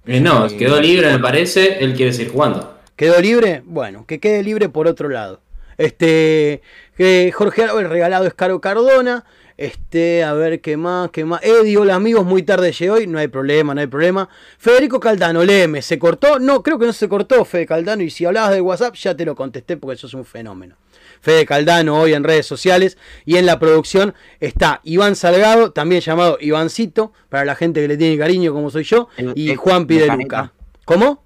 Eh, 0.07 0.21
no, 0.21 0.47
quedó 0.49 0.81
libre, 0.81 1.13
me 1.13 1.19
parece. 1.19 1.83
Él 1.83 1.95
quiere 1.95 2.13
seguir 2.13 2.33
jugando. 2.33 2.79
¿Quedó 2.97 3.21
libre? 3.21 3.63
Bueno, 3.65 4.07
que 4.07 4.19
quede 4.19 4.43
libre 4.43 4.69
por 4.69 4.87
otro 4.87 5.09
lado. 5.09 5.41
Este, 5.77 6.63
que 6.97 7.33
Jorge 7.35 7.65
Álvarez 7.65 7.91
regalado 7.91 8.27
es 8.27 8.35
Caro 8.35 8.61
Cardona. 8.61 9.25
Este, 9.59 10.23
a 10.23 10.35
ver 10.35 10.61
qué 10.61 10.77
más, 10.77 11.11
qué 11.11 11.25
más. 11.25 11.43
Eddie, 11.43 11.79
hola 11.79 11.95
amigos, 11.95 12.27
muy 12.27 12.43
tarde 12.43 12.73
llegué 12.73 12.91
hoy, 12.91 13.07
no 13.07 13.19
hay 13.19 13.29
problema, 13.29 13.75
no 13.75 13.81
hay 13.81 13.87
problema. 13.87 14.29
Federico 14.59 15.01
Caldano, 15.01 15.43
léeme, 15.45 15.81
¿se 15.81 15.99
cortó? 15.99 16.39
No, 16.39 16.63
creo 16.63 16.79
que 16.79 16.85
no 16.85 16.93
se 16.93 17.09
cortó, 17.09 17.43
Fede 17.47 17.65
Caldano, 17.67 18.03
y 18.03 18.11
si 18.11 18.27
hablabas 18.27 18.51
de 18.53 18.61
WhatsApp 18.61 18.95
ya 18.97 19.17
te 19.17 19.25
lo 19.25 19.35
contesté 19.35 19.79
porque 19.79 19.95
eso 19.95 20.07
es 20.09 20.15
un 20.15 20.27
fenómeno. 20.27 20.77
Fede 21.23 21.47
Caldano 21.47 21.99
hoy 21.99 22.13
en 22.13 22.23
redes 22.23 22.45
sociales 22.45 22.99
y 23.25 23.37
en 23.37 23.47
la 23.47 23.59
producción 23.59 24.15
está 24.41 24.81
Iván 24.85 25.17
Salgado, 25.17 25.73
también 25.73 26.03
llamado 26.03 26.37
Ivancito, 26.39 27.13
para 27.31 27.47
la 27.47 27.55
gente 27.55 27.81
que 27.81 27.89
le 27.89 27.97
tiene 27.97 28.19
cariño 28.19 28.53
como 28.53 28.69
soy 28.71 28.85
yo, 28.85 29.09
El 29.17 29.33
y 29.35 29.55
Juan 29.55 29.87
de 29.87 29.87
Pideluca. 29.87 30.53
¿Cómo? 30.85 31.25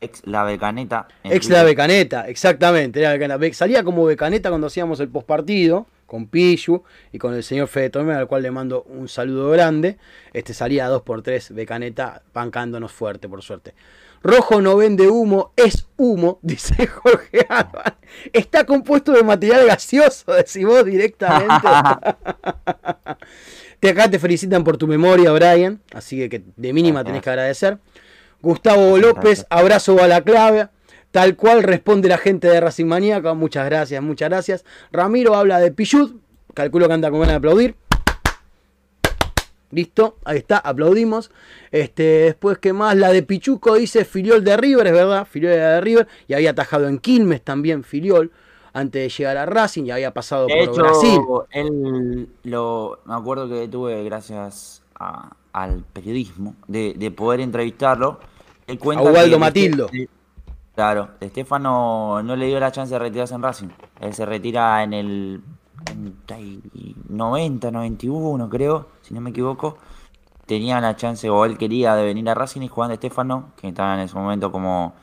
Ex 0.00 0.22
la 0.24 0.42
becaneta. 0.42 1.06
Ex 1.22 1.48
la 1.50 1.62
Becaneta, 1.62 2.26
exactamente. 2.28 2.98
era 2.98 3.12
Becana- 3.14 3.36
Be- 3.38 3.52
Salía 3.54 3.84
como 3.84 4.04
Becaneta 4.06 4.48
cuando 4.48 4.66
hacíamos 4.66 4.98
el 4.98 5.08
postpartido 5.08 5.86
con 6.12 6.26
Piyu 6.26 6.82
y 7.10 7.16
con 7.16 7.32
el 7.32 7.42
señor 7.42 7.68
Fede 7.68 7.88
Tomé, 7.88 8.12
al 8.12 8.28
cual 8.28 8.42
le 8.42 8.50
mando 8.50 8.82
un 8.82 9.08
saludo 9.08 9.48
grande. 9.48 9.96
Este 10.34 10.52
salía 10.52 10.90
2x3 10.90 11.54
Becaneta, 11.54 12.20
bancándonos 12.34 12.92
fuerte, 12.92 13.30
por 13.30 13.40
suerte. 13.40 13.72
Rojo 14.22 14.60
no 14.60 14.76
vende 14.76 15.08
humo, 15.08 15.54
es 15.56 15.88
humo, 15.96 16.38
dice 16.42 16.86
Jorge 16.86 17.46
Álvarez. 17.48 17.94
Está 18.30 18.66
compuesto 18.66 19.12
de 19.12 19.22
material 19.22 19.66
gaseoso, 19.66 20.34
decís 20.34 20.66
vos 20.66 20.84
directamente. 20.84 21.66
Te 23.80 23.88
acá 23.88 24.08
te 24.08 24.18
felicitan 24.18 24.62
por 24.62 24.76
tu 24.76 24.86
memoria, 24.86 25.32
Brian. 25.32 25.80
Así 25.94 26.18
que, 26.18 26.28
que 26.28 26.44
de 26.56 26.72
mínima 26.74 27.02
tenés 27.02 27.22
que 27.22 27.30
agradecer. 27.30 27.78
Gustavo 28.42 28.98
López, 28.98 29.46
abrazo 29.48 30.00
a 30.00 30.06
la 30.06 30.20
clave. 30.20 30.68
Tal 31.12 31.36
cual 31.36 31.62
responde 31.62 32.08
la 32.08 32.18
gente 32.18 32.48
de 32.48 32.60
Racing 32.60 32.86
Maníaca. 32.86 33.34
Muchas 33.34 33.66
gracias, 33.66 34.02
muchas 34.02 34.28
gracias. 34.30 34.64
Ramiro 34.90 35.34
habla 35.36 35.60
de 35.60 35.70
Pichut. 35.70 36.16
Calculo 36.54 36.88
que 36.88 36.94
anda 36.94 37.10
con 37.10 37.20
ganas 37.20 37.34
de 37.34 37.36
aplaudir. 37.36 37.76
Listo, 39.70 40.18
ahí 40.24 40.36
está, 40.38 40.58
aplaudimos. 40.58 41.30
Este, 41.70 42.02
después, 42.02 42.58
¿qué 42.58 42.74
más? 42.74 42.94
La 42.96 43.10
de 43.10 43.22
Pichuco 43.22 43.74
dice 43.76 44.04
Filiol 44.04 44.44
de 44.44 44.56
River, 44.58 44.86
es 44.88 44.92
verdad, 44.92 45.26
Filiol 45.26 45.52
era 45.52 45.70
de 45.74 45.80
River. 45.80 46.08
Y 46.28 46.34
había 46.34 46.50
atajado 46.50 46.88
en 46.88 46.98
Quilmes 46.98 47.40
también 47.40 47.82
Filiol 47.82 48.30
antes 48.74 49.02
de 49.02 49.08
llegar 49.08 49.36
a 49.38 49.46
Racing 49.46 49.84
y 49.84 49.90
había 49.90 50.12
pasado 50.12 50.46
De 50.46 50.54
por 50.54 50.62
hecho, 50.62 50.82
Brasil. 50.82 51.20
él 51.52 52.28
lo, 52.44 52.98
me 53.06 53.14
acuerdo 53.14 53.48
que 53.48 53.66
tuve, 53.68 54.02
gracias 54.04 54.82
a- 54.98 55.30
al 55.54 55.84
periodismo, 55.92 56.54
de, 56.68 56.94
de 56.96 57.10
poder 57.10 57.40
entrevistarlo. 57.40 58.18
Él 58.66 58.78
cuenta 58.78 59.04
A 59.06 59.10
Ubaldo 59.10 59.36
que 59.36 59.40
Matildo. 59.40 59.86
de- 59.92 60.08
claro, 60.74 61.10
Estefano 61.20 62.22
no 62.22 62.36
le 62.36 62.46
dio 62.46 62.60
la 62.60 62.72
chance 62.72 62.92
de 62.92 62.98
retirarse 62.98 63.34
en 63.34 63.42
Racing. 63.42 63.68
Él 64.00 64.14
se 64.14 64.26
retira 64.26 64.82
en 64.82 64.92
el 64.92 65.42
90, 67.08 67.70
91, 67.70 68.48
creo, 68.48 68.88
si 69.02 69.14
no 69.14 69.20
me 69.20 69.30
equivoco. 69.30 69.78
Tenía 70.46 70.80
la 70.80 70.96
chance, 70.96 71.30
o 71.30 71.44
él 71.44 71.56
quería, 71.56 71.94
de 71.94 72.04
venir 72.04 72.28
a 72.28 72.34
Racing 72.34 72.62
y 72.62 72.68
Juan 72.68 72.88
de 72.88 72.94
Estefano, 72.94 73.52
que 73.56 73.68
estaba 73.68 73.94
en 73.94 74.00
ese 74.00 74.14
momento 74.16 74.50
como, 74.50 74.94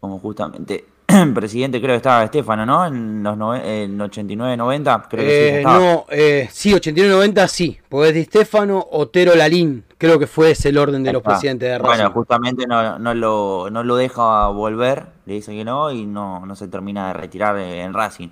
como 0.00 0.18
justamente 0.18 0.86
presidente, 1.34 1.78
creo 1.80 1.92
que 1.92 1.96
estaba 1.96 2.24
Estefano, 2.24 2.66
¿no? 2.66 2.86
En 2.86 3.22
los 3.22 3.36
nove- 3.36 3.62
en 3.64 4.00
89, 4.00 4.56
90, 4.56 5.06
creo 5.08 5.24
que 5.24 5.30
sí. 5.30 5.36
Eh, 5.36 5.58
estaba. 5.58 5.78
no, 5.78 6.04
eh, 6.10 6.48
sí, 6.50 6.72
89-90 6.74 7.46
sí. 7.48 7.78
Pues 7.88 8.12
Di 8.14 8.24
Stefano, 8.24 8.84
Otero 8.90 9.34
Lalín. 9.34 9.84
Creo 9.98 10.18
que 10.18 10.26
fue 10.26 10.50
ese 10.50 10.68
el 10.70 10.78
orden 10.78 11.02
de 11.04 11.12
los 11.12 11.20
Está. 11.20 11.30
presidentes 11.30 11.68
de 11.70 11.78
Racing. 11.78 11.88
Bueno, 11.88 12.10
justamente 12.12 12.66
no, 12.66 12.98
no, 12.98 13.14
lo, 13.14 13.68
no 13.70 13.82
lo 13.84 13.96
deja 13.96 14.48
volver, 14.48 15.04
le 15.26 15.34
dice 15.34 15.52
que 15.52 15.64
no 15.64 15.90
y 15.90 16.04
no, 16.06 16.44
no 16.44 16.54
se 16.56 16.68
termina 16.68 17.08
de 17.08 17.12
retirar 17.14 17.56
en 17.58 17.94
Racing. 17.94 18.28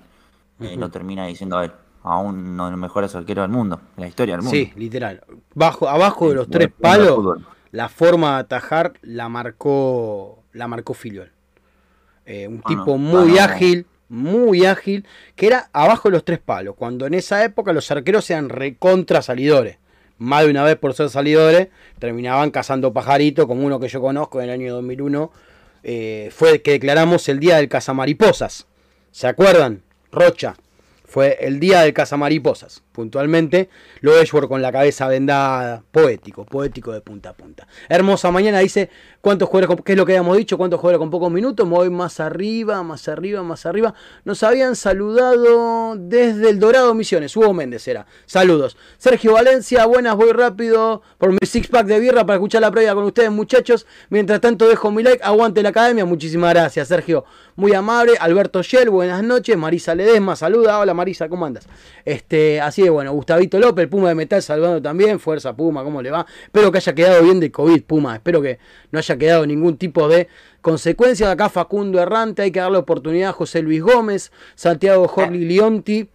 Eh, 0.59 0.75
lo 0.77 0.89
termina 0.89 1.25
diciendo 1.25 1.61
él, 1.61 1.71
a 2.03 2.17
uno 2.19 2.65
de 2.65 2.71
los 2.71 2.79
mejores 2.79 3.15
arqueros 3.15 3.43
del 3.43 3.51
mundo, 3.51 3.79
de 3.95 4.01
la 4.03 4.07
historia 4.07 4.35
del 4.35 4.43
mundo. 4.43 4.55
Sí, 4.55 4.71
literal. 4.75 5.21
Bajo, 5.53 5.89
abajo 5.89 6.29
de 6.29 6.35
los 6.35 6.49
tres 6.49 6.69
palos, 6.79 7.39
la 7.71 7.89
forma 7.89 8.35
de 8.35 8.39
atajar 8.41 8.93
la 9.01 9.27
marcó, 9.27 10.43
la 10.53 10.67
marcó 10.67 10.93
Filiol. 10.93 11.31
Eh, 12.25 12.47
un 12.47 12.61
Bueno, 12.61 12.83
tipo 12.83 12.97
muy 12.97 13.31
bueno. 13.31 13.41
ágil, 13.43 13.85
muy 14.09 14.65
ágil, 14.65 15.05
que 15.35 15.47
era 15.47 15.69
abajo 15.73 16.09
de 16.09 16.13
los 16.13 16.25
tres 16.25 16.39
palos. 16.39 16.75
Cuando 16.75 17.05
en 17.05 17.13
esa 17.13 17.43
época 17.43 17.73
los 17.73 17.89
arqueros 17.91 18.29
eran 18.29 18.49
recontra 18.49 19.21
salidores. 19.21 19.77
Más 20.17 20.43
de 20.45 20.51
una 20.51 20.63
vez 20.63 20.77
por 20.77 20.93
ser 20.93 21.09
salidores, 21.09 21.67
terminaban 21.99 22.49
cazando 22.51 22.93
pajarito, 22.93 23.47
como 23.47 23.65
uno 23.65 23.79
que 23.79 23.89
yo 23.89 23.99
conozco 24.01 24.39
en 24.41 24.45
el 24.49 24.53
año 24.61 24.73
2001. 24.75 25.31
eh, 25.87 26.29
fue 26.33 26.51
el 26.53 26.61
que 26.63 26.71
declaramos 26.71 27.29
el 27.29 27.39
día 27.39 27.57
del 27.57 27.69
cazamariposas. 27.69 28.65
¿Se 29.11 29.27
acuerdan? 29.27 29.83
Rocha. 30.11 30.55
Fue 31.05 31.37
el 31.41 31.59
día 31.59 31.81
del 31.81 31.93
cazamariposas. 31.93 32.81
Puntualmente, 32.95 33.69
lo 33.99 34.17
Edgeworth 34.17 34.47
con 34.47 34.61
la 34.61 34.71
cabeza 34.71 35.09
vendada. 35.09 35.83
Poético, 35.91 36.45
poético 36.45 36.93
de 36.93 37.01
punta 37.01 37.31
a 37.31 37.33
punta. 37.33 37.67
Hermosa 37.89 38.31
mañana 38.31 38.59
dice: 38.59 38.89
¿Cuántos 39.19 39.49
jugadores, 39.49 39.83
qué 39.83 39.91
es 39.91 39.97
lo 39.97 40.05
que 40.05 40.13
habíamos 40.13 40.37
dicho? 40.37 40.57
¿Cuántos 40.57 40.79
jugadores 40.79 40.99
con 40.99 41.09
pocos 41.09 41.29
minutos? 41.29 41.67
Me 41.67 41.73
voy 41.73 41.89
más 41.89 42.21
arriba, 42.21 42.81
más 42.83 43.09
arriba, 43.09 43.43
más 43.43 43.65
arriba. 43.65 43.93
Nos 44.23 44.43
habían 44.43 44.77
saludado 44.77 45.95
desde 45.97 46.49
el 46.49 46.59
Dorado 46.59 46.93
Misiones. 46.93 47.35
Hugo 47.35 47.53
Méndez 47.53 47.85
era. 47.89 48.05
Saludos. 48.25 48.77
Sergio 48.97 49.33
Valencia, 49.33 49.85
buenas, 49.85 50.15
voy 50.15 50.31
rápido 50.31 51.01
por 51.17 51.31
mi 51.31 51.39
six 51.45 51.67
pack 51.67 51.87
de 51.87 51.99
birra 51.99 52.25
para 52.25 52.37
escuchar 52.37 52.61
la 52.61 52.71
previa 52.71 52.95
con 52.95 53.03
ustedes, 53.03 53.29
muchachos. 53.29 53.85
Mientras 54.09 54.39
tanto, 54.39 54.69
dejo 54.69 54.89
mi 54.89 55.03
like. 55.03 55.21
Aguante 55.21 55.61
la 55.61 55.69
academia. 55.69 56.05
Muchísimas 56.05 56.53
gracias, 56.53 56.87
Sergio. 56.87 57.25
Muy 57.57 57.73
amable. 57.73 58.13
Alberto 58.19 58.63
Shell, 58.63 58.89
buenas 58.89 59.21
noches. 59.21 59.57
Marisa 59.57 59.93
Ledesma, 59.93 60.37
saluda. 60.37 60.79
Hola 60.79 60.93
Marisa, 60.93 61.27
¿cómo 61.27 61.45
andas? 61.45 61.67
Este, 62.05 62.61
así 62.61 62.84
que 62.85 62.89
bueno, 62.91 63.11
Gustavito 63.13 63.59
López, 63.59 63.83
el 63.83 63.89
Puma 63.89 64.09
de 64.09 64.15
Metal, 64.15 64.41
saludando 64.41 64.81
también. 64.81 65.19
Fuerza 65.19 65.55
Puma, 65.55 65.83
¿cómo 65.83 66.01
le 66.01 66.11
va? 66.11 66.25
Espero 66.43 66.71
que 66.71 66.77
haya 66.77 66.93
quedado 66.93 67.23
bien 67.23 67.39
de 67.39 67.51
COVID, 67.51 67.83
Puma. 67.83 68.15
Espero 68.15 68.41
que 68.41 68.59
no 68.91 68.99
haya 68.99 69.17
quedado 69.17 69.45
ningún 69.47 69.77
tipo 69.77 70.07
de 70.07 70.27
consecuencia. 70.61 71.31
Acá 71.31 71.49
Facundo 71.49 71.99
Errante, 71.99 72.43
hay 72.43 72.51
que 72.51 72.59
darle 72.59 72.77
oportunidad 72.77 73.29
a 73.29 73.33
José 73.33 73.63
Luis 73.63 73.81
Gómez, 73.81 74.31
Santiago 74.53 75.07
Jorli 75.07 75.45
Lionti. 75.45 76.09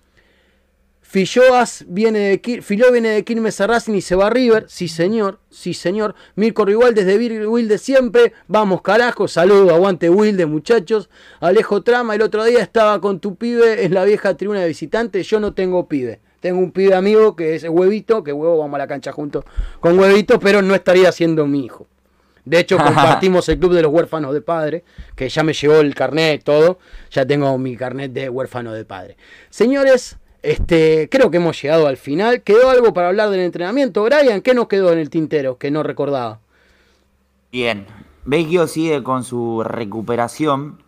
Filloas 1.03 1.85
viene 1.89 2.21
de 2.21 2.63
Filó 2.63 2.93
viene 2.93 3.09
de 3.09 3.25
Quilmes 3.25 3.61
a 3.61 3.67
Racing 3.67 3.95
y 3.95 4.01
se 4.01 4.15
va 4.15 4.29
a 4.29 4.31
River. 4.31 4.67
Sí, 4.69 4.87
señor. 4.87 5.41
Sí, 5.51 5.75
señor. 5.75 6.15
Mirko 6.37 6.65
Rival 6.65 6.95
desde 6.95 7.49
Wilde 7.49 7.79
siempre. 7.79 8.33
Vamos, 8.47 8.81
carajo. 8.81 9.27
Saludo, 9.27 9.75
aguante 9.75 10.09
Wilde, 10.09 10.47
muchachos. 10.47 11.11
Alejo 11.41 11.83
Trama, 11.83 12.15
el 12.15 12.23
otro 12.23 12.45
día 12.45 12.61
estaba 12.61 13.01
con 13.01 13.19
tu 13.19 13.35
pibe 13.35 13.85
en 13.85 13.93
la 13.93 14.05
vieja 14.05 14.37
tribuna 14.37 14.61
de 14.61 14.69
visitantes. 14.69 15.27
Yo 15.27 15.41
no 15.41 15.53
tengo 15.53 15.89
pibe. 15.89 16.21
Tengo 16.41 16.59
un 16.59 16.73
pibe 16.73 16.95
amigo 16.95 17.37
que 17.37 17.55
es 17.55 17.65
Huevito, 17.65 18.25
que 18.25 18.33
huevo, 18.33 18.59
vamos 18.59 18.75
a 18.75 18.79
la 18.79 18.87
cancha 18.87 19.13
juntos 19.13 19.45
con 19.79 19.99
Huevito, 19.99 20.41
pero 20.41 20.63
no 20.63 20.75
estaría 20.75 21.13
siendo 21.13 21.47
mi 21.47 21.65
hijo. 21.65 21.87
De 22.45 22.59
hecho, 22.59 22.79
compartimos 22.85 23.49
el 23.49 23.59
club 23.59 23.75
de 23.75 23.83
los 23.83 23.93
huérfanos 23.93 24.33
de 24.33 24.41
padre, 24.41 24.85
que 25.15 25.29
ya 25.29 25.43
me 25.43 25.53
llegó 25.53 25.77
el 25.77 25.95
carnet, 25.95 26.43
todo. 26.43 26.79
Ya 27.11 27.27
tengo 27.27 27.57
mi 27.59 27.77
carnet 27.77 28.13
de 28.13 28.29
huérfano 28.29 28.73
de 28.73 28.85
padre. 28.85 29.17
Señores, 29.51 30.17
este, 30.43 31.09
creo 31.11 31.31
que 31.31 31.37
hemos 31.37 31.61
llegado 31.61 31.87
al 31.87 31.97
final. 31.97 32.43
¿Quedó 32.43 32.71
algo 32.71 32.95
para 32.95 33.09
hablar 33.09 33.31
del 33.31 33.41
entrenamiento? 33.41 34.03
Brian, 34.05 34.41
¿qué 34.41 34.55
nos 34.55 34.69
quedó 34.69 34.93
en 34.93 34.99
el 34.99 35.11
tintero 35.11 35.59
que 35.59 35.71
no 35.71 35.83
recordaba? 35.83 36.41
Bien, 37.53 37.87
Vecchio 38.25 38.67
sigue 38.67 39.03
con 39.03 39.25
su 39.25 39.63
recuperación, 39.65 40.83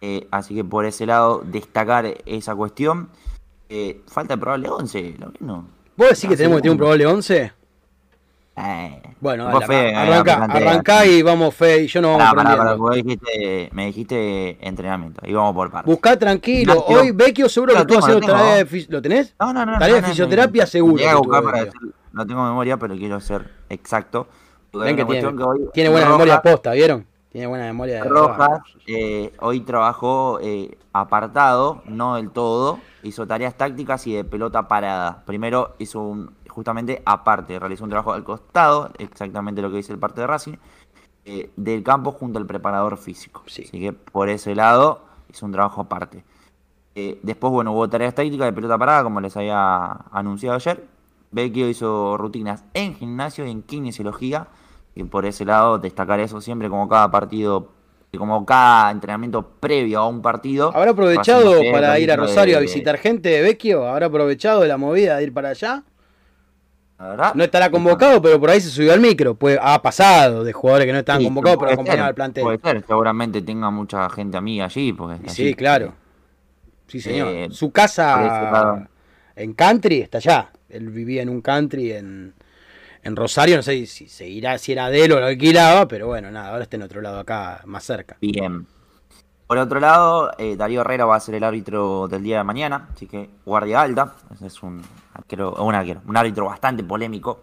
eh, 0.00 0.26
así 0.30 0.54
que 0.54 0.64
por 0.64 0.84
ese 0.84 1.06
lado 1.06 1.42
destacar 1.44 2.18
esa 2.26 2.54
cuestión. 2.54 3.08
Eh, 3.74 4.02
falta 4.06 4.34
el 4.34 4.40
probable 4.40 4.68
11, 4.68 5.14
lo 5.18 5.28
mismo. 5.28 5.66
¿Vos 5.96 6.08
decís 6.10 6.28
que 6.28 6.36
tenemos 6.36 6.58
que 6.58 6.62
tener 6.62 6.72
un 6.72 6.76
probable 6.78 7.06
11? 7.06 7.52
Eh, 8.54 9.02
Bueno, 9.18 9.46
dale, 9.46 9.66
Fede, 9.66 9.94
arranca, 9.96 10.34
aplicante- 10.34 10.68
arrancá 10.68 11.06
y 11.06 11.22
vamos, 11.22 11.54
Fe, 11.54 11.84
y 11.84 11.86
yo 11.86 12.02
nos 12.02 12.18
vamos 12.18 12.34
Pará, 12.44 12.76
dijiste- 12.94 13.70
me 13.72 13.86
dijiste 13.86 14.58
entrenamiento, 14.60 15.22
y 15.26 15.32
vamos 15.32 15.54
por 15.54 15.70
partes. 15.70 15.90
Buscá 15.90 16.18
tranquilo. 16.18 16.74
Ignacio. 16.74 17.00
Hoy 17.00 17.10
Vecchio 17.12 17.48
seguro 17.48 17.72
que 17.72 17.94
lo 17.94 17.98
haciendo 17.98 18.26
tarea 18.26 18.54
de 18.56 18.66
fis- 18.66 18.88
¿Lo 18.90 19.00
tenés? 19.00 19.34
No, 19.40 19.54
no, 19.54 19.64
no. 19.64 19.72
Tarea 19.78 19.88
no, 19.88 19.94
de 19.94 20.00
no, 20.02 20.06
no, 20.06 20.12
fisioterapia 20.12 20.62
no. 20.64 20.66
seguro 20.66 21.02
no 22.12 22.26
tengo 22.26 22.44
memoria, 22.44 22.76
pero 22.76 22.94
quiero 22.94 23.20
ser 23.20 23.50
exacto. 23.70 24.28
Ven 24.74 24.96
que 24.96 25.04
tiene, 25.06 25.34
que 25.34 25.42
hoy 25.42 25.60
tiene 25.72 25.88
buena 25.88 26.10
memoria 26.10 26.42
posta, 26.42 26.72
¿vieron? 26.72 27.06
Tiene 27.32 27.46
buena 27.46 27.64
memoria 27.64 28.02
de 28.02 28.08
Rojas 28.10 28.60
eh, 28.86 29.32
hoy 29.40 29.60
trabajó 29.60 30.38
eh, 30.42 30.76
apartado, 30.92 31.82
no 31.86 32.16
del 32.16 32.30
todo. 32.30 32.78
Hizo 33.02 33.26
tareas 33.26 33.54
tácticas 33.56 34.06
y 34.06 34.12
de 34.12 34.22
pelota 34.22 34.68
parada. 34.68 35.24
Primero 35.24 35.74
hizo 35.78 36.02
un, 36.02 36.34
justamente 36.46 37.02
aparte, 37.06 37.58
realizó 37.58 37.84
un 37.84 37.90
trabajo 37.90 38.12
al 38.12 38.22
costado, 38.22 38.90
exactamente 38.98 39.62
lo 39.62 39.70
que 39.70 39.78
dice 39.78 39.94
el 39.94 39.98
parte 39.98 40.20
de 40.20 40.26
Racing, 40.26 40.56
eh, 41.24 41.50
del 41.56 41.82
campo 41.82 42.12
junto 42.12 42.38
al 42.38 42.44
preparador 42.44 42.98
físico. 42.98 43.42
Sí. 43.46 43.64
Así 43.66 43.80
que 43.80 43.94
por 43.94 44.28
ese 44.28 44.54
lado 44.54 45.00
hizo 45.30 45.46
un 45.46 45.52
trabajo 45.52 45.80
aparte. 45.80 46.24
Después, 46.94 47.50
bueno, 47.50 47.72
hubo 47.72 47.88
tareas 47.88 48.14
tácticas 48.14 48.44
de 48.48 48.52
pelota 48.52 48.76
parada, 48.76 49.02
como 49.02 49.22
les 49.22 49.34
había 49.38 49.90
anunciado 50.12 50.56
ayer. 50.56 50.86
Vecchio 51.30 51.66
hizo 51.66 52.18
rutinas 52.18 52.64
en 52.74 52.94
gimnasio 52.94 53.46
y 53.46 53.50
en 53.50 53.62
kinesiología. 53.62 54.48
Y 54.94 55.04
por 55.04 55.24
ese 55.26 55.44
lado, 55.44 55.78
destacar 55.78 56.20
eso 56.20 56.40
siempre 56.40 56.68
como 56.68 56.88
cada 56.88 57.10
partido, 57.10 57.70
como 58.16 58.44
cada 58.44 58.90
entrenamiento 58.90 59.42
previo 59.58 60.00
a 60.00 60.08
un 60.08 60.20
partido. 60.20 60.70
¿Habrá 60.74 60.90
aprovechado 60.90 61.54
para 61.72 61.98
ir 61.98 62.12
a 62.12 62.16
Rosario 62.16 62.56
a 62.58 62.60
visitar 62.60 62.98
gente 62.98 63.28
de 63.30 63.40
Vecchio? 63.42 63.86
¿Habrá 63.88 64.06
aprovechado 64.06 64.60
de 64.60 64.68
la 64.68 64.76
movida 64.76 65.16
de 65.16 65.24
ir 65.24 65.32
para 65.32 65.50
allá? 65.50 65.82
la 66.98 67.08
verdad, 67.08 67.34
No 67.34 67.42
estará 67.42 67.68
convocado, 67.68 68.22
pero 68.22 68.38
por 68.38 68.50
ahí 68.50 68.60
se 68.60 68.68
subió 68.68 68.92
al 68.92 69.00
micro. 69.00 69.34
Pues 69.34 69.58
ha 69.60 69.80
pasado 69.82 70.44
de 70.44 70.52
jugadores 70.52 70.86
que 70.86 70.92
no 70.92 70.98
estaban 71.00 71.20
Sí, 71.20 71.26
convocados, 71.26 71.58
pero 71.58 71.84
ser, 71.84 72.00
al 72.00 72.14
plantel. 72.14 72.44
Puede 72.44 72.58
ser, 72.58 72.84
seguramente 72.86 73.42
tenga 73.42 73.70
mucha 73.70 74.08
gente 74.10 74.36
amiga 74.36 74.66
allí. 74.66 74.92
Porque 74.92 75.14
allí- 75.14 75.28
Sí, 75.30 75.54
claro. 75.54 75.94
Sí, 76.86 77.00
señor. 77.00 77.28
Eh, 77.28 77.48
Su 77.50 77.72
por 77.72 77.80
ese 77.80 77.96
casa 77.96 78.88
en 79.34 79.54
country 79.54 80.00
está 80.02 80.18
allá. 80.18 80.50
Él 80.68 80.90
vivía 80.90 81.22
en 81.22 81.28
un 81.28 81.40
country 81.40 81.92
en, 81.92 82.34
en 83.02 83.16
Rosario. 83.16 83.56
No 83.56 83.62
sé 83.62 83.86
si 83.86 84.08
se 84.08 84.28
irá, 84.28 84.58
si 84.58 84.72
era 84.72 84.88
de 84.88 85.04
él 85.04 85.12
o 85.12 85.20
lo 85.20 85.26
alquilaba, 85.26 85.86
pero 85.88 86.06
bueno, 86.06 86.30
nada, 86.30 86.50
ahora 86.50 86.62
está 86.62 86.76
en 86.76 86.82
otro 86.82 87.00
lado 87.00 87.18
acá, 87.18 87.62
más 87.66 87.84
cerca. 87.84 88.16
Bien. 88.20 88.66
Por 89.46 89.58
otro 89.58 89.80
lado, 89.80 90.32
eh, 90.38 90.56
Darío 90.56 90.80
Herrera 90.80 91.04
va 91.04 91.16
a 91.16 91.20
ser 91.20 91.34
el 91.34 91.44
árbitro 91.44 92.08
del 92.08 92.22
día 92.22 92.38
de 92.38 92.44
mañana, 92.44 92.88
así 92.94 93.06
que 93.06 93.28
guardia 93.44 93.82
alta. 93.82 94.14
Es 94.42 94.62
un 94.62 94.82
arquero, 95.12 95.52
un 95.54 95.74
arquero, 95.74 96.00
un 96.06 96.16
árbitro 96.16 96.46
bastante 96.46 96.82
polémico. 96.82 97.40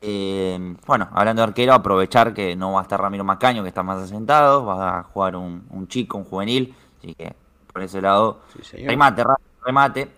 Eh, 0.00 0.76
bueno, 0.86 1.08
hablando 1.12 1.42
de 1.42 1.48
arquero, 1.48 1.74
aprovechar 1.74 2.32
que 2.32 2.56
no 2.56 2.72
va 2.72 2.80
a 2.80 2.82
estar 2.82 3.00
Ramiro 3.00 3.24
Macaño, 3.24 3.62
que 3.62 3.68
está 3.68 3.82
más 3.82 4.02
asentado, 4.02 4.64
va 4.64 5.00
a 5.00 5.02
jugar 5.02 5.36
un, 5.36 5.66
un 5.70 5.88
chico, 5.88 6.16
un 6.16 6.24
juvenil, 6.24 6.74
así 6.98 7.14
que 7.14 7.34
por 7.70 7.82
ese 7.82 8.00
lado, 8.00 8.40
Sí, 8.62 8.86
remate, 8.86 9.22
remate. 9.62 10.08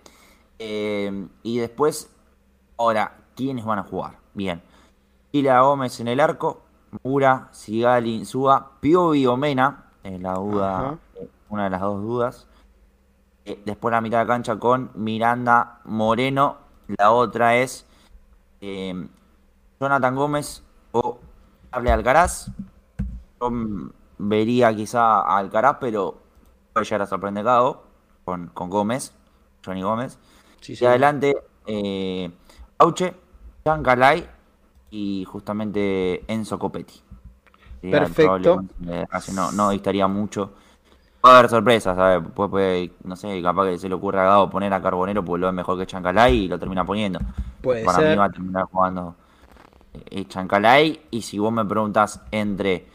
Eh, 0.57 1.27
y 1.43 1.57
después, 1.57 2.09
ahora, 2.77 3.17
¿quiénes 3.35 3.65
van 3.65 3.79
a 3.79 3.83
jugar? 3.83 4.18
Bien. 4.33 4.61
Kila 5.31 5.61
Gómez 5.61 5.99
en 5.99 6.07
el 6.07 6.19
arco, 6.19 6.61
Mura, 7.03 7.49
Sigali, 7.51 8.15
Insúa, 8.15 8.71
Piovi 8.79 9.25
o 9.27 9.37
Mena, 9.37 9.91
en 10.03 10.23
la 10.23 10.33
duda, 10.33 10.97
eh, 11.15 11.29
una 11.49 11.65
de 11.65 11.69
las 11.69 11.81
dos 11.81 12.01
dudas. 12.01 12.47
Eh, 13.45 13.61
después 13.65 13.91
la 13.91 14.01
mitad 14.01 14.19
de 14.21 14.27
cancha 14.27 14.57
con 14.57 14.91
Miranda 14.95 15.81
Moreno, 15.85 16.57
la 16.97 17.11
otra 17.11 17.57
es 17.57 17.85
eh, 18.61 19.07
Jonathan 19.79 20.15
Gómez 20.15 20.63
o 20.91 21.19
Hable 21.71 21.91
Alcaraz. 21.91 22.51
Yo 23.39 23.49
vería 24.17 24.75
quizá 24.75 25.21
a 25.21 25.37
Alcaraz, 25.37 25.77
pero 25.79 26.17
puede 26.73 26.85
llegar 26.85 27.01
a 27.03 27.07
sorprender 27.07 27.45
con, 28.25 28.47
con 28.47 28.69
Gómez, 28.69 29.13
Johnny 29.65 29.81
Gómez. 29.81 30.19
Sí, 30.61 30.75
Y 30.79 30.85
adelante, 30.85 31.37
eh, 31.65 32.31
Auche, 32.77 33.15
Jean 33.65 33.83
y 34.91 35.25
justamente 35.25 36.23
Enzo 36.31 36.57
Copetti. 36.57 37.01
Perfecto. 37.81 38.63
Racing, 39.11 39.35
No, 39.35 39.51
no 39.51 39.69
distaría 39.69 40.07
mucho. 40.07 40.53
Puede 41.21 41.35
haber 41.35 41.49
sorpresas, 41.49 41.95
¿sabes? 41.95 42.27
Puede, 42.33 42.49
puede, 42.49 42.93
no 43.03 43.15
sé, 43.15 43.41
capaz 43.41 43.65
que 43.65 43.77
se 43.77 43.89
le 43.89 43.95
ocurra 43.95 44.21
a 44.23 44.25
Gado 44.25 44.49
poner 44.49 44.73
a 44.73 44.81
Carbonero 44.81 45.23
porque 45.23 45.41
lo 45.41 45.47
ve 45.47 45.53
mejor 45.53 45.77
que 45.77 45.85
Chancalay 45.85 46.45
y 46.45 46.47
lo 46.47 46.57
termina 46.57 46.85
poniendo. 46.85 47.19
Puede 47.61 47.83
Para 47.83 47.99
ser. 47.99 48.09
mí 48.11 48.15
va 48.15 48.25
a 48.25 48.31
terminar 48.31 48.63
jugando 48.71 49.15
eh, 49.93 50.25
Chancalay. 50.27 51.01
Y 51.11 51.21
si 51.21 51.37
vos 51.39 51.51
me 51.51 51.65
preguntas 51.65 52.21
entre 52.31 52.87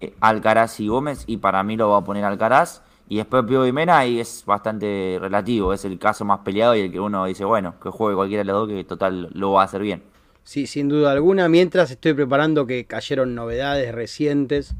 eh, 0.00 0.14
Alcaraz 0.20 0.80
y 0.80 0.88
Gómez, 0.88 1.24
y 1.26 1.38
para 1.38 1.62
mí 1.62 1.76
lo 1.76 1.90
va 1.90 1.98
a 1.98 2.04
poner 2.04 2.24
Alcaraz. 2.24 2.82
Y 3.08 3.18
después 3.18 3.44
Pío 3.46 3.66
y 3.66 3.72
Mena, 3.72 4.04
y 4.06 4.18
es 4.18 4.42
bastante 4.44 5.18
relativo. 5.20 5.72
Es 5.72 5.84
el 5.84 5.98
caso 5.98 6.24
más 6.24 6.40
peleado 6.40 6.74
y 6.74 6.80
el 6.80 6.92
que 6.92 6.98
uno 6.98 7.26
dice, 7.26 7.44
bueno, 7.44 7.78
que 7.80 7.88
juegue 7.90 8.16
cualquiera 8.16 8.42
de 8.42 8.46
los 8.46 8.66
dos, 8.66 8.68
que 8.68 8.84
total 8.84 9.30
lo 9.32 9.52
va 9.52 9.62
a 9.62 9.64
hacer 9.66 9.80
bien. 9.80 10.02
Sí, 10.42 10.66
sin 10.66 10.88
duda 10.88 11.12
alguna. 11.12 11.48
Mientras 11.48 11.90
estoy 11.90 12.14
preparando 12.14 12.66
que 12.66 12.84
cayeron 12.84 13.34
novedades 13.34 13.94
recientes 13.94 14.74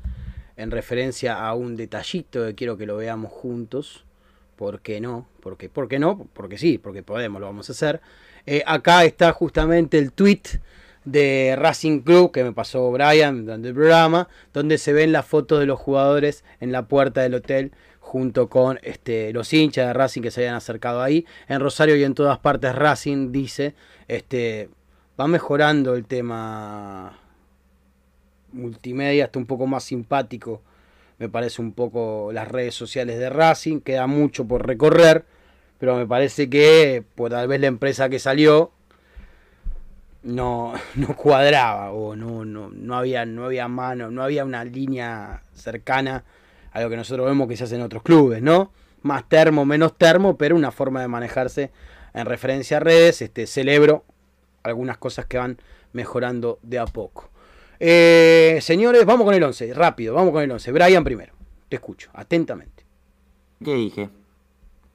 en 0.57 0.71
referencia 0.71 1.47
a 1.47 1.55
un 1.55 1.77
detallito 1.77 2.45
que 2.47 2.55
quiero 2.55 2.77
que 2.77 2.87
lo 2.87 2.97
veamos 2.97 3.33
juntos. 3.33 4.05
¿Por 4.57 4.81
qué 4.81 5.01
no? 5.01 5.29
Porque, 5.41 5.69
¿Por 5.69 5.87
qué 5.87 5.99
no? 5.99 6.29
Porque 6.33 6.57
sí, 6.57 6.79
porque 6.79 7.03
podemos, 7.03 7.41
lo 7.41 7.47
vamos 7.47 7.69
a 7.69 7.73
hacer. 7.73 8.01
Eh, 8.47 8.63
acá 8.67 9.05
está 9.05 9.33
justamente 9.33 9.99
el 9.99 10.13
tweet 10.13 10.43
de 11.05 11.55
Racing 11.57 12.01
Club 12.01 12.33
que 12.33 12.43
me 12.43 12.53
pasó 12.53 12.91
Brian 12.91 13.45
durante 13.45 13.69
el 13.69 13.75
programa, 13.75 14.29
donde 14.53 14.79
se 14.79 14.93
ven 14.93 15.13
las 15.13 15.27
fotos 15.27 15.61
de 15.61 15.67
los 15.67 15.79
jugadores 15.79 16.45
en 16.61 16.73
la 16.73 16.89
puerta 16.89 17.23
del 17.23 17.35
hotel 17.35 17.73
junto 18.07 18.49
con 18.49 18.79
este, 18.85 19.33
los 19.33 19.53
hinchas 19.53 19.89
de 19.89 19.93
Racing 19.93 20.23
que 20.23 20.31
se 20.31 20.43
habían 20.43 20.55
acercado 20.55 21.03
ahí. 21.03 21.27
En 21.49 21.59
Rosario 21.59 21.97
y 21.97 22.05
en 22.05 22.15
todas 22.15 22.39
partes 22.39 22.73
Racing 22.73 23.33
dice, 23.33 23.75
este, 24.07 24.69
va 25.21 25.27
mejorando 25.27 25.97
el 25.97 26.05
tema 26.07 27.19
multimedia, 28.53 29.25
está 29.25 29.41
un 29.41 29.47
poco 29.47 29.67
más 29.67 29.83
simpático, 29.83 30.63
me 31.19 31.29
parece 31.29 31.61
un 31.61 31.73
poco 31.73 32.31
las 32.33 32.47
redes 32.47 32.77
sociales 32.77 33.19
de 33.19 33.29
Racing, 33.29 33.81
queda 33.81 34.07
mucho 34.07 34.47
por 34.47 34.65
recorrer, 34.65 35.25
pero 35.81 35.97
me 35.97 36.07
parece 36.07 36.49
que 36.49 37.03
por 37.17 37.33
tal 37.33 37.49
vez 37.49 37.61
la 37.61 37.67
empresa 37.67 38.09
que 38.09 38.21
salió 38.21 38.71
no, 40.23 40.75
no 40.95 41.17
cuadraba 41.17 41.91
o 41.91 42.15
no, 42.15 42.45
no, 42.45 42.71
no 42.71 42.97
había 42.97 43.27
no 43.27 43.47
había 43.47 43.67
mano, 43.67 44.13
no 44.13 44.23
había 44.23 44.45
una 44.45 44.65
línea 44.65 45.43
cercana 45.55 46.23
a 46.77 46.83
lo 46.83 46.91
que 46.91 46.97
nosotros 46.97 47.27
vemos 47.27 47.49
que 47.49 47.57
se 47.57 47.65
hace 47.65 47.77
en 47.77 47.81
otros 47.81 48.03
clubes, 48.03 48.43
¿no? 48.43 48.71
Más 49.01 49.27
termo, 49.31 49.65
menos 49.65 49.97
termo, 49.97 50.37
pero 50.37 50.55
una 50.55 50.71
forma 50.71 51.01
de 51.01 51.09
manejarse 51.09 51.71
en 52.13 52.27
referencia 52.27 52.77
a 52.77 52.81
redes. 52.81 53.23
Este, 53.23 53.47
celebro 53.47 54.05
algunas 54.63 54.99
cosas 54.99 55.25
que 55.25 55.39
van 55.39 55.57
mejorando 55.95 56.59
de 56.63 56.79
a 56.79 56.85
poco. 56.85 57.31
Eh, 57.81 58.59
señores, 58.61 59.07
vamos 59.07 59.25
con 59.25 59.35
el 59.35 59.43
11, 59.43 59.73
rápido, 59.73 60.13
vamos 60.13 60.33
con 60.33 60.43
el 60.43 60.51
11. 60.51 60.71
Brian 60.73 61.03
primero, 61.03 61.33
te 61.71 61.77
escucho, 61.77 62.11
atentamente. 62.13 62.85
¿Qué 63.65 63.73
dije? 63.73 64.11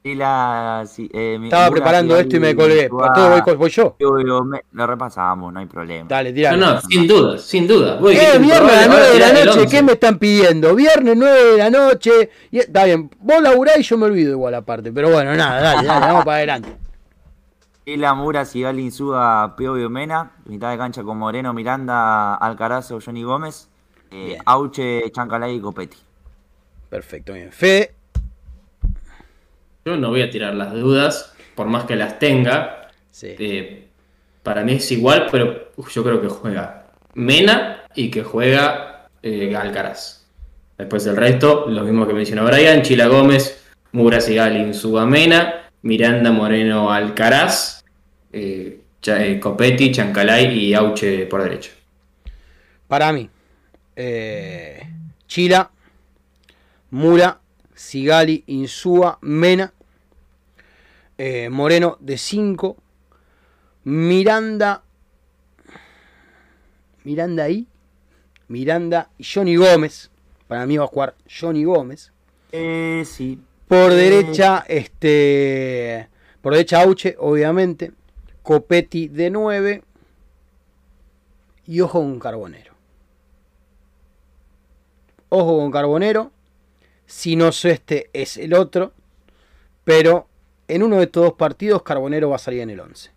Y 0.04 0.16
la, 0.16 0.84
si- 0.88 1.08
eh, 1.12 1.38
Estaba 1.44 1.66
Mura, 1.68 1.76
preparando 1.76 2.16
esto 2.16 2.36
y 2.36 2.40
me 2.40 2.56
colgué. 2.56 2.84
Insúa, 2.84 3.12
Todo 3.12 3.40
voy, 3.40 3.54
voy 3.54 3.70
yo. 3.70 3.96
Y 4.00 4.04
Lo 4.04 4.86
repasamos, 4.86 5.52
no 5.52 5.60
hay 5.60 5.66
problema. 5.66 6.08
Dale. 6.08 6.32
No, 6.32 6.56
no, 6.56 6.80
sin 6.80 7.06
duda, 7.06 7.38
sin 7.38 7.68
duda. 7.68 7.94
Eh, 7.94 8.36
un 8.36 8.42
viernes 8.42 8.52
a 8.52 8.62
las 8.62 8.86
probable, 8.88 8.88
9 8.88 9.12
de 9.12 9.18
la 9.20 9.32
noche, 9.32 9.60
11. 9.60 9.66
¿qué 9.76 9.82
me 9.84 9.92
están 9.92 10.18
pidiendo? 10.18 10.74
Viernes 10.74 11.14
9 11.16 11.44
de 11.52 11.56
la 11.58 11.70
noche. 11.70 12.30
Y, 12.50 12.58
está 12.58 12.84
bien, 12.84 13.10
vos 13.20 13.40
laburás 13.40 13.78
y 13.78 13.82
yo 13.82 13.96
me 13.96 14.06
olvido 14.06 14.32
igual 14.32 14.54
aparte. 14.54 14.90
Pero 14.90 15.08
bueno, 15.10 15.36
nada, 15.36 15.60
dale, 15.60 15.86
dale, 15.86 16.06
vamos 16.06 16.24
para 16.24 16.36
adelante. 16.38 16.76
Ela 17.86 18.14
Mura, 18.14 18.44
Sigali, 18.44 18.82
Insúa, 18.82 19.54
Pio 19.56 19.74
Mena. 19.88 20.32
Mitad 20.46 20.70
de 20.72 20.78
cancha 20.78 21.04
con 21.04 21.16
Moreno, 21.18 21.52
Miranda, 21.52 22.34
Alcarazo, 22.34 22.98
Johnny 23.04 23.22
Gómez. 23.22 23.68
eh. 24.10 24.36
Auche, 24.46 25.10
Chancalay 25.12 25.56
y 25.56 25.60
Copetti. 25.60 25.96
Perfecto, 26.90 27.32
bien. 27.34 27.50
Fe, 27.52 27.94
Yo 29.84 29.96
no 29.96 30.10
voy 30.10 30.22
a 30.22 30.30
tirar 30.30 30.54
las 30.54 30.72
dudas, 30.72 31.34
por 31.54 31.66
más 31.66 31.84
que 31.84 31.96
las 31.96 32.18
tenga. 32.18 32.88
sí. 33.10 33.34
Eh, 33.38 33.88
para 34.42 34.64
mí 34.64 34.72
es 34.72 34.90
igual, 34.90 35.28
pero 35.30 35.70
uf, 35.76 35.92
yo 35.92 36.02
creo 36.02 36.20
que 36.20 36.26
juega 36.26 36.86
Mena 37.14 37.84
y 37.94 38.10
que 38.10 38.24
juega 38.24 39.08
eh, 39.22 39.54
Alcaraz. 39.54 40.26
Después 40.76 41.04
del 41.04 41.16
resto, 41.16 41.66
lo 41.68 41.84
mismo 41.84 42.08
que 42.08 42.12
mencionó 42.12 42.44
Brian, 42.44 42.82
Chila 42.82 43.06
Gómez, 43.06 43.62
Mura 43.92 44.20
Sigal, 44.20 44.56
Insúa 44.56 45.06
Mena, 45.06 45.70
Miranda 45.82 46.32
Moreno 46.32 46.90
Alcaraz, 46.90 47.84
eh, 48.32 48.80
Copetti, 49.40 49.92
Chancalay 49.92 50.58
y 50.58 50.74
Auche 50.74 51.26
por 51.26 51.44
derecha. 51.44 51.70
Para 52.88 53.12
mí, 53.12 53.30
Chila, 55.28 55.70
Mura, 56.90 57.41
Sigali, 57.82 58.44
Insúa, 58.46 59.18
Mena, 59.22 59.72
eh, 61.18 61.48
Moreno 61.50 61.96
de 61.98 62.16
5, 62.16 62.76
Miranda, 63.82 64.84
Miranda 67.02 67.42
ahí, 67.42 67.66
Miranda 68.46 69.10
y 69.18 69.24
Johnny 69.24 69.56
Gómez. 69.56 70.12
Para 70.46 70.64
mí 70.64 70.76
va 70.76 70.84
a 70.84 70.86
jugar 70.86 71.16
Johnny 71.28 71.64
Gómez. 71.64 72.12
Eh, 72.52 73.02
sí. 73.04 73.40
Por 73.66 73.90
Eh, 73.90 73.96
derecha, 73.96 74.64
este. 74.68 76.08
Por 76.40 76.52
derecha, 76.52 76.82
Auche, 76.82 77.16
obviamente. 77.18 77.90
Copetti 78.44 79.08
de 79.08 79.30
9. 79.30 79.82
Y 81.66 81.80
ojo 81.80 81.98
con 81.98 82.20
Carbonero. 82.20 82.74
Ojo 85.30 85.58
con 85.58 85.70
Carbonero. 85.72 86.30
Si 87.12 87.36
no 87.36 87.48
es 87.48 87.62
este, 87.66 88.08
es 88.14 88.38
el 88.38 88.54
otro. 88.54 88.92
Pero 89.84 90.28
en 90.66 90.82
uno 90.82 90.96
de 90.96 91.04
estos 91.04 91.24
dos 91.24 91.32
partidos, 91.34 91.82
Carbonero 91.82 92.30
va 92.30 92.36
a 92.36 92.38
salir 92.38 92.62
en 92.62 92.70
el 92.70 92.80
11. 92.80 93.10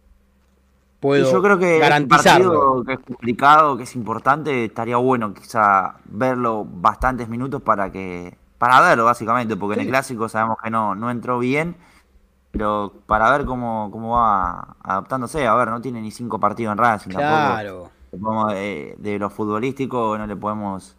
Puedo 1.00 1.30
Y 1.30 1.32
yo 1.32 1.42
creo 1.42 1.58
que 1.58 1.80
garantizarlo. 1.80 2.52
este 2.52 2.58
partido 2.58 2.84
que 2.84 2.94
es 2.94 3.00
complicado, 3.00 3.78
que 3.78 3.84
es 3.84 3.96
importante, 3.96 4.66
estaría 4.66 4.98
bueno 4.98 5.34
quizá 5.34 5.96
verlo 6.04 6.68
bastantes 6.70 7.30
minutos 7.30 7.62
para 7.62 7.90
que 7.90 8.38
para 8.58 8.82
verlo 8.82 9.06
básicamente, 9.06 9.56
porque 9.56 9.76
en 9.80 9.86
el 9.86 9.92
clásico 9.92 10.28
sabemos 10.28 10.58
que 10.62 10.70
no, 10.70 10.94
no 10.94 11.10
entró 11.10 11.40
bien, 11.40 11.78
pero 12.52 12.94
para 13.06 13.32
ver 13.32 13.46
cómo, 13.46 13.90
cómo 13.92 14.18
va 14.18 14.76
adaptándose, 14.84 15.48
a 15.48 15.56
ver, 15.56 15.70
no 15.70 15.80
tiene 15.80 16.02
ni 16.02 16.12
cinco 16.12 16.38
partidos 16.38 16.74
en 16.74 16.80
Racing 16.80 17.12
tampoco. 17.12 17.54
Claro. 17.54 17.90
Le 18.12 18.20
podemos, 18.20 18.54
eh, 18.56 18.96
de 18.98 19.20
lo 19.20 19.30
futbolístico 19.30 20.18
no 20.18 20.28
le 20.28 20.36
podemos 20.36 20.98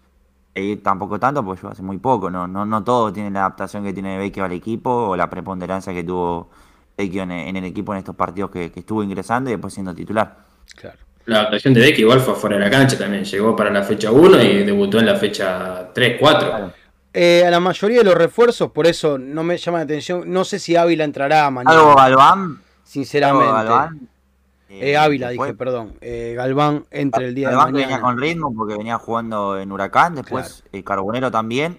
ir 0.62 0.82
tampoco 0.82 1.18
tanto, 1.18 1.44
porque 1.44 1.62
yo 1.62 1.68
hace 1.68 1.82
muy 1.82 1.98
poco, 1.98 2.30
no, 2.30 2.46
no, 2.46 2.64
no 2.64 2.84
todo 2.84 3.12
tiene 3.12 3.30
la 3.30 3.40
adaptación 3.40 3.84
que 3.84 3.92
tiene 3.92 4.18
Vecchio 4.18 4.44
al 4.44 4.52
equipo 4.52 4.90
o 4.90 5.16
la 5.16 5.28
preponderancia 5.28 5.92
que 5.92 6.04
tuvo 6.04 6.50
Vecchio 6.96 7.22
en, 7.22 7.32
en 7.32 7.56
el 7.56 7.64
equipo 7.64 7.92
en 7.92 7.98
estos 7.98 8.16
partidos 8.16 8.50
que, 8.50 8.70
que 8.70 8.80
estuvo 8.80 9.02
ingresando 9.02 9.50
y 9.50 9.54
después 9.54 9.74
siendo 9.74 9.94
titular. 9.94 10.36
Claro. 10.74 10.98
La 11.26 11.40
adaptación 11.40 11.74
de 11.74 11.80
Beck 11.80 11.98
igual 11.98 12.20
fue 12.20 12.34
fuera 12.34 12.56
de 12.56 12.64
la 12.64 12.70
cancha 12.70 12.96
también. 12.96 13.24
Llegó 13.24 13.56
para 13.56 13.70
la 13.70 13.82
fecha 13.82 14.12
1 14.12 14.42
y 14.42 14.64
debutó 14.64 15.00
en 15.00 15.06
la 15.06 15.16
fecha 15.16 15.90
3, 15.92 16.16
4. 16.20 16.48
Claro. 16.48 16.72
Eh, 17.12 17.44
a 17.44 17.50
la 17.50 17.58
mayoría 17.58 17.98
de 17.98 18.04
los 18.04 18.14
refuerzos, 18.14 18.70
por 18.70 18.86
eso 18.86 19.18
no 19.18 19.42
me 19.42 19.56
llama 19.56 19.78
la 19.78 19.84
atención. 19.84 20.22
No 20.32 20.44
sé 20.44 20.60
si 20.60 20.76
Ávila 20.76 21.02
entrará 21.02 21.50
mañana. 21.50 21.76
Algo 21.76 21.96
Galván, 21.96 22.38
algo 22.38 22.58
sinceramente. 22.84 23.52
Galván. 23.52 24.08
Eh, 24.68 24.97
Ávila, 24.97 25.28
después- 25.28 25.48
dije, 25.48 25.59
perdón. 25.59 25.94
Eh, 26.01 26.34
Galván 26.36 26.84
entre 26.90 27.26
el 27.28 27.34
día 27.34 27.51
Galván 27.51 27.66
de 27.66 27.72
que 27.72 27.84
venía 27.84 27.97
mañana. 27.98 28.02
con 28.14 28.20
ritmo 28.20 28.55
porque 28.56 28.76
venía 28.76 28.98
jugando 28.98 29.59
en 29.59 29.70
Huracán, 29.70 30.14
después 30.16 30.64
eh, 30.72 30.82
Carbonero 30.82 31.30
también, 31.30 31.78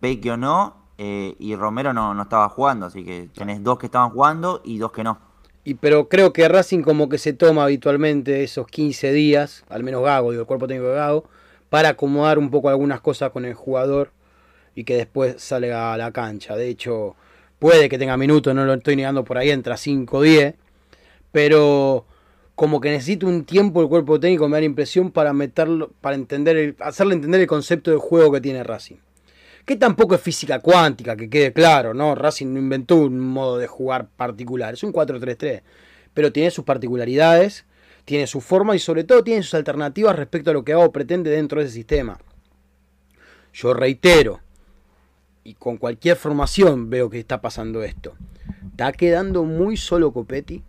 Vecchio 0.00 0.36
no, 0.36 0.76
eh, 0.98 1.34
y 1.38 1.54
Romero 1.56 1.92
no, 1.92 2.14
no 2.14 2.22
estaba 2.22 2.48
jugando, 2.48 2.86
así 2.86 3.04
que 3.04 3.28
tenés 3.34 3.62
dos 3.62 3.78
que 3.78 3.86
estaban 3.86 4.10
jugando 4.10 4.60
y 4.64 4.78
dos 4.78 4.92
que 4.92 5.02
no. 5.04 5.18
Y, 5.64 5.74
pero 5.74 6.08
creo 6.08 6.32
que 6.32 6.48
Racing 6.48 6.82
como 6.82 7.08
que 7.08 7.18
se 7.18 7.32
toma 7.32 7.64
habitualmente 7.64 8.42
esos 8.44 8.66
15 8.68 9.12
días, 9.12 9.64
al 9.68 9.82
menos 9.82 10.02
Gago, 10.02 10.30
digo, 10.30 10.42
el 10.42 10.46
cuerpo 10.46 10.66
técnico 10.66 10.88
de 10.90 10.94
Gago, 10.96 11.24
para 11.68 11.90
acomodar 11.90 12.38
un 12.38 12.50
poco 12.50 12.68
algunas 12.68 13.00
cosas 13.00 13.30
con 13.32 13.44
el 13.44 13.54
jugador 13.54 14.12
y 14.74 14.84
que 14.84 14.96
después 14.96 15.42
salga 15.42 15.92
a 15.92 15.98
la 15.98 16.12
cancha. 16.12 16.56
De 16.56 16.68
hecho, 16.68 17.16
puede 17.58 17.88
que 17.88 17.98
tenga 17.98 18.16
minutos, 18.16 18.54
no 18.54 18.64
lo 18.64 18.74
estoy 18.74 18.96
negando 18.96 19.24
por 19.24 19.36
ahí, 19.36 19.50
entra 19.50 19.76
5 19.76 20.18
o 20.18 20.22
10, 20.22 20.54
pero 21.32 22.06
como 22.58 22.80
que 22.80 22.90
necesita 22.90 23.24
un 23.24 23.44
tiempo 23.44 23.80
el 23.82 23.88
cuerpo 23.88 24.18
técnico, 24.18 24.48
me 24.48 24.56
da 24.56 24.62
la 24.62 24.66
impresión, 24.66 25.12
para 25.12 25.32
meterlo, 25.32 25.92
para 26.00 26.16
entender 26.16 26.56
el, 26.56 26.76
hacerle 26.80 27.14
entender 27.14 27.40
el 27.40 27.46
concepto 27.46 27.92
de 27.92 27.98
juego 27.98 28.32
que 28.32 28.40
tiene 28.40 28.64
Racing. 28.64 28.96
Que 29.64 29.76
tampoco 29.76 30.16
es 30.16 30.20
física 30.20 30.58
cuántica, 30.58 31.14
que 31.14 31.30
quede 31.30 31.52
claro, 31.52 31.94
¿no? 31.94 32.16
Racing 32.16 32.52
no 32.52 32.58
inventó 32.58 32.96
un 32.96 33.20
modo 33.20 33.58
de 33.58 33.68
jugar 33.68 34.08
particular, 34.08 34.74
es 34.74 34.82
un 34.82 34.92
4-3-3, 34.92 35.62
pero 36.12 36.32
tiene 36.32 36.50
sus 36.50 36.64
particularidades, 36.64 37.64
tiene 38.04 38.26
su 38.26 38.40
forma 38.40 38.74
y 38.74 38.80
sobre 38.80 39.04
todo 39.04 39.22
tiene 39.22 39.44
sus 39.44 39.54
alternativas 39.54 40.16
respecto 40.16 40.50
a 40.50 40.54
lo 40.54 40.64
que 40.64 40.72
Gago 40.72 40.90
pretende 40.90 41.30
dentro 41.30 41.60
de 41.60 41.66
ese 41.66 41.76
sistema. 41.76 42.18
Yo 43.52 43.72
reitero, 43.72 44.40
y 45.44 45.54
con 45.54 45.76
cualquier 45.76 46.16
formación 46.16 46.90
veo 46.90 47.08
que 47.08 47.20
está 47.20 47.40
pasando 47.40 47.84
esto. 47.84 48.14
Está 48.72 48.90
quedando 48.90 49.44
muy 49.44 49.76
solo 49.76 50.12
Copetti. 50.12 50.64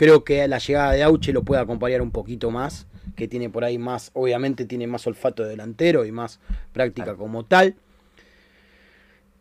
Creo 0.00 0.24
que 0.24 0.48
la 0.48 0.56
llegada 0.56 0.92
de 0.92 1.02
Auche 1.02 1.30
lo 1.30 1.42
puede 1.42 1.60
acompañar 1.60 2.00
un 2.00 2.10
poquito 2.10 2.50
más, 2.50 2.86
que 3.16 3.28
tiene 3.28 3.50
por 3.50 3.64
ahí 3.64 3.76
más, 3.76 4.10
obviamente 4.14 4.64
tiene 4.64 4.86
más 4.86 5.06
olfato 5.06 5.42
de 5.42 5.50
delantero 5.50 6.06
y 6.06 6.10
más 6.10 6.40
práctica 6.72 7.16
como 7.16 7.44
tal. 7.44 7.74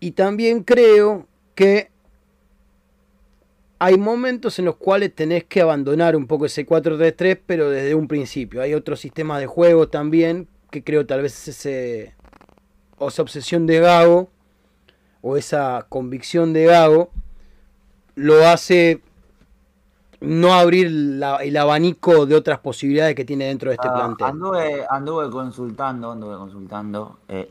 Y 0.02 0.12
también 0.12 0.66
creo 0.66 1.28
que 1.56 1.92
hay 3.80 3.98
momentos 3.98 4.60
en 4.60 4.66
los 4.66 4.76
cuales 4.76 5.16
tenés 5.16 5.46
que 5.46 5.62
abandonar 5.62 6.18
un 6.18 6.28
poco 6.28 6.46
ese 6.46 6.68
4-3-3, 6.68 7.40
pero 7.46 7.70
desde 7.70 7.96
un 7.96 8.10
principio. 8.10 8.62
Hay 8.62 8.74
otros 8.74 9.00
sistemas 9.00 9.40
de 9.40 9.48
juego 9.48 9.88
también 9.88 10.50
que 10.72 10.84
creo 10.84 11.06
tal 11.06 11.22
vez 11.22 11.48
ese 11.48 12.16
o 12.98 13.08
esa 13.08 13.22
obsesión 13.22 13.66
de 13.66 13.80
Gago 13.80 14.30
o 15.22 15.38
esa 15.38 15.86
convicción 15.88 16.52
de 16.52 16.66
Gago 16.66 17.12
lo 18.16 18.46
hace 18.46 19.00
no 20.22 20.54
abrir 20.54 20.92
la- 20.92 21.38
el 21.38 21.56
abanico 21.58 22.26
de 22.26 22.36
otras 22.36 22.60
posibilidades 22.60 23.16
que 23.16 23.26
tiene 23.26 23.46
dentro 23.46 23.70
de 23.70 23.76
este 23.76 23.88
Ah, 23.88 23.94
plantel. 23.94 24.28
anduve, 24.28 24.86
anduve 24.90 25.30
consultando, 25.30 26.12
anduve 26.12 26.36
consultando, 26.38 27.20
eh, 27.30 27.50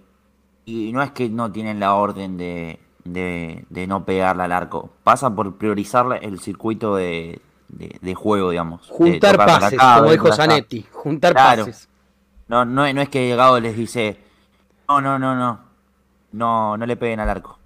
y 0.66 0.92
no 0.92 1.02
es 1.02 1.10
que 1.12 1.28
no 1.30 1.50
tienen 1.50 1.80
la 1.80 1.94
orden 1.94 2.36
de, 2.36 2.78
de, 3.04 3.64
de 3.70 3.86
no 3.86 4.04
pegarle 4.04 4.42
al 4.42 4.52
arco, 4.52 4.90
pasa 5.02 5.34
por 5.34 5.56
priorizar 5.56 6.18
el 6.22 6.40
circuito 6.40 6.94
de, 6.96 7.40
de- 7.68 7.96
de 8.02 8.14
juego, 8.14 8.50
digamos. 8.50 8.86
Juntar 8.88 9.36
pases, 9.38 9.78
acá, 9.78 9.98
como 10.00 10.10
dijo. 10.12 10.32
Zanetti. 10.32 10.86
Juntar 10.90 11.32
Claro. 11.32 11.64
pases. 11.64 11.88
No, 12.48 12.64
no, 12.66 12.84
es- 12.84 12.94
no 12.94 13.00
es 13.00 13.08
que 13.08 13.26
llegado 13.26 13.58
les 13.60 13.76
dice, 13.76 14.18
no, 14.88 15.00
no, 15.00 15.18
no, 15.18 15.34
no, 15.34 15.60
no, 16.32 16.76
no 16.76 16.86
le 16.86 16.96
peguen 16.96 17.20
al 17.20 17.30
arco. 17.30 17.58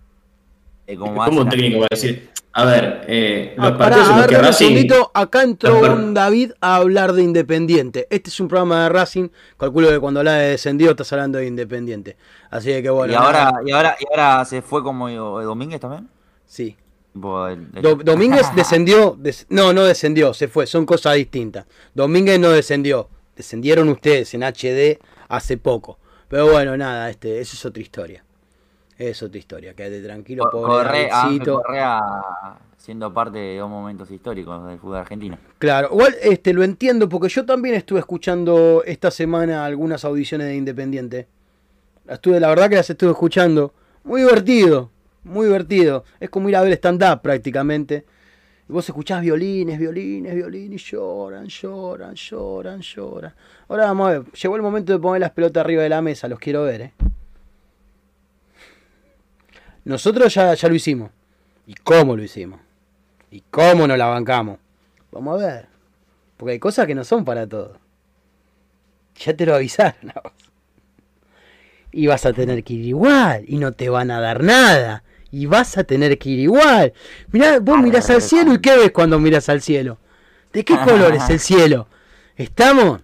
Eh, 0.87 0.97
como 0.97 1.25
¿Cómo 1.25 1.41
un 1.43 1.49
técnico 1.49 1.81
va 1.81 1.87
a 1.87 1.89
decir? 1.95 2.32
A 2.55 2.65
ver, 2.67 3.05
eh, 3.09 3.55
los 3.57 3.67
Ah, 3.67 3.79
pará, 3.79 3.97
partidos 3.97 4.09
en 4.09 4.13
a 4.15 4.19
los 4.19 4.27
ver, 4.31 4.41
Racing. 4.43 4.67
segundito. 4.67 5.11
Acá 5.15 5.43
entró 5.43 5.81
un 5.95 6.13
David 6.13 6.53
a 6.61 6.77
hablar 6.77 7.13
de 7.15 7.23
Independiente. 7.23 8.07
Este 8.11 8.29
es 8.29 8.39
un 8.41 8.49
programa 8.49 8.83
de 8.85 8.89
Racing. 8.91 9.29
Calculo 9.59 9.89
que 9.89 9.99
cuando 9.99 10.21
hablas 10.21 10.39
de 10.41 10.45
descendido 10.51 10.91
estás 10.91 11.11
hablando 11.15 11.39
de 11.39 11.47
Independiente. 11.47 12.17
Así 12.51 12.69
que 12.83 12.91
bueno. 12.91 13.13
y, 13.15 13.17
ahora, 13.17 13.53
y, 13.65 13.71
ahora, 13.71 13.97
y 13.99 14.05
ahora 14.11 14.45
se 14.45 14.61
fue 14.61 14.83
como 14.83 15.09
eh, 15.09 15.15
Domínguez 15.17 15.81
también. 15.81 16.09
sí. 16.47 16.77
Tipo, 17.15 17.47
el- 17.47 17.69
el- 17.75 17.83
Do- 17.83 17.97
Domínguez 17.97 18.47
descendió. 18.57 19.17
des- 19.19 19.45
no, 19.51 19.73
no 19.75 19.85
descendió, 19.85 20.33
se 20.33 20.49
fue. 20.49 20.67
Son 20.67 20.87
cosas 20.87 21.15
distintas. 21.15 21.67
Domínguez 21.95 22.39
no 22.41 22.49
descendió. 22.51 23.09
Descendieron 23.37 23.89
ustedes 23.91 24.33
en 24.35 24.43
HD 24.43 24.99
hace 25.29 25.57
poco. 25.59 25.99
Pero 26.29 26.51
bueno, 26.51 26.75
nada, 26.77 27.11
este, 27.11 27.41
eso 27.41 27.55
es 27.55 27.65
otra 27.67 27.83
historia. 27.83 28.25
Es 28.99 29.23
otra 29.23 29.39
historia. 29.39 29.75
Quédate 29.75 30.03
tranquilo, 30.03 30.49
pobre 30.51 30.67
Corre, 30.67 30.99
Ángel 31.05 31.11
Davidcito. 31.11 31.63
Correa 31.63 32.01
siendo 32.83 33.15
parte 33.15 33.39
de 33.39 33.59
dos 33.59 33.71
momentos 33.71 34.11
históricos 34.11 34.67
del 34.67 34.77
fútbol 34.77 34.97
argentino. 34.97 35.39
Claro, 35.59 35.89
igual 35.93 36.17
este, 36.21 36.53
lo 36.53 36.65
entiendo 36.65 37.09
porque 37.09 37.29
yo 37.29 37.47
también 37.47 37.77
estuve 37.77 38.01
escuchando 38.01 38.83
esta 38.85 39.13
semana 39.13 39.65
algunas 39.65 40.05
audiciones 40.05 40.49
de 40.49 40.57
Independiente. 40.57 41.29
Las 42.05 42.15
estuve, 42.15 42.41
la 42.41 42.49
verdad 42.49 42.69
que 42.69 42.75
las 42.75 42.91
estuve 42.91 43.13
escuchando. 43.13 43.73
Muy 44.03 44.23
divertido, 44.23 44.91
muy 45.23 45.47
divertido. 45.47 46.03
Es 46.19 46.29
como 46.29 46.49
ir 46.49 46.57
a 46.57 46.63
ver 46.63 46.73
stand-up 46.73 47.23
prácticamente. 47.23 48.05
Y 48.69 48.73
vos 48.73 48.89
escuchás 48.89 49.23
violines, 49.23 49.79
violines, 49.79 50.35
violines, 50.35 50.83
y 50.83 50.85
lloran, 50.85 51.47
lloran, 51.47 52.15
lloran, 52.17 52.81
lloran. 52.81 53.33
Ahora 53.69 53.85
vamos 53.85 54.09
a 54.09 54.11
ver, 54.11 54.33
llegó 54.33 54.57
el 54.57 54.63
momento 54.63 54.93
de 54.93 54.99
poner 54.99 55.21
las 55.21 55.31
pelotas 55.31 55.65
arriba 55.65 55.85
de 55.85 55.89
la 55.89 56.03
mesa, 56.03 56.27
los 56.27 56.41
quiero 56.41 56.65
ver, 56.65 56.81
¿eh? 56.81 56.93
Nosotros 59.85 60.33
ya, 60.33 60.55
ya 60.55 60.69
lo 60.69 60.75
hicimos. 60.75 61.11
¿Y 61.67 61.75
cómo 61.75 62.17
lo 62.17 62.23
hicimos? 62.23 62.61
¿Y 63.31 63.43
cómo 63.51 63.87
nos 63.87 63.97
la 63.99 64.07
bancamos? 64.07 64.59
Vamos 65.11 65.43
a 65.43 65.47
ver. 65.47 65.67
Porque 66.37 66.53
hay 66.53 66.59
cosas 66.59 66.87
que 66.87 66.95
no 66.95 67.05
son 67.05 67.25
para 67.25 67.47
todos. 67.47 67.79
Ya 69.17 69.35
te 69.35 69.47
lo 69.47 69.55
avisaron 69.55 70.11
a 70.11 70.21
vos. 70.23 70.33
Y 71.93 72.07
vas 72.07 72.25
a 72.27 72.33
tener 72.33 72.65
que 72.65 72.75
ir 72.75 72.87
igual. 72.87 73.45
Y 73.47 73.59
no 73.59 73.73
te 73.73 73.89
van 73.89 74.11
a 74.11 74.21
dar 74.21 74.43
nada. 74.43 75.05
Y 75.31 75.47
vas 75.47 75.79
a 75.79 75.85
tener 75.85 76.19
que 76.19 76.31
ir 76.31 76.41
igual. 76.41 76.93
Mirá, 77.31 77.59
vos 77.59 77.79
mirás 77.79 78.11
al 78.11 78.23
cielo 78.23 78.55
y 78.55 78.61
¿qué 78.61 78.77
ves 78.77 78.93
cuando 78.93 79.19
miras 79.19 79.49
al 79.49 79.63
cielo? 79.63 79.99
¿De 80.53 80.65
qué 80.65 80.77
color 80.77 81.15
es 81.15 81.31
el 81.31 81.41
cielo? 81.41 81.89
¿Estamos? 82.37 83.01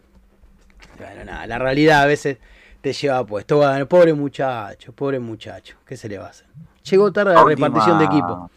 Bueno, 0.98 1.24
nada, 1.24 1.46
la 1.46 1.58
realidad 1.58 2.02
a 2.02 2.06
veces 2.06 2.38
te 2.80 2.92
lleva 2.92 3.24
puesto. 3.24 3.56
Bueno, 3.56 3.88
pobre 3.88 4.12
muchacho, 4.12 4.92
pobre 4.92 5.18
muchacho. 5.18 5.76
¿Qué 5.86 5.96
se 5.96 6.08
le 6.08 6.18
va 6.18 6.26
a 6.26 6.30
hacer? 6.30 6.46
Llegó 6.90 7.12
tarde 7.12 7.34
la 7.34 7.44
última 7.44 7.68
repartición 7.68 7.98
de 7.98 8.04
equipo. 8.04 8.50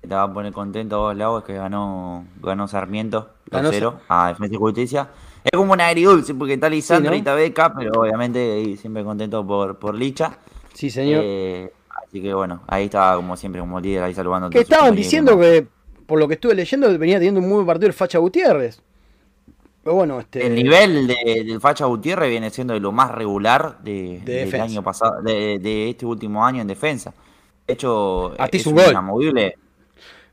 Te 0.00 0.08
va 0.14 0.22
a 0.22 0.32
poner 0.32 0.52
contento 0.52 0.98
vos, 1.00 1.16
Lau, 1.16 1.38
es 1.38 1.44
que 1.44 1.54
ganó, 1.54 2.24
ganó 2.40 2.68
Sarmiento 2.68 3.30
Ganó 3.50 3.70
2-0 3.70 3.94
a 4.08 4.28
Defensa 4.28 4.54
y 4.54 4.58
Justicia. 4.58 5.08
Es 5.44 5.50
como 5.56 5.72
un 5.72 5.80
agridulce 5.80 6.34
porque 6.34 6.54
está 6.54 6.68
Lisandro 6.68 7.10
¿no? 7.10 7.16
y 7.16 7.18
está 7.18 7.34
Beca, 7.34 7.74
pero 7.74 8.00
obviamente 8.00 8.38
ahí 8.52 8.76
siempre 8.76 9.02
contento 9.04 9.46
por, 9.46 9.78
por 9.78 9.94
Licha. 9.94 10.38
Sí, 10.72 10.90
señor. 10.90 11.22
Eh, 11.24 11.72
así 12.06 12.22
que 12.22 12.32
bueno, 12.32 12.60
ahí 12.68 12.84
estaba 12.84 13.16
como 13.16 13.36
siempre, 13.36 13.60
como 13.60 13.80
líder 13.80 14.04
ahí 14.04 14.14
saludando. 14.14 14.46
a 14.46 14.50
que 14.50 14.60
estaban 14.60 14.94
diciendo 14.94 15.38
que, 15.38 15.66
por 16.06 16.18
lo 16.18 16.28
que 16.28 16.34
estuve 16.34 16.54
leyendo, 16.54 16.86
venía 16.98 17.16
teniendo 17.16 17.40
un 17.40 17.46
muy 17.48 17.56
buen 17.56 17.66
partido 17.66 17.88
el 17.88 17.92
Facha 17.94 18.18
Gutiérrez. 18.18 18.80
Pero 19.82 19.96
bueno, 19.96 20.20
este. 20.20 20.46
El 20.46 20.54
nivel 20.54 21.06
de- 21.06 21.44
del 21.46 21.60
Facha 21.60 21.86
Gutiérrez 21.86 22.28
viene 22.30 22.50
siendo 22.50 22.74
de 22.74 22.80
lo 22.80 22.92
más 22.92 23.10
regular 23.10 23.78
de, 23.82 24.20
De 24.24 24.46
del 24.46 24.60
año 24.60 24.82
pasado, 24.82 25.22
de, 25.22 25.58
de 25.58 25.90
este 25.90 26.06
último 26.06 26.44
año 26.44 26.60
en 26.62 26.68
defensa. 26.68 27.12
De 27.68 27.74
hecho, 27.74 28.32
es 28.50 28.66
un 28.66 28.74
gol. 28.74 28.84
inamovible. 28.90 29.56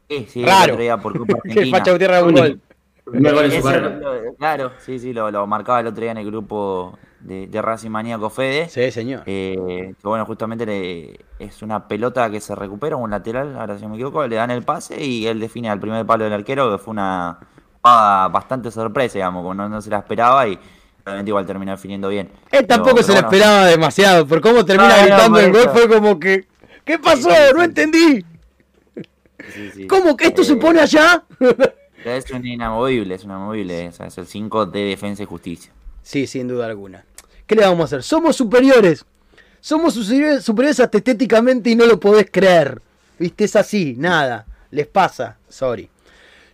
Sí, 0.09 0.25
sí, 0.29 0.45
Raro. 0.45 0.77
por 1.01 1.17
Copa 1.17 1.33
Argentina. 1.43 1.79
Gutiérrez 1.79 2.23
un 2.23 2.33
gol. 2.33 2.61
Lo- 3.05 4.33
claro, 4.37 4.71
sí, 4.79 4.97
sí, 4.97 5.13
lo, 5.13 5.29
lo 5.29 5.45
marcaba 5.45 5.79
el 5.81 5.87
otro 5.87 6.01
día 6.01 6.11
en 6.11 6.17
el 6.17 6.25
grupo 6.25 6.97
de, 7.19 7.45
de 7.47 7.61
Racing 7.61 7.89
Maníaco 7.91 8.29
Fede. 8.31 8.67
Sí, 8.69 8.89
señor. 8.91 9.21
Eh, 9.25 9.93
que 10.01 10.07
bueno, 10.07 10.25
justamente 10.25 10.65
le- 10.65 11.19
es 11.37 11.61
una 11.61 11.87
pelota 11.87 12.29
que 12.31 12.39
se 12.39 12.55
recupera, 12.55 12.95
un 12.95 13.11
lateral, 13.11 13.55
ahora 13.59 13.77
si 13.77 13.83
no 13.83 13.89
me 13.89 13.95
equivoco, 13.95 14.25
le 14.25 14.37
dan 14.37 14.49
el 14.49 14.63
pase 14.63 15.03
y 15.03 15.27
él 15.27 15.39
define 15.39 15.69
al 15.69 15.79
primer 15.79 16.05
palo 16.05 16.23
del 16.23 16.33
arquero, 16.33 16.71
que 16.71 16.77
fue 16.79 16.93
una 16.93 17.37
jugada 17.81 18.27
bastante 18.29 18.71
sorpresa, 18.71 19.15
digamos, 19.15 19.41
como 19.41 19.53
no, 19.53 19.69
no 19.69 19.81
se 19.81 19.89
la 19.91 19.97
esperaba 19.99 20.47
y 20.47 20.57
realmente 21.05 21.29
igual 21.29 21.45
terminó 21.45 21.71
definiendo 21.73 22.09
bien. 22.09 22.31
Él 22.51 22.65
tampoco 22.65 22.95
Pero- 22.95 23.05
se 23.05 23.11
bueno, 23.11 23.27
esperaba 23.27 23.65
demasiado. 23.65 24.25
Por 24.25 24.41
cómo 24.41 24.65
termina 24.65 24.95
No, 24.97 25.01
gritando 25.03 25.39
el 25.39 25.51
gol, 25.51 25.69
fue 25.71 25.87
como 25.87 26.19
que. 26.19 26.47
¿Qué 26.85 26.99
pasó? 26.99 27.29
No 27.55 27.63
entendí. 27.63 28.23
sí, 29.53 29.71
sí. 29.73 29.87
¿Cómo 29.87 30.15
que 30.15 30.27
esto 30.27 30.43
se 30.43 30.53
Eh, 30.53 30.57
pone 30.57 30.79
allá? 30.79 31.23
Es 32.03 32.29
un 32.31 32.45
inamovible, 32.45 33.15
es 33.15 33.23
un 33.23 33.31
inamovible, 33.31 33.87
o 33.87 33.91
sea, 33.91 34.05
es 34.07 34.17
el 34.17 34.27
5 34.27 34.67
de 34.67 34.79
defensa 34.83 35.23
y 35.23 35.25
justicia. 35.25 35.71
Sí, 36.03 36.27
sin 36.27 36.47
duda 36.47 36.67
alguna. 36.67 37.03
¿Qué 37.47 37.55
le 37.55 37.63
vamos 37.63 37.81
a 37.81 37.83
hacer? 37.85 38.03
Somos 38.03 38.35
superiores. 38.35 39.03
Somos 39.59 39.95
superiores, 39.95 40.43
superiores 40.43 40.79
hasta 40.79 40.99
estéticamente 40.99 41.71
y 41.71 41.75
no 41.75 41.85
lo 41.87 41.99
podés 41.99 42.27
creer. 42.31 42.79
¿Viste? 43.17 43.45
Es 43.45 43.55
así, 43.55 43.95
nada. 43.97 44.45
Les 44.69 44.85
pasa. 44.85 45.37
Sorry. 45.49 45.89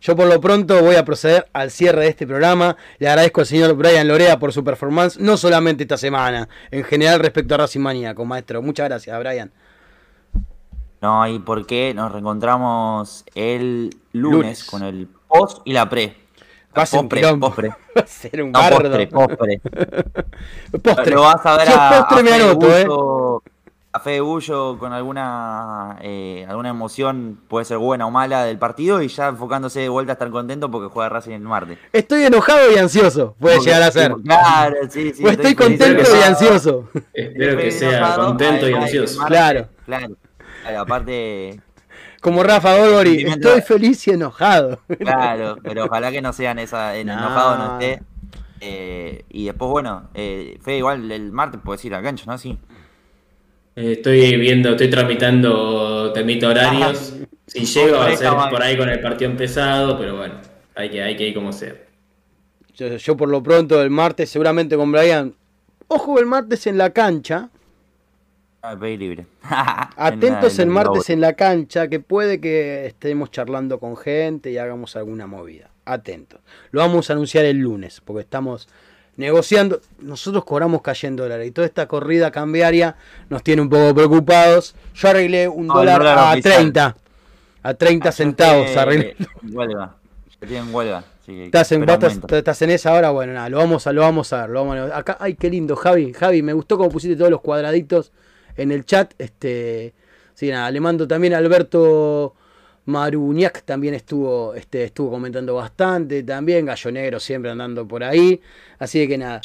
Yo 0.01 0.15
por 0.15 0.27
lo 0.27 0.39
pronto 0.39 0.81
voy 0.81 0.95
a 0.95 1.05
proceder 1.05 1.47
al 1.53 1.69
cierre 1.69 2.03
de 2.03 2.07
este 2.09 2.25
programa. 2.25 2.75
Le 2.97 3.09
agradezco 3.09 3.41
al 3.41 3.47
señor 3.47 3.75
Brian 3.75 4.07
Lorea 4.07 4.39
por 4.39 4.51
su 4.53 4.63
performance, 4.63 5.19
no 5.19 5.37
solamente 5.37 5.83
esta 5.83 5.97
semana, 5.97 6.47
en 6.71 6.83
general 6.83 7.19
respecto 7.19 7.53
a 7.53 7.57
Racing 7.59 7.81
Maníaco, 7.81 8.25
maestro. 8.25 8.61
Muchas 8.63 8.87
gracias, 8.89 9.19
Brian. 9.19 9.51
No, 11.01 11.27
y 11.27 11.39
por 11.39 11.65
qué 11.65 11.93
nos 11.95 12.11
reencontramos 12.11 13.25
el 13.33 13.89
lunes, 14.13 14.31
Lunes. 14.33 14.63
con 14.65 14.83
el 14.83 15.07
post 15.27 15.59
y 15.65 15.73
la 15.73 15.89
pre. 15.89 16.15
Va 16.77 16.83
a 16.83 16.85
ser 16.85 16.99
un 16.99 17.05
Pospre, 17.09 17.21
quilombo. 17.21 17.47
pospre. 17.47 17.69
Va 17.97 18.01
a 18.01 18.07
ser 18.07 18.43
un 18.43 18.51
No, 18.51 18.59
bardo. 18.59 18.79
postre, 18.81 19.07
postre. 19.07 19.61
Postre. 20.81 21.15
Lo 21.15 21.21
vas 21.23 21.45
a 21.45 21.57
ver 21.57 21.67
Si 21.67 21.73
a, 21.75 21.89
postre 22.07 22.19
a 22.19 22.23
me 22.23 22.29
Fede 22.31 22.43
anoto, 22.49 22.77
¿eh? 22.77 22.85
Bullo- 22.87 23.41
a 23.93 23.99
Fede 23.99 24.21
Bullo 24.21 24.77
con 24.79 24.93
alguna 24.93 25.97
eh, 26.01 26.45
alguna 26.47 26.69
emoción, 26.69 27.41
puede 27.49 27.65
ser 27.65 27.77
buena 27.77 28.05
o 28.07 28.11
mala, 28.11 28.45
del 28.45 28.57
partido 28.57 29.01
y 29.01 29.09
ya 29.09 29.27
enfocándose 29.27 29.81
de 29.81 29.89
vuelta 29.89 30.13
a 30.13 30.15
estar 30.15 30.29
contento 30.29 30.71
porque 30.71 30.87
juega 30.87 31.09
Racing 31.09 31.31
el 31.33 31.41
martes. 31.41 31.77
Estoy 31.91 32.23
enojado 32.23 32.71
y 32.73 32.77
ansioso. 32.77 33.35
Puede 33.37 33.57
Porque- 33.57 33.69
llegar 33.71 33.83
a 33.89 33.91
ser. 33.91 34.13
Claro, 34.23 34.75
sí, 34.89 35.11
sí. 35.13 35.25
O 35.25 35.29
estoy 35.29 35.55
feliz, 35.55 35.57
contento 35.57 36.03
y 36.17 36.21
ansioso. 36.23 36.89
Espero 37.13 37.57
que 37.57 37.67
Estoy 37.67 37.89
sea 37.89 38.15
contento 38.15 38.69
y 38.69 38.73
ansioso. 38.73 39.25
Claro. 39.25 39.67
Claro. 39.85 40.15
Claro, 40.61 40.79
aparte, 40.81 41.59
Como 42.21 42.43
Rafa 42.43 42.77
Gorgori, 42.77 43.23
estoy 43.23 43.61
feliz 43.61 44.07
y 44.07 44.11
enojado. 44.11 44.79
claro, 44.99 45.57
pero 45.63 45.85
ojalá 45.85 46.11
que 46.11 46.21
no 46.21 46.33
sean 46.33 46.59
esa, 46.59 46.95
en 46.97 47.07
No. 47.07 47.13
enojado 47.13 47.57
no 47.57 47.79
esté. 47.79 48.03
Eh, 48.59 49.25
y 49.29 49.45
después, 49.45 49.71
bueno, 49.71 50.09
eh, 50.13 50.59
Fede 50.61 50.77
igual 50.77 51.11
el 51.11 51.31
martes 51.31 51.59
puedes 51.63 51.83
ir 51.83 51.95
a 51.95 52.01
cancha, 52.03 52.25
¿no? 52.27 52.37
Sí. 52.37 52.57
Eh, 53.75 53.93
Estoy 53.93 54.37
viendo, 54.37 54.69
estoy 54.71 54.89
tramitando 54.89 56.11
temita 56.13 56.47
horarios. 56.49 57.15
Si 57.47 57.65
llego 57.65 57.97
va 57.97 58.07
a 58.07 58.15
ser 58.15 58.31
por 58.49 58.61
ahí 58.61 58.77
con 58.77 58.87
el 58.89 59.01
partido 59.01 59.31
empezado, 59.31 59.97
pero 59.97 60.15
bueno, 60.17 60.35
hay 60.75 60.89
que, 60.91 61.01
hay 61.01 61.15
que 61.15 61.29
ir 61.29 61.33
como 61.33 61.51
sea. 61.51 61.73
Yo, 62.75 62.95
yo 62.97 63.17
por 63.17 63.29
lo 63.29 63.41
pronto 63.41 63.81
el 63.81 63.89
martes 63.89 64.29
seguramente 64.29 64.77
con 64.77 64.91
Brian. 64.91 65.33
Ojo 65.87 66.19
el 66.19 66.25
martes 66.25 66.67
en 66.67 66.77
la 66.77 66.91
cancha. 66.91 67.49
Ah, 68.63 68.75
libre. 68.75 69.25
Atentos 69.97 70.59
el 70.59 70.67
martes 70.67 71.09
en 71.09 71.19
la 71.21 71.33
cancha, 71.33 71.87
que 71.87 71.99
puede 71.99 72.39
que 72.39 72.85
estemos 72.85 73.31
charlando 73.31 73.79
con 73.79 73.97
gente 73.97 74.51
y 74.51 74.57
hagamos 74.57 74.95
alguna 74.95 75.25
movida. 75.25 75.69
Atentos. 75.85 76.39
Lo 76.71 76.81
vamos 76.81 77.09
a 77.09 77.13
anunciar 77.13 77.45
el 77.45 77.57
lunes, 77.57 78.01
porque 78.05 78.21
estamos 78.21 78.67
negociando. 79.17 79.81
Nosotros 79.99 80.45
cobramos 80.45 80.81
cayendo 80.83 81.23
dólares 81.23 81.47
y 81.47 81.51
toda 81.51 81.65
esta 81.65 81.87
corrida 81.87 82.29
cambiaria 82.31 82.95
nos 83.29 83.41
tiene 83.41 83.63
un 83.63 83.69
poco 83.69 83.95
preocupados. 83.95 84.75
Yo 84.93 85.09
arreglé 85.09 85.47
un 85.47 85.65
No, 85.67 85.73
dólar, 85.75 85.97
dólar 85.99 86.17
a 86.19 86.31
oficial. 86.33 86.53
30. 86.55 86.95
A 87.63 87.73
30 87.73 88.11
centavos 88.11 88.73
Yo 88.73 88.79
arreglé. 88.79 89.15
huelga. 89.51 89.95
Estoy 90.39 90.55
en 90.57 90.73
huelga. 90.73 91.03
¿Estás 91.27 91.71
en, 91.71 91.87
estás, 91.87 92.17
estás 92.31 92.61
en 92.63 92.71
esa 92.71 92.91
ahora? 92.91 93.11
Bueno, 93.11 93.33
nada, 93.33 93.47
lo 93.49 93.57
vamos 93.57 93.85
a, 93.87 93.93
lo 93.93 94.01
vamos 94.01 94.33
a 94.33 94.41
ver. 94.41 94.49
Lo 94.49 94.65
vamos 94.65 94.91
a- 94.91 94.97
acá, 94.97 95.17
ay, 95.19 95.35
qué 95.35 95.49
lindo, 95.49 95.75
Javi. 95.75 96.13
Javi, 96.13 96.41
me 96.41 96.53
gustó 96.53 96.77
cómo 96.77 96.89
pusiste 96.89 97.15
todos 97.15 97.29
los 97.31 97.41
cuadraditos 97.41 98.11
en 98.57 98.71
el 98.71 98.85
chat. 98.85 99.13
Este, 99.17 99.93
sí, 100.33 100.49
nada, 100.49 100.69
le 100.71 100.79
mando 100.79 101.07
también 101.07 101.33
a 101.33 101.37
Alberto 101.37 102.35
Maruñac, 102.85 103.63
también 103.63 103.93
estuvo, 103.93 104.53
este, 104.55 104.85
estuvo 104.85 105.11
comentando 105.11 105.55
bastante. 105.55 106.23
También 106.23 106.65
Gallo 106.65 106.91
Negro 106.91 107.19
siempre 107.19 107.51
andando 107.51 107.87
por 107.87 108.03
ahí. 108.03 108.41
Así 108.79 109.07
que 109.07 109.17
nada. 109.17 109.41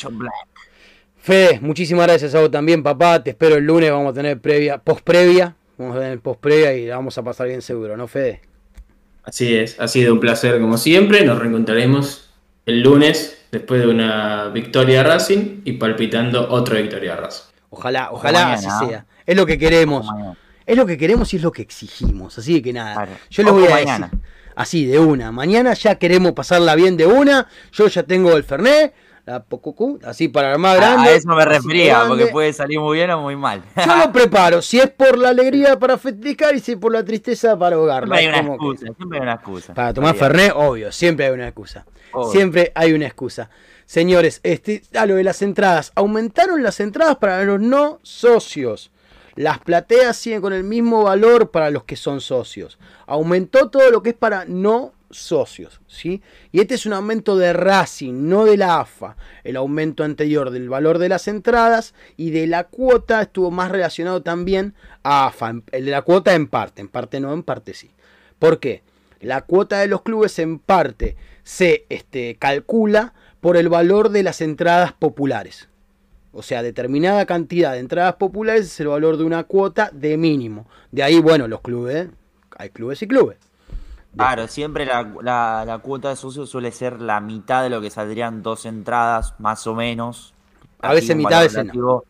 Fede, 1.16 1.58
muchísimas 1.60 2.06
gracias 2.06 2.34
a 2.34 2.40
vos 2.40 2.50
también, 2.50 2.82
papá. 2.82 3.22
Te 3.22 3.30
espero 3.30 3.56
el 3.56 3.64
lunes. 3.64 3.90
Vamos 3.90 4.12
a 4.12 4.14
tener 4.14 4.40
previa, 4.40 4.78
post 4.78 5.02
previa. 5.02 5.56
Vamos 5.76 5.96
a 5.96 6.00
tener 6.00 6.20
post 6.20 6.40
previa 6.40 6.72
y 6.74 6.86
la 6.86 6.96
vamos 6.96 7.18
a 7.18 7.22
pasar 7.22 7.48
bien 7.48 7.62
seguro, 7.62 7.96
¿no, 7.96 8.06
Fede? 8.08 8.40
Así 9.24 9.56
es, 9.56 9.80
ha 9.80 9.88
sido 9.88 10.12
un 10.12 10.20
placer 10.20 10.60
como 10.60 10.78
siempre. 10.78 11.24
Nos 11.24 11.38
reencontraremos 11.38 12.30
el 12.64 12.82
lunes 12.82 13.44
después 13.50 13.80
de 13.80 13.88
una 13.88 14.48
victoria 14.48 15.02
Racing 15.02 15.62
y 15.64 15.72
palpitando 15.72 16.48
otra 16.48 16.80
victoria 16.80 17.16
Racing. 17.16 17.55
Ojalá, 17.70 18.08
ojalá 18.12 18.52
así 18.54 18.68
sea. 18.86 19.06
Es 19.26 19.36
lo 19.36 19.46
que 19.46 19.58
queremos. 19.58 20.06
Es 20.64 20.76
lo 20.76 20.84
que 20.86 20.96
queremos 20.98 21.32
y 21.32 21.36
es 21.36 21.42
lo 21.42 21.52
que 21.52 21.62
exigimos. 21.62 22.38
Así 22.38 22.60
que 22.62 22.72
nada, 22.72 23.06
yo 23.30 23.42
les 23.44 23.52
voy 23.52 23.66
a 23.66 23.70
mañana. 23.70 24.06
decir. 24.12 24.26
Así, 24.56 24.86
de 24.86 24.98
una. 24.98 25.30
Mañana 25.32 25.74
ya 25.74 25.96
queremos 25.96 26.32
pasarla 26.32 26.74
bien 26.74 26.96
de 26.96 27.06
una. 27.06 27.46
Yo 27.72 27.86
ya 27.88 28.02
tengo 28.04 28.32
el 28.36 28.42
Fernet, 28.42 28.94
la 29.26 29.42
Pococu, 29.44 29.98
así 30.04 30.28
para 30.28 30.52
armar 30.52 30.76
grande. 30.78 31.10
a 31.10 31.14
eso 31.14 31.28
me 31.28 31.44
refería, 31.44 32.04
porque 32.08 32.28
puede 32.28 32.52
salir 32.54 32.80
muy 32.80 32.96
bien 32.96 33.10
o 33.10 33.20
muy 33.20 33.36
mal. 33.36 33.62
Yo 33.76 33.96
lo 33.96 34.10
preparo. 34.12 34.62
Si 34.62 34.80
es 34.80 34.88
por 34.90 35.18
la 35.18 35.28
alegría 35.28 35.78
para 35.78 35.98
festejar 35.98 36.54
y 36.56 36.60
si 36.60 36.72
es 36.72 36.78
por 36.78 36.90
la 36.92 37.04
tristeza 37.04 37.56
para 37.58 37.76
ahogarla. 37.76 38.16
siempre 38.16 38.38
hay 38.40 38.44
una 38.46 38.48
que- 38.48 38.54
excusa, 38.54 38.86
siempre 38.96 39.18
hay 39.18 39.22
una 39.22 39.34
excusa. 39.34 39.74
Para 39.74 39.92
tomar. 39.92 40.14
Fernet, 40.16 40.52
obvio, 40.54 40.90
siempre 40.90 41.26
hay 41.26 41.32
una 41.32 41.46
excusa. 41.48 41.84
Obvio. 42.12 42.32
Siempre 42.32 42.72
hay 42.74 42.92
una 42.94 43.06
excusa. 43.06 43.50
Señores, 43.86 44.40
este, 44.42 44.82
a 44.94 45.06
lo 45.06 45.14
de 45.14 45.24
las 45.24 45.42
entradas. 45.42 45.92
Aumentaron 45.94 46.62
las 46.62 46.80
entradas 46.80 47.16
para 47.16 47.44
los 47.44 47.60
no 47.60 48.00
socios. 48.02 48.90
Las 49.36 49.60
plateas 49.60 50.16
siguen 50.16 50.40
con 50.40 50.52
el 50.52 50.64
mismo 50.64 51.04
valor 51.04 51.50
para 51.50 51.70
los 51.70 51.84
que 51.84 51.94
son 51.94 52.20
socios. 52.20 52.78
Aumentó 53.06 53.70
todo 53.70 53.90
lo 53.90 54.02
que 54.02 54.10
es 54.10 54.16
para 54.16 54.44
no 54.44 54.92
socios, 55.10 55.80
¿sí? 55.86 56.20
Y 56.50 56.60
este 56.60 56.74
es 56.74 56.84
un 56.84 56.94
aumento 56.94 57.36
de 57.36 57.52
Racing, 57.52 58.28
no 58.28 58.44
de 58.44 58.56
la 58.56 58.80
AFA. 58.80 59.16
El 59.44 59.56
aumento 59.56 60.02
anterior 60.02 60.50
del 60.50 60.68
valor 60.68 60.98
de 60.98 61.08
las 61.08 61.28
entradas 61.28 61.94
y 62.16 62.30
de 62.30 62.48
la 62.48 62.64
cuota 62.64 63.22
estuvo 63.22 63.52
más 63.52 63.70
relacionado 63.70 64.22
también 64.22 64.74
a 65.04 65.26
AFA. 65.26 65.62
El 65.70 65.84
de 65.84 65.90
la 65.92 66.02
cuota 66.02 66.34
en 66.34 66.48
parte, 66.48 66.80
en 66.80 66.88
parte 66.88 67.20
no, 67.20 67.32
en 67.32 67.44
parte 67.44 67.72
sí. 67.72 67.90
¿Por 68.40 68.58
qué? 68.58 68.82
La 69.20 69.42
cuota 69.42 69.78
de 69.78 69.86
los 69.86 70.02
clubes 70.02 70.38
en 70.40 70.58
parte 70.58 71.16
se 71.44 71.86
este, 71.88 72.36
calcula 72.36 73.14
por 73.40 73.56
el 73.56 73.68
valor 73.68 74.10
de 74.10 74.22
las 74.22 74.40
entradas 74.40 74.92
populares. 74.92 75.68
O 76.32 76.42
sea, 76.42 76.62
determinada 76.62 77.24
cantidad 77.24 77.72
de 77.72 77.78
entradas 77.78 78.16
populares 78.16 78.66
es 78.66 78.80
el 78.80 78.88
valor 78.88 79.16
de 79.16 79.24
una 79.24 79.44
cuota 79.44 79.90
de 79.92 80.16
mínimo. 80.16 80.66
De 80.92 81.02
ahí, 81.02 81.18
bueno, 81.20 81.48
los 81.48 81.60
clubes, 81.62 82.08
hay 82.58 82.70
clubes 82.70 83.00
y 83.02 83.06
clubes. 83.08 83.38
Claro, 84.14 84.48
siempre 84.48 84.86
la, 84.86 85.02
la- 85.22 85.64
la 85.66 85.78
cuota 85.78 86.08
de 86.10 86.16
socio 86.16 86.46
suele 86.46 86.72
ser 86.72 87.00
la 87.00 87.20
mitad 87.20 87.62
de 87.62 87.70
lo 87.70 87.80
que 87.80 87.90
saldrían 87.90 88.42
dos 88.42 88.64
entradas, 88.66 89.34
más 89.38 89.66
o 89.66 89.74
menos. 89.74 90.32
A 90.80 90.92
veces 90.92 91.16
mitad, 91.16 91.40
a 91.40 91.42
veces 91.42 91.64
no. 91.66 92.02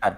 Claro, 0.00 0.16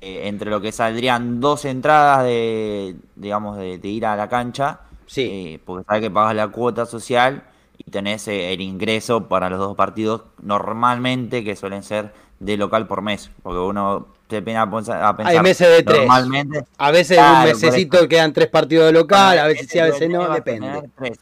eh, 0.00 0.28
entre 0.28 0.50
lo 0.50 0.60
que 0.60 0.70
saldrían 0.72 1.40
dos 1.40 1.64
entradas 1.64 2.24
de, 2.24 2.96
digamos, 3.16 3.58
de, 3.58 3.78
de 3.78 3.88
ir 3.88 4.06
a 4.06 4.14
la 4.16 4.28
cancha, 4.28 4.80
Sí. 5.06 5.22
eh, 5.22 5.60
porque 5.64 5.84
sabes 5.84 6.02
que 6.02 6.10
pagas 6.10 6.34
la 6.36 6.48
cuota 6.48 6.86
social 6.86 7.42
y 7.78 7.90
tenés 7.90 8.28
eh, 8.28 8.52
el 8.52 8.60
ingreso 8.60 9.28
para 9.28 9.48
los 9.48 9.58
dos 9.58 9.76
partidos 9.76 10.22
normalmente 10.42 11.44
que 11.44 11.56
suelen 11.56 11.82
ser 11.82 12.12
de 12.40 12.56
local 12.56 12.86
por 12.86 13.02
mes, 13.02 13.30
porque 13.42 13.58
uno 13.58 14.06
se 14.28 14.42
pena 14.42 14.62
a 14.62 14.70
pensar, 14.70 15.16
Hay 15.24 15.40
meses 15.40 15.68
de 15.68 15.82
tres. 15.82 15.98
normalmente 16.00 16.64
A 16.76 16.90
veces 16.90 17.16
Claro, 17.16 17.40
un 17.40 17.46
mesecito 17.60 18.06
quedan 18.08 18.32
tres 18.32 18.48
partidos 18.48 18.86
de 18.86 18.92
local, 18.92 19.38
a 19.38 19.46
veces 19.46 19.68
sí, 19.70 19.78
a 19.78 19.86
veces 19.86 20.08
no, 20.10 20.28
depende. 20.30 20.82
tres. 20.96 21.18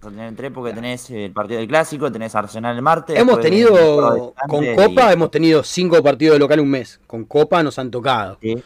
Tener 0.00 0.34
tres 0.34 0.50
porque 0.50 0.72
tenés 0.72 1.10
el 1.10 1.30
partido 1.30 1.58
del 1.60 1.68
clásico, 1.68 2.10
tenés 2.10 2.34
Arsenal 2.34 2.74
el 2.74 2.80
martes. 2.82 3.18
Hemos 3.18 3.38
tenido, 3.40 4.32
con 4.48 4.64
Copa, 4.74 5.10
y- 5.10 5.12
hemos 5.12 5.30
tenido 5.30 5.62
cinco 5.62 6.02
partidos 6.02 6.36
de 6.36 6.38
local 6.40 6.60
un 6.60 6.70
mes. 6.70 6.98
Con 7.06 7.24
Copa 7.24 7.62
nos 7.62 7.78
han 7.78 7.90
tocado. 7.90 8.38
sí. 8.40 8.56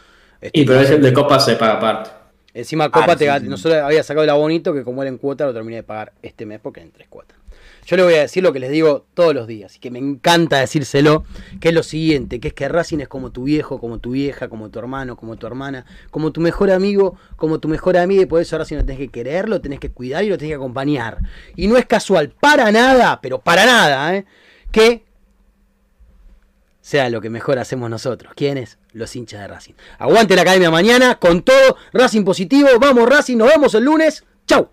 Este, 0.41 0.59
Y 0.59 0.65
pero 0.65 0.79
ese 0.79 0.97
de 0.97 1.11
Copa 1.13 1.39
se 1.39 1.55
paga 1.55 1.73
aparte. 1.73 2.09
Encima 2.55 2.89
Copa 2.89 3.11
Ah, 3.11 3.15
te 3.17 3.29
sí, 3.29 3.39
sí. 3.41 3.49
nosotros 3.49 3.83
había 3.83 4.01
sacado 4.01 4.23
el 4.23 4.29
abonito 4.29 4.73
que 4.73 4.83
como 4.83 5.03
era 5.03 5.09
en 5.09 5.17
cuota 5.17 5.45
lo 5.45 5.53
terminé 5.53 5.75
de 5.75 5.83
pagar 5.83 6.13
este 6.21 6.45
mes 6.45 6.61
porque 6.61 6.79
en 6.79 6.89
tres 6.89 7.09
cuotas. 7.09 7.37
Yo 7.85 7.97
le 7.97 8.03
voy 8.03 8.13
a 8.15 8.21
decir 8.21 8.41
lo 8.41 8.51
que 8.53 8.59
les 8.59 8.71
digo 8.71 9.05
todos 9.13 9.35
los 9.35 9.45
días 9.45 9.75
y 9.75 9.79
que 9.79 9.91
me 9.91 9.99
encanta 9.99 10.59
decírselo, 10.59 11.25
que 11.59 11.67
es 11.67 11.73
lo 11.75 11.83
siguiente, 11.83 12.39
que 12.39 12.47
es 12.47 12.53
que 12.53 12.67
Racing 12.67 12.99
es 12.99 13.07
como 13.09 13.31
tu 13.31 13.43
viejo, 13.43 13.79
como 13.79 13.99
tu 13.99 14.11
vieja, 14.11 14.47
como 14.47 14.69
tu 14.69 14.79
hermano, 14.79 15.17
como 15.17 15.35
tu 15.35 15.45
hermana, 15.45 15.85
como 16.09 16.31
tu 16.31 16.41
mejor 16.41 16.71
amigo, 16.71 17.17
como 17.35 17.59
tu 17.59 17.67
mejor 17.67 17.97
amiga 17.97 18.23
y 18.23 18.25
por 18.25 18.41
eso 18.41 18.57
Racing 18.57 18.77
lo 18.77 18.85
tenés 18.85 18.99
que 18.99 19.09
querer, 19.09 19.49
lo 19.49 19.61
tenés 19.61 19.79
que 19.79 19.91
cuidar 19.91 20.23
y 20.23 20.29
lo 20.29 20.37
tenés 20.37 20.51
que 20.51 20.55
acompañar. 20.55 21.19
Y 21.55 21.67
no 21.67 21.77
es 21.77 21.85
casual, 21.85 22.29
para 22.29 22.71
nada, 22.71 23.19
pero 23.21 23.41
para 23.41 23.65
nada, 23.65 24.15
¿eh? 24.15 24.25
que 24.71 25.03
sea 26.81 27.09
lo 27.09 27.19
que 27.19 27.29
mejor 27.29 27.59
hacemos 27.59 27.89
nosotros. 27.89 28.33
¿Quiénes? 28.35 28.79
Los 28.95 29.13
hinchas 29.17 29.41
de 29.41 29.47
Racing. 29.49 29.73
Aguante 29.99 30.37
la 30.37 30.43
academia 30.43 30.71
mañana 30.71 31.15
con 31.15 31.41
todo. 31.41 31.75
Racing 31.91 32.23
positivo. 32.23 32.69
Vamos 32.79 33.09
Racing. 33.09 33.35
Nos 33.35 33.49
vemos 33.49 33.73
el 33.75 33.83
lunes. 33.83 34.23
Chau. 34.47 34.69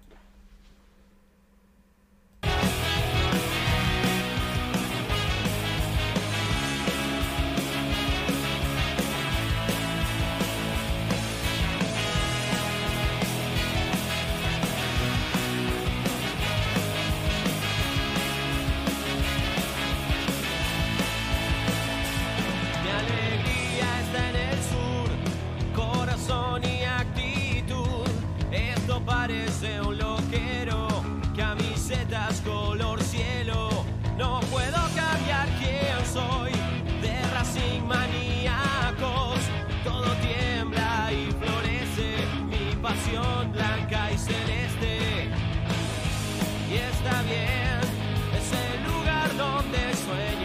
sueño. 50.05 50.42